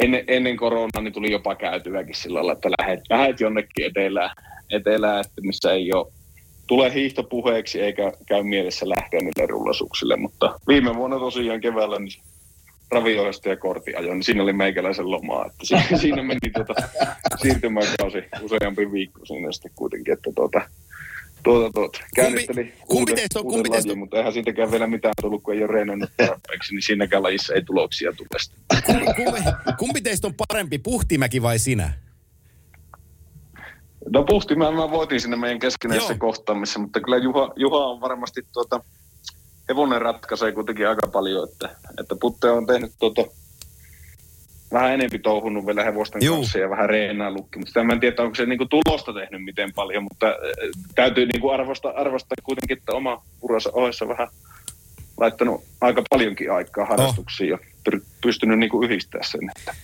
ennen, 0.00 0.24
ennen 0.28 0.56
koronaa 0.56 1.00
niin 1.02 1.12
tuli 1.12 1.32
jopa 1.32 1.54
käytyäkin 1.54 2.14
sillä 2.14 2.36
lailla, 2.36 2.52
että 2.52 2.68
lähet, 2.80 3.00
lähet 3.10 3.40
jonnekin 3.40 3.86
etelään, 3.86 4.30
etelään, 4.70 5.20
että 5.20 5.40
missä 5.40 5.72
ei 5.72 5.92
ole 5.92 6.12
tule 6.66 6.94
hiihtopuheeksi 6.94 7.80
eikä 7.80 8.12
käy 8.26 8.42
mielessä 8.42 8.88
lähteä 8.88 9.20
niille 9.20 9.46
rullasuksille, 9.46 10.16
mutta 10.16 10.60
viime 10.68 10.94
vuonna 10.94 11.18
tosiaan 11.18 11.60
keväällä 11.60 11.98
niin 11.98 12.22
ravioista 12.90 13.48
ja 13.48 13.56
kortiajo, 13.56 14.12
niin 14.14 14.22
siinä 14.22 14.42
oli 14.42 14.52
meikäläisen 14.52 15.10
lomaa, 15.10 15.46
että 15.46 15.58
siinä, 15.66 15.98
siinä 16.02 16.22
meni 16.22 16.50
tuota 16.54 16.74
siirtymäkausi 17.42 18.18
useampi 18.42 18.92
viikko 18.92 19.26
siinä 19.26 19.52
sitten 19.52 19.72
kuitenkin, 19.76 20.14
että 20.14 20.30
tuota, 20.34 20.60
tuota, 21.42 21.70
tuota. 21.74 21.98
Käynnisteli 22.14 22.64
kumpi, 22.64 22.82
kumpi 22.88 23.14
teistä 23.14 23.38
on- 23.38 23.44
kumpi 23.46 23.70
teistä 23.70 23.92
on- 23.92 23.98
mutta 23.98 24.16
eihän 24.16 24.32
siitäkään 24.32 24.70
vielä 24.70 24.86
mitään 24.86 25.14
tullut, 25.20 25.42
kun 25.42 25.54
ei 25.54 25.60
ole 25.64 25.72
reenannut 25.72 26.10
tarpeeksi, 26.16 26.74
niin 26.74 26.82
siinäkään 26.82 27.22
lajissa 27.22 27.54
ei 27.54 27.62
tuloksia 27.62 28.12
tule 28.12 28.28
kumpi, 28.86 29.04
kumpi, 29.16 29.40
kumpi 29.78 30.00
teistä 30.00 30.26
on 30.26 30.34
parempi, 30.48 30.78
Puhtimäki 30.78 31.42
vai 31.42 31.58
sinä? 31.58 31.92
No 34.12 34.24
Puhti, 34.24 34.54
mä, 34.54 34.70
mä 34.70 34.90
voitin 34.90 35.20
sinne 35.20 35.36
meidän 35.36 35.58
keskinäisessä 35.58 36.12
Joo. 36.12 36.18
kohtaamissa, 36.18 36.78
mutta 36.78 37.00
kyllä 37.00 37.16
Juha, 37.16 37.52
Juha 37.56 37.78
on 37.78 38.00
varmasti 38.00 38.42
tuota, 38.52 38.80
hevonen 39.68 40.02
ratkaisee 40.02 40.52
kuitenkin 40.52 40.88
aika 40.88 41.08
paljon, 41.08 41.48
että, 41.48 41.68
että 42.00 42.16
Putte 42.20 42.50
on 42.50 42.66
tehnyt 42.66 42.92
tuota, 42.98 43.22
vähän 44.72 44.94
enempi 44.94 45.18
touhunut 45.18 45.66
vielä 45.66 45.84
hevosten 45.84 46.24
Juu. 46.24 46.36
kanssa 46.36 46.58
ja 46.58 46.70
vähän 46.70 46.88
reenaillutkin, 46.88 47.60
mutta 47.60 47.84
mä 47.84 47.92
en 47.92 48.00
tiedä, 48.00 48.22
onko 48.22 48.34
se 48.34 48.46
niinku 48.46 48.66
tulosta 48.66 49.12
tehnyt 49.12 49.44
miten 49.44 49.72
paljon, 49.72 50.02
mutta 50.02 50.26
äh, 50.26 50.34
täytyy 50.94 51.26
niinku 51.26 51.50
arvostaa, 51.50 51.92
arvostaa 51.96 52.36
kuitenkin, 52.42 52.78
että 52.78 52.92
oma 52.92 53.22
uransa 53.42 53.70
ohessa 53.72 54.08
vähän 54.08 54.28
laittanut 55.16 55.64
aika 55.80 56.02
paljonkin 56.10 56.52
aikaa 56.52 56.84
harrastuksiin 56.84 57.50
ja 57.50 57.58
pyr- 57.90 58.04
pystynyt 58.22 58.58
niinku 58.58 58.82
yhdistämään 58.82 59.30
sen. 59.30 59.50
Että. 59.56 59.74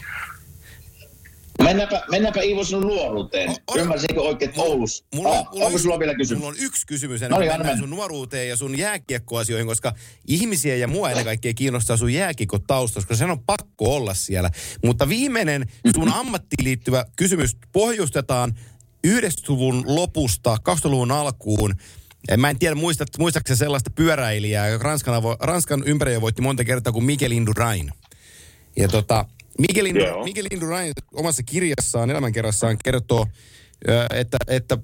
Mennäänpä, 1.62 2.02
mennäänpä 2.10 2.40
Iivo 2.42 2.64
sinun 2.64 2.82
nuoruuteen. 2.82 3.50
O- 3.50 3.76
Ymmärsinkö 3.78 4.22
oikein, 4.22 4.48
että 4.48 4.62
Oulus? 4.62 5.04
Mulla, 5.14 5.28
on- 5.28 5.36
ah, 5.36 5.44
mulla, 5.44 5.60
on 5.60 5.66
onko 5.66 5.78
sulla 5.78 5.98
vielä 5.98 6.14
kysymys? 6.14 6.38
Mulla 6.40 6.52
on 6.52 6.64
yksi 6.64 6.86
kysymys 6.86 7.22
ennen 7.22 7.30
No 7.30 7.36
kuin 7.36 7.40
niin, 7.48 7.52
mennään 7.52 7.70
anna 7.74 7.80
sun 7.80 7.90
nuoruuteen 7.90 8.48
ja 8.48 8.56
sun 8.56 8.78
jääkiekkoasioihin, 8.78 9.66
koska 9.66 9.92
ihmisiä 10.26 10.76
ja 10.76 10.88
mua 10.88 11.10
ennen 11.10 11.24
kaikkea 11.24 11.54
kiinnostaa 11.54 11.96
sun 11.96 12.12
jääkiekko 12.12 12.58
tausta, 12.58 12.94
koska 13.00 13.16
sen 13.16 13.30
on 13.30 13.40
pakko 13.40 13.94
olla 13.96 14.14
siellä. 14.14 14.50
Mutta 14.84 15.08
viimeinen 15.08 15.66
sun 15.94 16.12
ammattiin 16.20 16.64
liittyvä 16.64 17.04
kysymys 17.16 17.56
pohjustetaan 17.72 18.54
90-luvun 19.06 19.82
lopusta 19.86 20.56
2000-luvun 20.70 21.10
alkuun. 21.12 21.74
Mä 22.36 22.50
en 22.50 22.58
tiedä, 22.58 22.74
muistat, 22.74 23.08
muistaakseni 23.18 23.58
sellaista 23.58 23.90
pyöräilijää, 23.90 24.68
joka 24.68 24.84
Ranskan, 24.84 25.22
Ranskan 25.40 25.82
ympärillä 25.86 26.20
voitti 26.20 26.42
monta 26.42 26.64
kertaa 26.64 26.92
kuin 26.92 27.04
Mikel 27.04 27.30
Indurain. 27.30 27.90
Ja 28.76 28.88
tota, 28.88 29.24
Indu, 29.58 30.04
Joo. 30.04 30.24
Mikel 30.24 30.46
Indurain 30.50 30.92
omassa 31.14 31.42
kirjassaan, 31.42 32.10
elämänkerrassaan 32.10 32.78
kertoo, 32.84 33.26
että, 34.10 34.36
että 34.48 34.78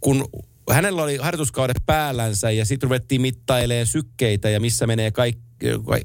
kun 0.00 0.28
hänellä 0.70 1.02
oli 1.02 1.16
harjoituskaudet 1.16 1.76
päällänsä 1.86 2.50
ja 2.50 2.64
sitten 2.64 2.86
ruvettiin 2.86 3.20
mittailemaan 3.20 3.86
sykkeitä 3.86 4.50
ja 4.50 4.60
missä 4.60 4.86
menee 4.86 5.10
kaikki, 5.10 5.42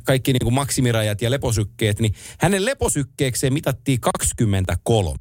kaikki 0.04 0.34
niin 0.34 0.44
kuin 0.44 0.54
maksimirajat 0.54 1.22
ja 1.22 1.32
leposykkeet, 1.32 2.00
niin 2.00 2.14
hänen 2.40 2.66
leposykkeekseen 2.66 3.54
mitattiin 3.54 4.02
23. 4.02 5.18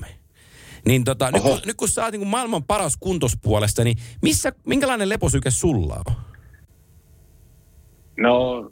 Niin 0.87 1.05
tota, 1.05 1.30
nyt, 1.30 1.43
kun, 1.43 1.61
nyt 1.66 1.76
kun 1.76 1.89
sä 1.89 2.05
oot 2.05 2.12
niin 2.12 2.20
kuin 2.20 2.28
maailman 2.28 2.64
paras 2.64 2.97
kuntospuolesta, 3.01 3.85
niin 3.85 3.99
missä, 4.22 4.53
minkälainen 4.66 5.09
leposyke 5.09 5.51
sulla 5.51 6.03
on? 6.07 6.14
No, 8.18 8.70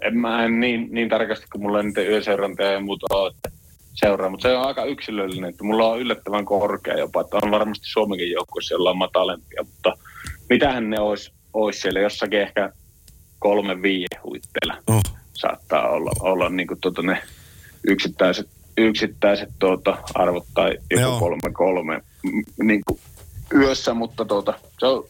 en 0.00 0.18
mä 0.18 0.44
en 0.44 0.60
niin, 0.60 0.88
niin 0.90 1.08
tarkasti, 1.08 1.46
kun 1.52 1.62
mulla 1.62 1.82
niitä 1.82 2.00
yöseurantoja 2.00 2.72
ja 2.72 2.80
muuta 2.80 3.06
ole, 3.14 3.32
että 3.36 3.50
seuraa, 3.94 4.30
mutta 4.30 4.48
se 4.48 4.56
on 4.56 4.66
aika 4.66 4.84
yksilöllinen, 4.84 5.50
että 5.50 5.64
mulla 5.64 5.88
on 5.88 6.00
yllättävän 6.00 6.44
korkea 6.44 6.98
jopa, 6.98 7.20
että 7.20 7.36
on 7.42 7.50
varmasti 7.50 7.86
Suomenkin 7.86 8.30
joukkueessa, 8.30 8.74
jolla 8.74 8.90
on 8.90 8.98
matalempia, 8.98 9.62
mutta 9.66 9.92
mitähän 10.50 10.90
ne 10.90 11.00
olisi, 11.00 11.32
olisi 11.54 11.80
siellä 11.80 12.00
jossakin 12.00 12.40
ehkä 12.40 12.72
kolme 13.38 13.82
viiden 13.82 14.22
huitteilla 14.24 14.74
Oh. 14.86 15.02
saattaa 15.32 15.88
olla, 15.88 16.10
olla 16.20 16.48
niin 16.48 16.66
kuin 16.66 16.80
tuota 16.80 17.02
ne 17.02 17.22
yksittäiset, 17.88 18.48
yksittäiset 18.78 19.48
tuota 19.58 19.98
arvot 20.14 20.44
tai 20.54 20.78
Joo. 20.90 21.00
joku 21.02 21.18
kolme 21.18 21.52
kolme 21.52 21.96
m- 22.22 22.66
niin 22.66 22.80
kuin 22.86 23.00
yössä, 23.54 23.94
mutta 23.94 24.24
tuota, 24.24 24.54
se 24.78 24.86
on, 24.86 25.04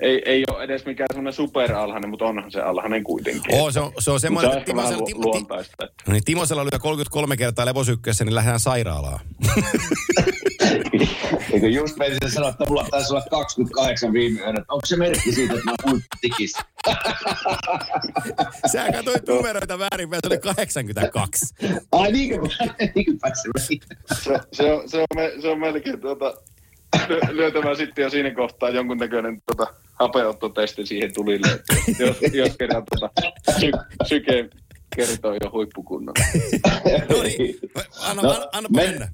ei, 0.00 0.22
ei 0.24 0.44
ole 0.50 0.64
edes 0.64 0.86
mikään 0.86 1.06
semmoinen 1.12 1.32
superalhainen, 1.32 2.10
mutta 2.10 2.24
onhan 2.24 2.50
se 2.50 2.60
alhainen 2.60 3.04
kuitenkin. 3.04 3.54
Oo, 3.54 3.70
se 3.70 3.80
on, 3.80 3.92
se 3.98 4.10
on 4.10 4.20
semmoinen, 4.20 4.50
se 4.50 4.54
on 4.56 4.58
että 4.58 4.66
Timosella, 4.72 5.06
lu- 5.14 5.22
luontaista. 5.24 5.84
Että. 5.84 6.02
no 6.06 6.12
niin, 6.12 6.24
Timosella 6.24 6.64
lyö 6.64 6.78
33 6.78 7.36
kertaa 7.36 7.66
leposykkeessä, 7.66 8.24
niin 8.24 8.34
lähdetään 8.34 8.60
sairaalaan. 8.60 9.20
Eikö 11.52 11.68
just 11.68 11.96
menisin 11.96 12.30
sanoa, 12.30 12.50
että 12.50 12.64
mulla 12.68 12.86
taisi 12.90 13.12
olla 13.12 13.22
28 13.30 14.12
viime 14.12 14.40
yönä. 14.40 14.60
että 14.60 14.72
Onko 14.72 14.86
se 14.86 14.96
merkki 14.96 15.32
siitä, 15.32 15.54
että 15.54 15.64
mä 15.66 15.74
oon 15.86 16.00
tikis? 16.20 16.52
Sä 18.72 18.92
katsoit 18.92 19.28
numeroita 19.28 19.78
väärin, 19.78 20.08
se 20.08 20.26
oli 20.26 20.38
82. 20.38 21.54
Ai 21.92 22.12
niinkö, 22.12 22.36
niinkö 22.94 23.12
päässä 23.20 23.48
Se, 24.14 24.38
se, 24.52 24.72
on, 24.72 24.88
se, 24.88 24.98
on, 24.98 25.42
se 25.42 25.48
on 25.48 25.60
melkein 25.60 26.00
tuota, 26.00 26.34
lyö- 27.08 27.36
lyötävä 27.36 27.74
sitten 27.74 28.02
jo 28.02 28.10
siinä 28.10 28.30
kohtaa 28.34 28.70
jonkunnäköinen 28.70 29.42
tuota, 29.46 29.74
hapeuttotesti 29.94 30.86
siihen 30.86 31.14
tulille. 31.14 31.52
Että 31.88 32.02
jos, 32.02 32.16
jos 32.32 32.56
kerran 32.56 32.82
tuota, 32.92 33.10
sy, 33.60 33.70
syke 34.06 34.48
kertoo 34.96 35.32
jo 35.32 35.50
huippukunnon. 35.52 36.14
No 37.08 37.22
niin, 37.22 37.58
anna, 38.00 38.22
No, 38.22 38.30
anna, 38.30 38.46
annapa 38.52 38.76
me- 38.76 38.86
mennä. 38.86 39.08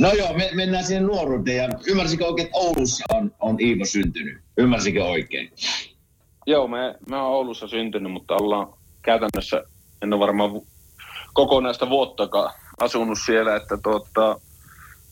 No 0.00 0.12
joo, 0.12 0.32
me, 0.32 0.50
mennään 0.54 0.84
sinne 0.84 1.00
nuoruuteen. 1.00 1.56
Ja 1.56 1.68
ymmärsikö 1.86 2.26
oikein, 2.26 2.46
että 2.46 2.58
Oulussa 2.58 3.04
on, 3.14 3.34
on 3.40 3.56
Iivo 3.60 3.84
syntynyt? 3.84 4.38
Ymmärsikö 4.56 5.04
oikein? 5.04 5.52
Joo, 6.46 6.68
me, 6.68 6.94
mä 7.10 7.22
oon 7.22 7.34
Oulussa 7.34 7.68
syntynyt, 7.68 8.12
mutta 8.12 8.34
ollaan 8.34 8.74
käytännössä, 9.02 9.64
en 10.02 10.12
ole 10.12 10.20
varmaan 10.20 10.50
kokonaista 11.32 11.88
vuottakaan 11.90 12.54
asunut 12.80 13.18
siellä, 13.26 13.56
että 13.56 13.76
tuota, 13.82 14.40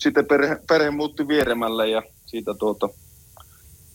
sitten 0.05 0.27
perhe, 0.27 0.57
perhe 0.69 0.91
muutti 0.91 1.29
Vieremälle 1.29 1.89
ja 1.89 2.03
siitä 2.27 2.55
tuota, 2.55 2.89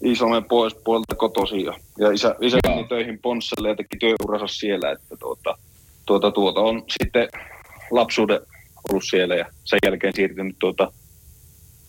Iisalmen 0.05 0.45
pois 0.45 0.76
puolta 0.76 1.16
kotosi 1.16 1.64
ja, 1.64 1.74
ja 1.97 2.12
isä, 2.12 2.36
isä 2.41 2.57
meni 2.68 2.88
töihin 2.88 3.20
Ponsselle 3.20 3.70
ja 3.70 3.76
teki 3.76 3.97
työuransa 3.97 4.47
siellä, 4.47 4.91
että 4.91 5.18
tuota, 5.20 5.57
tuota, 6.05 6.32
tuota, 6.32 6.60
on 6.60 6.84
sitten 6.99 7.30
lapsuuden 7.91 8.39
ollut 8.89 9.03
siellä 9.10 9.36
ja 9.36 9.45
sen 9.64 9.80
jälkeen 9.86 10.14
siirtynyt 10.16 10.55
tuota, 10.60 10.91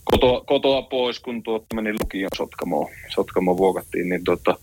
kotoa, 0.04 0.40
kotoa 0.46 0.82
pois, 0.82 1.20
kun 1.20 1.42
tuota, 1.42 1.74
meni 1.74 1.92
lukioon 1.92 2.30
Sotkamoon, 2.36 2.90
Sotkamoon 3.08 3.56
vuokattiin, 3.56 4.08
niin 4.08 4.24
tuota, 4.24 4.56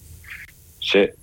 se, 0.79 1.13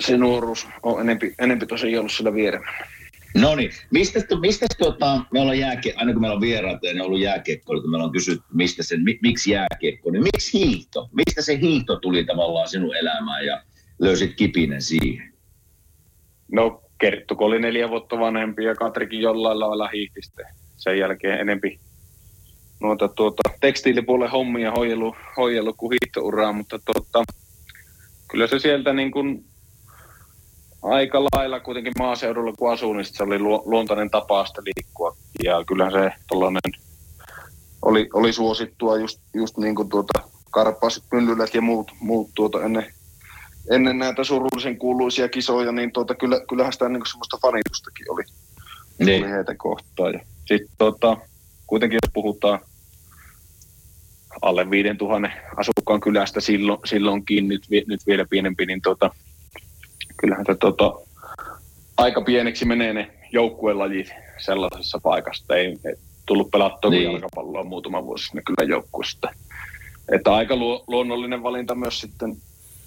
se 0.00 0.16
nuoruus 0.16 0.66
on 0.82 1.00
enempi, 1.00 1.34
enempi 1.38 1.66
tosiaan 1.66 1.98
ollut 1.98 2.12
sillä 2.12 2.34
vieremällä. 2.34 2.93
No 3.34 3.54
niin, 3.54 3.70
mistä, 3.90 4.20
mistä 4.40 4.66
tuota, 4.78 5.20
me 5.32 5.40
ollaan 5.40 5.58
jääkie, 5.58 5.92
aina 5.96 6.12
kun 6.12 6.20
meillä 6.20 6.34
on 6.34 6.40
vieraita 6.40 6.86
ja 6.86 6.94
ne 6.94 7.00
on 7.00 7.06
ollut 7.06 7.20
jääkiekkoja, 7.20 7.80
kun 7.80 7.90
meillä 7.90 8.04
on 8.04 8.12
kysytty, 8.12 8.44
mistä 8.52 8.82
sen, 8.82 9.04
mi, 9.04 9.18
miksi 9.22 9.50
jääkiekko, 9.50 10.10
niin 10.10 10.22
miksi 10.22 10.58
hiihto? 10.58 11.08
Mistä 11.12 11.42
se 11.42 11.60
hiihto 11.60 11.96
tuli 11.96 12.24
tavallaan 12.24 12.68
sinun 12.68 12.96
elämään 12.96 13.46
ja 13.46 13.62
löysit 13.98 14.34
kipinen 14.34 14.82
siihen? 14.82 15.32
No 16.52 16.80
Kerttu, 16.98 17.36
kun 17.36 17.46
oli 17.46 17.58
neljä 17.58 17.88
vuotta 17.88 18.18
vanhempi 18.18 18.64
ja 18.64 18.74
Katrikin 18.74 19.20
jollain 19.20 19.60
lailla 19.60 19.88
hiihti 19.88 20.20
sen 20.76 20.98
jälkeen 20.98 21.40
enempi 21.40 21.80
noita 22.80 23.08
tuota, 23.08 23.42
tekstiilipuolen 23.60 24.30
hommia 24.30 24.70
hoidellut, 24.70 25.16
hoidellut 25.36 25.76
kuin 25.76 25.90
hiihtouraa, 25.92 26.52
mutta 26.52 26.78
tuota, 26.78 27.32
kyllä 28.30 28.46
se 28.46 28.58
sieltä 28.58 28.92
niin 28.92 29.10
kuin 29.10 29.44
aika 30.84 31.24
lailla 31.24 31.60
kuitenkin 31.60 31.92
maaseudulla 31.98 32.52
kun 32.58 32.72
asuu, 32.72 32.92
niin 32.92 33.04
se 33.04 33.22
oli 33.22 33.38
lu- 33.38 33.62
luontainen 33.64 34.10
tapa 34.10 34.46
sitä 34.46 34.62
liikkua. 34.64 35.16
Ja 35.44 35.64
kyllähän 35.64 35.92
se 35.92 36.10
tollainen 36.28 36.60
oli, 37.82 38.08
oli 38.12 38.32
suosittua 38.32 38.96
just, 38.96 39.20
just 39.34 39.56
niin 39.58 39.74
kuin 39.74 39.88
tuota 39.88 40.20
karppaiset, 40.50 41.04
myllylät 41.12 41.54
ja 41.54 41.62
muut, 41.62 41.92
muut 42.00 42.30
tuota 42.34 42.62
ennen, 42.62 42.92
ennen 43.70 43.98
näitä 43.98 44.24
surullisen 44.24 44.78
kuuluisia 44.78 45.28
kisoja, 45.28 45.72
niin 45.72 45.92
tuota, 45.92 46.14
kyllä, 46.14 46.40
kyllähän 46.48 46.72
sitä 46.72 46.88
niin 46.88 47.00
kuin 47.00 47.10
semmoista 47.10 47.38
fanitustakin 47.42 48.10
oli, 48.12 48.22
Niin. 48.98 49.24
oli 49.24 49.32
heitä 49.32 49.54
kohtaan. 49.54 50.12
Ja 50.12 50.20
sitten 50.46 50.76
tuota, 50.78 51.16
kuitenkin 51.66 51.98
jos 52.02 52.10
puhutaan 52.12 52.58
alle 54.42 54.70
5000 54.70 55.28
asukkaan 55.56 56.00
kylästä 56.00 56.40
silloin, 56.40 56.78
silloinkin, 56.84 57.48
nyt, 57.48 57.62
nyt 57.88 58.06
vielä 58.06 58.24
pienempi, 58.30 58.66
niin 58.66 58.82
tuota, 58.82 59.10
kyllähän 60.24 60.44
se 60.46 60.54
tuota, 60.54 60.92
aika 61.96 62.20
pieneksi 62.22 62.64
menee 62.64 62.92
ne 62.92 63.10
joukkuelajit 63.32 64.12
sellaisessa 64.38 65.00
paikassa. 65.02 65.54
Ei, 65.54 65.66
ei 65.66 65.94
tullut 66.26 66.50
pelattua 66.50 66.90
Niin. 66.90 67.00
niin. 67.00 67.12
jalkapalloa 67.12 67.64
muutama 67.64 68.04
vuosi 68.04 68.26
sinne 68.26 68.42
kyllä 68.42 68.68
joukkueesta. 68.68 69.28
Että 70.12 70.34
aika 70.34 70.56
luo, 70.56 70.84
luonnollinen 70.86 71.42
valinta 71.42 71.74
myös 71.74 72.00
sitten 72.00 72.36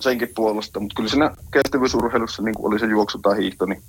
senkin 0.01 0.29
puolesta, 0.35 0.79
mutta 0.79 0.93
kyllä 0.95 1.09
siinä 1.09 1.35
kestävyysurheilussa 1.53 2.43
niin 2.43 2.55
kuin 2.55 2.67
oli 2.73 2.79
se 2.79 2.85
juoksu 2.85 3.17
tai 3.17 3.37
hiihto, 3.37 3.65
niin 3.65 3.81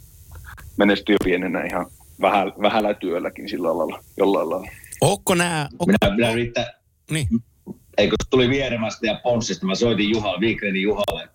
menestyi 0.77 1.13
jo 1.13 1.19
pienenä 1.25 1.65
ihan 1.65 1.87
vähä, 2.21 2.45
vähällä 2.63 2.95
työlläkin 2.95 3.49
sillä 3.49 3.79
lailla, 3.79 4.05
jollain 4.17 4.51
lailla. 4.51 4.69
Onko 5.01 5.35
nämä... 5.35 5.69
Minä, 5.87 6.17
minä 6.17 6.33
yrittän, 6.33 6.67
Niin. 7.11 7.27
eikö 7.99 8.17
tuli 8.31 8.49
Vieremästä 8.49 9.07
ja 9.07 9.21
Ponssista, 9.23 9.67
mä 9.67 9.75
soitin 9.75 10.11
Juhalle, 10.11 10.41
Viikrenin 10.41 10.83
Juhalle 10.83 11.29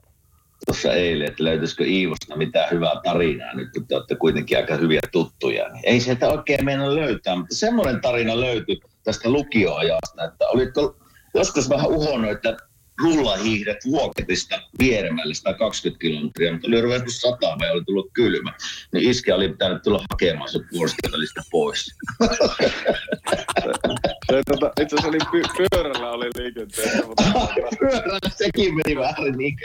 tuossa 0.65 0.93
eilen, 0.93 1.27
että 1.27 1.43
löytyisikö 1.43 1.85
Iivosta 1.85 2.35
mitään 2.35 2.71
hyvää 2.71 2.93
tarinaa 3.03 3.53
nyt, 3.53 3.69
kun 3.73 3.87
te 3.87 3.95
olette 3.95 4.15
kuitenkin 4.15 4.57
aika 4.57 4.75
hyviä 4.75 4.99
tuttuja. 5.11 5.69
Niin 5.69 5.83
ei 5.85 5.99
sieltä 5.99 6.29
oikein 6.29 6.65
mennä 6.65 6.95
löytää, 6.95 7.35
mutta 7.35 7.55
semmoinen 7.55 8.01
tarina 8.01 8.39
löytyi 8.39 8.81
tästä 9.03 9.29
lukioajasta, 9.29 10.23
että 10.23 10.47
olitko 10.47 10.95
joskus 11.33 11.69
vähän 11.69 11.87
uhonnut, 11.87 12.31
että 12.31 12.57
rullahiihdet 13.01 13.77
Vuoketista 13.85 14.61
Vieremälle 14.79 15.33
120 15.33 16.01
kilometriä, 16.01 16.51
mutta 16.51 16.67
oli 16.67 16.81
ruvennut 16.81 17.13
sataa 17.13 17.57
ja 17.61 17.71
oli 17.71 17.83
tullut 17.83 18.09
kylmä. 18.13 18.53
Niin 18.93 19.09
iskä 19.09 19.35
oli 19.35 19.49
pitänyt 19.49 19.83
tulla 19.83 20.05
hakemaan 20.11 20.49
se 20.49 20.59
puolustelista 20.71 21.41
pois. 21.51 21.95
Se, 24.33 24.41
tota, 24.51 24.71
itse 24.81 24.95
asiassa 24.95 25.07
oli 25.07 25.17
py- 25.17 25.67
pyörällä 25.69 26.11
oli 26.11 26.29
liikenteessä, 26.37 27.07
mutta 27.07 27.23
Pyörällä 27.79 28.19
sekin 28.29 28.75
meni 28.75 28.95
vähän 28.99 29.31
niin 29.37 29.55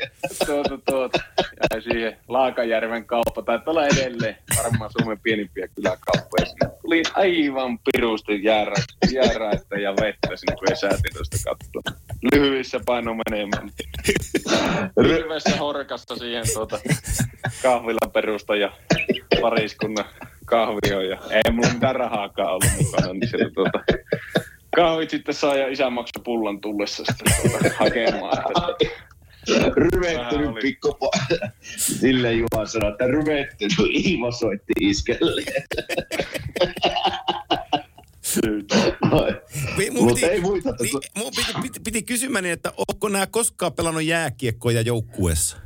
tuota, 0.46 0.78
tuota, 0.90 1.18
jäi 1.38 1.82
siihen 1.82 2.16
Laakajärven 2.28 3.04
kauppa, 3.04 3.42
tai 3.42 3.60
olla 3.66 3.86
edelleen 3.86 4.36
varmaan 4.62 4.90
Suomen 4.98 5.20
pienimpiä 5.22 5.68
kyläkauppoja. 5.68 6.46
Sinne 6.46 6.70
tuli 6.82 7.02
aivan 7.14 7.78
pirusti 7.78 8.44
jäärä, 8.44 8.74
jääräistä 9.12 9.76
ja 9.76 9.90
vettä 9.90 10.36
sinne, 10.36 10.56
kun 10.56 10.70
ei 10.70 10.76
säätiloista 10.76 11.36
katsoa. 11.44 11.98
Lyhyissä 12.32 12.80
paino 12.86 13.16
menemään. 13.30 13.70
Ryhmässä 14.96 15.56
horkassa 15.56 16.16
siihen 16.16 16.44
tuota, 16.54 16.78
kahvilan 17.62 18.12
perusta 18.12 18.56
ja 18.56 18.72
pariskunnan 19.40 20.04
kahvioon. 20.44 21.08
Ja 21.08 21.18
ei 21.30 21.52
mulla 21.52 21.72
mitään 21.72 21.96
rahaakaan 21.96 22.48
ollut 22.48 22.72
mukana, 22.78 23.12
niin 23.12 23.28
siellä 23.28 23.50
tuota, 23.50 23.78
kahvit 24.78 25.10
sitten 25.10 25.34
saa 25.34 25.56
ja 25.56 25.68
isä 25.68 25.90
maksoi 25.90 26.22
pullan 26.24 26.60
tullessa 26.60 27.04
sitten 27.06 27.50
tuota, 27.50 27.76
hakemaan. 27.78 28.44
Ryvettynyt 29.76 30.54
pikku 30.62 30.98
Sille 32.00 32.32
Juha 32.32 32.66
sanoi, 32.66 32.90
että 32.90 33.06
ryvettynyt 33.06 33.94
Iivo 33.94 34.32
soitti 34.32 34.72
iskelle. 34.80 35.42
Mun 39.90 40.04
Mutta 40.04 40.14
piti- 40.14 40.24
ei 40.24 40.40
muita. 40.40 40.74
Niin, 40.80 40.92
mun 41.16 41.32
piti, 41.36 41.52
piti, 41.62 41.80
piti 41.80 42.02
kysymään, 42.02 42.42
niin, 42.42 42.52
että 42.52 42.72
onko 42.88 43.08
nämä 43.08 43.26
koskaan 43.26 43.72
pelannut 43.72 44.04
jääkiekkoja 44.04 44.80
joukkueessa? 44.80 45.56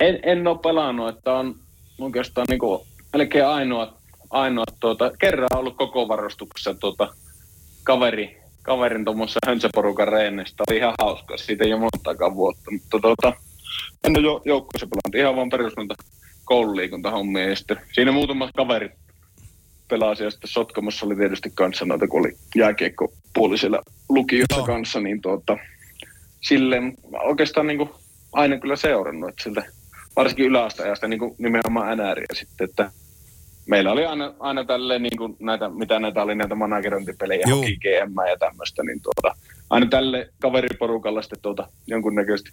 en, 0.00 0.18
en 0.22 0.46
ole 0.46 0.58
pelannut, 0.58 1.16
että 1.16 1.32
on 1.32 1.54
oikeastaan 2.00 2.46
niin 2.48 2.58
kuin, 2.58 2.80
melkein 3.12 3.46
ainoa, 3.46 3.94
ainoa 4.30 4.64
tuota, 4.80 5.12
kerran 5.18 5.48
ollut 5.54 5.76
koko 5.76 6.08
varustuksessa 6.08 6.74
tuota, 6.74 7.14
kaveri, 7.90 8.36
kaverin 8.62 9.04
tuommoissa 9.04 9.40
hönsäporukan 9.46 10.08
reenestä. 10.08 10.64
Oli 10.68 10.76
ihan 10.76 10.94
hauska. 10.98 11.36
Siitä 11.36 11.64
ei 11.64 11.72
ole 11.72 11.80
montakaan 11.80 12.34
vuotta. 12.34 12.70
Mutta 12.70 12.98
tuota, 13.00 13.32
en 14.04 14.18
ole 14.18 14.24
jo, 14.24 14.42
joukkueessa 14.44 14.86
pelannut. 14.86 15.14
Ihan 15.14 15.36
vaan 15.36 15.48
peruskunta 15.48 15.94
koululiikuntahommia. 16.44 17.48
Ja 17.48 17.56
sitten 17.56 17.80
siinä 17.92 18.12
muutamat 18.12 18.50
kaverit 18.56 18.92
pelasi. 19.88 20.24
Ja 20.24 20.30
sitten 20.30 20.50
Sotkamossa 20.50 21.06
oli 21.06 21.16
tietysti 21.16 21.50
kanssa 21.54 21.84
noita, 21.84 22.08
kun 22.08 22.20
oli 22.20 22.32
jääkiekkopuoli 22.54 23.58
siellä 23.58 23.80
lukiossa 24.08 24.56
Joo. 24.56 24.66
kanssa. 24.66 25.00
Niin 25.00 25.20
tuota, 25.20 25.56
silleen 26.40 26.94
oikeastaan 27.24 27.66
niin 27.66 27.78
kuin 27.78 27.90
aina 28.32 28.58
kyllä 28.58 28.76
seurannut. 28.76 29.28
Että 29.28 29.42
siltä, 29.42 29.62
varsinkin 30.16 30.46
yläasteajasta 30.46 31.08
niin 31.08 31.20
kuin 31.20 31.34
nimenomaan 31.38 31.98
NRiä 31.98 32.26
sitten, 32.34 32.64
että 32.64 32.90
meillä 33.66 33.92
oli 33.92 34.06
aina, 34.06 34.34
aina 34.40 34.64
tälleen 34.64 35.02
niin 35.02 35.16
kuin 35.18 35.36
näitä, 35.38 35.68
mitä 35.68 35.98
näitä 35.98 36.22
oli 36.22 36.34
näitä 36.34 36.54
managerointipelejä, 36.54 37.44
Juu. 37.48 37.58
hoki 37.58 37.76
GM 37.76 38.28
ja 38.30 38.36
tämmöistä, 38.38 38.82
niin 38.82 39.00
tuota, 39.02 39.36
aina 39.70 39.86
tälle 39.86 40.28
kaveriporukalla 40.40 41.22
sitten 41.22 41.42
tuota, 41.42 41.68
jonkunnäköisesti 41.86 42.50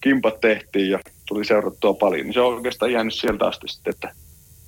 kimpat 0.00 0.40
tehtiin 0.40 0.90
ja 0.90 0.98
tuli 1.28 1.44
seurattua 1.44 1.94
paljon, 1.94 2.26
niin 2.26 2.34
se 2.34 2.40
on 2.40 2.54
oikeastaan 2.54 2.92
jäänyt 2.92 3.14
sieltä 3.14 3.46
asti 3.46 3.68
sitten, 3.68 3.90
että 3.90 4.12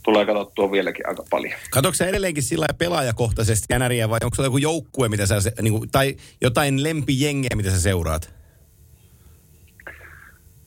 tulee 0.03 0.26
katsottua 0.26 0.72
vieläkin 0.72 1.09
aika 1.09 1.24
paljon. 1.31 1.55
Katsoitko 1.70 1.97
sä 1.97 2.07
edelleenkin 2.07 2.43
sillä 2.43 2.62
lailla 2.62 2.78
pelaajakohtaisesti 2.78 3.74
NRiä 3.78 4.09
vai 4.09 4.18
onko 4.24 4.37
se 4.37 4.43
joku 4.43 4.59
joukkue, 4.59 5.09
mitä 5.09 5.26
sä, 5.26 5.35
niin 5.62 5.72
kuin, 5.72 5.91
tai 5.91 6.16
jotain 6.41 6.83
lempijengeä, 6.83 7.57
mitä 7.57 7.70
sä 7.70 7.81
seuraat? 7.81 8.35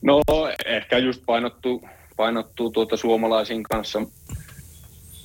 No 0.02 0.20
ehkä 0.66 0.98
just 0.98 1.22
painottuu, 1.26 1.88
painottuu 2.16 2.70
tuota 2.70 2.96
suomalaisiin 2.96 3.62
kanssa 3.62 4.02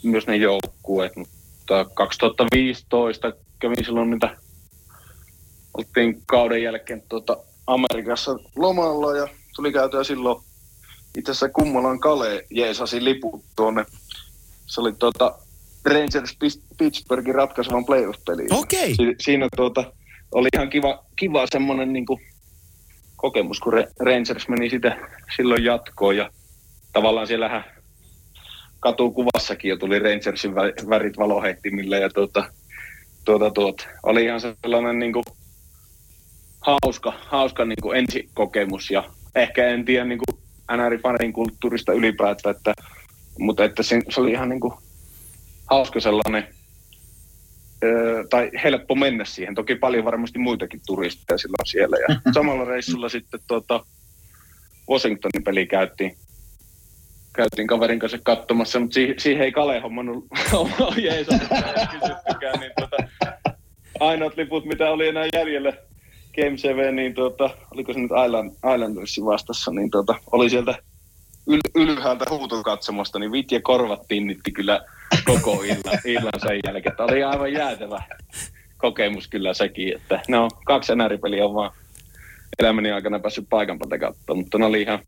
myös 0.04 0.28
ne 0.28 0.36
joukkueet, 0.36 1.16
mutta 1.16 1.86
2015 1.93 3.34
kävin 3.60 3.86
silloin 3.86 4.10
niitä, 4.10 4.38
oltiin 5.78 6.24
kauden 6.26 6.64
jälkeen 6.64 7.04
tuota 7.10 7.38
Amerikassa 7.68 8.39
lomalla 8.56 9.18
ja 9.18 9.28
tuli 9.56 9.72
käytyä 9.72 10.04
silloin 10.04 10.43
itse 11.18 11.32
asiassa 11.32 11.50
Kummolan 11.50 12.00
Kale 12.00 12.45
jeesasi 12.50 13.04
liput 13.04 13.45
tuonne. 13.56 13.86
Se 14.66 14.82
oli 14.82 14.93
tuota 14.93 15.39
Rangers 15.86 16.38
Pittsburghin 16.78 17.36
ratkaisevan 17.36 17.86
playoff-peliin. 17.86 18.54
Okei. 18.54 18.95
Si- 18.95 19.16
siinä 19.20 19.47
tuota, 19.56 19.93
oli 20.32 20.50
ihan 20.56 20.70
kiva, 20.70 21.06
kiva 21.16 21.45
semmoinen 21.52 21.93
niin 21.93 22.06
kokemus, 23.16 23.60
kun 23.60 23.74
Re- 23.74 23.91
Rangers 24.00 24.47
meni 24.47 24.70
sitä 24.70 24.97
silloin 25.36 25.64
jatkoon 25.64 26.18
ja 26.18 26.30
tavallaan 26.93 27.28
siellähän 27.28 27.64
katukuvassakin 28.80 29.70
jo 29.70 29.78
tuli 29.78 30.00
Rangersin 30.00 30.52
vä- 30.52 30.90
värit 30.90 31.18
valoheittimillä 31.18 31.98
ja 31.98 32.10
tuota, 32.10 32.52
tuota, 33.26 33.52
tuota, 33.52 33.88
oli 34.04 34.26
ihan 34.26 34.42
sellainen 34.42 35.00
niin 35.00 35.14
kuin 35.14 35.24
hauska, 36.62 37.14
hauska 37.26 37.66
niin 37.66 37.82
kuin 37.82 37.98
ensikokemus 37.98 38.92
ja 38.92 39.04
ehkä 39.36 39.68
en 39.68 39.86
tiedä 39.86 40.06
niin 40.06 40.20
kuin 40.20 40.40
NR-parin 40.78 41.34
kulttuurista 41.34 41.94
ylipäätään, 41.94 42.56
että, 42.56 42.74
mutta 43.40 43.64
että 43.64 43.84
se, 43.84 44.02
se 44.10 44.22
oli 44.22 44.32
ihan 44.32 44.50
niin 44.50 44.60
kuin 44.60 44.74
hauska 45.70 46.00
sellainen 46.00 46.48
Öö, 47.84 48.24
tai 48.30 48.52
helppo 48.64 48.96
mennä 48.96 49.26
siihen. 49.26 49.56
Toki 49.56 49.76
paljon 49.76 50.06
varmasti 50.06 50.40
muitakin 50.40 50.82
turisteja 50.86 51.38
silloin 51.38 51.68
siellä. 51.68 51.98
Ja 51.98 52.20
samalla 52.34 52.66
reissulla 52.66 53.10
sitten 53.10 53.40
tuota, 53.48 53.86
Washingtonin 54.90 55.44
peli 55.44 55.66
käytiin, 55.68 56.18
käytiin 57.34 57.68
kaverin 57.68 58.00
kanssa 58.00 58.18
katsomassa, 58.24 58.80
mutta 58.80 58.94
siihen, 58.94 59.20
siihen 59.20 59.42
ei 59.42 59.52
Kale 59.52 59.80
hommannut 59.80 60.26
kysyttykään. 61.92 62.60
Niin 62.60 62.72
tuota, 62.78 62.98
ainoat 64.00 64.38
liput, 64.38 64.66
mitä 64.66 64.92
oli 64.92 65.08
enää 65.08 65.26
jäljellä 65.34 65.74
Game 66.36 66.58
7, 66.58 66.96
niin 66.96 67.14
tuota, 67.14 67.50
oliko 67.74 67.94
se 67.94 68.00
nyt 68.00 68.12
Island, 68.26 68.52
Islandersin 68.76 69.26
vastassa, 69.26 69.72
niin 69.72 69.92
tuota, 69.92 70.16
oli 70.32 70.50
sieltä 70.50 70.76
yl, 71.48 71.60
ylhäältä 71.76 72.26
huutokatsomasta, 72.30 73.20
niin 73.20 73.32
vit 73.32 73.52
ja 73.52 73.62
korvat 73.62 74.08
tinnitti 74.08 74.52
kyllä 74.52 74.82
koko 75.26 75.64
illan, 75.64 76.00
illan 76.06 76.40
sen 76.48 76.60
jälkeen. 76.68 76.96
Tämä 76.96 77.08
oli 77.12 77.24
aivan 77.24 77.54
jäätävä 77.54 78.04
kokemus 78.78 79.28
kyllä 79.28 79.54
sekin, 79.54 79.96
että 79.96 80.20
no 80.28 80.48
kaksi 80.66 80.96
NR-peliä 80.96 81.46
on 81.46 81.54
vaan 81.54 81.72
elämäni 82.60 82.92
aikana 82.92 83.20
päässyt 83.20 83.50
paikan 83.50 83.80
päältä 83.80 83.98
katsomaan, 83.98 84.38
mutta 84.38 84.58
ne 84.58 84.66
oli 84.66 84.82
ihan 84.82 85.00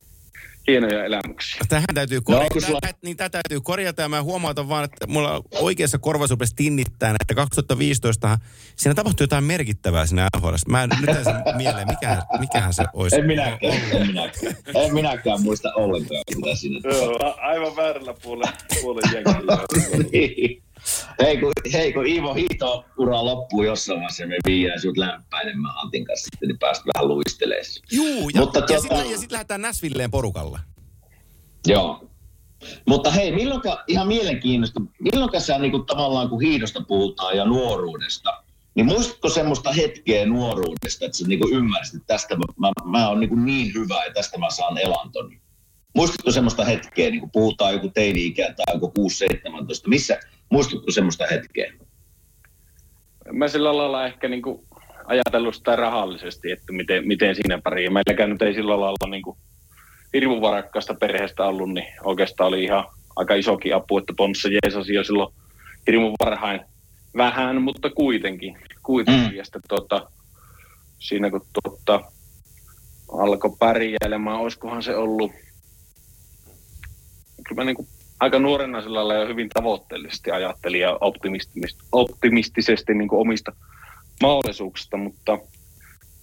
hienoja 0.68 1.06
elämyksiä. 1.06 1.62
Tähän 1.70 1.86
täytyy 1.94 2.18
No, 2.18 2.22
korjata, 2.24 2.44
onko 2.44 2.60
sulla- 2.60 2.80
tä- 2.82 2.94
niin 3.04 3.18
tätä 3.18 3.30
täytyy 3.44 3.62
korjata 3.62 4.02
ja 4.02 4.10
mä 4.10 4.24
huomautan 4.24 4.70
vaan, 4.70 4.84
että 4.84 5.08
mulla 5.08 5.42
oikeassa 5.60 5.98
korvassa 5.98 6.34
rupesi 6.34 6.56
tinnittää, 6.56 7.16
että 7.22 7.36
2015 7.36 8.38
siinä 8.76 8.94
tapahtui 8.96 9.24
jotain 9.24 9.44
merkittävää 9.44 10.06
siinä 10.06 10.28
NHL. 10.38 10.54
Mä 10.68 10.84
en 10.84 10.90
nyt 11.02 11.18
en 11.18 11.24
saa 11.24 11.42
mieleen, 11.58 11.88
mikähän, 11.88 12.22
mikähän 12.40 12.74
se 12.74 12.84
olisi. 12.94 13.16
En 13.16 13.26
minäkään, 13.26 13.74
en 13.92 14.08
minäkään. 14.08 14.56
En 14.76 14.94
minäkään 14.94 15.42
muista 15.42 15.74
ollenkaan, 15.76 16.22
mitä 16.36 16.56
siinä 16.56 16.80
Joo, 16.84 17.36
aivan 17.42 17.76
väärällä 17.76 18.14
puolella, 18.24 18.54
puolella 18.82 19.12
jengiä. 19.14 20.62
Niin. 20.86 21.28
Hei 21.28 21.38
kun, 21.38 21.52
hei, 21.74 21.94
kun 21.94 22.08
Iivo 22.08 22.34
Hito 22.34 22.86
ura 22.98 23.26
loppuu 23.26 23.64
jossain 23.64 24.00
vaiheessa, 24.00 24.28
me 24.28 24.36
viiään 24.48 24.82
sut 24.82 24.98
lämpäilemään 24.98 25.74
Antin 25.78 26.06
kanssa 26.06 26.24
sitten, 26.24 26.48
niin 26.48 26.60
päästä 26.60 26.84
vähän 26.94 27.08
luistelemaan. 27.08 27.66
Juu, 27.92 28.30
ja, 28.30 28.42
Mutta 28.42 28.60
ja 28.60 28.66
tuota- 28.68 28.82
sitten 28.82 29.20
sit 29.20 29.32
lähdetään 29.32 29.62
Näsvilleen 29.62 30.12
porukalla. 30.12 30.60
Joo. 31.68 32.08
Mutta 32.88 33.12
hei, 33.12 33.32
milloinka, 33.32 33.84
ihan 33.88 34.08
mielenkiintoista, 34.08 34.82
milloinka 35.00 35.40
sä 35.40 35.58
niin 35.58 35.72
kuin, 35.72 35.86
tavallaan 35.86 36.30
kun 36.30 36.42
hiidosta 36.42 36.82
puhutaan 36.88 37.38
ja 37.38 37.46
nuoruudesta, 37.46 38.44
niin 38.76 38.86
muistatko 38.86 39.30
semmoista 39.30 39.72
hetkeä 39.72 40.26
nuoruudesta, 40.26 41.06
että 41.06 41.18
sä 41.18 41.28
niin 41.28 41.40
kuin 41.40 41.54
ymmärsit, 41.54 41.96
että 41.96 42.14
tästä 42.14 42.36
mä, 42.36 42.44
mä, 42.58 42.72
mä 42.86 43.10
oon 43.10 43.20
niin, 43.20 43.30
kuin 43.30 43.46
niin 43.46 43.74
hyvä 43.74 44.06
ja 44.06 44.14
tästä 44.14 44.38
mä 44.38 44.50
saan 44.50 44.78
elantoni? 44.78 45.42
Muistatko 45.96 46.32
semmoista 46.32 46.64
hetkeä, 46.66 47.10
niin 47.10 47.20
kuin 47.20 47.32
puhutaan 47.32 47.74
joku 47.74 47.90
teini-ikä 47.94 48.54
tai 48.54 48.76
joku 48.76 48.94
6-17, 49.00 49.88
missä, 49.88 50.20
muistatko 50.52 50.92
semmoista 50.92 51.26
hetkeä? 51.32 51.74
Mä 53.32 53.48
sillä 53.48 53.78
lailla 53.78 54.06
ehkä 54.06 54.28
niin 54.28 54.42
kuin 54.42 54.68
ajatellut 55.06 55.56
sitä 55.56 55.76
rahallisesti, 55.76 56.52
että 56.52 56.74
miten, 56.74 57.08
miten 57.08 57.36
siinä 57.36 57.62
pärjää. 57.64 57.92
Meilläkään 57.92 58.30
nyt 58.30 58.42
ei 58.42 58.54
sillä 58.54 58.80
lailla 58.80 59.10
niin 59.10 59.24
kuin 59.24 59.38
hirmu 60.14 60.42
varakkaasta 60.42 60.94
perheestä 60.94 61.46
ollut, 61.46 61.74
niin 61.74 61.88
oikeastaan 62.04 62.48
oli 62.48 62.64
ihan 62.64 62.86
aika 63.16 63.36
isokin 63.36 63.76
apu, 63.76 63.98
että 63.98 64.14
Ponssa 64.18 64.50
jeesasi 64.50 64.94
jo 64.94 65.04
silloin 65.04 65.34
hirmu 65.88 66.12
varhain 66.26 66.62
vähän, 67.18 67.62
mutta 67.62 67.90
kuitenkin. 67.90 68.58
kuitenkin. 68.84 69.32
Mm. 69.32 69.36
Ja 69.36 69.46
sitten 69.46 69.62
tota, 69.70 70.12
siinä 71.00 71.30
kun 71.30 71.46
tota, 71.64 72.02
alkoi 73.12 73.56
pärjäilemään, 73.60 74.38
olisikohan 74.38 74.84
se 74.84 74.96
ollut 74.96 75.32
kyllä 77.48 77.62
mä 77.62 77.64
niin 77.64 77.88
aika 78.22 78.40
nuorena 78.40 78.82
sillä 78.82 79.14
jo 79.14 79.28
hyvin 79.28 79.50
tavoitteellisesti 79.50 80.32
ajattelin 80.32 80.82
ja 80.82 80.98
optimistisesti, 81.02 81.84
optimistisesti 81.92 82.94
niin 82.94 83.08
kuin 83.08 83.20
omista 83.20 83.52
mahdollisuuksista, 84.22 84.98
mutta 84.98 85.38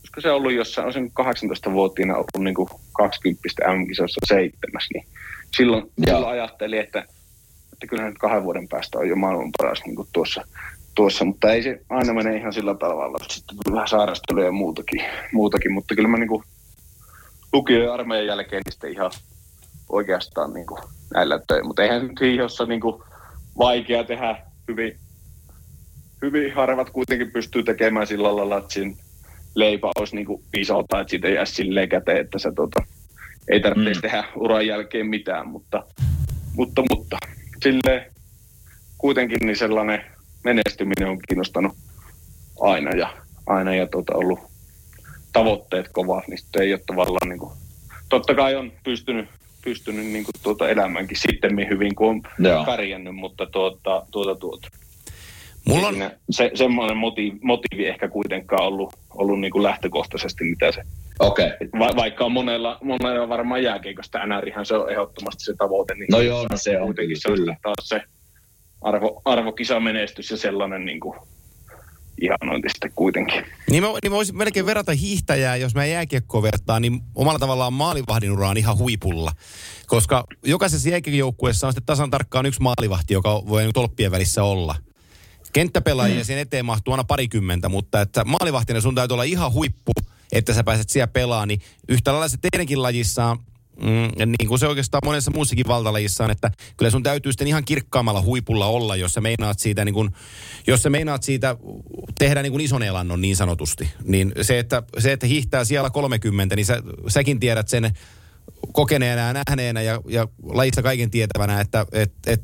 koska 0.01 0.21
se 0.21 0.31
ollut 0.31 0.53
jossain, 0.53 0.85
olisin 0.85 1.13
18-vuotiaana 1.21 2.17
ollut 2.17 2.45
niin 2.45 2.55
kuin 2.55 2.69
20 2.93 3.49
M-kisossa 3.77 4.21
seitsemäs, 4.29 4.89
niin 4.95 5.07
silloin, 5.57 5.93
silloin 6.05 6.29
ajattelin, 6.29 6.81
että, 6.81 6.99
että 7.73 7.87
kyllähän 7.89 8.11
nyt 8.11 8.19
kahden 8.19 8.45
vuoden 8.45 8.69
päästä 8.69 8.99
on 8.99 9.09
jo 9.09 9.17
maailman 9.17 9.51
paras 9.59 9.83
niin 9.87 9.97
kuin 9.97 10.09
tuossa, 10.13 10.45
tuossa, 10.95 11.25
mutta 11.25 11.53
ei 11.53 11.63
se 11.63 11.81
aina 11.89 12.15
mene 12.15 12.37
ihan 12.37 12.53
sillä 12.53 12.75
tavalla. 12.75 13.19
Sitten 13.29 13.57
tuli 13.65 13.75
vähän 13.75 13.89
sairastelua 13.89 14.45
ja 14.45 14.53
muutakin, 14.53 15.05
muutakin 15.33 15.73
mutta 15.73 15.95
kyllä 15.95 16.09
mä 16.09 16.19
niin 16.19 16.29
kuin 16.29 16.45
lukio 17.53 17.85
ja 17.85 17.95
armeijan 17.95 18.27
jälkeen 18.27 18.63
niin 18.65 18.73
sitten 18.73 18.93
ihan 18.93 19.11
oikeastaan 19.89 20.53
niin 20.53 20.67
kuin 20.67 20.81
näillä 21.15 21.41
töillä. 21.47 21.67
Mutta 21.67 21.83
eihän 21.83 22.07
nyt 22.07 22.21
hiihossa 22.21 22.67
niin 22.67 22.81
kuin 22.81 23.03
vaikea 23.59 24.05
tehdä 24.05 24.43
hyvin, 24.69 24.97
hyvin 26.23 26.55
harvat 26.55 26.91
kuitenkin 26.91 27.33
pystyy 27.33 27.63
tekemään 27.63 28.07
sillä 28.07 28.37
lailla, 28.37 28.59
että 28.59 28.73
siinä 28.73 28.97
leipä 29.55 29.89
olisi 29.99 30.15
niin 30.15 30.27
kuin 30.27 30.43
iso 30.57 30.83
tai 30.89 31.01
että 31.01 31.11
siitä 31.11 31.29
ei 31.29 31.35
jää 31.35 31.45
silleen 31.45 31.89
käteen, 31.89 32.21
että 32.21 32.39
se 32.39 32.53
tota, 32.53 32.81
ei 33.49 33.61
tarvitse 33.61 33.95
mm. 33.95 34.01
tehdä 34.01 34.25
uran 34.37 34.67
jälkeen 34.67 35.07
mitään, 35.07 35.49
mutta, 35.49 35.85
mutta, 36.57 36.83
mutta 36.91 37.19
sille 37.63 38.13
kuitenkin 38.99 39.39
niin 39.41 39.57
sellainen 39.57 40.05
menestyminen 40.45 41.09
on 41.09 41.19
kiinnostanut 41.29 41.73
aina 42.61 42.91
ja, 42.91 43.17
aina 43.47 43.75
ja 43.75 43.87
tota, 43.87 44.15
ollut 44.15 44.41
tavoitteet 45.33 45.89
kovat, 45.93 46.29
niin 46.29 46.39
sitten 46.39 46.63
ei 46.63 46.73
ole 46.73 46.81
tavallaan 46.87 47.29
niin 47.29 47.39
kuin, 47.39 47.53
totta 48.09 48.35
kai 48.35 48.57
on 48.57 48.73
pystynyt, 48.85 49.29
pystynyt 49.69 50.07
niin 50.07 50.25
kuin 50.25 50.35
tuota 50.43 50.69
elämänkin 50.69 51.19
sitten 51.21 51.69
hyvin, 51.71 51.95
kun 51.95 52.09
on 52.09 52.23
Joo. 52.39 52.65
pärjännyt, 52.65 53.15
mutta 53.15 53.47
tuota, 53.47 54.07
tuota, 54.11 54.35
tuota. 54.35 54.69
Mulla 55.67 55.89
on... 55.89 56.11
Se, 56.31 56.51
semmoinen 56.55 56.97
motiivi, 56.97 57.39
motiivi 57.43 57.87
ehkä 57.87 58.09
kuitenkaan 58.09 58.65
ollut, 58.65 58.95
ollut 59.15 59.41
niin 59.41 59.53
kuin 59.53 59.63
lähtökohtaisesti, 59.63 60.45
mitä 60.45 60.73
se 60.73 60.83
Okay. 61.21 61.51
Va- 61.79 61.97
vaikka 61.97 62.25
on 62.25 62.33
monella, 62.33 62.79
monella 62.83 63.29
varmaan 63.29 63.63
jääkeikosta 63.63 64.27
NRihän 64.27 64.67
se 64.67 64.75
on 64.75 64.91
ehdottomasti 64.91 65.45
se 65.45 65.55
tavoite. 65.59 65.95
Niin 65.95 66.09
no 66.13 66.21
joo, 66.21 66.47
no 66.51 66.57
se 66.57 66.81
on 66.81 66.85
kuitenkin 66.85 67.21
se 67.21 67.29
kyllä. 67.29 67.57
taas 67.63 67.89
se 67.89 68.03
arvo, 68.81 69.23
arvokisamenestys 69.25 70.31
ja 70.31 70.37
sellainen 70.37 70.85
niin 70.85 71.01
kuin 71.01 71.19
ihanointi 72.23 72.69
sitten 72.69 72.93
kuitenkin. 72.95 73.45
Niin 73.71 73.83
mä, 73.83 73.89
niin 74.03 74.13
mä 74.13 74.17
voisin 74.17 74.37
melkein 74.37 74.67
verrata 74.67 74.93
hiihtäjää, 74.93 75.57
jos 75.57 75.75
mä 75.75 75.87
jääkiekkoa 75.87 76.43
vertaan, 76.43 76.83
niin 76.83 77.01
omalla 77.15 77.39
tavallaan 77.39 77.73
maalivahdin 77.73 78.33
ura 78.33 78.49
on 78.49 78.57
ihan 78.57 78.79
huipulla. 78.79 79.33
Koska 79.87 80.25
jokaisessa 80.45 80.89
jääkiekkojoukkueessa 80.89 81.67
on 81.67 81.73
sitten 81.73 81.87
tasan 81.87 82.11
tarkkaan 82.11 82.47
yksi 82.47 82.63
maalivahti, 82.63 83.15
joka 83.15 83.43
voi 83.49 83.71
tolppien 83.75 84.11
välissä 84.11 84.45
olla. 84.45 84.75
Kenttäpelaajia 85.53 86.19
mm. 86.19 86.25
sen 86.25 86.39
eteen 86.39 86.65
mahtuu 86.65 86.93
aina 86.93 87.05
parikymmentä, 87.05 87.69
mutta 87.69 88.01
että 88.01 88.25
maalivahtina 88.25 88.81
sun 88.81 88.95
täytyy 88.95 89.15
olla 89.15 89.23
ihan 89.23 89.53
huippu, 89.53 89.93
että 90.33 90.55
sä 90.55 90.65
pääset 90.65 90.91
siellä 90.91 91.07
pelaamaan. 91.07 91.49
Niin 91.49 91.61
yhtä 91.89 92.13
lailla 92.13 92.29
se 92.29 92.37
teidänkin 92.37 92.83
lajissa 92.83 93.37
Mm, 93.81 94.35
niin 94.39 94.49
kuin 94.49 94.59
se 94.59 94.67
oikeastaan 94.67 95.03
monessa 95.05 95.31
muussakin 95.31 95.69
valtalajissa 95.69 96.25
on, 96.25 96.31
että 96.31 96.51
kyllä 96.77 96.91
sun 96.91 97.03
täytyy 97.03 97.33
sitten 97.33 97.47
ihan 97.47 97.65
kirkkaammalla 97.65 98.23
huipulla 98.23 98.67
olla, 98.67 98.97
jos 98.97 99.13
sä 99.13 99.21
meinaat 99.21 99.59
siitä, 99.59 99.85
niin 99.85 99.95
kuin, 99.95 100.11
jos 100.67 100.83
sä 100.83 100.91
meinaat 100.91 101.23
siitä 101.23 101.57
tehdä 102.19 102.43
niin 102.43 102.53
kuin 102.53 102.65
ison 102.65 102.83
elannon 102.83 103.21
niin 103.21 103.37
sanotusti. 103.37 103.91
Niin 104.05 104.33
se, 104.43 104.59
että, 104.59 104.83
se, 104.99 105.13
että 105.13 105.27
hiihtää 105.27 105.65
siellä 105.65 105.91
30, 105.91 106.57
niin 106.57 106.67
sä, 106.67 106.83
säkin 107.09 107.41
tiedät 107.41 107.69
sen 107.69 107.93
kokeneena 108.73 109.23
ja 109.23 109.33
nähneenä 109.33 109.83
ja, 109.83 110.01
ja 110.09 110.29
lajista 110.43 110.83
kaiken 110.83 111.11
tietävänä, 111.11 111.61
että 111.61 111.87
et, 111.93 112.13
et, 112.27 112.43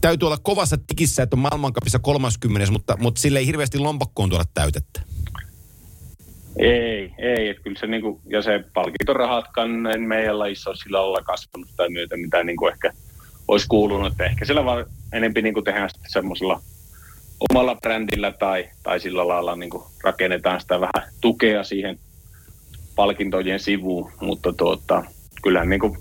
täytyy 0.00 0.26
olla 0.26 0.38
kovassa 0.38 0.78
tikissä, 0.86 1.22
että 1.22 1.36
on 1.36 1.40
maailmankapissa 1.40 1.98
30, 1.98 2.72
mutta, 2.72 2.96
mutta 3.00 3.20
sille 3.20 3.38
ei 3.38 3.46
hirveästi 3.46 3.78
lompakkoon 3.78 4.30
tuoda 4.30 4.44
täytettä. 4.54 5.00
Ei, 6.58 7.14
ei. 7.18 7.48
Että 7.48 7.62
kyllä 7.62 7.78
se, 7.78 7.86
niin 7.86 8.02
kuin, 8.02 8.20
ja 8.26 8.42
se 8.42 8.64
palkintorahatkaan 8.74 9.70
meidän 9.98 10.38
lajissa 10.38 10.70
olisi 10.70 10.82
sillä 10.82 10.98
lailla 10.98 11.22
kasvanut 11.22 11.68
tai 11.76 11.88
myötä, 11.88 12.16
mitä 12.16 12.44
niin 12.44 12.56
kuin 12.56 12.72
ehkä 12.72 12.92
olisi 13.48 13.66
kuulunut. 13.68 14.12
Että 14.12 14.24
ehkä 14.24 14.44
sillä 14.44 14.64
vaan 14.64 14.86
enempi 15.12 15.42
niin 15.42 15.54
kuin 15.54 15.64
tehdään 15.64 15.90
sitten 15.90 16.10
semmoisella 16.10 16.60
omalla 17.50 17.74
brändillä 17.74 18.32
tai, 18.32 18.68
tai 18.82 19.00
sillä 19.00 19.28
lailla 19.28 19.56
niin 19.56 19.70
kuin 19.70 19.84
rakennetaan 20.04 20.60
sitä 20.60 20.80
vähän 20.80 21.12
tukea 21.20 21.64
siihen 21.64 21.98
palkintojen 22.96 23.60
sivuun. 23.60 24.12
Mutta 24.20 24.52
tuota, 24.52 25.04
kyllähän 25.42 25.68
niin 25.68 25.80
kuin 25.80 25.98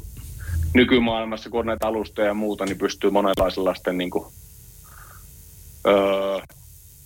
nykymaailmassa, 0.73 1.49
kun 1.49 1.59
on 1.59 1.65
näitä 1.65 1.87
alustoja 1.87 2.27
ja 2.27 2.33
muuta, 2.33 2.65
niin 2.65 2.77
pystyy 2.77 3.09
monenlaisilla 3.09 3.75
sitten 3.75 3.97
niin 3.97 4.09
kuin, 4.09 4.25
öö, 5.87 6.39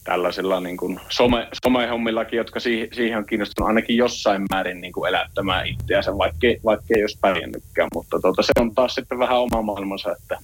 tällaisilla 0.03 0.59
niin 0.59 0.77
kuin 0.77 0.99
some, 1.09 1.47
somehommillakin, 1.65 2.37
jotka 2.37 2.59
siihen, 2.59 2.87
siihen 2.93 3.17
on 3.17 3.25
kiinnostunut 3.25 3.67
ainakin 3.67 3.97
jossain 3.97 4.41
määrin 4.49 4.81
niin 4.81 4.93
kuin 4.93 5.09
elättämään 5.09 5.67
itseänsä, 5.67 6.17
vaikka, 6.17 6.47
vaikka 6.65 6.85
ei 6.95 7.03
olisi 7.03 7.17
pärjännytkään. 7.21 7.87
Mutta 7.93 8.19
tuota, 8.19 8.41
se 8.41 8.51
on 8.59 8.75
taas 8.75 8.95
sitten 8.95 9.19
vähän 9.19 9.37
oma 9.37 9.61
maailmansa, 9.61 10.11
että 10.11 10.37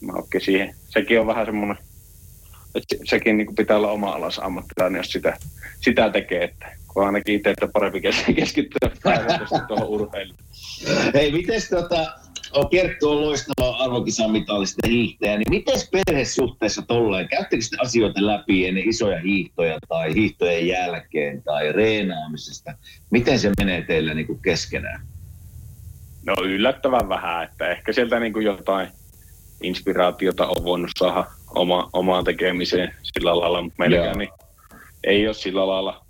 mä 0.00 0.12
siihen, 0.38 0.74
sekin 0.88 1.20
on 1.20 1.26
vähän 1.26 1.46
semmoinen, 1.46 1.78
että 2.74 2.96
sekin 3.04 3.36
niin 3.36 3.46
kuin 3.46 3.56
pitää 3.56 3.76
olla 3.76 3.90
oma 3.90 4.10
alas 4.10 4.38
ammattilainen, 4.38 4.98
jos 4.98 5.12
sitä, 5.12 5.36
sitä 5.80 6.10
tekee, 6.10 6.44
että 6.44 6.72
kun 6.88 7.06
ainakin 7.06 7.34
itse, 7.34 7.50
että 7.50 7.68
parempi 7.68 8.00
keskittyä 8.36 8.90
tuohon 9.68 9.88
urheiluun. 9.88 10.38
Hei, 11.14 11.32
miten 11.32 11.60
tota, 11.70 12.12
Kerttu 12.70 13.10
on 13.10 13.20
loistava 13.20 13.76
arvokisamitallista 13.76 14.88
hiihtäjä, 14.88 15.36
niin 15.36 15.50
miten 15.50 15.80
perhesuhteessa 15.90 16.82
tolleen? 16.82 17.28
Käyttekö 17.28 17.62
sitten 17.62 17.80
asioita 17.80 18.26
läpi 18.26 18.66
ennen 18.66 18.88
isoja 18.88 19.20
hiihtoja 19.20 19.78
tai 19.88 20.14
hiihtojen 20.14 20.66
jälkeen 20.66 21.42
tai 21.42 21.72
reenaamisesta? 21.72 22.74
Miten 23.10 23.38
se 23.38 23.52
menee 23.58 23.82
teillä 23.82 24.14
niin 24.14 24.26
kuin 24.26 24.42
keskenään? 24.42 25.06
No 26.26 26.34
yllättävän 26.44 27.08
vähän, 27.08 27.44
että 27.44 27.68
ehkä 27.68 27.92
sieltä 27.92 28.20
niin 28.20 28.32
kuin 28.32 28.44
jotain 28.44 28.88
inspiraatiota 29.62 30.46
on 30.46 30.64
voinut 30.64 30.90
saada 30.98 31.26
oma, 31.54 31.90
omaan 31.92 32.24
tekemiseen 32.24 32.94
sillä 33.02 33.38
lailla, 33.40 33.62
mutta 33.62 33.76
meilläkään 33.78 34.18
niin 34.18 34.30
ei 35.04 35.26
ole 35.26 35.34
sillä 35.34 35.66
lailla 35.66 36.04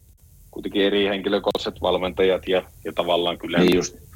kuitenkin 0.51 0.83
eri 0.83 1.07
henkilökohtaiset 1.07 1.81
valmentajat 1.83 2.49
ja, 2.49 2.63
ja 2.85 2.93
tavallaan 2.93 3.39
kyllä 3.39 3.59
niin 3.59 3.77
just 3.77 4.10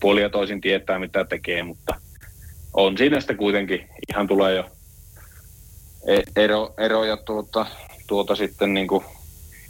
puoli 0.00 0.22
ja 0.22 0.30
toisin 0.30 0.60
tietää, 0.60 0.98
mitä 0.98 1.24
tekee, 1.24 1.62
mutta 1.62 1.94
on 2.74 2.98
siinä 2.98 3.20
sitten 3.20 3.36
kuitenkin 3.36 3.88
ihan 4.08 4.28
tulee 4.28 4.54
jo 4.54 4.70
e- 6.06 6.42
ero, 6.44 6.74
eroja 6.78 7.16
tuota, 7.16 7.66
tuota 8.06 8.36
sitten 8.36 8.74
niin 8.74 8.88
kuin 8.88 9.04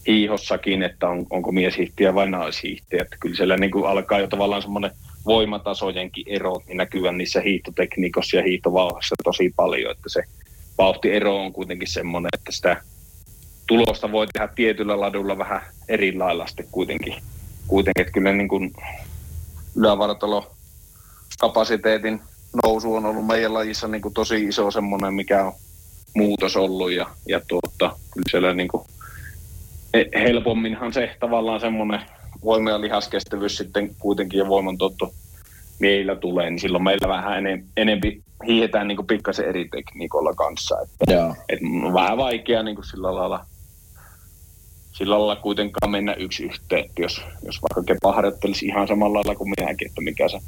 hiihossakin, 0.07 0.83
että 0.83 1.09
on, 1.09 1.27
onko 1.31 1.53
mieshiihtiä 1.53 2.15
vai 2.15 2.31
naishiihtiä. 2.31 3.03
Että 3.03 3.17
kyllä 3.21 3.37
siellä 3.37 3.57
niin 3.57 3.71
kuin 3.71 3.87
alkaa 3.87 4.21
jo 4.21 4.27
tavallaan 4.27 4.63
semmoinen 4.63 4.91
voimatasojenkin 5.27 6.25
ero 6.27 6.63
niin 6.67 6.77
näkyvän 6.77 7.19
niissä 7.19 7.41
hiihtotekniikossa 7.41 8.37
ja 8.37 8.43
hiihtovauhassa 8.43 9.15
tosi 9.25 9.53
paljon, 9.57 9.91
että 9.91 10.09
se 10.09 10.23
vauhtiero 10.79 11.45
on 11.45 11.53
kuitenkin 11.53 11.89
semmoinen, 11.89 12.29
että 12.39 12.53
sitä 12.53 12.83
tulosta 13.67 14.13
voi 14.13 14.27
tehdä 14.27 14.49
tietyllä 14.55 15.01
ladulla 15.01 15.39
vähän 15.39 15.63
eri 15.89 16.17
lailla 16.17 16.47
sitten 16.47 16.69
kuitenkin. 16.73 17.15
kuitenkin 17.67 18.03
että 18.03 18.13
kyllä 18.13 18.33
niin 18.33 18.49
kuin 18.49 18.73
ylävartalo 19.77 20.51
kapasiteetin 21.41 22.21
nousu 22.65 22.95
on 22.95 23.07
ollut 23.07 23.27
meidän 23.27 23.55
lajissa 23.55 23.89
niin 23.89 24.03
kuin 24.03 24.15
tosi 24.15 24.45
iso 24.45 24.71
semmoinen, 24.71 25.15
mikä 25.15 25.45
on 25.45 25.53
muutos 26.15 26.57
ollut 26.57 26.93
ja, 26.93 27.07
ja 27.29 27.41
tuota, 27.49 27.97
kyllä 28.13 28.31
siellä 28.31 28.55
niin 28.55 28.69
kuin, 28.69 28.83
helpomminhan 30.15 30.93
se 30.93 31.17
tavallaan 31.21 31.61
semmoinen 31.61 32.01
voima- 32.45 32.71
ja 32.71 32.81
lihaskestävyys 32.81 33.57
sitten 33.57 33.95
kuitenkin 33.99 34.39
ja 34.39 34.49
voimantuotto 34.49 35.13
meillä 35.79 36.17
tulee, 36.17 36.51
niin 36.51 36.61
silloin 36.61 36.85
meillä 36.85 37.09
vähän 37.09 37.39
enem, 37.39 37.65
enempi 37.77 38.23
hiihetään 38.47 38.89
niin 38.89 39.07
pikkasen 39.07 39.49
eri 39.49 39.69
tekniikolla 39.69 40.35
kanssa. 40.35 40.77
Että, 40.83 41.35
et 41.49 41.61
vähän 41.95 42.17
vaikea 42.17 42.63
niin 42.63 42.75
kuin 42.75 42.87
sillä 42.87 43.15
lailla 43.15 43.45
sillä 44.99 45.19
lailla 45.19 45.37
kuitenkaan 45.37 45.91
mennä 45.91 46.15
yksi 46.15 46.45
yhteen, 46.45 46.85
että 46.85 47.03
jos, 47.03 47.21
jos 47.43 47.63
vaikka 47.63 47.83
Kepa 47.83 48.13
harjoittelisi 48.13 48.67
ihan 48.67 48.89
samalla 48.89 49.19
lailla 49.19 49.35
kuin 49.35 49.53
minäkin, 49.59 49.89
että 49.89 50.01
mikä 50.01 50.29
se 50.29 50.39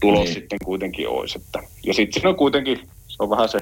tulos 0.00 0.24
niin. 0.24 0.34
sitten 0.34 0.58
kuitenkin 0.64 1.08
olisi. 1.08 1.38
Että, 1.38 1.62
ja 1.86 1.94
sitten 1.94 2.22
se 2.22 2.28
on 2.28 2.36
kuitenkin, 2.36 2.78
se 3.08 3.16
on 3.18 3.30
vähän 3.30 3.48
se 3.48 3.58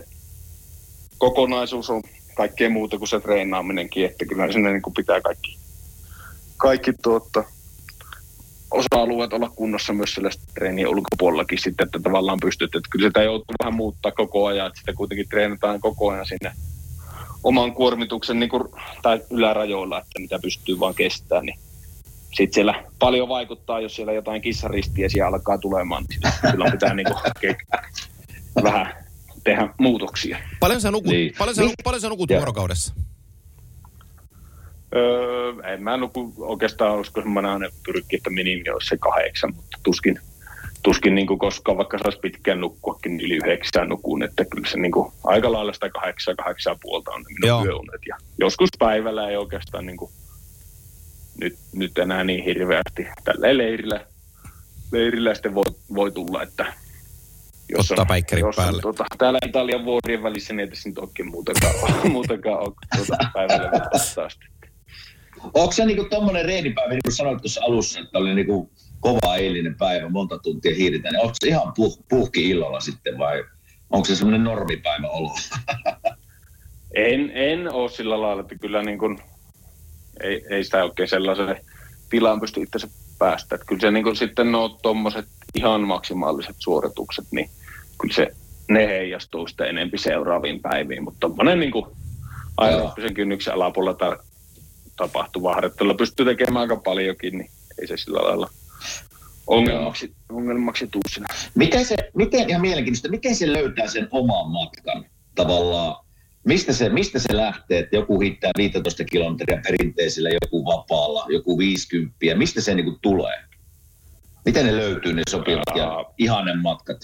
kokonaisuus 1.19 1.91
on 1.91 2.03
kaikkea 2.37 2.71
muuta 2.71 2.99
kuin 2.99 3.09
se 3.09 3.21
treenaaminenkin, 3.21 4.05
että 4.05 4.25
kyllä 4.25 4.53
sinne 4.53 4.73
niin 4.73 4.83
pitää 4.97 5.21
kaikki, 5.21 5.59
kaikki 6.57 6.93
tuotta, 7.03 7.45
osa-alueet 8.71 9.33
olla 9.33 9.51
kunnossa 9.57 9.93
myös 9.93 10.15
sillä 10.15 10.31
treenien 10.55 10.89
ulkopuolellakin 10.89 11.59
sitten, 11.63 11.85
että 11.85 11.99
tavallaan 12.03 12.39
pystyt, 12.41 12.75
että 12.75 12.89
kyllä 12.91 13.09
sitä 13.09 13.23
joutuu 13.23 13.55
vähän 13.63 13.75
muuttaa 13.75 14.13
koko 14.13 14.47
ajan, 14.47 14.67
että 14.67 14.81
sitä 14.81 14.93
kuitenkin 14.93 15.29
treenataan 15.29 15.81
koko 15.81 16.11
ajan 16.11 16.27
sinne 16.27 16.53
oman 17.45 17.75
kuormituksen 17.75 18.41
niin 18.41 18.51
kuin, 18.51 18.65
tai 19.03 19.21
ylärajoilla, 19.31 19.99
että 19.99 20.21
mitä 20.21 20.39
pystyy 20.43 20.81
vaan 20.81 20.95
kestämään, 20.95 21.47
niin 21.47 21.59
sitten 22.35 22.55
siellä 22.55 22.85
paljon 22.99 23.29
vaikuttaa, 23.29 23.81
jos 23.81 23.97
siellä 23.97 24.13
jotain 24.13 24.43
kissaristiesiä 24.43 25.27
alkaa 25.27 25.59
tulemaan, 25.59 26.05
niin 26.09 26.33
silloin 26.51 26.73
pitää 26.73 26.95
niin 26.95 27.07
kuin, 27.07 27.57
vähän 28.63 28.95
tehdä 29.45 29.75
muutoksia. 29.79 30.39
Paljon 30.61 30.81
sä 30.81 30.91
nukut, 30.91 31.13
niin. 31.13 31.33
paljon 31.39 31.55
sä, 31.57 31.63
niin. 31.63 31.75
paljon 31.85 32.01
sä 32.01 32.09
nukut 32.09 32.31
vuorokaudessa? 32.31 32.95
Öö, 34.97 35.53
en 35.73 35.83
mä 35.83 35.97
nuku 35.97 36.35
oikeastaan, 36.39 36.93
olisiko 36.93 37.21
semmoinen 37.21 37.51
aina 37.51 37.69
pyrkki, 37.87 38.17
että 38.17 38.31
minimi 38.31 38.71
olisi 38.71 38.89
se 38.89 38.97
kahdeksan, 38.97 39.55
mutta 39.55 39.79
tuskin, 39.83 40.21
tuskin 40.89 41.15
niin 41.15 41.27
kuin 41.27 41.39
koskaan, 41.39 41.79
vaikka 41.79 41.99
saisi 41.99 42.19
pitkään 42.19 42.61
nukkuakin, 42.61 43.17
niin 43.17 43.27
yli 43.27 43.37
yhdeksän 43.37 43.89
nukuun, 43.89 44.23
että 44.23 44.45
kyllä 44.45 44.69
se 44.69 44.79
niin 44.79 44.93
kuin, 44.93 45.13
aika 45.25 45.53
lailla 45.53 45.73
sitä 45.73 45.91
kahdeksan, 45.91 46.37
kahdeksan 46.37 46.77
puolta 46.83 47.11
on 47.11 47.23
ne 47.23 47.29
minun 47.29 47.49
Joo. 47.49 47.65
yöunet. 47.65 48.01
Ja 48.09 48.17
joskus 48.39 48.69
päivällä 48.79 49.29
ei 49.29 49.37
oikeastaan 49.37 49.87
niin 49.87 49.97
kuin, 49.97 50.11
nyt, 51.41 51.59
nyt 51.73 51.99
enää 51.99 52.25
niin 52.25 52.45
hirveästi 52.45 53.07
tällä 53.25 53.59
leirillä, 53.59 54.07
leirillä 54.93 55.35
sitten 55.35 55.55
voi, 55.55 55.65
voi 55.95 56.11
tulla, 56.13 56.43
että 56.43 56.73
jos 57.69 57.91
Ottaa 57.91 58.07
päikkärit 58.07 58.45
jos 58.45 58.59
on, 58.59 58.65
päälle. 58.65 58.83
Tota, 58.83 59.05
täällä 59.19 59.39
Italian 59.47 59.85
vuorien 59.85 60.23
välissä 60.23 60.53
niin 60.53 60.61
ei 60.61 60.69
tässä 60.69 60.89
nyt 60.89 60.99
oikein 60.99 61.31
muutakaan, 61.31 61.75
muutakaan 62.13 62.59
ole 62.59 62.73
tuota, 62.97 63.31
päivällä 63.35 63.71
sitten. 64.29 64.71
Onko 65.55 65.73
se 65.73 65.87
niinku 65.87 66.05
tommonen 66.11 66.45
reenipäivä, 66.45 66.91
niin 66.91 67.01
kuin 67.05 67.15
sanoit 67.15 67.43
tuossa 67.43 67.61
alussa, 67.65 68.01
että 68.01 68.19
oli 68.19 68.35
niinku 68.35 68.71
kova 69.01 69.37
eilinen 69.37 69.75
päivä, 69.75 70.09
monta 70.09 70.39
tuntia 70.39 70.75
hiiritään, 70.75 71.13
niin 71.13 71.23
onko 71.23 71.35
se 71.41 71.49
ihan 71.49 71.73
puh, 71.77 72.05
puhki 72.09 72.51
illalla 72.51 72.81
sitten 72.81 73.19
vai 73.19 73.45
onko 73.91 74.05
se 74.05 74.17
semmoinen 74.17 74.45
normipäivä 74.45 75.09
olo? 75.09 75.35
En, 76.95 77.31
en 77.35 77.73
ole 77.73 77.91
sillä 77.91 78.23
lailla, 78.23 78.43
että 78.43 78.55
kyllä 78.55 78.83
niin 78.83 78.99
kuin, 78.99 79.19
ei, 80.23 80.45
ei 80.51 80.65
sitä 80.65 80.85
oikein 80.85 81.09
sellaiseen 81.09 81.57
tilaan 82.11 82.41
pysty 82.41 82.61
itse 82.63 82.89
päästä. 83.19 83.55
Että 83.55 83.67
kyllä 83.67 83.81
se 83.81 83.91
niin 83.91 84.05
kuin 84.05 84.17
sitten 84.17 84.53
nuo 84.53 84.69
tuommoiset 84.69 85.27
ihan 85.55 85.81
maksimaaliset 85.81 86.57
suoritukset, 86.59 87.25
niin 87.31 87.51
kyllä 88.01 88.15
se, 88.15 88.29
ne 88.69 88.87
heijastuu 88.87 89.49
sitten 89.49 89.69
enempi 89.69 89.99
seuraaviin 89.99 90.61
päiviin. 90.61 91.05
Mutta 91.05 91.21
tuommoinen 91.21 91.61
niin 91.61 91.73
aerobisen 92.57 93.15
kynnyksen 93.15 93.55
alapuolella 93.55 93.99
ta- 93.99 94.25
tapahtuva 94.97 95.55
harjoittelu 95.55 95.95
pystyy 95.95 96.27
tekemään 96.27 96.61
aika 96.61 96.77
paljonkin, 96.77 97.39
niin 97.39 97.51
ei 97.81 97.87
se 97.87 97.97
sillä 97.97 98.19
lailla 98.19 98.51
ongelmaksi, 99.49 100.15
ongelmaksi 100.29 100.87
tuu 100.87 101.03
siinä. 101.11 101.27
Miten 101.55 101.85
se, 101.85 101.97
miten, 102.15 102.51
ihan 102.51 102.63
mielenkiintoista, 102.63 103.09
miten 103.09 103.35
se 103.35 103.53
löytää 103.53 103.87
sen 103.87 104.09
oman 104.11 104.51
matkan 104.51 105.05
tavallaan? 105.35 106.05
Mistä 106.45 106.73
se, 106.73 106.89
mistä 106.89 107.19
se 107.19 107.37
lähtee, 107.37 107.79
että 107.79 107.97
joku 107.97 108.21
hittää 108.21 108.51
15 108.59 109.05
kilometriä 109.05 109.61
perinteisellä, 109.65 110.29
joku 110.29 110.65
vapaalla, 110.65 111.27
joku 111.29 111.59
50, 111.59 112.17
mistä 112.35 112.61
se 112.61 112.75
niinku 112.75 112.99
tulee? 113.03 113.45
Miten 114.45 114.67
ne 114.67 114.77
löytyy 114.77 115.13
ne 115.13 115.23
sopivat 115.31 115.77
ja 115.77 116.05
ihanen 116.19 116.59
matkat? 116.59 116.99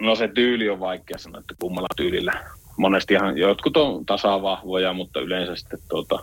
No 0.00 0.14
se 0.14 0.28
tyyli 0.28 0.68
on 0.68 0.80
vaikea 0.80 1.18
sanoa, 1.18 1.40
että 1.40 1.54
kummalla 1.60 1.88
tyylillä. 1.96 2.32
Monestihan 2.76 3.38
jotkut 3.38 3.76
on 3.76 4.06
tasavahvoja, 4.06 4.92
mutta 4.92 5.20
yleensä 5.20 5.56
sitten 5.56 5.78
tuota, 5.88 6.18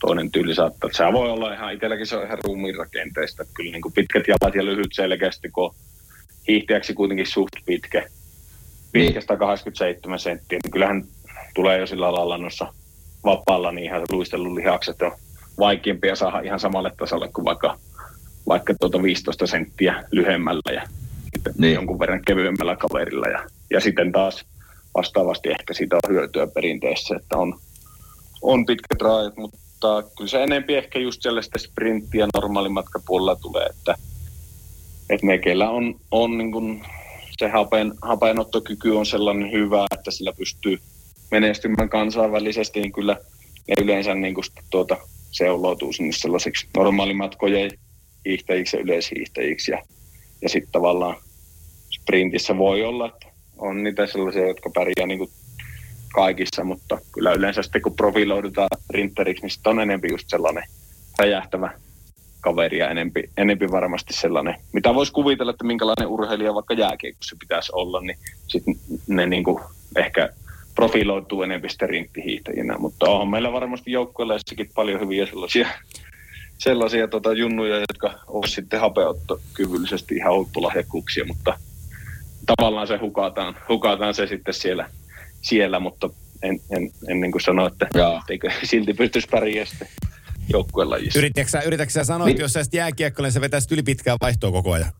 toinen 0.00 0.30
tyyli 0.30 0.54
saattaa. 0.54 0.90
Se 0.92 1.04
voi 1.12 1.30
olla 1.30 1.54
ihan, 1.54 1.74
itselläkin 1.74 2.06
se 2.06 2.16
on 2.16 2.26
ihan 2.26 2.38
ruumiin 2.44 2.76
rakenteesta. 2.76 3.42
Että 3.42 3.54
kyllä 3.54 3.72
niin 3.72 3.82
kuin 3.82 3.92
pitkät 3.92 4.28
jalat 4.28 4.54
ja 4.54 4.64
lyhyt 4.64 4.92
selkeästi, 4.92 5.50
kun 5.50 5.74
hiihtäjäksi 6.48 6.94
kuitenkin 6.94 7.26
suht 7.26 7.52
pitkä. 7.66 8.06
Pitkä 8.92 9.20
187 9.20 10.18
senttiä, 10.18 10.58
niin 10.64 10.72
kyllähän 10.72 11.04
tulee 11.54 11.78
jo 11.78 11.86
sillä 11.86 12.12
lailla 12.12 12.38
noissa 12.38 12.74
vapaalla, 13.24 13.72
niin 13.72 13.84
ihan 13.84 14.02
luistelulihakset 14.10 15.02
on 15.02 15.12
vaikeampia 15.58 16.16
saada 16.16 16.40
ihan 16.40 16.60
samalle 16.60 16.92
tasolle 16.98 17.28
kuin 17.28 17.44
vaikka, 17.44 17.78
vaikka 18.48 18.74
tuota 18.80 19.02
15 19.02 19.46
senttiä 19.46 20.04
lyhyemmällä 20.12 20.72
ja 20.74 20.82
sitten 21.34 21.52
Niin. 21.52 21.60
niin. 21.60 21.74
jonkun 21.74 21.98
verran 21.98 22.22
kevyemmällä 22.26 22.76
kaverilla. 22.76 23.26
Ja, 23.26 23.44
ja 23.70 23.80
sitten 23.80 24.12
taas 24.12 24.44
vastaavasti 24.94 25.48
ehkä 25.48 25.74
siitä 25.74 25.96
on 25.96 26.14
hyötyä 26.14 26.46
perinteessä, 26.46 27.16
että 27.16 27.36
on, 27.36 27.58
on 28.42 28.66
pitkät 28.66 29.02
rajat, 29.02 29.36
mutta 29.36 29.58
kyllä 30.16 30.30
se 30.30 30.42
enempi 30.42 30.74
ehkä 30.74 30.98
just 30.98 31.22
sellaista 31.22 31.58
sprinttiä 31.58 32.28
normaalimatkapuolella 32.34 33.36
tulee, 33.36 33.66
että, 33.66 33.94
että 35.10 35.26
ne, 35.26 35.38
keillä 35.38 35.70
on, 35.70 36.00
on 36.10 36.38
niin 36.38 36.52
kuin 36.52 36.82
se 37.38 37.48
hapen, 37.48 37.92
hapenottokyky 38.02 38.90
on 38.90 39.06
sellainen 39.06 39.52
hyvä, 39.52 39.86
että 39.94 40.10
sillä 40.10 40.32
pystyy 40.32 40.78
menestymään 41.30 41.88
kansainvälisesti, 41.88 42.80
niin 42.80 42.92
kyllä 42.92 43.16
ne 43.68 43.74
yleensä 43.82 44.14
niin 44.14 44.34
kuin 44.34 44.44
tuota, 44.70 44.96
seuloutuu 45.30 45.92
sinne 45.92 46.12
sellaisiksi 46.12 46.66
normaalimatkojen 46.76 47.70
hiihtäjiksi 48.24 48.76
ja 48.76 48.82
yleishiihtäjiksi. 48.82 49.70
Ja, 49.70 49.82
ja 50.42 50.48
sitten 50.48 50.72
tavallaan 50.72 51.16
sprintissä 52.00 52.58
voi 52.58 52.84
olla, 52.84 53.06
että 53.06 53.26
on 53.58 53.82
niitä 53.82 54.06
sellaisia, 54.06 54.48
jotka 54.48 54.70
pärjää 54.74 55.06
niin 55.06 55.18
kuin 55.18 55.30
kaikissa, 56.14 56.64
mutta 56.64 56.98
kyllä 57.12 57.32
yleensä 57.32 57.62
sitten 57.62 57.82
kun 57.82 57.96
profiloidutaan 57.96 58.68
rinteriksi, 58.90 59.42
niin 59.42 59.50
sitten 59.50 59.70
on 59.70 59.80
enempi 59.80 60.08
just 60.10 60.24
sellainen 60.28 60.64
räjähtävä 61.18 61.70
kaveri 62.40 62.78
ja 62.78 62.90
enempi, 62.90 63.30
enempi 63.36 63.70
varmasti 63.70 64.14
sellainen, 64.14 64.54
mitä 64.72 64.94
voisi 64.94 65.12
kuvitella, 65.12 65.50
että 65.50 65.64
minkälainen 65.64 66.08
urheilija 66.08 66.54
vaikka 66.54 66.74
jääkiekossa 66.74 67.36
pitäisi 67.40 67.72
olla, 67.74 68.00
niin 68.00 68.18
sitten 68.46 68.74
ne 69.06 69.26
niin 69.26 69.44
kuin 69.44 69.62
ehkä 69.96 70.28
profiloituu 70.74 71.42
enempi 71.42 71.68
sitten 71.68 71.88
rinttihiihtäjinä, 71.88 72.78
mutta 72.78 73.10
on 73.10 73.28
meillä 73.28 73.52
varmasti 73.52 73.92
joukkueellissakin 73.92 74.70
paljon 74.74 75.00
hyviä 75.00 75.26
sellaisia, 75.26 75.68
sellaisia 76.58 77.08
tota, 77.08 77.32
junnuja, 77.32 77.78
jotka 77.78 78.20
ovat 78.26 78.50
sitten 78.50 78.80
hapeuttokyvyllisesti 78.80 80.14
ihan 80.14 80.34
huippulahjakkuuksia, 80.34 81.24
mutta 81.24 81.58
tavallaan 82.46 82.86
se 82.86 82.96
hukataan, 82.96 83.56
hukataan 83.68 84.14
se 84.14 84.26
sitten 84.26 84.54
siellä, 84.54 84.90
siellä 85.40 85.80
mutta 85.80 86.10
en, 86.42 86.60
en, 86.70 86.90
en 87.08 87.20
niin 87.20 87.32
kuin 87.32 87.42
sano, 87.42 87.66
että 87.66 87.88
Jaa. 87.94 88.24
eikö 88.28 88.50
silti 88.62 88.94
pystyisi 88.94 89.28
pärjäämään 89.30 89.66
sitten 89.66 89.88
joukkuelajissa. 90.52 91.18
Yritätkö 91.18 91.58
yritätkö 91.66 91.92
sä 91.92 92.04
sanoa, 92.04 92.28
että 92.28 92.42
jos 92.42 92.52
sä 92.52 92.58
olisit 92.58 92.74
jääkiekko, 92.74 93.22
niin 93.22 93.32
sä 93.32 93.40
vetäisit 93.40 93.72
yli 93.72 93.82
pitkään 93.82 94.18
vaihtoa 94.20 94.52
koko 94.52 94.72
ajan? 94.72 94.92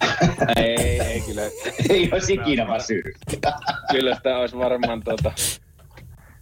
Ei, 0.56 1.00
ei 1.00 1.20
kyllä. 1.20 1.42
Ei 1.90 2.10
olisi 2.12 2.34
ikinä 2.34 2.68
väsynyt. 2.68 3.16
Kyllä 3.92 4.14
sitä 4.16 4.38
olisi 4.38 4.56
varmaan 4.56 5.02
tota, 5.02 5.32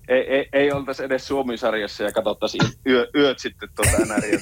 ei, 0.08 0.20
ei, 0.20 0.48
ei 0.52 0.72
oltaisi 0.72 1.04
edes 1.04 1.26
Suomi-sarjassa 1.26 2.04
ja 2.04 2.12
katsottaisiin 2.12 2.70
yö, 2.86 3.10
yöt 3.14 3.38
sitten 3.38 3.68
tuota 3.76 4.14
NRJ 4.14 4.36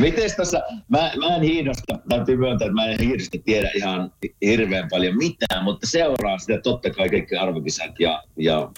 Miten 0.00 0.30
tässä, 0.36 0.62
mä, 0.88 1.12
mä 1.18 1.36
en 1.36 1.42
hiidosta, 1.42 1.98
täytyy 2.08 2.36
myöntää, 2.36 2.66
että 2.66 2.74
mä 2.74 2.86
en 2.86 2.98
hiidosta 3.00 3.38
tiedä 3.44 3.70
ihan 3.74 4.12
hirveän 4.42 4.88
paljon 4.90 5.16
mitään, 5.16 5.64
mutta 5.64 5.86
seuraan 5.86 6.40
sitä 6.40 6.60
totta 6.62 6.90
kai 6.90 7.08
kaikki 7.08 7.36
arvokisat 7.36 8.00
ja, 8.00 8.22
ja 8.36 8.70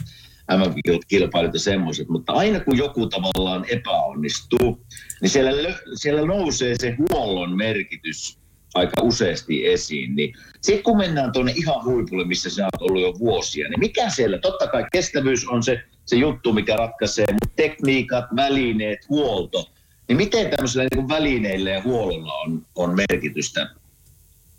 MM-kilpailut 0.56 1.54
ja 1.54 1.60
semmoiset, 1.60 2.08
mutta 2.08 2.32
aina 2.32 2.60
kun 2.60 2.76
joku 2.76 3.06
tavallaan 3.06 3.64
epäonnistuu, 3.68 4.86
niin 5.20 5.30
siellä, 5.30 5.50
lö- 5.50 5.82
siellä 5.94 6.26
nousee 6.26 6.74
se 6.80 6.96
huollon 6.98 7.56
merkitys 7.56 8.38
aika 8.74 9.02
useasti 9.02 9.66
esiin. 9.66 10.16
Niin 10.16 10.34
sitten 10.60 10.84
kun 10.84 10.96
mennään 10.96 11.32
tuonne 11.32 11.52
ihan 11.56 11.84
huipulle, 11.84 12.24
missä 12.24 12.50
sä 12.50 12.64
oot 12.64 12.90
ollut 12.90 13.02
jo 13.02 13.12
vuosia, 13.18 13.68
niin 13.68 13.80
mikä 13.80 14.10
siellä, 14.10 14.38
totta 14.38 14.66
kai 14.66 14.84
kestävyys 14.92 15.48
on 15.48 15.62
se, 15.62 15.82
se 16.04 16.16
juttu, 16.16 16.52
mikä 16.52 16.76
ratkaisee, 16.76 17.26
mutta 17.32 17.56
tekniikat, 17.56 18.24
välineet, 18.36 19.08
huolto, 19.08 19.70
niin 20.08 20.16
miten 20.16 20.50
tämmöisillä 20.50 20.86
niin 20.94 21.08
välineillä 21.08 21.70
ja 21.70 21.82
huollolla 21.82 22.34
on, 22.34 22.66
on 22.74 22.96
merkitystä, 22.96 23.70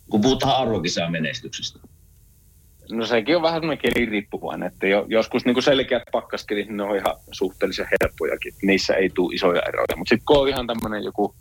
kun 0.10 0.22
puhutaan 0.22 0.62
arvokisaa 0.62 1.10
menestyksestä? 1.10 1.80
No 2.92 3.06
sekin 3.06 3.36
on 3.36 3.42
vähän 3.42 3.62
semmoinen 3.62 3.82
keliriippuvainen, 3.82 4.68
että 4.68 4.88
jo, 4.88 5.06
joskus 5.08 5.46
niin 5.46 5.64
selkeät 5.64 6.04
pakkaskelit, 6.12 6.70
ne 6.70 6.84
on 6.84 6.96
ihan 6.96 7.16
suhteellisen 7.32 7.88
helppojakin. 8.02 8.54
Niissä 8.62 8.94
ei 8.94 9.10
tule 9.10 9.36
isoja 9.36 9.62
eroja. 9.68 9.98
Mutta 9.98 10.10
sitten 10.10 10.26
kun 10.26 10.38
on 10.38 10.50
ihan 10.50 10.68
tämmöinen 10.68 11.04
joku 11.04 11.36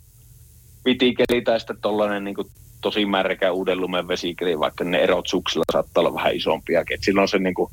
vitikeli 0.85 1.41
tai 1.41 1.59
sitten 1.59 1.81
tollainen 1.81 2.23
niin 2.23 2.35
tosi 2.81 3.05
märkä 3.05 3.51
uuden 3.51 3.81
lumen 3.81 4.07
vesikeli, 4.07 4.59
vaikka 4.59 4.83
ne 4.83 4.97
erot 4.97 5.27
suksilla 5.27 5.63
saattaa 5.71 6.01
olla 6.01 6.13
vähän 6.13 6.35
isompiakin. 6.35 6.95
Et 6.95 7.03
silloin 7.03 7.27
se 7.27 7.39
niin 7.39 7.53
kuin 7.55 7.71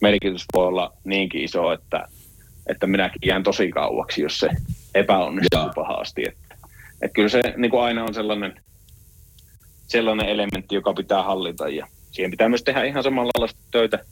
merkitys 0.00 0.44
voi 0.54 0.66
olla 0.66 0.92
niinkin 1.04 1.40
iso, 1.40 1.72
että, 1.72 2.08
että 2.66 2.86
minäkin 2.86 3.20
jään 3.24 3.42
tosi 3.42 3.70
kauaksi, 3.70 4.22
jos 4.22 4.40
se 4.40 4.48
epäonnistuu 4.96 5.60
Joo. 5.60 5.72
pahasti. 5.74 6.22
Että, 6.28 6.56
et 7.02 7.12
kyllä 7.14 7.28
se 7.28 7.40
niin 7.56 7.70
kuin 7.70 7.82
aina 7.82 8.04
on 8.04 8.14
sellainen, 8.14 8.60
sellainen 9.86 10.28
elementti, 10.28 10.74
joka 10.74 10.94
pitää 10.94 11.22
hallita 11.22 11.68
ja 11.68 11.86
siihen 12.10 12.30
pitää 12.30 12.48
myös 12.48 12.62
tehdä 12.62 12.84
ihan 12.84 13.02
samalla 13.02 13.30
lailla 13.38 13.54
töitä, 13.70 14.04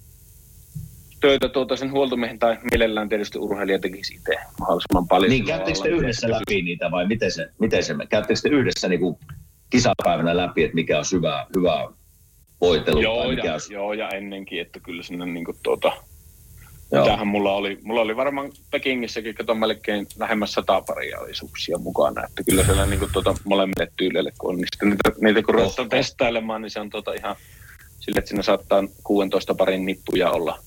töitä 1.21 1.49
tuota 1.49 1.77
sen 1.77 1.91
huoltomiehen 1.91 2.39
tai 2.39 2.59
mielellään 2.71 3.09
tietysti 3.09 3.39
urheilija 3.39 3.79
tekisi 3.79 4.15
itse 4.15 4.35
mahdollisimman 4.61 5.09
paljon. 5.09 5.31
Niin, 5.31 5.45
käyttekö 5.45 5.79
te 5.83 5.89
yhdessä 5.89 6.27
että 6.27 6.37
läpi 6.37 6.63
niitä 6.63 6.91
vai 6.91 7.07
miten 7.07 7.33
se, 7.33 7.49
miten 7.59 7.85
se 7.85 7.95
käyttekö 8.11 8.41
te 8.43 8.49
yhdessä 8.49 8.89
niin 8.89 9.01
kuin 9.01 9.17
kisapäivänä 9.71 10.37
läpi, 10.37 10.65
että 10.65 10.75
mikä 10.75 10.99
on 10.99 11.05
hyvä, 11.13 11.47
hyvä 11.57 11.89
voitelu 12.61 13.01
Joo 13.01 13.19
tai 13.19 13.35
mikä 13.35 13.49
ja, 13.49 13.55
on... 13.55 13.61
joo, 13.71 13.93
ja 13.93 14.09
ennenkin, 14.09 14.61
että 14.61 14.81
kyllä 14.81 15.03
sinne 15.03 15.27
niin 15.27 15.45
kuin 15.45 15.57
tuota, 15.63 15.93
Joo. 16.95 17.05
Tämähän 17.05 17.27
mulla 17.27 17.53
oli, 17.53 17.79
mulla 17.83 18.01
oli 18.01 18.17
varmaan 18.17 18.53
Pekingissäkin, 18.71 19.35
kato 19.35 19.55
melkein 19.55 20.07
lähemmäs 20.19 20.53
sata 20.53 20.81
paria 20.81 21.21
oli 21.21 21.35
suksia 21.35 21.79
mukana, 21.79 22.27
että 22.27 22.43
kyllä 22.43 22.65
siellä 22.65 22.87
niin 22.87 22.99
kuin, 22.99 23.13
tuota, 23.13 23.35
molemmille 23.45 23.93
tyyleille, 23.97 24.33
kun 24.39 24.51
on, 24.51 24.57
niin 24.57 24.69
sitten 24.73 24.91
niitä, 24.91 25.13
niitä 25.21 25.43
kun 25.43 25.55
ruvetaan 25.55 25.89
testailemaan, 25.89 26.63
niin 26.63 26.71
se 26.71 26.81
on 26.81 26.91
tuota 26.91 27.13
ihan 27.13 27.37
sille, 28.01 28.19
että 28.19 28.29
siinä 28.29 28.43
saattaa 28.43 28.85
16 29.05 29.55
parin 29.55 29.87
nippuja 29.87 30.31
olla, 30.31 30.59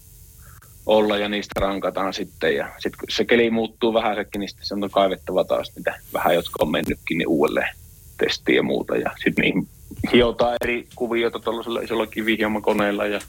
olla 0.86 1.18
ja 1.18 1.30
niistä 1.30 1.60
rankataan 1.60 2.14
sitten. 2.14 2.56
Ja 2.56 2.68
sitten 2.80 3.00
kun 3.00 3.08
se 3.10 3.26
keli 3.26 3.50
muuttuu 3.50 3.94
vähän 3.94 4.16
sekin, 4.16 4.40
niin 4.40 4.50
sitten 4.50 4.66
se 4.66 4.74
on 4.74 4.90
kaivettava 4.92 5.44
taas 5.44 5.72
niitä 5.76 6.00
vähän, 6.14 6.36
jotka 6.36 6.58
on 6.60 6.72
mennytkin, 6.72 7.18
niin 7.18 7.28
uudelleen 7.28 7.76
testiin 8.18 8.56
ja 8.56 8.64
muuta. 8.64 8.98
Ja 8.98 9.12
sitten 9.24 9.42
niihin 9.42 9.68
hiotaan 10.14 10.56
eri 10.64 10.88
kuvioita 10.96 11.40
tuollaisella 11.40 11.82
isolla 11.82 12.08
kivihiomakoneella 12.08 13.06
ja 13.06 13.20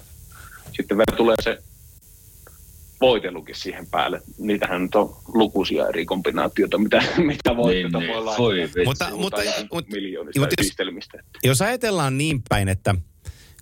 sitten 0.72 0.98
vielä 0.98 1.16
tulee 1.16 1.36
se 1.42 1.58
voitelukin 3.00 3.54
siihen 3.54 3.86
päälle. 3.86 4.22
Niitähän 4.38 4.82
nyt 4.82 4.94
on 4.94 5.16
lukuisia 5.34 5.88
eri 5.88 6.06
kombinaatioita, 6.06 6.78
mitä, 6.78 7.02
mitä 7.32 7.56
voitteita 7.56 7.98
Niin, 7.98 8.08
voi 8.08 8.16
niin. 8.16 8.24
laittaa. 8.24 8.44
Voi. 8.44 8.84
Mutta, 8.84 9.10
mutta, 9.16 9.36
mutta, 9.70 9.92
miljoonista 9.92 10.40
mutta 10.40 10.54
jos- 10.58 10.72
jos 11.44 11.62
ajatellaan 11.62 12.18
niin 12.18 12.42
päin, 12.48 12.68
että 12.68 12.94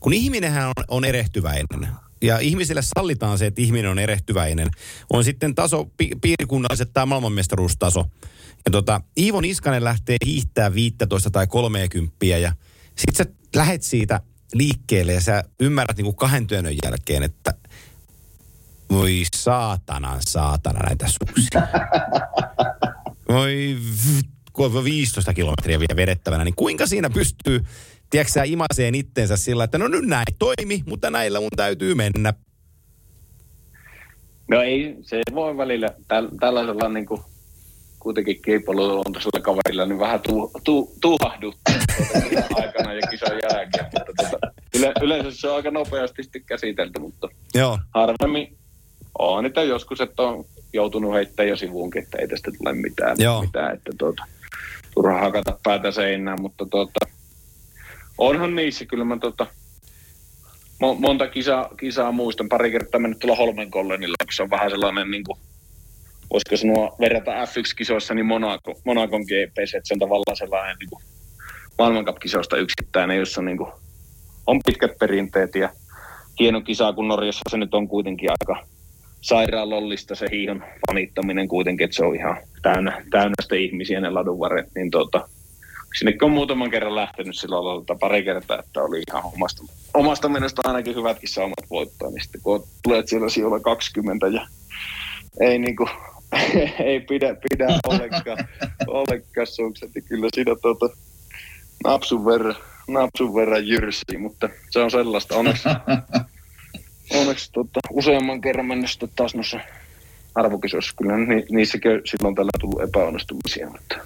kun 0.00 0.12
ihminenhän 0.12 0.66
on, 0.66 0.84
on 0.88 1.04
erehtyväinen, 1.04 1.88
ja 2.22 2.38
ihmisille 2.38 2.82
sallitaan 2.82 3.38
se, 3.38 3.46
että 3.46 3.62
ihminen 3.62 3.90
on 3.90 3.98
erehtyväinen, 3.98 4.68
on 5.12 5.24
sitten 5.24 5.54
taso, 5.54 5.84
pi, 5.96 6.10
piirikunnalliset 6.22 6.90
tai 6.92 7.06
maailmanmestaruustaso. 7.06 8.04
Ja 8.64 8.70
tota, 8.72 9.00
Iivo 9.18 9.40
Niskanen 9.40 9.84
lähtee 9.84 10.16
hiihtää 10.26 10.74
15 10.74 11.30
tai 11.30 11.46
30 11.46 12.26
ja 12.26 12.52
sit 12.96 13.16
sä 13.16 13.26
lähet 13.56 13.82
siitä 13.82 14.20
liikkeelle 14.54 15.12
ja 15.12 15.20
sä 15.20 15.44
ymmärrät 15.60 15.96
niin 15.96 16.04
kuin 16.04 16.16
kahden 16.16 16.46
työnnön 16.46 16.74
jälkeen, 16.84 17.22
että 17.22 17.54
voi 18.92 19.22
saatanan 19.36 20.18
saatana 20.20 20.78
näitä 20.86 21.06
suksia. 21.08 21.62
Voi 23.28 23.76
v- 23.80 24.36
kun 24.52 24.76
on 24.76 24.84
15 24.84 25.34
kilometriä 25.34 25.78
vielä 25.78 25.96
vedettävänä, 25.96 26.44
niin 26.44 26.54
kuinka 26.54 26.86
siinä 26.86 27.10
pystyy, 27.10 27.60
tiedätkö 28.10 28.40
imaseen 28.44 28.94
itteensä 28.94 29.36
sillä, 29.36 29.64
että 29.64 29.78
no 29.78 29.88
nyt 29.88 30.04
näin 30.04 30.24
toimi, 30.38 30.82
mutta 30.86 31.10
näillä 31.10 31.40
mun 31.40 31.50
täytyy 31.56 31.94
mennä. 31.94 32.34
No 34.50 34.62
ei, 34.62 34.96
se 35.02 35.20
voi 35.34 35.56
välillä 35.56 35.88
täl, 36.08 36.28
tällaisella 36.40 36.88
niin 36.88 37.06
kuin, 37.06 37.20
kuitenkin 37.98 38.42
kilpailuontoisella 38.42 39.40
kaverilla 39.42 39.86
niin 39.86 39.98
vähän 39.98 40.20
tu, 40.20 40.50
tu, 40.64 40.92
tuhahduttaa 41.00 41.74
tuota 41.96 42.54
aikana 42.54 42.92
ja 42.92 43.00
kisan 43.10 43.38
jälkeen. 43.52 43.84
Mutta 43.84 44.12
tuota, 44.16 44.52
yle, 44.74 44.92
yleensä 45.02 45.40
se 45.40 45.48
on 45.48 45.56
aika 45.56 45.70
nopeasti 45.70 46.22
sitten 46.22 46.44
käsitelty, 46.44 47.00
mutta 47.00 47.28
Joo. 47.54 47.78
harvemmin 47.94 48.58
on 49.18 49.44
niitä 49.44 49.62
joskus, 49.62 50.00
että 50.00 50.22
on 50.22 50.44
joutunut 50.72 51.14
heittämään 51.14 51.48
jo 51.48 51.56
sivuunkin, 51.56 52.02
että 52.02 52.18
ei 52.18 52.28
tästä 52.28 52.50
tule 52.58 52.72
mitään, 52.72 53.16
Joo. 53.18 53.42
mitään 53.42 53.74
että 53.74 53.92
tuota, 53.98 54.24
turha 54.94 55.20
hakata 55.20 55.58
päätä 55.62 55.90
seinään, 55.90 56.40
mutta 56.40 56.66
tuota, 56.66 57.06
onhan 58.18 58.54
niissä 58.54 58.84
kyllä 58.84 59.04
mä 59.04 59.18
tuota, 59.18 59.46
mo- 60.84 60.98
monta 60.98 61.28
kisaa, 61.28 61.68
kisaa 61.80 62.12
muistan, 62.12 62.48
pari 62.48 62.70
kertaa 62.70 63.00
mennyt 63.00 63.18
tuolla 63.18 63.36
Holmenkollenilla, 63.36 64.16
kun 64.24 64.32
se 64.32 64.42
on 64.42 64.50
vähän 64.50 64.70
sellainen 64.70 65.10
niin 65.10 65.24
kuin, 65.24 65.38
voisiko 66.32 66.56
sanoa 66.56 66.96
verrata 67.00 67.44
F1-kisoissa, 67.44 68.14
niin 68.14 68.26
Monaco, 68.26 68.80
Monacon 68.84 69.22
GPC, 69.22 69.74
että 69.74 69.88
se 69.88 69.94
on 69.94 69.98
tavallaan 69.98 70.36
sellainen 70.36 70.76
niin 70.80 70.90
kuin 70.90 71.02
maailmankap-kisoista 71.78 72.56
yksittäinen, 72.56 73.18
jossa 73.18 73.42
niin 73.42 73.58
kuin, 73.58 73.72
on 74.46 74.60
pitkät 74.66 74.98
perinteet 74.98 75.54
ja 75.54 75.68
hieno 76.40 76.60
kisa, 76.60 76.92
kun 76.92 77.08
Norjassa 77.08 77.42
se 77.50 77.56
nyt 77.56 77.74
on 77.74 77.88
kuitenkin 77.88 78.30
aika 78.30 78.66
sairaalollista 79.26 80.14
se 80.14 80.26
hiihon 80.32 80.64
fanittaminen 80.88 81.48
kuitenkin, 81.48 81.84
että 81.84 81.96
se 81.96 82.04
on 82.04 82.16
ihan 82.16 82.36
täynnä, 82.62 83.04
täynnä 83.10 83.34
sitten 83.42 83.60
ihmisiä 83.60 84.00
ne 84.00 84.10
ladunvarret, 84.10 84.66
niin 84.74 84.90
tuota, 84.90 85.28
sinnekin 85.98 86.24
on 86.24 86.30
muutaman 86.30 86.70
kerran 86.70 86.94
lähtenyt 86.94 87.36
sillä 87.36 87.64
lailla 87.64 87.96
pari 88.00 88.22
kertaa, 88.22 88.58
että 88.58 88.82
oli 88.82 89.02
ihan 89.08 89.22
omasta, 89.34 89.62
omasta 89.94 90.28
mielestä 90.28 90.62
ainakin 90.64 90.94
hyvätkin 90.94 91.28
saumat 91.28 91.70
voittaa, 91.70 92.10
niin 92.10 92.22
sitten 92.22 92.40
kun 92.42 92.66
tulet 92.82 93.08
siellä 93.08 93.28
sijoilla 93.28 93.60
20 93.60 94.26
ja 94.26 94.46
ei 95.40 95.58
niinku, 95.58 95.88
ei 96.84 97.00
pidä, 97.00 97.36
pidä 97.50 97.66
ollenkaan, 97.88 98.38
ollenkaan 98.86 99.46
sukset, 99.46 99.90
niin 99.94 100.04
kyllä 100.04 100.28
siinä 100.34 100.56
tuota, 100.62 100.88
napsun 101.84 102.26
verran, 102.26 102.56
napsun 102.88 103.34
verran 103.34 103.68
jyrsii, 103.68 104.18
mutta 104.18 104.48
se 104.70 104.78
on 104.78 104.90
sellaista. 104.90 105.36
Onneksi, 105.36 105.68
onneksi 107.14 107.52
tota, 107.52 107.80
useamman 107.90 108.40
kerran 108.40 108.66
mennyt 108.66 108.90
sitten 108.90 109.08
taas 109.16 109.34
noissa 109.34 109.60
arvokisoissa. 110.34 110.94
Kyllä 110.96 111.16
ni, 111.16 111.44
niissäkin 111.50 111.90
on 111.90 112.00
silloin 112.04 112.34
tällä 112.34 112.50
tullut 112.60 112.82
epäonnistumisia, 112.82 113.70
mutta 113.70 113.98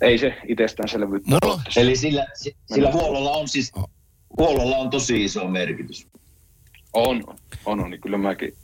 ei 0.00 0.18
se 0.18 0.34
itsestäänselvyyttä 0.48 1.38
ole. 1.42 1.60
Eli 1.76 1.96
sillä, 1.96 2.26
si- 2.34 2.56
sillä 2.74 2.92
huollolla 2.92 3.30
on 3.30 3.48
siis, 3.48 3.72
huollolla 4.38 4.76
on 4.76 4.90
tosi 4.90 5.24
iso 5.24 5.48
merkitys. 5.48 6.06
On, 6.92 7.24
on, 7.66 7.80
on, 7.80 7.90
niin 7.90 8.00
kyllä 8.00 8.18
mäkin 8.18 8.54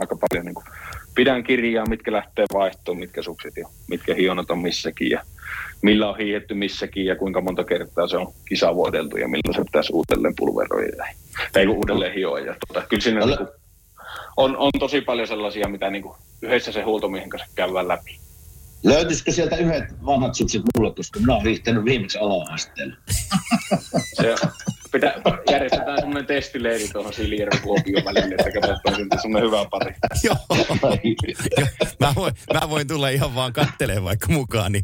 aika 0.00 0.16
paljon 0.16 0.46
niin 0.46 0.54
kuin, 0.54 0.66
pidän 1.14 1.44
kirjaa, 1.44 1.86
mitkä 1.86 2.12
lähtee 2.12 2.44
vaihtoon, 2.54 2.98
mitkä 2.98 3.22
sukset 3.22 3.56
ja 3.56 3.68
mitkä 3.88 4.14
hionat 4.14 4.50
on 4.50 4.58
missäkin 4.58 5.10
ja 5.10 5.22
millä 5.82 6.08
on 6.08 6.18
hiihetty 6.18 6.54
missäkin 6.54 7.06
ja 7.06 7.16
kuinka 7.16 7.40
monta 7.40 7.64
kertaa 7.64 8.08
se 8.08 8.16
on 8.16 8.32
kisavoideltu 8.48 9.16
ja 9.16 9.28
milloin 9.28 9.54
se 9.54 9.64
pitäisi 9.64 9.92
uudelleen 9.92 10.34
pulveroida 10.36 11.04
tai 11.52 11.66
kun 11.66 11.76
uudelleen 11.76 12.14
hioa. 12.14 12.38
Ja, 12.38 12.54
tota, 12.68 12.86
kyllä 12.88 13.02
siinä 13.02 13.24
Ole- 13.24 13.26
niin 13.26 13.38
kuin, 13.38 13.48
on, 14.36 14.56
on 14.56 14.70
tosi 14.78 15.00
paljon 15.00 15.28
sellaisia, 15.28 15.68
mitä 15.68 15.90
niin 15.90 16.02
kuin, 16.02 16.16
yhdessä 16.42 16.72
se 16.72 16.82
huoltomiehen 16.82 17.30
kanssa 17.30 17.48
käydään 17.54 17.88
läpi. 17.88 18.18
Löytyisikö 18.84 19.32
sieltä 19.32 19.56
yhdet 19.56 20.06
vanhat 20.06 20.34
sukset 20.34 20.62
mulle, 20.76 20.94
koska 20.94 21.20
minä 21.20 21.34
olen 21.34 21.46
hiihtänyt 21.46 21.84
viimeksi 21.84 22.18
ala-asteella. 22.18 22.96
Se 24.14 24.34
pitää, 24.90 25.12
järjestetään 25.50 25.98
semmoinen 25.98 26.26
testileiri 26.26 26.88
tuohon 26.88 27.12
Siilijärven 27.12 27.60
Kuopion 27.62 28.04
välille, 28.04 28.34
että 28.34 28.60
katsotaan 28.60 28.96
siltä 28.96 29.16
semmoinen 29.22 29.50
hyvä 29.50 29.64
pari. 29.70 29.94
Joo. 30.24 30.36
Mä 32.00 32.12
voin, 32.16 32.34
mä 32.54 32.68
voin 32.70 32.88
tulla 32.88 33.08
ihan 33.08 33.34
vaan 33.34 33.52
kattelemaan 33.52 34.04
vaikka 34.04 34.26
mukaan, 34.32 34.72
niin 34.72 34.82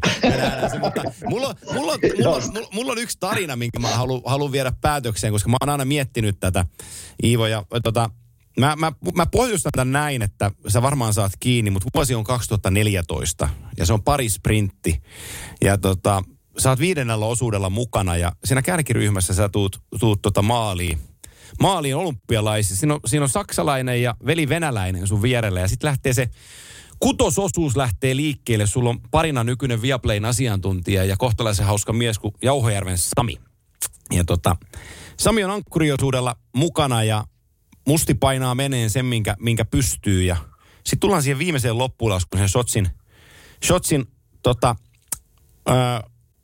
se. 0.71 0.79
Mutta 0.79 1.03
mulla, 1.29 1.47
on- 1.47 1.55
mulla, 1.73 1.97
mulla, 2.23 2.39
mulla, 2.53 2.67
mulla 2.73 2.91
on 2.91 2.97
yksi 2.97 3.17
tarina, 3.19 3.55
minkä 3.55 3.79
mä 3.79 3.87
haluan 3.87 4.21
halu 4.25 4.51
viedä 4.51 4.71
päätökseen, 4.81 5.33
koska 5.33 5.49
mä 5.49 5.57
oon 5.61 5.69
aina 5.69 5.85
miettinyt 5.85 6.39
tätä, 6.39 6.65
Iivo, 7.23 7.47
ja 7.47 7.63
tota, 7.83 8.09
mä, 8.59 8.75
mä, 8.75 8.91
mä 9.15 9.25
pohjustan 9.25 9.71
tämän 9.75 9.91
näin, 9.91 10.21
että 10.21 10.51
sä 10.67 10.81
varmaan 10.81 11.13
saat 11.13 11.31
kiinni, 11.39 11.71
mutta 11.71 11.89
vuosi 11.95 12.15
on 12.15 12.23
2014 12.23 13.49
ja 13.77 13.85
se 13.85 13.93
on 13.93 14.03
pari 14.03 14.29
sprintti. 14.29 15.01
Ja 15.63 15.77
tota, 15.77 16.23
sä 16.57 16.69
oot 16.69 16.79
viidennellä 16.79 17.25
osuudella 17.25 17.69
mukana 17.69 18.17
ja 18.17 18.31
siinä 18.43 18.61
kärkiryhmässä 18.61 19.33
sä 19.33 19.49
tuut, 19.49 19.81
tuut 19.99 20.21
tota 20.21 20.41
maaliin 20.41 20.99
maaliin 21.59 21.95
olympialaisissa. 21.95 22.75
Siinä 22.75 22.93
on, 22.93 22.99
siinä 23.05 23.23
on 23.23 23.29
saksalainen 23.29 24.01
ja 24.01 24.15
veli 24.25 24.49
venäläinen 24.49 25.07
sun 25.07 25.21
vierellä 25.21 25.59
ja 25.59 25.67
sitten 25.67 25.87
lähtee 25.87 26.13
se 26.13 26.29
kutososuus 26.99 27.75
lähtee 27.75 28.15
liikkeelle. 28.15 28.67
Sulla 28.67 28.89
on 28.89 29.01
parina 29.11 29.43
nykyinen 29.43 29.81
Viaplayn 29.81 30.25
asiantuntija 30.25 31.05
ja 31.05 31.17
kohtalaisen 31.17 31.65
hauska 31.65 31.93
mies 31.93 32.19
kuin 32.19 32.33
Jauhojärven 32.41 32.97
Sami. 32.97 33.37
Ja 34.11 34.23
tota, 34.23 34.55
Sami 35.17 35.43
on 35.43 35.51
ankkuriosuudella 35.51 36.35
mukana 36.55 37.03
ja 37.03 37.25
musti 37.87 38.13
painaa 38.13 38.55
meneen 38.55 38.89
sen, 38.89 39.05
minkä, 39.05 39.35
minkä 39.39 39.65
pystyy. 39.65 40.23
Ja 40.23 40.35
sitten 40.73 40.99
tullaan 40.99 41.23
siihen 41.23 41.39
viimeiseen 41.39 41.77
loppulaskuun, 41.77 42.39
sen 42.39 42.49
shotsin, 42.49 42.87
shotsin 43.65 44.05
tota, 44.43 44.75
ö, 45.69 45.71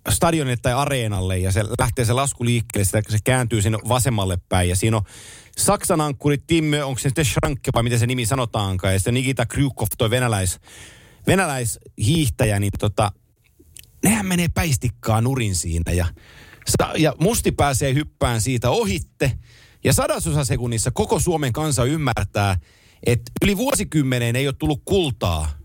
stadionille 0.10 0.58
tai 0.58 0.74
areenalle 0.74 1.38
ja 1.38 1.52
se 1.52 1.64
lähtee 1.80 2.06
se 2.06 2.14
lasku 2.14 2.46
liikkeelle, 2.46 2.86
sitä, 2.86 3.02
se 3.10 3.18
kääntyy 3.24 3.62
sinne 3.62 3.78
vasemmalle 3.88 4.38
päin 4.50 4.70
ja 4.70 4.76
siinä 4.76 4.98
on 4.98 5.04
Saksan 5.58 6.02
ankkuri 6.02 6.38
Timme, 6.48 6.84
onko 6.84 7.00
se 7.00 7.10
sitten 7.10 7.26
Schranke 7.26 7.72
vai 7.74 7.84
miten 7.84 8.00
se 8.00 8.08
nimi 8.08 8.26
sanotaankaan, 8.26 8.94
ja 8.94 9.00
sitten 9.00 9.14
Nikita 9.14 9.46
Krykov, 9.46 9.88
toi 9.98 10.10
venäläis, 10.10 10.60
venäläishiihtäjä, 11.28 12.60
niin 12.60 12.72
tota, 12.80 13.12
nehän 14.04 14.26
menee 14.26 14.48
päistikkaa 14.54 15.22
nurin 15.22 15.56
siinä 15.56 15.92
ja, 15.92 16.06
ja 16.98 17.16
Musti 17.20 17.52
pääsee 17.52 17.94
hyppään 17.94 18.42
siitä 18.42 18.70
ohitte 18.70 19.32
ja 19.84 19.94
sadasosa 19.94 20.46
sekunnissa 20.46 20.92
koko 20.92 21.20
Suomen 21.20 21.54
kansa 21.54 21.86
ymmärtää, 21.86 22.58
että 23.06 23.32
yli 23.44 23.58
vuosikymmeneen 23.58 24.36
ei 24.36 24.48
ole 24.48 24.56
tullut 24.60 24.82
kultaa 24.86 25.61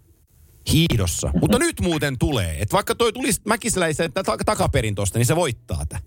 hiidossa. 0.73 1.31
Mutta 1.41 1.59
nyt 1.59 1.81
muuten 1.81 2.19
tulee. 2.19 2.57
Että 2.61 2.73
vaikka 2.73 2.95
toi 2.95 3.13
tulisi 3.13 3.41
Mäkiseläisen 3.45 4.13
ta- 4.13 4.37
takaperin 4.47 4.95
tosta, 4.95 5.19
niin 5.19 5.27
se 5.27 5.37
voittaa 5.37 5.79
tätä. 5.79 6.01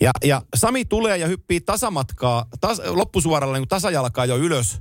Ja, 0.00 0.10
ja 0.24 0.42
Sami 0.56 0.84
tulee 0.84 1.16
ja 1.16 1.26
hyppii 1.26 1.60
tasamatkaa, 1.60 2.46
tas, 2.60 2.80
loppusuoralla 2.84 3.58
niin 3.58 3.68
tasajalkaa 3.68 4.26
jo 4.26 4.36
ylös 4.36 4.80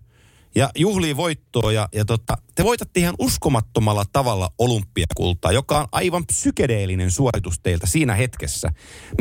ja 0.56 0.70
juhlii 0.76 1.18
voittoa. 1.18 1.72
Ja, 1.72 1.90
ja 1.94 2.06
tota, 2.06 2.38
te 2.56 2.64
voitatte 2.64 3.00
ihan 3.00 3.16
uskomattomalla 3.20 4.06
tavalla 4.14 4.50
olympiakultaa, 4.58 5.52
joka 5.52 5.80
on 5.80 5.88
aivan 5.92 6.26
psykedeellinen 6.26 7.12
suoritus 7.12 7.60
teiltä 7.60 7.88
siinä 7.88 8.16
hetkessä. 8.16 8.72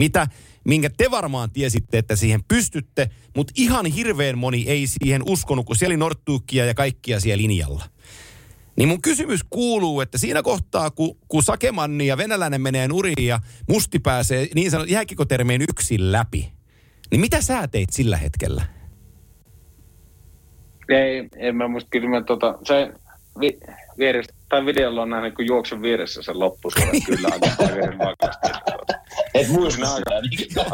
Mitä, 0.01 0.27
minkä 0.65 0.91
te 0.97 1.11
varmaan 1.11 1.51
tiesitte, 1.51 1.99
että 1.99 2.17
siihen 2.17 2.45
pystytte, 2.49 3.11
mutta 3.37 3.53
ihan 3.57 3.87
hirveän 3.87 4.39
moni 4.39 4.65
ei 4.69 4.87
siihen 4.87 5.23
uskonut, 5.27 5.67
kun 5.67 5.77
siellä 5.77 6.05
oli 6.05 6.67
ja 6.67 6.75
kaikkia 6.75 7.21
siellä 7.21 7.43
linjalla. 7.43 7.85
Niin 8.77 8.89
mun 8.89 9.03
kysymys 9.03 9.41
kuuluu, 9.51 10.01
että 10.01 10.19
siinä 10.19 10.43
kohtaa, 10.43 10.91
kun, 10.91 11.17
kun 11.29 11.43
Sakemanni 11.43 12.07
ja 12.07 12.17
venäläinen 12.17 12.61
menee 12.61 12.89
nurin 12.89 13.27
ja 13.27 13.39
musti 13.69 13.99
pääsee 13.99 14.49
niin 14.55 14.71
sanottu 14.71 14.93
jääkikotermeen 14.93 15.63
yksin 15.63 16.13
läpi, 16.13 16.53
niin 17.11 17.21
mitä 17.21 17.41
sä 17.41 17.69
teit 17.69 17.91
sillä 17.93 18.17
hetkellä? 18.17 18.63
Ei, 20.89 21.29
en 21.37 21.57
mä 21.57 21.69
muista, 21.69 21.91
kyllä 21.91 22.09
mä 22.09 22.23
tota, 22.23 22.59
se 22.65 22.93
vi, 23.41 23.59
vierestä, 23.99 24.35
tai 24.49 24.67
videolla 24.67 25.03
on 25.03 25.11
nähnyt, 25.11 25.35
kun 25.35 25.47
juoksen 25.47 25.83
vieressä 25.83 26.23
sen 26.23 26.39
loppusuoran 26.39 27.03
kyllä 27.07 27.29
aika. 27.33 28.31
Et 29.35 29.49
muista 29.49 29.95
aika, 29.95 30.11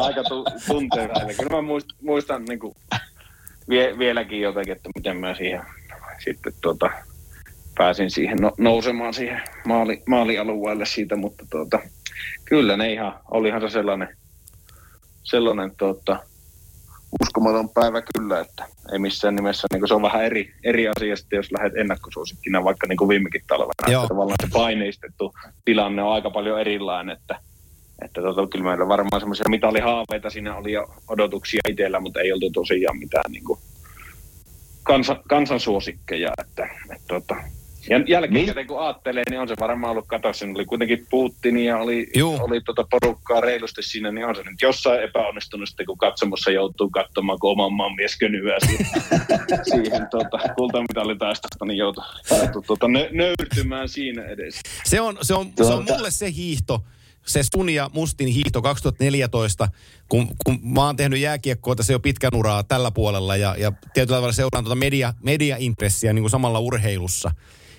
aika 0.02 0.22
tu, 0.22 0.44
tunteella. 0.68 1.34
Kyllä 1.38 1.56
mä 1.56 1.62
muistan, 1.62 1.96
muistan 2.02 2.44
niin 2.44 2.58
kuin, 2.58 2.74
vie, 3.68 3.98
vieläkin 3.98 4.40
jotenkin, 4.40 4.72
että 4.72 4.90
miten 4.94 5.16
mä 5.16 5.34
siihen 5.34 5.62
sitten 6.24 6.52
tuota, 6.62 6.90
pääsin 7.78 8.10
siihen 8.10 8.38
no, 8.38 8.52
nousemaan 8.58 9.14
siihen 9.14 9.42
maali, 9.66 10.02
maalialueelle 10.06 10.86
siitä, 10.86 11.16
mutta 11.16 11.44
tuota, 11.50 11.78
kyllä 12.44 12.76
ne 12.76 12.92
ihan, 12.92 13.14
olihan 13.30 13.60
se 13.60 13.68
sellainen, 13.68 14.16
sellainen 15.22 15.76
tuota, 15.76 16.18
uskomaton 17.22 17.68
päivä 17.68 18.02
kyllä, 18.14 18.40
että 18.40 18.64
ei 18.92 18.98
missään 18.98 19.34
nimessä, 19.34 19.68
niin 19.72 19.88
se 19.88 19.94
on 19.94 20.02
vähän 20.02 20.24
eri, 20.24 20.54
eri 20.64 20.88
asia 20.88 21.16
sitten, 21.16 21.36
jos 21.36 21.52
lähdet 21.52 21.76
ennakkosuosikkina 21.76 22.64
vaikka 22.64 22.86
niin 22.86 22.96
kuin 22.96 23.08
viimekin 23.08 23.42
talvena, 23.46 23.92
Joo. 23.92 24.02
että 24.02 24.14
tavallaan 24.14 24.36
se 24.42 24.48
paineistettu 24.52 25.34
tilanne 25.64 26.02
on 26.02 26.12
aika 26.12 26.30
paljon 26.30 26.60
erilainen, 26.60 27.16
että 27.16 27.38
että 28.04 28.22
tota, 28.22 28.46
kyllä 28.46 28.64
meillä 28.64 28.88
varmaan 28.88 29.20
semmoisia 29.20 29.48
mitalihaaveita 29.48 30.30
siinä 30.30 30.56
oli 30.56 30.72
jo 30.72 30.94
odotuksia 31.08 31.60
itsellä, 31.68 32.00
mutta 32.00 32.20
ei 32.20 32.32
oltu 32.32 32.50
tosiaan 32.50 32.98
mitään 32.98 33.32
niin 33.32 33.44
kuin 33.44 33.58
kansan, 34.82 35.20
kansansuosikkeja. 35.28 36.32
Että, 36.40 36.68
että, 36.90 37.04
tota, 37.08 37.36
ja 37.90 38.00
jälkikäteen 38.06 38.66
kun 38.66 38.80
ajattelee, 38.80 39.22
niin 39.30 39.40
on 39.40 39.48
se 39.48 39.54
varmaan 39.60 39.90
ollut, 39.90 40.06
kato, 40.06 40.32
siinä 40.32 40.52
oli 40.54 40.64
kuitenkin 40.64 41.06
Putin 41.10 41.58
ja 41.58 41.78
oli, 41.78 42.10
Juu. 42.16 42.38
oli 42.42 42.60
tota 42.60 42.84
porukkaa 42.90 43.40
reilusti 43.40 43.82
siinä, 43.82 44.12
niin 44.12 44.26
on 44.26 44.36
se 44.36 44.42
nyt 44.42 44.62
jossain 44.62 45.02
epäonnistunut 45.02 45.68
sitten, 45.68 45.86
kun 45.86 45.98
katsomossa 45.98 46.50
joutuu 46.50 46.90
katsomaan, 46.90 47.38
kun 47.38 47.50
oman 47.50 47.72
maan 47.72 47.94
mies 47.94 48.18
könyää 48.18 48.58
siihen, 48.66 48.86
siihen 49.72 50.06
tota, 50.10 50.38
kultamitalitaistosta, 50.56 51.64
niin 51.64 51.78
joutuu, 51.78 52.04
joutuu 52.30 52.62
tota, 52.66 52.88
nö, 52.88 53.08
nöyrtymään 53.12 53.88
siinä 53.88 54.24
edes. 54.24 54.60
Se 54.84 55.00
on, 55.00 55.18
se, 55.22 55.34
on, 55.34 55.52
se 55.56 55.62
on 55.64 55.86
Tuota- 55.86 55.92
mulle 55.92 56.10
se 56.10 56.32
hiihto, 56.32 56.84
se 57.26 57.40
sun 57.54 57.70
ja 57.70 57.90
Mustin 57.92 58.28
hiihto 58.28 58.62
2014, 58.62 59.68
kun, 60.08 60.28
kun 60.44 60.58
mä 60.62 60.86
oon 60.86 60.96
tehnyt 60.96 61.20
jääkiekkoa 61.20 61.76
tässä 61.76 61.92
jo 61.92 62.00
pitkän 62.00 62.34
uraa 62.34 62.62
tällä 62.62 62.90
puolella 62.90 63.36
ja, 63.36 63.54
ja 63.58 63.72
tietyllä 63.94 64.16
tavalla 64.16 64.32
seuraan 64.32 64.64
tuota 64.64 64.74
media, 64.74 65.14
mediaintressiä 65.22 66.12
niin 66.12 66.22
kuin 66.22 66.30
samalla 66.30 66.58
urheilussa. 66.58 67.30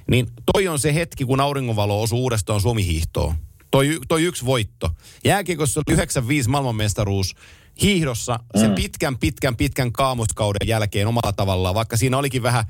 Niin 0.07 0.27
toi 0.53 0.67
on 0.67 0.79
se 0.79 0.93
hetki, 0.93 1.25
kun 1.25 1.39
auringonvalo 1.39 2.01
osuu 2.01 2.21
uudestaan 2.23 2.61
Suomi-hiihtoon. 2.61 3.35
Toi, 3.71 3.99
toi 4.07 4.23
yksi 4.23 4.45
voitto. 4.45 4.89
Jääkiekossa 5.25 5.79
oli 5.79 5.93
95 5.93 6.49
maailmanmestaruus. 6.49 7.35
Hiihdossa 7.81 8.39
sen 8.59 8.75
pitkän, 8.75 9.17
pitkän, 9.17 9.55
pitkän 9.55 9.91
kaamuskauden 9.91 10.67
jälkeen 10.67 11.07
omalla 11.07 11.33
tavallaan, 11.33 11.75
vaikka 11.75 11.97
siinä 11.97 12.17
olikin 12.17 12.43
vähän 12.43 12.63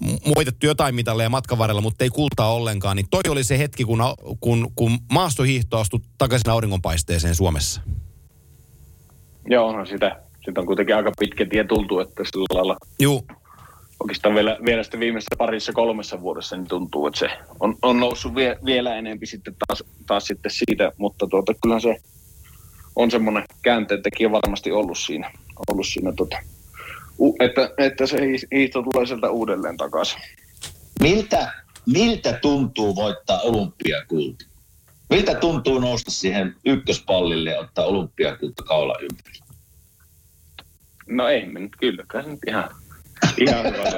m- 0.00 0.30
moitettu 0.36 0.66
jotain 0.66 0.94
mitalleja 0.94 1.28
matkan 1.28 1.58
varrella, 1.58 1.80
mutta 1.80 2.04
ei 2.04 2.10
kultaa 2.10 2.52
ollenkaan, 2.52 2.96
niin 2.96 3.06
toi 3.10 3.20
oli 3.28 3.44
se 3.44 3.58
hetki, 3.58 3.84
kun, 3.84 3.98
kun, 4.40 4.72
kun 4.76 4.98
maastohiihto 5.12 5.78
astui 5.78 6.00
takaisin 6.18 6.50
auringonpaisteeseen 6.50 7.34
Suomessa. 7.34 7.80
Joo, 9.48 9.68
onhan 9.68 9.86
sitä. 9.86 10.20
Sitä 10.44 10.60
on 10.60 10.66
kuitenkin 10.66 10.96
aika 10.96 11.12
pitkä 11.18 11.46
tie 11.46 11.64
tultu, 11.64 12.00
että 12.00 12.24
sillä 12.24 12.46
lailla 12.50 12.76
Juu, 13.00 13.26
oikeastaan 14.00 14.34
vielä, 14.34 14.58
vielä 14.64 14.82
sitten 14.82 15.00
viimeisessä 15.00 15.36
parissa 15.38 15.72
kolmessa 15.72 16.20
vuodessa 16.20 16.56
niin 16.56 16.68
tuntuu, 16.68 17.06
että 17.06 17.18
se 17.18 17.28
on, 17.60 17.76
on 17.82 18.00
noussut 18.00 18.34
vie, 18.34 18.58
vielä 18.64 18.94
enempi 18.94 19.26
sitten 19.26 19.56
taas, 19.66 19.84
taas 20.06 20.24
sitten 20.24 20.50
siitä, 20.50 20.92
mutta 20.96 21.26
tuota, 21.26 21.54
kyllähän 21.62 21.80
se 21.80 21.96
on 22.96 23.10
semmoinen 23.10 23.44
käänteentekijä 23.62 24.32
varmasti 24.32 24.72
ollut 24.72 24.98
siinä, 24.98 25.30
ollut 25.68 25.86
siinä 25.86 26.12
u, 27.18 27.36
että, 27.40 27.70
että 27.78 28.06
se 28.06 28.16
hiih- 28.16 28.48
hiihto 28.54 28.82
tulee 28.82 29.06
sieltä 29.06 29.30
uudelleen 29.30 29.76
takaisin. 29.76 30.20
Miltä, 31.00 31.52
miltä 31.86 32.32
tuntuu 32.32 32.96
voittaa 32.96 33.40
olympiakulta? 33.40 34.44
Miltä 35.10 35.34
tuntuu 35.34 35.78
nousta 35.78 36.10
siihen 36.10 36.54
ykköspallille 36.66 37.50
ja 37.50 37.60
ottaa 37.60 37.84
olympiakulta 37.84 38.62
kaula 38.62 38.94
ympäri? 39.00 39.38
No 41.06 41.28
ei 41.28 41.46
kylläkään 41.80 42.24
se 42.24 42.30
nyt 42.30 42.40
ihan, 42.46 42.70
ihan 43.38 43.66
hyvä. 43.66 43.84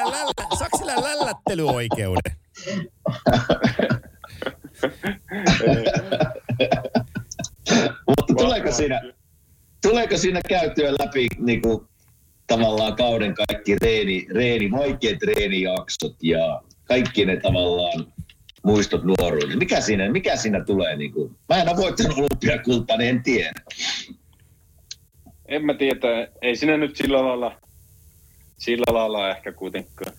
Lällä, 0.00 0.30
saako 0.58 0.78
sillä 0.78 0.94
lällättelyoikeuden? 1.02 2.36
Mutta 8.06 8.34
tuleeko 8.36 8.72
siinä, 8.72 9.00
tuleeko 9.82 10.16
siinä 10.16 10.40
käytyä 10.48 10.92
läpi 10.92 11.26
niin 11.38 11.62
kuin, 11.62 11.88
tavallaan 12.46 12.96
kauden 12.96 13.34
kaikki 13.34 13.76
reeni, 13.82 14.26
reeni, 14.34 14.70
vaikeat 14.70 15.22
reenijaksot 15.22 16.16
ja 16.22 16.62
kaikki 16.84 17.24
ne 17.26 17.36
tavallaan 17.36 18.12
muistot 18.64 19.04
nuoruuden. 19.04 19.58
Mikä 19.58 19.80
siinä, 19.80 20.12
mikä 20.12 20.36
siinä 20.36 20.64
tulee? 20.64 20.96
Niin 20.96 21.12
kuin, 21.12 21.36
mä 21.48 21.62
en 21.62 21.68
ole 21.68 21.76
voittanut 21.76 22.18
olympiakultaa, 22.18 22.96
niin 22.96 23.10
en 23.10 23.22
tiedä. 23.22 23.52
En 25.52 25.66
mä 25.66 25.74
tiedä, 25.74 26.28
ei 26.42 26.56
siinä 26.56 26.76
nyt 26.76 26.96
sillä 26.96 27.24
lailla, 27.24 27.56
sillä 28.58 28.94
lailla 28.94 29.30
ehkä 29.30 29.52
kuitenkaan. 29.52 30.12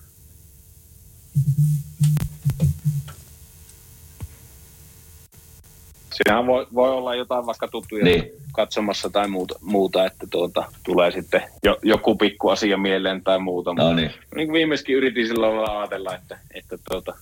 Siinähän 6.12 6.46
voi, 6.46 6.66
voi 6.74 6.90
olla 6.90 7.14
jotain 7.14 7.46
vaikka 7.46 7.68
tuttuja 7.68 8.04
Niin. 8.04 8.32
katsomassa 8.52 9.10
tai 9.10 9.28
muuta, 9.28 9.54
muuta 9.60 10.06
että 10.06 10.26
tuota, 10.30 10.64
tulee 10.84 11.10
sitten 11.10 11.42
jo, 11.62 11.78
joku 11.82 12.16
pikku 12.16 12.48
asia 12.48 12.76
mieleen 12.76 13.24
tai 13.24 13.38
muuta. 13.38 13.74
No 13.74 13.92
niin. 13.92 14.10
niin 14.36 14.48
kuin 14.48 14.52
viimeiskin 14.52 14.96
yritin 14.96 15.26
sillä 15.26 15.46
lailla 15.46 15.80
ajatella, 15.80 16.14
että, 16.14 16.38
että 16.54 16.78
tuota, 16.90 17.16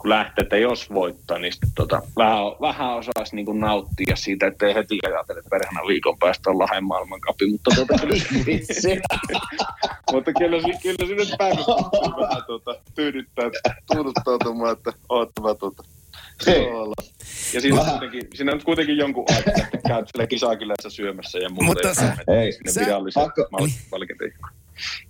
kun 0.00 0.10
lähtee, 0.10 0.42
että 0.42 0.56
jos 0.56 0.90
voittaa, 0.94 1.38
niin 1.38 1.52
sitten 1.52 1.70
tuota, 1.74 2.02
vähän, 2.16 2.38
vähän 2.60 2.94
osaisi 2.96 3.36
niin 3.36 3.60
nauttia 3.60 4.16
siitä, 4.16 4.46
ettei 4.46 4.74
heti 4.74 4.98
ajatella, 5.06 5.38
että 5.38 5.50
perhana 5.50 5.86
viikon 5.86 6.18
päästä 6.18 6.50
on 6.50 6.58
Lahden 6.58 6.84
maailmankapi, 6.84 7.46
mutta, 7.50 7.70
tuota, 7.74 7.94
kyllä, 8.00 8.14
mutta 10.12 10.32
kyllä, 10.32 10.60
se- 10.62 10.78
kyllä 10.82 11.08
se 11.08 11.14
nyt 11.14 11.34
päivä 11.38 11.56
vähän 12.20 12.42
tuota, 12.46 12.74
tyydyttää, 12.94 13.44
tuuduttautumaan, 13.94 14.72
että 14.72 14.92
oottava 15.08 15.54
tuota, 15.54 15.82
Hei. 16.46 16.66
Ja 17.54 17.60
siinä 17.60 17.74
on, 17.80 17.86
Vähän. 17.86 17.98
kuitenkin, 17.98 18.28
siinä 18.34 18.52
on 18.52 18.60
kuitenkin 18.64 18.96
jonkun 18.96 19.24
aikaa, 19.36 19.54
että 19.72 19.88
käyt 19.88 20.08
siellä 20.12 20.26
kisakylässä 20.26 20.90
syömässä 20.90 21.38
ja 21.38 21.48
muuta. 21.48 21.64
Mutta 21.64 21.88
ja 21.88 21.94
sä- 21.94 22.16
Hei, 22.28 22.52
sinne 22.52 22.72
sä- 22.72 22.80
pakko- 23.20 23.48
valkenteikkoon. 23.92 24.52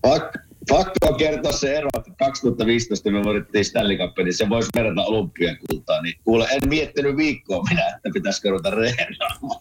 Pakko, 0.03 0.39
pakko 0.69 1.07
on 1.09 1.17
kertoa 1.17 1.53
se 1.53 1.77
ero, 1.77 1.89
että 1.99 2.11
2015 2.19 3.11
me 3.11 3.25
voitettiin 3.25 3.65
Stanley 3.65 3.97
Cup, 3.97 4.19
niin 4.19 4.35
se 4.35 4.49
voisi 4.49 4.69
verrata 4.75 5.03
olympiakultaa. 5.03 6.03
Niin 6.03 6.15
kuule, 6.25 6.49
en 6.51 6.69
miettinyt 6.69 7.17
viikkoa 7.17 7.63
minä, 7.63 7.87
että 7.87 8.11
pitäisikö 8.15 8.51
ruveta 8.51 8.71
reenaamaan. 8.71 9.61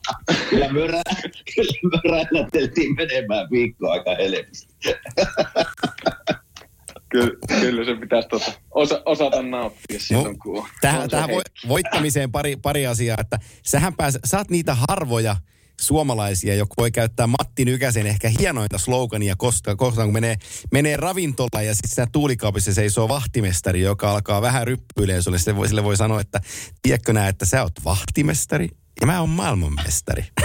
Kyllä 0.50 0.74
me, 0.74 0.88
rä, 0.88 1.02
kyllä 1.56 1.72
me 1.84 2.12
rännäteltiin 2.12 2.96
menemään 2.96 3.48
viikkoa 3.52 3.92
aika 3.92 4.16
helposti. 4.16 4.74
Kyllä, 7.10 7.32
kyllä 7.60 7.86
se 7.86 7.96
pitäisi 7.96 8.28
tuota, 8.28 8.52
osa, 8.72 9.02
osata 9.06 9.42
nauttia 9.42 10.00
silloin, 10.00 10.40
kun 10.40 10.60
on. 10.60 10.66
Tähän, 10.82 11.02
on 11.02 11.10
tähän 11.10 11.30
voittamiseen 11.68 12.32
pari, 12.32 12.56
pari 12.56 12.88
asiaa, 12.88 13.18
että 13.20 13.40
sähän 13.64 13.94
pääs, 13.94 14.20
sä 14.26 14.38
oot 14.38 14.50
niitä 14.50 14.76
harvoja 14.90 15.36
suomalaisia, 15.80 16.56
jotka 16.56 16.74
voi 16.78 16.92
käyttää 16.92 17.28
Matti 17.28 17.66
Nykäsen 17.66 18.08
ehkä 18.08 18.32
hienointa 18.40 18.78
slogania 18.78 19.36
koska, 19.38 19.76
koska 19.76 20.04
kun 20.04 20.14
menee, 20.14 20.36
menee 20.72 20.98
ravintolaan 20.98 21.66
ja 21.66 21.76
sitten 21.76 21.90
siinä 21.96 22.08
tuulikaapissa 22.12 22.74
seisoo 22.74 23.08
vahtimestari, 23.08 23.82
joka 23.82 24.12
alkaa 24.12 24.42
vähän 24.42 24.68
ryppyilemään 24.68 25.24
sulle. 25.24 25.38
Sille 25.38 25.56
voi, 25.56 25.68
sille 25.68 25.84
voi 25.84 25.98
sanoa, 25.98 26.22
että 26.22 26.42
tiedätkö 26.82 27.14
nää, 27.14 27.28
että 27.28 27.46
sä 27.46 27.64
oot 27.64 27.86
vahtimestari 27.86 28.68
ja 29.02 29.08
mä 29.08 29.20
oon 29.20 29.30
maailmanmestari. 29.30 30.26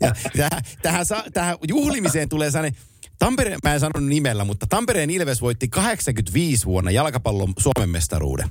ja, 0.00 0.14
ja 0.34 0.48
tähän, 0.82 1.06
tähän, 1.06 1.06
tähän 1.32 1.56
juhlimiseen 1.68 2.28
tulee 2.28 2.50
sellainen, 2.50 2.80
Tampere, 3.18 3.56
mä 3.64 3.74
en 3.74 3.80
sanonut 3.80 4.08
nimellä, 4.08 4.44
mutta 4.44 4.66
Tampereen 4.66 5.10
Ilves 5.10 5.40
voitti 5.40 5.68
85 5.68 6.66
vuonna 6.66 6.90
jalkapallon 6.90 7.52
Suomen 7.58 7.90
mestaruuden. 7.90 8.50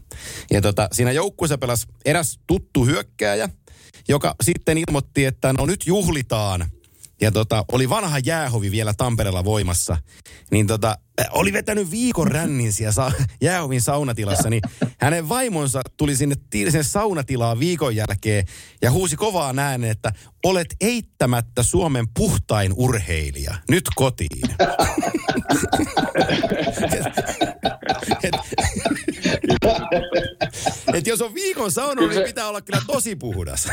Ja 0.51 0.61
tota, 0.61 0.89
siinä 0.91 1.11
joukkueessa 1.11 1.57
pelasi 1.57 1.87
eräs 2.05 2.39
tuttu 2.47 2.85
hyökkääjä, 2.85 3.49
joka 4.07 4.35
sitten 4.43 4.77
ilmoitti, 4.77 5.25
että 5.25 5.53
no 5.53 5.65
nyt 5.65 5.87
juhlitaan. 5.87 6.65
Ja 7.21 7.31
tota, 7.31 7.65
oli 7.71 7.89
vanha 7.89 8.19
jäähovi 8.19 8.71
vielä 8.71 8.93
Tampereella 8.97 9.43
voimassa. 9.43 9.97
Niin 10.51 10.67
tota, 10.67 10.97
äh, 11.21 11.27
oli 11.31 11.53
vetänyt 11.53 11.91
viikon 11.91 12.31
rännin 12.31 12.73
siellä 12.73 12.91
sa- 12.91 13.11
jäähovin 13.41 13.81
saunatilassa, 13.81 14.49
niin 14.49 14.61
hänen 14.99 15.29
vaimonsa 15.29 15.81
tuli 15.97 16.15
sinne, 16.15 16.35
sinne 16.53 16.83
saunatilaan 16.83 17.59
viikon 17.59 17.95
jälkeen 17.95 18.45
ja 18.81 18.91
huusi 18.91 19.15
kovaa 19.15 19.53
äänen, 19.57 19.91
että 19.91 20.11
olet 20.45 20.75
eittämättä 20.81 21.63
Suomen 21.63 22.05
puhtain 22.17 22.73
urheilija. 22.75 23.55
Nyt 23.69 23.83
kotiin. 23.95 24.41
jos 31.05 31.21
on 31.21 31.33
viikon 31.33 31.71
saunannut, 31.71 32.09
niin 32.09 32.23
pitää 32.23 32.47
olla 32.47 32.61
kyllä 32.61 32.81
tosi 32.87 33.15
puhdas. 33.15 33.67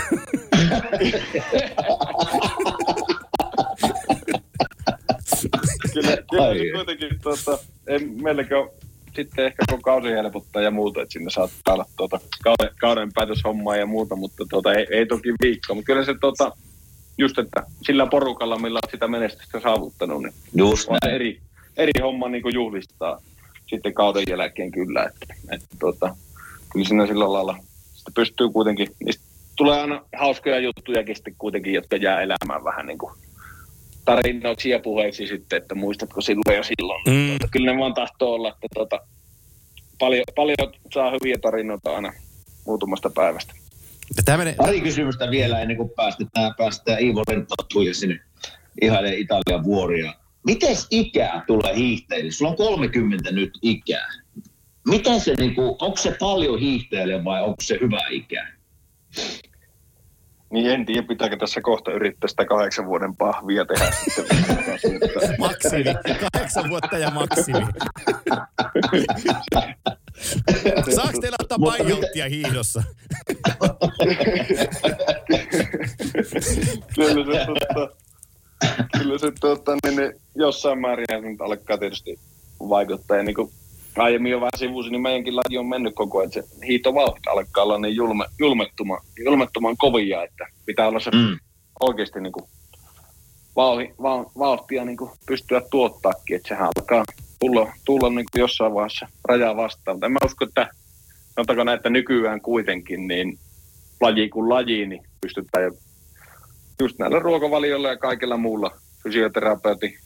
Kyllä 5.92 6.08
Ai. 6.40 6.58
se 6.58 6.72
kuitenkin, 6.74 7.20
tuota, 7.22 7.58
en, 7.86 8.22
meilläkin 8.22 8.56
on 8.56 8.70
sitten 9.16 9.46
ehkä 9.46 9.64
kun 9.70 9.82
kausi 9.82 10.08
helpottaa 10.08 10.62
ja 10.62 10.70
muuta, 10.70 11.02
että 11.02 11.12
sinne 11.12 11.30
saattaa 11.30 11.74
olla 11.74 11.86
tuota, 11.96 12.20
kauden, 12.42 12.70
kauden 12.80 13.12
päätöshommaa 13.14 13.76
ja 13.76 13.86
muuta, 13.86 14.16
mutta 14.16 14.44
tuota, 14.50 14.72
ei, 14.74 14.86
ei 14.90 15.06
toki 15.06 15.32
viikko. 15.42 15.74
Mutta 15.74 15.86
kyllä 15.86 16.04
se 16.04 16.14
tuota, 16.20 16.52
just, 17.18 17.38
että 17.38 17.66
sillä 17.82 18.06
porukalla, 18.06 18.58
millä 18.58 18.80
on 18.82 18.90
sitä 18.90 19.08
menestystä 19.08 19.60
saavuttanut, 19.60 20.22
niin 20.22 20.34
Just 20.54 20.88
on 20.88 20.98
näin. 21.02 21.14
eri, 21.14 21.40
eri 21.76 21.92
homma 22.02 22.28
niin 22.28 22.42
kuin 22.42 22.54
juhlistaa 22.54 23.20
sitten 23.74 23.94
kauden 23.94 24.24
jälkeen 24.28 24.72
kyllä. 24.72 25.02
Että, 25.02 25.34
että 25.50 25.66
tuota, 25.78 26.16
kyllä 26.72 26.86
siinä 26.88 27.06
sillä 27.06 27.32
lailla 27.32 27.56
sitten 27.94 28.14
pystyy 28.14 28.48
kuitenkin, 28.48 28.88
niistä 29.04 29.24
tulee 29.56 29.80
aina 29.80 30.04
hauskoja 30.16 30.58
juttujakin 30.58 31.16
sitten 31.16 31.34
kuitenkin, 31.38 31.72
jotka 31.72 31.96
jää 31.96 32.20
elämään 32.20 32.64
vähän 32.64 32.86
niin 32.86 32.98
kuin 32.98 33.12
tarinoiksi 34.04 34.70
ja 34.70 34.78
puheiksi 34.78 35.26
sitten, 35.26 35.56
että 35.56 35.74
muistatko 35.74 36.20
silloin 36.20 36.56
ja 36.56 36.62
silloin. 36.62 37.02
Mm. 37.06 37.28
Tuota, 37.28 37.48
kyllä 37.50 37.72
ne 37.72 37.78
vaan 37.78 37.94
tahtoo 37.94 38.32
olla, 38.34 38.48
että 38.48 38.68
tuota, 38.74 39.00
paljon, 39.98 40.24
paljon 40.34 40.74
saa 40.94 41.10
hyviä 41.10 41.38
tarinoita 41.38 41.94
aina 41.94 42.12
muutamasta 42.66 43.10
päivästä. 43.10 43.54
Tämä 44.24 44.38
menee, 44.38 44.54
Pari 44.54 44.80
kysymystä 44.80 45.30
vielä 45.30 45.60
ennen 45.60 45.76
kuin 45.76 45.90
päästetään, 45.96 46.54
päästetään 46.58 47.02
Iivo 47.02 47.22
rentoutumaan 47.28 47.86
ja 47.86 47.94
sinne 47.94 48.20
ihailee 48.82 49.16
Italian 49.16 49.64
vuoria. 49.64 50.14
Mites 50.44 50.86
ikää 50.90 51.44
tulee 51.46 51.76
hiihtäjille? 51.76 52.30
Sulla 52.30 52.50
on 52.50 52.56
30 52.56 53.32
nyt 53.32 53.58
ikää. 53.62 54.08
Miten 54.88 55.20
se, 55.20 55.34
niinku, 55.34 55.76
onko 55.80 55.96
se 55.96 56.16
paljon 56.20 56.60
hiihtäjille 56.60 57.24
vai 57.24 57.42
onko 57.42 57.56
se 57.62 57.78
hyvä 57.80 58.00
ikää? 58.10 58.52
Niin 60.52 60.70
en 60.70 60.86
tiedä, 60.86 61.02
pitääkö 61.02 61.36
tässä 61.36 61.60
kohta 61.60 61.92
yrittää 61.92 62.28
sitä 62.28 62.44
kahdeksan 62.44 62.86
vuoden 62.86 63.16
pahvia 63.16 63.64
tehdä 63.64 63.90
sitten. 64.04 64.24
Maksimi. 65.38 65.84
Kahdeksan 66.20 66.70
vuotta 66.70 66.98
ja 66.98 67.10
maksimi. 67.10 67.58
Saako 70.96 71.20
teillä 71.20 71.36
ottaa 71.40 71.58
Mutta 71.58 71.84
buyouttia 71.84 72.28
hiihdossa? 72.28 72.82
kyllä 76.94 77.38
se, 77.38 77.46
tota, 77.46 77.96
kyllä 78.98 79.18
se 79.18 79.32
tota, 79.40 79.76
niin, 79.84 79.96
niin, 79.96 80.12
jossain 80.34 80.78
määrin 80.80 81.04
se 81.10 81.20
nyt 81.20 81.40
alkaa 81.40 81.78
tietysti 81.78 82.18
vaikuttaa. 82.68 83.16
Ja 83.16 83.22
niin 83.22 83.34
kuin 83.34 83.50
aiemmin 83.96 84.32
jo 84.32 84.40
vähän 84.40 84.58
sivusin, 84.58 84.92
niin 84.92 85.02
meidänkin 85.02 85.36
laji 85.36 85.58
on 85.58 85.66
mennyt 85.68 85.94
koko 85.94 86.18
ajan. 86.18 86.32
Se 86.32 86.44
hiitovauhti 86.66 87.28
alkaa 87.30 87.64
olla 87.64 87.78
niin 87.78 87.96
julme, 87.96 88.24
julmettuman, 88.38 89.00
julmettuman 89.24 89.76
kovia, 89.76 90.24
että 90.24 90.46
pitää 90.66 90.88
olla 90.88 91.00
se 91.00 91.10
Mm. 91.10 91.38
oikeasti 91.80 92.20
niin 92.20 92.32
kuin 92.32 92.44
vauhi, 93.56 93.94
va, 94.02 94.30
vauhtia 94.38 94.84
niin 94.84 94.96
kuin 94.96 95.10
pystyä 95.26 95.62
tuottaakin, 95.70 96.36
että 96.36 96.48
sehän 96.48 96.70
alkaa 96.76 97.04
tulla, 97.40 97.72
tulla 97.84 98.08
niin 98.10 98.26
kuin 98.32 98.40
jossain 98.40 98.74
vaiheessa 98.74 99.08
rajaa 99.28 99.56
vastaan. 99.56 99.96
Mutta 99.96 100.06
en 100.06 100.12
mä 100.12 100.18
usko, 100.24 100.44
että 100.44 100.68
sanotaanko 101.34 101.64
näin, 101.64 101.76
että 101.76 101.90
nykyään 101.90 102.40
kuitenkin 102.40 103.08
niin 103.08 103.38
laji 104.00 104.28
kuin 104.28 104.48
laji, 104.48 104.86
niin 104.86 105.02
pystytään 105.20 105.64
jo 105.64 105.70
just 106.80 106.98
näillä 106.98 107.18
ruokavalioilla 107.18 107.88
ja 107.88 107.96
kaikilla 107.96 108.36
muulla 108.36 108.70
fysioterapeutin 109.02 109.98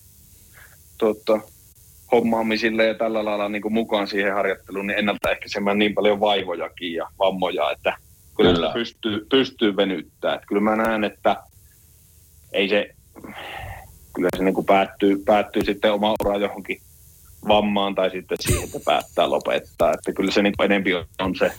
tuota, 0.98 1.40
hommaamisilla 2.12 2.82
ja 2.82 2.94
tällä 2.94 3.24
lailla 3.24 3.48
niin 3.48 3.62
kuin 3.62 3.74
mukaan 3.74 4.08
siihen 4.08 4.34
harjoitteluun, 4.34 4.86
niin 4.86 4.98
ennaltaehkäisemään 4.98 5.78
niin 5.78 5.94
paljon 5.94 6.20
vaivojakin 6.20 6.94
ja 6.94 7.08
vammoja, 7.18 7.70
että 7.70 7.96
kyllä, 8.36 8.52
Kyllä. 8.52 8.72
pystyy, 8.72 9.26
pystyy 9.30 9.76
venyttämään. 9.76 10.36
Että 10.36 10.46
kyllä 10.46 10.62
mä 10.62 10.76
näen, 10.76 11.04
että 11.04 11.36
ei 12.52 12.68
se, 12.68 12.90
kyllä 14.14 14.28
se 14.36 14.44
niin 14.44 14.54
kuin 14.54 14.66
päättyy, 14.66 15.22
päättyy 15.24 15.64
sitten 15.64 15.92
oma 15.92 16.14
ura 16.20 16.36
johonkin 16.36 16.80
vammaan 17.48 17.94
tai 17.94 18.10
sitten 18.10 18.38
siihen, 18.40 18.64
että 18.64 18.78
päättää 18.84 19.30
lopettaa. 19.30 19.92
Että 19.92 20.12
kyllä 20.12 20.30
se 20.30 20.42
niin 20.42 20.54
kuin 20.56 20.64
enempi 20.72 20.94
on 20.94 21.36
se, 21.38 21.52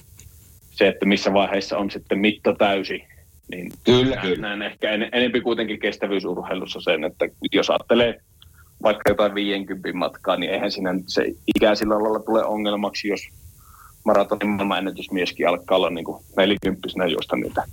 se, 0.71 0.87
että 0.87 1.05
missä 1.05 1.33
vaiheessa 1.33 1.77
on 1.77 1.91
sitten 1.91 2.19
mitta 2.19 2.55
täysi. 2.55 3.03
Niin 3.51 3.71
Kyllä, 3.83 4.17
kyllä. 4.17 4.47
näen 4.47 4.61
ehkä 4.61 4.91
en, 4.91 5.09
enempi 5.11 5.41
kuitenkin 5.41 5.79
kestävyysurheilussa 5.79 6.81
sen, 6.81 7.03
että 7.03 7.25
jos 7.53 7.69
ajattelee 7.69 8.21
vaikka 8.83 9.09
jotain 9.09 9.35
50 9.35 9.93
matkaa, 9.93 10.37
niin 10.37 10.51
eihän 10.51 10.71
siinä 10.71 10.93
se 11.07 11.25
ikä 11.55 11.75
sillä 11.75 12.03
lailla 12.03 12.19
tule 12.19 12.45
ongelmaksi, 12.45 13.07
jos 13.07 13.21
maratonin 14.05 14.49
maailmanennätysmieskin 14.49 15.47
alkaa 15.47 15.77
olla 15.77 15.89
niin 15.89 16.05
kuin 16.05 16.23
40 16.37 16.87
juosta 17.11 17.35
niitä 17.35 17.63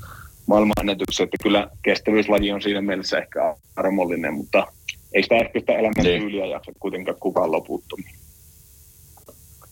maailmanennätyksiä, 0.46 1.24
että 1.24 1.36
kyllä 1.42 1.70
kestävyyslaji 1.82 2.52
on 2.52 2.62
siinä 2.62 2.80
mielessä 2.80 3.18
ehkä 3.18 3.56
armollinen, 3.76 4.34
mutta 4.34 4.66
ei 5.12 5.22
sitä 5.22 5.34
ehkä 5.34 5.60
sitä 5.60 5.72
elämäntyyliä 5.72 6.46
jaksa 6.46 6.72
kuitenkaan 6.80 7.16
kukaan 7.20 7.52
loputtomiin. 7.52 8.14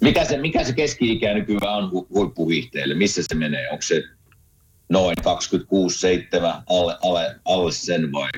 Mikä 0.00 0.24
se, 0.24 0.36
mikä 0.36 0.64
se 0.64 0.72
keski-ikä 0.72 1.34
nykyään 1.34 1.84
on 1.84 1.90
hu-? 1.90 2.94
Missä 2.94 3.22
se 3.22 3.34
menee? 3.34 3.70
Onko 3.70 3.82
se 3.82 4.02
noin 4.88 5.16
26, 5.24 5.98
7, 5.98 6.62
alle, 6.70 6.96
alle, 7.02 7.36
alle 7.44 7.72
sen 7.72 8.12
vai? 8.12 8.28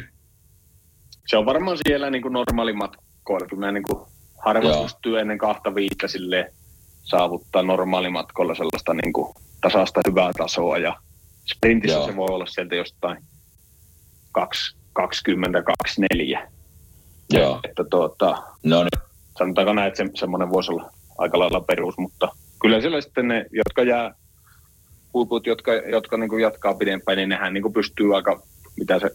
se 1.26 1.36
on 1.36 1.46
varmaan 1.46 1.78
siellä 1.86 2.10
niin 2.10 2.22
kuin 2.22 2.32
normaalimatkoilla. 2.32 3.46
Kyllä 3.46 3.72
niin 3.72 3.82
kuin 3.82 5.20
ennen 5.20 5.38
kahta 5.38 5.74
viittä 5.74 6.08
sille 6.08 6.52
saavuttaa 7.04 7.62
normaalimatkolla 7.62 8.54
sellaista 8.54 8.94
niin 8.94 9.12
kuin 9.12 9.34
tasasta 9.60 10.00
hyvää 10.08 10.32
tasoa. 10.38 10.78
Ja 10.78 10.96
sprintissä 11.54 11.96
Joo. 11.96 12.06
se 12.06 12.16
voi 12.16 12.28
olla 12.30 12.46
sieltä 12.46 12.74
jostain 12.74 13.24
2, 14.32 14.76
20, 14.92 15.62
24. 15.62 16.50
Joo. 17.32 17.60
Että 17.64 17.84
tuota, 17.90 18.42
No 18.62 18.82
niin. 18.82 19.04
sanotaanko 19.38 19.72
näin, 19.72 19.88
että 19.88 20.04
se, 20.04 20.10
semmoinen 20.14 20.50
voisi 20.50 20.72
olla 20.72 20.90
aika 21.18 21.38
lailla 21.38 21.60
perus, 21.60 21.98
mutta 21.98 22.28
kyllä 22.60 22.80
siellä 22.80 23.00
sitten 23.00 23.28
ne, 23.28 23.46
jotka 23.52 23.82
jää 23.82 24.14
huiput, 25.16 25.46
jotka, 25.46 25.74
jotka 25.74 26.16
niin 26.16 26.28
kuin 26.28 26.42
jatkaa 26.42 26.74
pidempään, 26.74 27.18
niin 27.18 27.28
nehän 27.28 27.54
niin 27.54 27.62
kuin 27.62 27.72
pystyy 27.72 28.16
aika, 28.16 28.42
mitä 28.76 28.98
se 28.98 29.10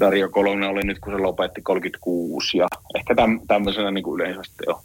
Dario 0.00 0.28
Kolonen 0.28 0.68
oli 0.68 0.82
nyt, 0.82 0.98
kun 0.98 1.12
se 1.12 1.18
lopetti 1.18 1.62
36 1.62 2.58
ja 2.58 2.66
ehkä 2.94 3.14
täm, 3.14 3.40
tämmöisenä 3.46 3.90
niin 3.90 4.04
kuin 4.04 4.20
yleensä 4.20 4.42
sitten 4.42 4.64
jo, 4.68 4.82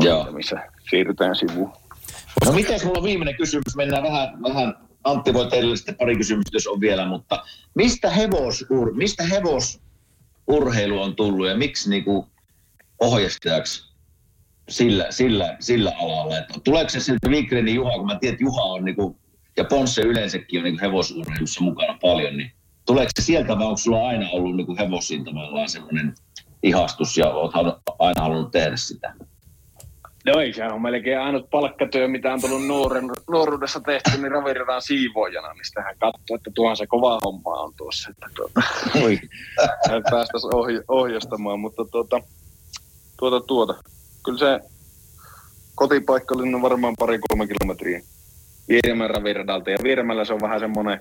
Joo. 0.00 0.32
missä 0.32 0.56
siirrytään 0.90 1.36
sivuun. 1.36 1.72
No 2.46 2.52
miten 2.52 2.80
mulla 2.84 2.98
on 2.98 3.04
viimeinen 3.04 3.36
kysymys? 3.36 3.76
Mennään 3.76 4.02
vähän, 4.02 4.42
vähän 4.42 4.74
Antti 5.04 5.34
voi 5.34 5.46
teille 5.46 5.76
sitten 5.76 5.94
pari 5.94 6.16
kysymystä, 6.16 6.56
jos 6.56 6.66
on 6.66 6.80
vielä, 6.80 7.06
mutta 7.06 7.42
mistä, 7.74 8.10
hevosur, 8.10 8.94
mistä 8.94 9.24
hevosurheilu 9.24 11.02
on 11.02 11.16
tullut 11.16 11.48
ja 11.48 11.56
miksi 11.56 11.90
niinku 11.90 12.26
ohjastajaksi 12.98 13.92
sillä, 14.68 15.06
sillä, 15.10 15.56
sillä 15.60 15.92
alalla? 16.00 16.38
Että 16.38 16.60
tuleeko 16.64 16.90
se 16.90 17.00
sieltä 17.00 17.28
Wikrenin 17.28 17.74
Juha, 17.74 17.90
kun 17.90 18.06
mä 18.06 18.18
tiedän, 18.18 18.34
että 18.34 18.44
Juha 18.44 18.62
on 18.62 18.84
niinku, 18.84 19.16
ja 19.56 19.64
Ponsse 19.64 20.02
yleensäkin 20.02 20.60
on 20.60 20.64
niinku 20.64 20.80
hevosurheilussa 20.82 21.64
mukana 21.64 21.98
paljon, 22.02 22.36
niin 22.36 22.52
tuleeko 22.86 23.10
se 23.14 23.22
sieltä 23.22 23.58
vai 23.58 23.66
onko 23.66 23.76
sulla 23.76 24.08
aina 24.08 24.30
ollut 24.30 24.56
niinku 24.56 24.76
hevosiin 24.78 25.24
tavallaan 25.24 25.68
semmoinen 25.68 26.14
ihastus 26.62 27.18
ja 27.18 27.26
halu- 27.26 27.80
aina 27.98 28.22
halunnut 28.22 28.50
tehdä 28.50 28.76
sitä? 28.76 29.14
No 30.26 30.40
ei, 30.40 30.52
se 30.52 30.64
on 30.64 30.82
melkein 30.82 31.20
ainut 31.20 31.50
palkkatyö, 31.50 32.08
mitä 32.08 32.32
on 32.32 32.40
tullut 32.40 32.66
nuoren, 32.66 33.04
nuoruudessa 33.30 33.80
tehty, 33.80 34.10
niin 34.18 34.32
raviradan 34.32 34.82
siivoojana, 34.82 35.52
niin 35.52 35.64
sitähän 35.64 35.96
katsoo, 35.98 36.36
että 36.36 36.50
tuohan 36.54 36.76
se 36.76 36.86
kova 36.86 37.18
homma 37.24 37.50
on 37.50 37.74
tuossa, 37.76 38.10
että 38.10 38.26
tuota, 38.34 38.60
Oi. 39.04 39.20
päästäisiin 40.10 40.52
ohj- 40.52 40.84
ohjastamaan, 40.88 41.60
mutta 41.60 41.84
tuota, 41.84 42.20
tuota, 43.18 43.40
tuota, 43.40 43.74
kyllä 44.24 44.38
se 44.38 44.60
kotipaikallinen 45.74 46.54
on 46.54 46.62
varmaan 46.62 46.94
pari-kolme 46.98 47.46
kilometriä 47.46 48.00
Vieremäen 48.68 49.10
raviradalta, 49.10 49.70
ja 49.70 49.78
Vieremällä 49.82 50.24
se 50.24 50.32
on 50.32 50.40
vähän 50.40 50.60
semmoinen, 50.60 51.00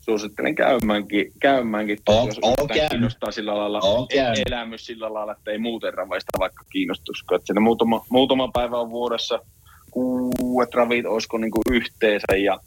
suosittelen 0.00 0.54
käymäänkin, 0.54 1.32
käymäänkin 1.40 1.98
On- 2.06 2.26
jos 2.26 2.38
on 2.42 2.68
kiinnostaa 2.90 3.30
sillä 3.32 3.58
lailla, 3.58 3.80
On 3.80 4.08
käynyt. 4.08 4.42
elämys 4.48 4.86
sillä 4.86 5.14
lailla, 5.14 5.32
että 5.32 5.50
ei 5.50 5.58
muuten 5.58 5.94
ravaista 5.94 6.38
vaikka 6.38 6.64
kiinnostusko. 6.72 7.34
Että 7.34 7.46
siinä 7.46 7.60
muutama, 7.60 8.04
muutama 8.10 8.48
päivä 8.54 8.78
on 8.78 8.90
vuodessa 8.90 9.38
kuudet 9.90 10.74
ravit, 10.74 11.06
olisiko 11.06 11.38
niin 11.38 11.50
kuin 11.50 11.62
yhteensä, 11.70 12.36
ja 12.36 12.60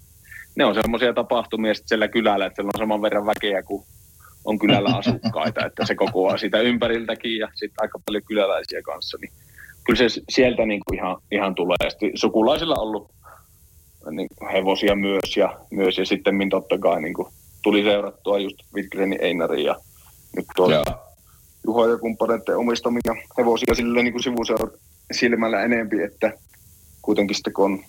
ne 0.56 0.66
on 0.66 0.76
semmoisia 0.76 1.14
tapahtumia 1.14 1.74
sitten 1.74 1.88
siellä 1.90 2.08
kylällä, 2.08 2.46
että 2.46 2.56
siellä 2.56 2.72
on 2.76 2.80
saman 2.80 3.02
verran 3.02 3.26
väkeä 3.26 3.64
kuin 3.64 3.84
on 4.46 4.60
kylällä 4.60 4.90
asukkaita, 5.00 5.66
että 5.66 5.86
se 5.86 5.96
kokoaa 5.96 6.38
sitä 6.38 6.60
ympäriltäkin 6.60 7.38
ja 7.38 7.48
sitten 7.56 7.82
aika 7.82 8.00
paljon 8.06 8.24
kyläläisiä 8.24 8.82
kanssa, 8.82 9.18
niin 9.22 9.32
kyllä 9.86 9.98
se 10.10 10.22
sieltä 10.30 10.66
niin 10.66 10.82
kuin 10.88 11.00
ihan, 11.00 11.18
ihan 11.32 11.56
tulee. 11.56 11.90
Sitten 11.90 12.12
sukulaisilla 12.16 12.76
on 12.76 12.82
ollut 12.82 13.12
niin 14.12 14.28
hevosia 14.54 14.96
myös 14.96 15.38
ja, 15.38 15.60
myös 15.72 15.98
ja 15.98 16.06
sitten 16.06 16.50
totta 16.50 16.78
kai 16.78 17.02
niin 17.02 17.14
kuin 17.14 17.28
tuli 17.64 17.84
seurattua 17.84 18.40
just 18.40 18.58
Wittgrenin 18.76 19.20
Einarin 19.22 19.66
ja 19.66 19.76
nyt 20.36 20.46
tuo 20.56 20.72
Joo. 20.72 20.84
Juha 21.66 21.88
ja 21.88 21.98
kumppaneiden 21.98 22.58
omistamia 22.58 23.16
hevosia 23.38 23.76
sillä 23.76 24.04
niin 24.04 24.24
sivuseura 24.24 24.72
silmällä 25.12 25.64
enempi, 25.64 26.04
että 26.04 26.34
kuitenkin 27.02 27.36
sitten 27.36 27.54
kun 27.54 27.66
on, 27.66 27.84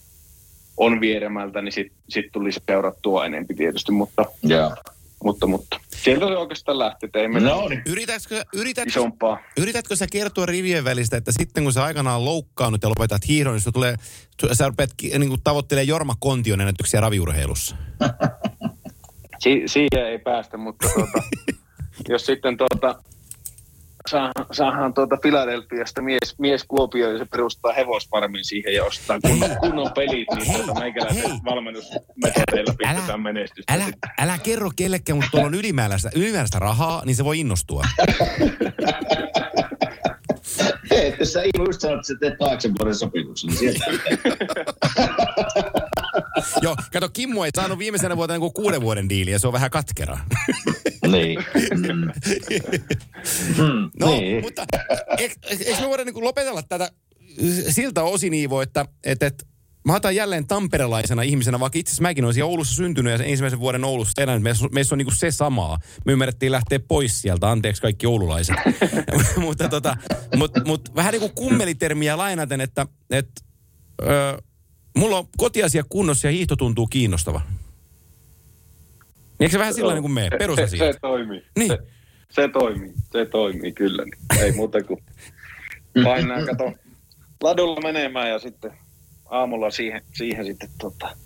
on 0.76 1.00
vieremältä, 1.00 1.62
niin 1.62 1.72
sitten 1.72 1.98
sit 2.08 2.26
tuli 2.32 2.50
seurattua 2.52 3.26
enempi 3.26 3.54
tietysti, 3.54 3.92
mutta, 3.92 4.24
Joo. 4.42 4.76
mutta, 5.24 5.46
mutta 5.46 5.80
Sieltä 6.02 6.26
se 6.26 6.36
oikeastaan 6.36 6.78
lähti, 6.78 7.06
että 7.06 7.18
ei 7.18 7.28
mennä 7.28 7.50
No 7.50 7.68
niin. 7.68 7.82
Yritätkö, 7.86 8.44
yritätkö, 8.54 8.90
isompaa. 8.90 9.38
yritätkö 9.56 9.96
sä 9.96 10.06
kertoa 10.12 10.46
rivien 10.46 10.84
välistä, 10.84 11.16
että 11.16 11.32
sitten 11.32 11.62
kun 11.64 11.72
sä 11.72 11.84
aikanaan 11.84 12.24
loukkaannut 12.24 12.82
ja 12.82 12.88
lopetat 12.88 13.28
hiihdon, 13.28 13.52
niin 13.54 13.72
tulee, 13.72 13.96
tu- 14.36 14.54
sä 14.54 14.68
rupeat 14.68 14.90
niin 15.02 15.28
kuin 15.28 15.40
tavoittelemaan 15.44 15.88
Jorma 15.88 16.14
Kontion 16.20 16.60
ennätyksiä 16.60 17.00
raviurheilussa? 17.00 17.76
Si- 19.38 19.62
siihen 19.66 20.06
ei 20.06 20.18
päästä, 20.18 20.56
mutta 20.56 20.88
tuota, 20.94 21.22
jos 22.08 22.26
sitten 22.26 22.56
tuota, 22.56 23.02
saadaan, 24.10 24.46
saadaan 24.52 24.94
tuota 24.94 25.18
Filadelfiasta 25.22 26.02
mies, 26.02 26.34
mies 26.38 26.64
Kuopio 26.64 27.12
ja 27.12 27.18
se 27.18 27.24
perustaa 27.24 27.72
hevosfarmin 27.72 28.44
siihen 28.44 28.74
ja 28.74 28.84
ostaa 28.84 29.20
kunnon, 29.20 29.50
kunnon 29.60 29.90
pelit, 29.94 30.28
niin 30.34 30.46
Hei, 30.46 30.56
tuota 30.56 30.80
meikäläisen 30.80 31.30
valmennusmetodeilla 31.44 32.74
pistetään 32.78 33.20
menestystä. 33.20 33.74
Älä, 33.74 33.84
älä 34.18 34.38
kerro 34.38 34.70
kellekään, 34.76 35.16
mutta 35.16 35.30
tuolla 35.30 35.46
on 35.46 35.54
ylimääräistä, 35.54 36.10
ylimääräistä 36.14 36.58
rahaa, 36.58 37.02
niin 37.04 37.16
se 37.16 37.24
voi 37.24 37.40
innostua. 37.40 37.84
Hei, 40.90 41.08
että 41.08 41.24
sä 41.24 41.42
just 41.58 41.80
sanoit, 41.80 41.98
että 41.98 42.08
sä 42.08 42.14
teet 42.20 42.38
kahdeksan 42.38 42.72
vuoden 42.78 42.94
sopimuksen, 42.94 43.50
niin 43.50 43.58
sieltä 43.58 43.84
Joo, 46.62 46.76
kato, 46.92 47.08
Kimmo 47.08 47.44
ei 47.44 47.50
saanut 47.54 47.78
viimeisenä 47.78 48.16
vuotena 48.16 48.38
kuin 48.38 48.52
kuuden 48.52 48.80
vuoden 48.80 49.08
diiliä, 49.08 49.38
se 49.38 49.46
on 49.46 49.52
vähän 49.52 49.70
katkera. 49.70 50.18
Niin. 51.06 51.38
Mm. 53.58 53.90
No, 54.00 54.06
niin. 54.06 54.42
mutta 54.42 54.64
eikö 55.18 55.34
eik 55.48 55.80
me 55.80 55.88
voida 55.88 56.04
niin 56.04 56.24
lopetella 56.24 56.62
tätä 56.62 56.90
siltä 57.68 58.02
osin, 58.02 58.34
Iivo, 58.34 58.62
että, 58.62 58.86
että, 59.04 59.26
että 59.26 59.44
mä 59.86 59.94
otan 59.94 60.16
jälleen 60.16 60.46
tamperelaisena 60.46 61.22
ihmisenä, 61.22 61.60
vaikka 61.60 61.78
itse 61.78 61.90
asiassa 61.90 62.02
mäkin 62.02 62.24
olisin 62.24 62.44
Oulussa 62.44 62.74
syntynyt 62.74 63.10
ja 63.10 63.18
sen 63.18 63.26
ensimmäisen 63.26 63.60
vuoden 63.60 63.84
Oulussa 63.84 64.22
elänyt. 64.22 64.42
Meissä, 64.42 64.68
meissä 64.72 64.94
on 64.94 64.98
niin 64.98 65.16
se 65.16 65.30
samaa. 65.30 65.78
Me 66.04 66.12
ymmärrettiin 66.12 66.52
lähteä 66.52 66.80
pois 66.88 67.22
sieltä, 67.22 67.50
anteeksi 67.50 67.82
kaikki 67.82 68.06
oululaiset. 68.06 68.56
mutta 69.36 69.68
tota, 69.68 69.96
mut, 70.36 70.52
mut, 70.64 70.94
vähän 70.94 71.12
niin 71.12 71.20
kuin 71.20 71.34
kummelitermiä 71.34 72.16
lainaten, 72.16 72.60
että, 72.60 72.86
että 73.10 73.42
ö, 74.02 74.42
mulla 74.96 75.18
on 75.18 75.26
kotiasia 75.36 75.84
kunnossa 75.88 76.26
ja 76.26 76.32
hiihto 76.32 76.56
tuntuu 76.56 76.86
kiinnostava. 76.86 77.40
Eikö 79.40 79.52
se 79.52 79.58
vähän 79.58 79.74
sillä 79.74 79.92
niin 79.92 80.02
kuin 80.02 80.12
me, 80.12 80.28
perusasia? 80.38 80.78
se, 80.78 80.92
se 80.92 80.98
toimii. 81.00 81.46
Niin. 81.58 81.68
Se, 81.68 81.78
se 82.30 82.48
toimii, 82.48 82.92
se 83.12 83.26
toimii 83.26 83.72
kyllä. 83.72 84.04
Ei 84.40 84.52
muuta 84.52 84.82
kuin 84.82 85.02
painaa, 86.04 86.46
kato, 86.46 86.72
ladulla 87.42 87.80
menemään 87.80 88.30
ja 88.30 88.38
sitten 88.38 88.72
aamulla 89.26 89.70
siihen, 89.70 90.02
siihen 90.12 90.46
sitten 90.46 90.68
tota, 90.80 91.16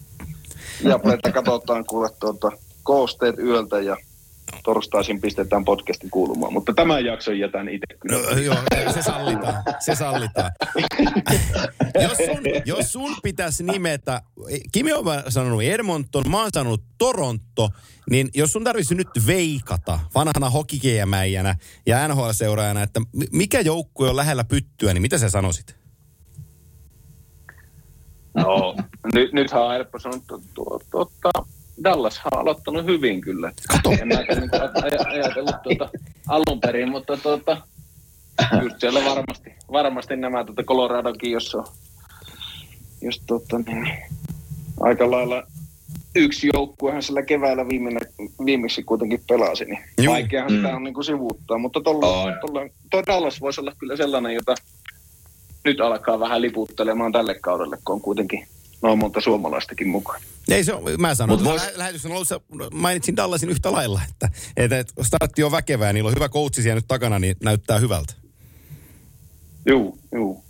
ja 0.80 1.00
katsotaan 1.32 1.84
kuule 1.84 2.08
tuota, 2.20 2.52
koosteet 2.82 3.38
yöltä 3.38 3.80
ja 3.80 3.96
torstaisin 4.64 5.20
pistetään 5.20 5.64
podcastin 5.64 6.10
kuulumaan. 6.10 6.52
Mutta 6.52 6.74
tämän 6.74 7.04
jakson 7.04 7.38
jätän 7.38 7.68
itse 7.68 7.86
kyllä. 8.00 8.34
No, 8.34 8.38
joo, 8.38 8.56
se 8.94 9.02
sallitaan. 9.02 9.62
Se 9.78 9.94
sallitaan. 9.94 10.52
jos, 12.02 12.16
sun, 12.16 12.42
jos 12.64 12.92
sun 12.92 13.16
pitäisi 13.22 13.64
nimetä, 13.64 14.22
Kimi 14.72 14.92
on 14.92 15.04
sanonut 15.28 15.62
Edmonton, 15.62 16.30
mä 16.30 16.40
oon 16.40 16.50
sanonut 16.54 16.82
Toronto, 16.98 17.70
niin 18.10 18.28
jos 18.34 18.52
sun 18.52 18.64
tarvitsisi 18.64 18.94
nyt 18.94 19.08
veikata 19.26 20.00
vanhana 20.14 20.50
hokikeemäijänä 20.50 21.56
ja 21.86 22.08
NHL-seuraajana, 22.08 22.82
että 22.82 23.00
mi- 23.00 23.26
mikä 23.32 23.60
joukkue 23.60 24.10
on 24.10 24.16
lähellä 24.16 24.44
pyttyä, 24.44 24.94
niin 24.94 25.02
mitä 25.02 25.18
sä 25.18 25.30
sanoisit? 25.30 25.76
No, 28.34 28.76
nyt, 29.14 29.32
nythän 29.32 29.62
on 29.62 29.72
helppo 29.72 29.98
sanoa, 29.98 30.16
että 30.16 30.34
tuo, 30.54 30.80
tuota, 30.90 31.30
Dallas 31.84 32.20
on 32.32 32.38
aloittanut 32.40 32.84
hyvin 32.86 33.20
kyllä. 33.20 33.52
Kato. 33.68 33.90
En 33.90 34.08
mä 34.08 34.14
niin 34.14 34.50
aj- 34.50 35.08
ajatellut 35.12 35.62
tuota 35.62 35.90
alun 36.28 36.60
perin, 36.60 36.90
mutta 36.90 37.16
tuota, 37.16 37.56
just 38.62 38.80
siellä 38.80 39.04
varmasti, 39.04 39.52
varmasti 39.72 40.16
nämä 40.16 40.44
tuota 40.44 40.62
Coloradokin, 40.62 41.30
jos 41.32 41.54
on, 41.54 41.64
jos 43.02 43.22
tuota, 43.26 43.58
niin, 43.58 43.88
aika 44.80 45.10
lailla 45.10 45.42
yksi 46.14 46.48
joukkuehan 46.54 47.02
sillä 47.02 47.22
keväällä 47.22 47.68
viimeinen, 47.68 48.02
viimeksi 48.46 48.82
kuitenkin 48.82 49.22
pelasi, 49.28 49.64
niin 49.64 49.78
Juu. 50.02 50.12
vaikeahan 50.12 50.52
Mm. 50.52 50.64
on 50.64 50.84
niin 50.84 50.94
kuin 50.94 51.04
sivuuttaa, 51.04 51.58
mutta 51.58 51.80
toi 52.90 53.02
Dallas 53.06 53.40
voisi 53.40 53.60
olla 53.60 53.72
kyllä 53.78 53.96
sellainen, 53.96 54.34
jota 54.34 54.54
nyt 55.64 55.80
alkaa 55.80 56.20
vähän 56.20 56.42
liputtelemaan 56.42 57.12
tälle 57.12 57.34
kaudelle, 57.34 57.78
kun 57.84 57.94
on 57.94 58.00
kuitenkin 58.00 58.46
noin 58.82 58.98
monta 58.98 59.20
suomalaistakin 59.20 59.88
mukaan. 59.88 60.20
Ei 60.48 60.64
se 60.64 60.72
on, 60.72 60.82
mä 60.98 61.10
että 61.10 61.24
vois- 61.24 61.56
lä- 61.56 61.72
lähetyksen 61.74 62.12
alussa 62.12 62.40
mainitsin 62.72 63.16
Dallasin 63.16 63.48
yhtä 63.48 63.72
lailla, 63.72 64.00
että, 64.10 64.30
että, 64.56 64.78
että 64.78 65.04
startti 65.04 65.42
on 65.42 65.52
väkevää, 65.52 65.92
niillä 65.92 66.08
on 66.08 66.14
hyvä 66.14 66.28
coachi 66.28 66.62
siellä 66.62 66.74
nyt 66.74 66.88
takana, 66.88 67.18
niin 67.18 67.36
näyttää 67.42 67.78
hyvältä. 67.78 68.14
Juu, 69.68 69.98
juu. 70.12 70.45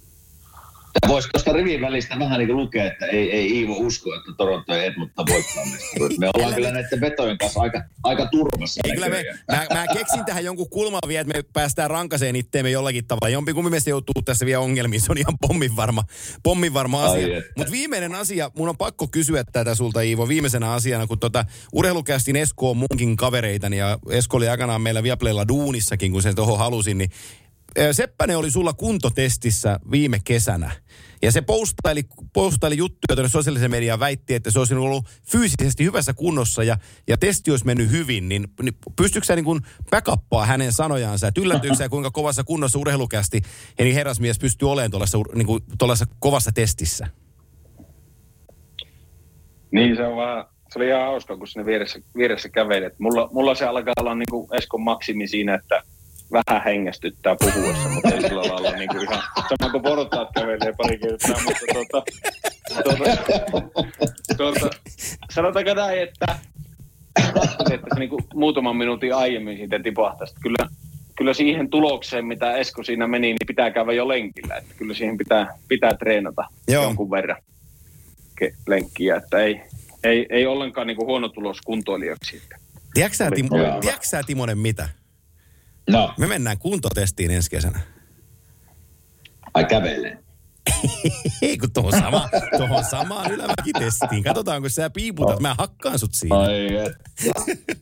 Voisi 1.09 1.29
tuosta 1.33 1.53
rivin 1.53 1.81
välistä 1.81 2.19
vähän 2.19 2.39
niin 2.39 2.57
lukea, 2.57 2.85
että 2.85 3.07
ei, 3.07 3.33
ei 3.33 3.51
Iivo 3.51 3.73
usko, 3.73 4.15
että 4.15 4.33
Toronto 4.37 4.75
ja 4.75 4.83
Edmonton 4.83 5.27
voittaa. 5.31 5.63
Me 6.19 6.31
ollaan 6.35 6.55
kyllä 6.55 6.71
näiden 6.71 7.01
vetojen 7.01 7.39
kanssa 7.39 7.61
aika, 7.61 7.83
aika 8.03 8.27
turvassa. 8.27 8.81
Ei, 8.85 8.93
kyllä 8.93 9.09
me, 9.09 9.25
mä, 9.53 9.67
mä, 9.73 9.87
keksin 9.93 10.25
tähän 10.25 10.45
jonkun 10.45 10.71
kulman 10.71 11.01
vielä, 11.09 11.21
että 11.21 11.35
me 11.35 11.43
päästään 11.53 11.91
rankaseen 11.91 12.37
itteemme 12.37 12.71
jollakin 12.71 13.07
tavalla. 13.07 13.29
Jompikumpi 13.29 13.71
meistä 13.71 13.91
joutuu 13.91 14.23
tässä 14.25 14.47
vielä 14.47 14.61
ongelmiin, 14.61 15.01
se 15.01 15.13
on 15.13 15.19
ihan 15.19 15.39
pommin 15.41 15.77
varma, 15.77 16.05
pommin 16.43 16.75
varma 16.75 17.05
asia. 17.05 17.43
Mutta 17.57 17.73
viimeinen 17.73 18.15
asia, 18.15 18.51
mun 18.57 18.69
on 18.69 18.77
pakko 18.77 19.09
kysyä 19.11 19.45
tätä 19.45 19.75
sulta 19.75 20.01
Iivo, 20.01 20.29
viimeisenä 20.29 20.73
asiana, 20.73 21.07
kun 21.07 21.19
tota 21.19 21.45
urheilukästin 21.73 22.37
Esko 22.37 22.71
on 22.71 22.77
munkin 22.77 23.17
kavereitani 23.17 23.79
ja 23.79 23.99
Esko 24.11 24.37
oli 24.37 24.49
aikanaan 24.49 24.83
meillä 24.83 25.03
Viaplaylla 25.03 25.49
duunissakin, 25.49 26.13
kun 26.13 26.23
sen 26.23 26.35
tuohon 26.35 26.59
halusin, 26.59 26.99
niin 26.99 27.11
Seppänen 27.93 28.39
oli 28.39 28.51
sulla 28.51 28.73
kuntotestissä 28.73 29.81
viime 29.91 30.21
kesänä. 30.25 30.71
Ja 31.23 31.33
se 31.33 31.41
postaili, 31.41 32.03
postaili 32.33 32.77
juttuja 32.77 33.17
tuonne 33.17 33.29
sosiaalisen 33.29 33.71
mediaan 33.71 34.01
väitti, 34.01 34.35
että 34.35 34.51
se 34.51 34.59
olisi 34.59 34.75
ollut 34.75 35.05
fyysisesti 35.31 35.85
hyvässä 35.85 36.15
kunnossa 36.15 36.63
ja, 36.63 36.77
ja 37.09 37.17
testi 37.17 37.51
olisi 37.51 37.67
mennyt 37.67 37.91
hyvin. 37.91 38.29
Niin, 38.29 38.49
niin 38.63 38.75
pystyykö 38.97 39.27
sä 39.27 39.37
niin 39.37 39.61
backuppaa 39.91 40.47
hänen 40.47 40.73
sanojaansa? 40.73 41.29
Että 41.29 41.41
yllätyykö 41.41 41.77
sä, 41.77 41.89
kuinka 41.89 42.11
kovassa 42.11 42.45
kunnossa 42.45 42.79
urheilukästi 42.79 43.43
niin 43.79 43.95
herrasmies 43.95 44.39
pystyy 44.39 44.71
olemaan 44.71 44.91
tuollaisessa, 44.91 45.19
niin 45.35 45.47
kuin, 45.47 45.63
kovassa 46.19 46.53
testissä? 46.53 47.07
Niin 49.71 49.97
se 49.97 50.07
on 50.07 50.17
vähän, 50.17 50.45
se 50.73 50.79
oli 50.79 50.89
ihan 50.89 51.07
hauska, 51.07 51.37
kun 51.37 51.47
sinne 51.47 51.67
vieressä, 51.67 51.99
vieressä 52.17 52.49
kävelet. 52.49 52.99
Mulla, 52.99 53.29
mulla 53.33 53.55
se 53.55 53.65
alkaa 53.65 53.95
olla 54.01 54.15
niin 54.15 54.31
kuin 54.31 54.49
Eskon 54.53 54.83
maksimi 54.83 55.27
siinä, 55.27 55.55
että 55.55 55.83
vähän 56.33 56.65
hengästyttää 56.65 57.37
puhuessa, 57.41 57.89
mutta 57.89 58.09
ei 58.09 58.23
sillä 58.23 58.43
lailla 58.43 58.71
niin 58.71 58.89
kuin 58.89 59.03
ihan 59.03 59.23
sama 59.49 59.73
kuin 59.73 59.83
portaat 59.83 60.29
kävelee 60.35 60.73
pari 60.77 60.99
kertaa, 60.99 61.43
mutta 61.45 61.61
tuota, 61.73 62.03
tuota, 62.85 63.87
tuota, 64.37 64.71
sanotaanko 65.31 65.75
näin, 65.75 66.03
että, 66.03 66.39
että 67.71 67.87
se 67.95 67.99
niin 67.99 68.11
kuin 68.11 68.25
muutaman 68.35 68.77
minuutin 68.77 69.15
aiemmin 69.15 69.57
siitä 69.57 69.79
tipahtaisi. 69.79 70.35
Kyllä, 70.43 70.69
kyllä 71.17 71.35
siihen 71.35 71.71
tulokseen, 71.71 72.27
mitä 72.27 72.57
Esko 72.57 72.83
siinä 72.83 73.07
meni, 73.07 73.27
niin 73.27 73.47
pitää 73.47 73.71
käydä 73.71 73.93
jo 73.93 74.09
lenkillä. 74.09 74.57
Että 74.57 74.75
kyllä 74.75 74.95
siihen 74.95 75.17
pitää, 75.17 75.59
pitää 75.69 75.95
treenata 75.95 76.45
Joo. 76.69 76.83
jonkun 76.83 77.11
verran 77.11 77.37
ke- 78.45 78.55
lenkkiä, 78.67 79.17
että 79.17 79.39
ei, 79.39 79.61
ei, 80.05 80.27
ei 80.31 80.47
ollenkaan 80.47 80.87
niin 80.87 80.97
kuin 80.97 81.07
huono 81.07 81.29
tulos 81.29 81.61
kuntoilijaksi. 81.61 82.43
Tiedätkö 82.95 83.17
sä, 83.17 83.31
Timo, 83.31 83.57
Timonen 84.27 84.59
mitä? 84.59 84.89
No, 85.91 86.15
Me 86.19 86.27
mennään 86.27 86.59
kuntotestiin 86.59 87.31
ensi 87.31 87.51
kesänä. 87.51 87.81
ai 89.55 89.65
kävelee. 89.65 90.19
Ei 91.43 91.59
kun 91.59 91.73
tuohon, 91.73 91.93
sama, 91.93 92.29
tuohon 92.57 92.85
samaan 92.85 93.33
ylämäkitestiin. 93.33 94.23
Katsotaan, 94.25 94.61
kun 94.63 94.71
sä 94.71 94.91
piiputat, 94.91 95.41
mä 95.41 95.55
hakkaan 95.59 95.99
sut 95.99 96.15
siinä. 96.15 96.37
Ai 96.37 96.77
et. 96.77 96.93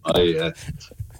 Ai 0.02 0.36
et. 0.36 0.66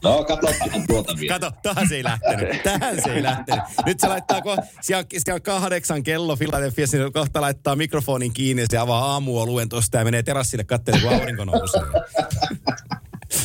No 0.03 0.25
katsotaan 0.25 0.87
tuota 0.87 1.15
vielä. 1.21 1.39
Kato, 1.39 1.57
tähän 1.63 1.89
se 1.89 1.97
ei 1.97 2.05
lähtenyt. 2.05 2.63
Tähän 2.63 3.03
se 3.05 3.13
ei 3.13 3.23
lähtenyt. 3.23 3.65
Nyt 3.87 4.01
se 4.01 4.09
laittaa, 4.09 4.41
ko, 4.43 4.57
siellä, 4.81 5.05
siellä 5.19 5.41
kahdeksan 5.41 6.03
kello 6.03 6.37
Philadelphiassa, 6.37 6.97
niin 6.97 7.13
kohta 7.13 7.41
laittaa 7.41 7.77
mikrofonin 7.77 8.33
kiinni 8.33 8.63
ja 8.63 8.67
se 8.71 8.79
avaa 8.79 9.13
aamuoluen 9.13 9.69
tosta 9.69 9.99
ja 9.99 10.05
menee 10.05 10.23
terassille 10.23 10.65
katselemaan, 10.65 11.09
kun 11.13 11.21
aurinko 11.21 11.45
nousee. 11.45 11.83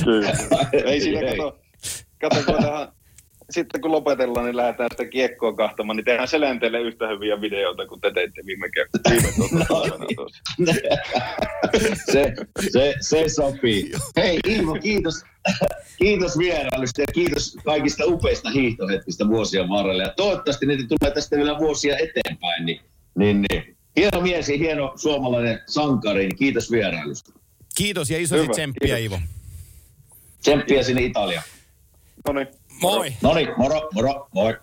Kyllä. 0.03 0.31
ei 0.85 1.01
siinä 1.01 1.21
kato, 1.31 1.59
kato 2.21 2.43
kun 2.45 2.63
tähän, 2.63 2.87
sitten 3.49 3.81
kun 3.81 3.91
lopetellaan, 3.91 4.45
niin 4.45 4.57
lähdetään 4.57 4.89
sitä 4.91 5.05
kiekkoa 5.05 5.53
kahtamaan, 5.53 5.97
niin 5.97 6.05
tehdään 6.05 6.27
selänteelle 6.27 6.81
yhtä 6.81 7.07
hyviä 7.07 7.41
videoita, 7.41 7.87
kuin 7.87 8.01
te 8.01 8.11
teitte 8.11 8.41
viime, 8.45 8.67
ke- 8.67 8.99
viime 9.09 9.29
tuota 9.35 9.65
päivänä 9.69 10.05
tuossa. 10.15 10.41
se, 12.11 12.33
se, 12.71 12.93
se 13.01 13.29
sopii. 13.29 13.91
Hei 14.17 14.39
Iivo, 14.47 14.73
kiitos, 14.73 15.23
kiitos 15.97 16.37
vierailusta 16.37 17.01
ja 17.01 17.07
kiitos 17.13 17.57
kaikista 17.65 18.03
upeista 18.05 18.49
hiihtohetkistä 18.49 19.27
vuosien 19.27 19.69
varrella. 19.69 20.03
Ja 20.03 20.13
toivottavasti 20.17 20.65
niitä 20.65 20.83
tulee 20.83 21.13
tästä 21.13 21.37
vielä 21.37 21.57
vuosia 21.57 21.97
eteenpäin. 21.97 22.65
Niin, 22.65 22.81
niin, 23.15 23.45
niin. 23.49 23.75
Hieno 23.95 24.21
mies 24.21 24.49
ja 24.49 24.57
hieno 24.57 24.93
suomalainen 24.95 25.61
sankari, 25.67 26.27
niin 26.27 26.37
kiitos 26.37 26.71
vierailusta. 26.71 27.31
Kiitos 27.75 28.09
ja 28.09 28.19
iso 28.19 28.47
tsemppiä, 28.47 28.95
kiitos. 28.95 29.17
Ivo. 29.17 29.19
Tsemppiä 30.41 30.83
sinne 30.83 31.01
Italiaan. 31.01 31.43
No 32.27 32.33
niin. 32.33 32.47
Moi. 32.81 33.13
No 33.21 33.33
niin, 33.33 33.49
moro, 33.57 33.89
moro, 33.93 34.27
moi. 34.33 34.57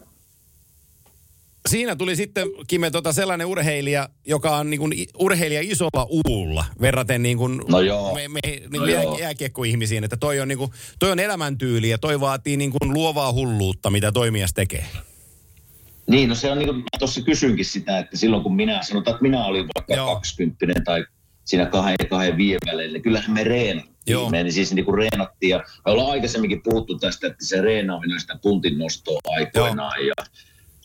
Siinä 1.68 1.96
tuli 1.96 2.16
sitten, 2.16 2.48
Kime, 2.66 2.90
tota 2.90 3.12
sellainen 3.12 3.46
urheilija, 3.46 4.08
joka 4.26 4.56
on 4.56 4.70
niin 4.70 4.80
kuin 4.80 4.92
urheilija 5.18 5.60
isolla 5.64 6.06
uulla, 6.28 6.64
verraten 6.80 7.22
niin 7.22 7.38
kuin 7.38 7.62
No 7.68 7.80
joo. 7.80 8.14
me, 8.14 8.28
me 8.28 8.40
niin 8.44 8.68
No 8.72 8.86
jää, 8.86 9.02
jääkiekkoihmisiin, 9.20 10.04
että 10.04 10.16
toi 10.16 10.40
on, 10.40 10.48
niin 10.48 10.58
kuin, 10.58 10.70
toi 10.98 11.10
on 11.10 11.18
elämäntyyli 11.18 11.90
ja 11.90 11.98
toi 11.98 12.20
vaatii 12.20 12.56
niin 12.56 12.70
kuin 12.70 12.94
luovaa 12.94 13.32
hulluutta, 13.32 13.90
mitä 13.90 14.12
toimijas 14.12 14.54
tekee. 14.54 14.86
Niin, 16.06 16.28
no 16.28 16.34
se 16.34 16.52
on 16.52 16.58
niin 16.58 16.68
kuin, 16.68 16.82
tuossa 16.98 17.20
kysyinkin 17.20 17.64
sitä, 17.64 17.98
että 17.98 18.16
silloin 18.16 18.42
kun 18.42 18.56
minä, 18.56 18.82
sanotaan, 18.82 19.14
että 19.14 19.22
minä 19.22 19.44
olin 19.44 19.66
vaikka 19.74 19.94
Joo. 19.94 20.06
Joo. 20.06 20.14
20 20.14 20.74
tai 20.84 21.04
siinä 21.44 21.66
kahden 21.66 21.96
ja 21.98 22.08
kahden 22.08 22.36
välillä, 22.66 22.92
niin 22.92 23.02
kyllähän 23.02 23.30
me 23.30 23.44
reenattiin. 23.44 23.95
Joo. 24.06 24.30
Me 24.30 24.50
siis 24.50 24.74
niin 24.74 24.84
kuin 24.84 24.98
reenattiin 24.98 25.50
ja 25.50 25.64
me 25.86 25.92
ollaan 25.92 26.10
aikaisemminkin 26.10 26.62
puhuttu 26.62 26.98
tästä, 26.98 27.26
että 27.26 27.44
se 27.44 27.60
reenaaminen 27.60 28.20
sitä 28.20 28.38
puntin 28.42 28.78
nostoa 28.78 29.20
aikoinaan. 29.24 30.06
Ja, 30.06 30.14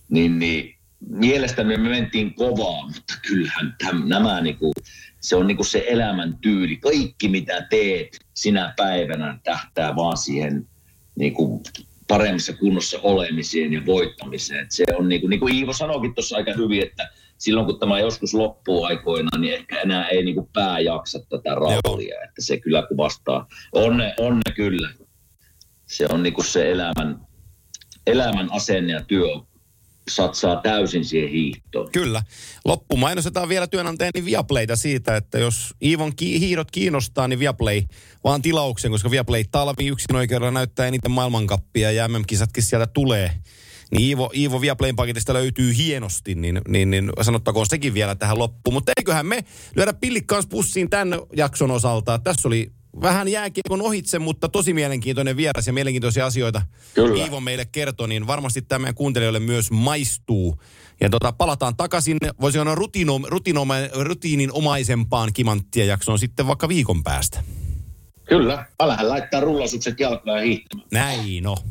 niin, 0.09 0.39
niin 0.39 0.75
mielestäni 1.09 1.77
me 1.77 1.89
mentiin 1.89 2.33
kovaa, 2.33 2.87
mutta 2.87 3.13
kyllähän 3.27 3.75
täm, 3.85 4.03
nämä 4.07 4.41
niin 4.41 4.57
kuin, 4.57 4.73
se 5.19 5.35
on 5.35 5.47
niin 5.47 5.57
kuin 5.57 5.67
se 5.67 5.85
elämän 5.87 6.37
tyyli. 6.41 6.77
Kaikki 6.77 7.27
mitä 7.27 7.67
teet 7.69 8.19
sinä 8.33 8.73
päivänä 8.77 9.39
tähtää 9.43 9.95
vaan 9.95 10.17
siihen 10.17 10.67
niin 11.15 11.33
kuin 11.33 11.63
paremmassa 12.07 12.53
kunnossa 12.53 12.99
olemiseen 13.03 13.73
ja 13.73 13.85
voittamiseen. 13.85 14.63
Et 14.63 14.71
se 14.71 14.83
on 14.97 15.09
niin 15.09 15.21
kuin, 15.21 15.29
niin 15.29 15.39
kuin 15.39 15.55
Iivo 15.55 15.73
sanoikin 15.73 16.15
tuossa 16.15 16.35
aika 16.35 16.53
hyvin, 16.53 16.83
että 16.83 17.09
silloin 17.41 17.65
kun 17.65 17.79
tämä 17.79 17.99
joskus 17.99 18.33
loppuu 18.33 18.83
aikoinaan, 18.83 19.41
niin 19.41 19.53
ehkä 19.53 19.81
enää 19.81 20.07
ei 20.07 20.23
niin 20.23 20.35
kuin 20.35 20.49
pää 20.53 20.79
jaksa 20.79 21.19
tätä 21.19 21.55
raulia. 21.55 22.15
Että 22.23 22.41
se 22.41 22.57
kyllä 22.57 22.87
kuvastaa. 22.87 23.47
Onne, 23.71 24.13
onne 24.19 24.51
kyllä. 24.55 24.89
Se 25.87 26.05
on 26.09 26.23
niin 26.23 26.33
kuin 26.33 26.45
se 26.45 26.71
elämän, 26.71 27.27
elämän 28.07 28.51
asenne 28.51 28.93
ja 28.93 29.03
työ 29.03 29.27
satsaa 30.09 30.61
täysin 30.61 31.05
siihen 31.05 31.29
hiihtoon. 31.29 31.91
Kyllä. 31.91 32.23
Loppu 32.65 32.97
mainostetaan 32.97 33.49
vielä 33.49 33.67
työnantajani 33.67 34.25
Viaplayta 34.25 34.75
siitä, 34.75 35.15
että 35.15 35.39
jos 35.39 35.73
Iivon 35.83 36.15
ki- 36.15 36.39
hiirot 36.39 36.71
kiinnostaa, 36.71 37.27
niin 37.27 37.39
Viaplay 37.39 37.81
vaan 38.23 38.41
tilauksen, 38.41 38.91
koska 38.91 39.11
Viaplay 39.11 39.43
talvi 39.51 39.87
yksin 39.87 40.15
oikeudella 40.15 40.51
näyttää 40.51 40.87
eniten 40.87 41.11
maailmankappia 41.11 41.91
ja 41.91 42.07
MM-kisatkin 42.07 42.63
sieltä 42.63 42.87
tulee. 42.87 43.31
Niin 43.91 44.01
Iivo, 44.01 44.31
Iivo 44.35 44.61
Viaplayn 44.61 44.95
paketista 44.95 45.33
löytyy 45.33 45.77
hienosti, 45.77 46.35
niin, 46.35 46.61
niin, 46.67 46.89
niin 46.89 47.09
sanottakoon 47.21 47.65
sekin 47.65 47.93
vielä 47.93 48.15
tähän 48.15 48.39
loppuun. 48.39 48.73
Mutta 48.73 48.91
eiköhän 48.97 49.25
me 49.25 49.45
lyödä 49.75 49.93
pillit 49.93 50.25
kanssa 50.27 50.49
pussiin 50.49 50.89
tämän 50.89 51.19
jakson 51.35 51.71
osalta. 51.71 52.19
Tässä 52.19 52.47
oli 52.47 52.71
vähän 53.01 53.27
jääkiekon 53.27 53.81
ohitse, 53.81 54.19
mutta 54.19 54.49
tosi 54.49 54.73
mielenkiintoinen 54.73 55.37
vieras 55.37 55.67
ja 55.67 55.73
mielenkiintoisia 55.73 56.25
asioita 56.25 56.61
Kyllä. 56.93 57.23
Iivo 57.23 57.39
meille 57.39 57.65
kertoi, 57.65 58.07
niin 58.07 58.27
varmasti 58.27 58.61
tämä 58.61 58.79
meidän 58.79 58.95
kuuntelijoille 58.95 59.39
myös 59.39 59.71
maistuu. 59.71 60.61
Ja 61.01 61.09
tota, 61.09 61.31
palataan 61.31 61.75
takaisin, 61.77 62.17
voisi 62.41 62.57
sanoa 62.57 62.75
rutino, 62.75 63.19
rutinoma, 63.27 63.75
rutiininomaisempaan 63.93 65.33
kimanttia 65.33 65.85
jaksoon 65.85 66.19
sitten 66.19 66.47
vaikka 66.47 66.67
viikon 66.67 67.03
päästä. 67.03 67.43
Kyllä. 68.25 68.65
Älähän 68.79 69.09
laittaa 69.09 69.39
rullasukset 69.39 69.99
jalkaan 69.99 70.37
ja 70.37 70.43
hiihtämään. 70.43 70.87
Näin 70.91 71.43
no. 71.43 71.57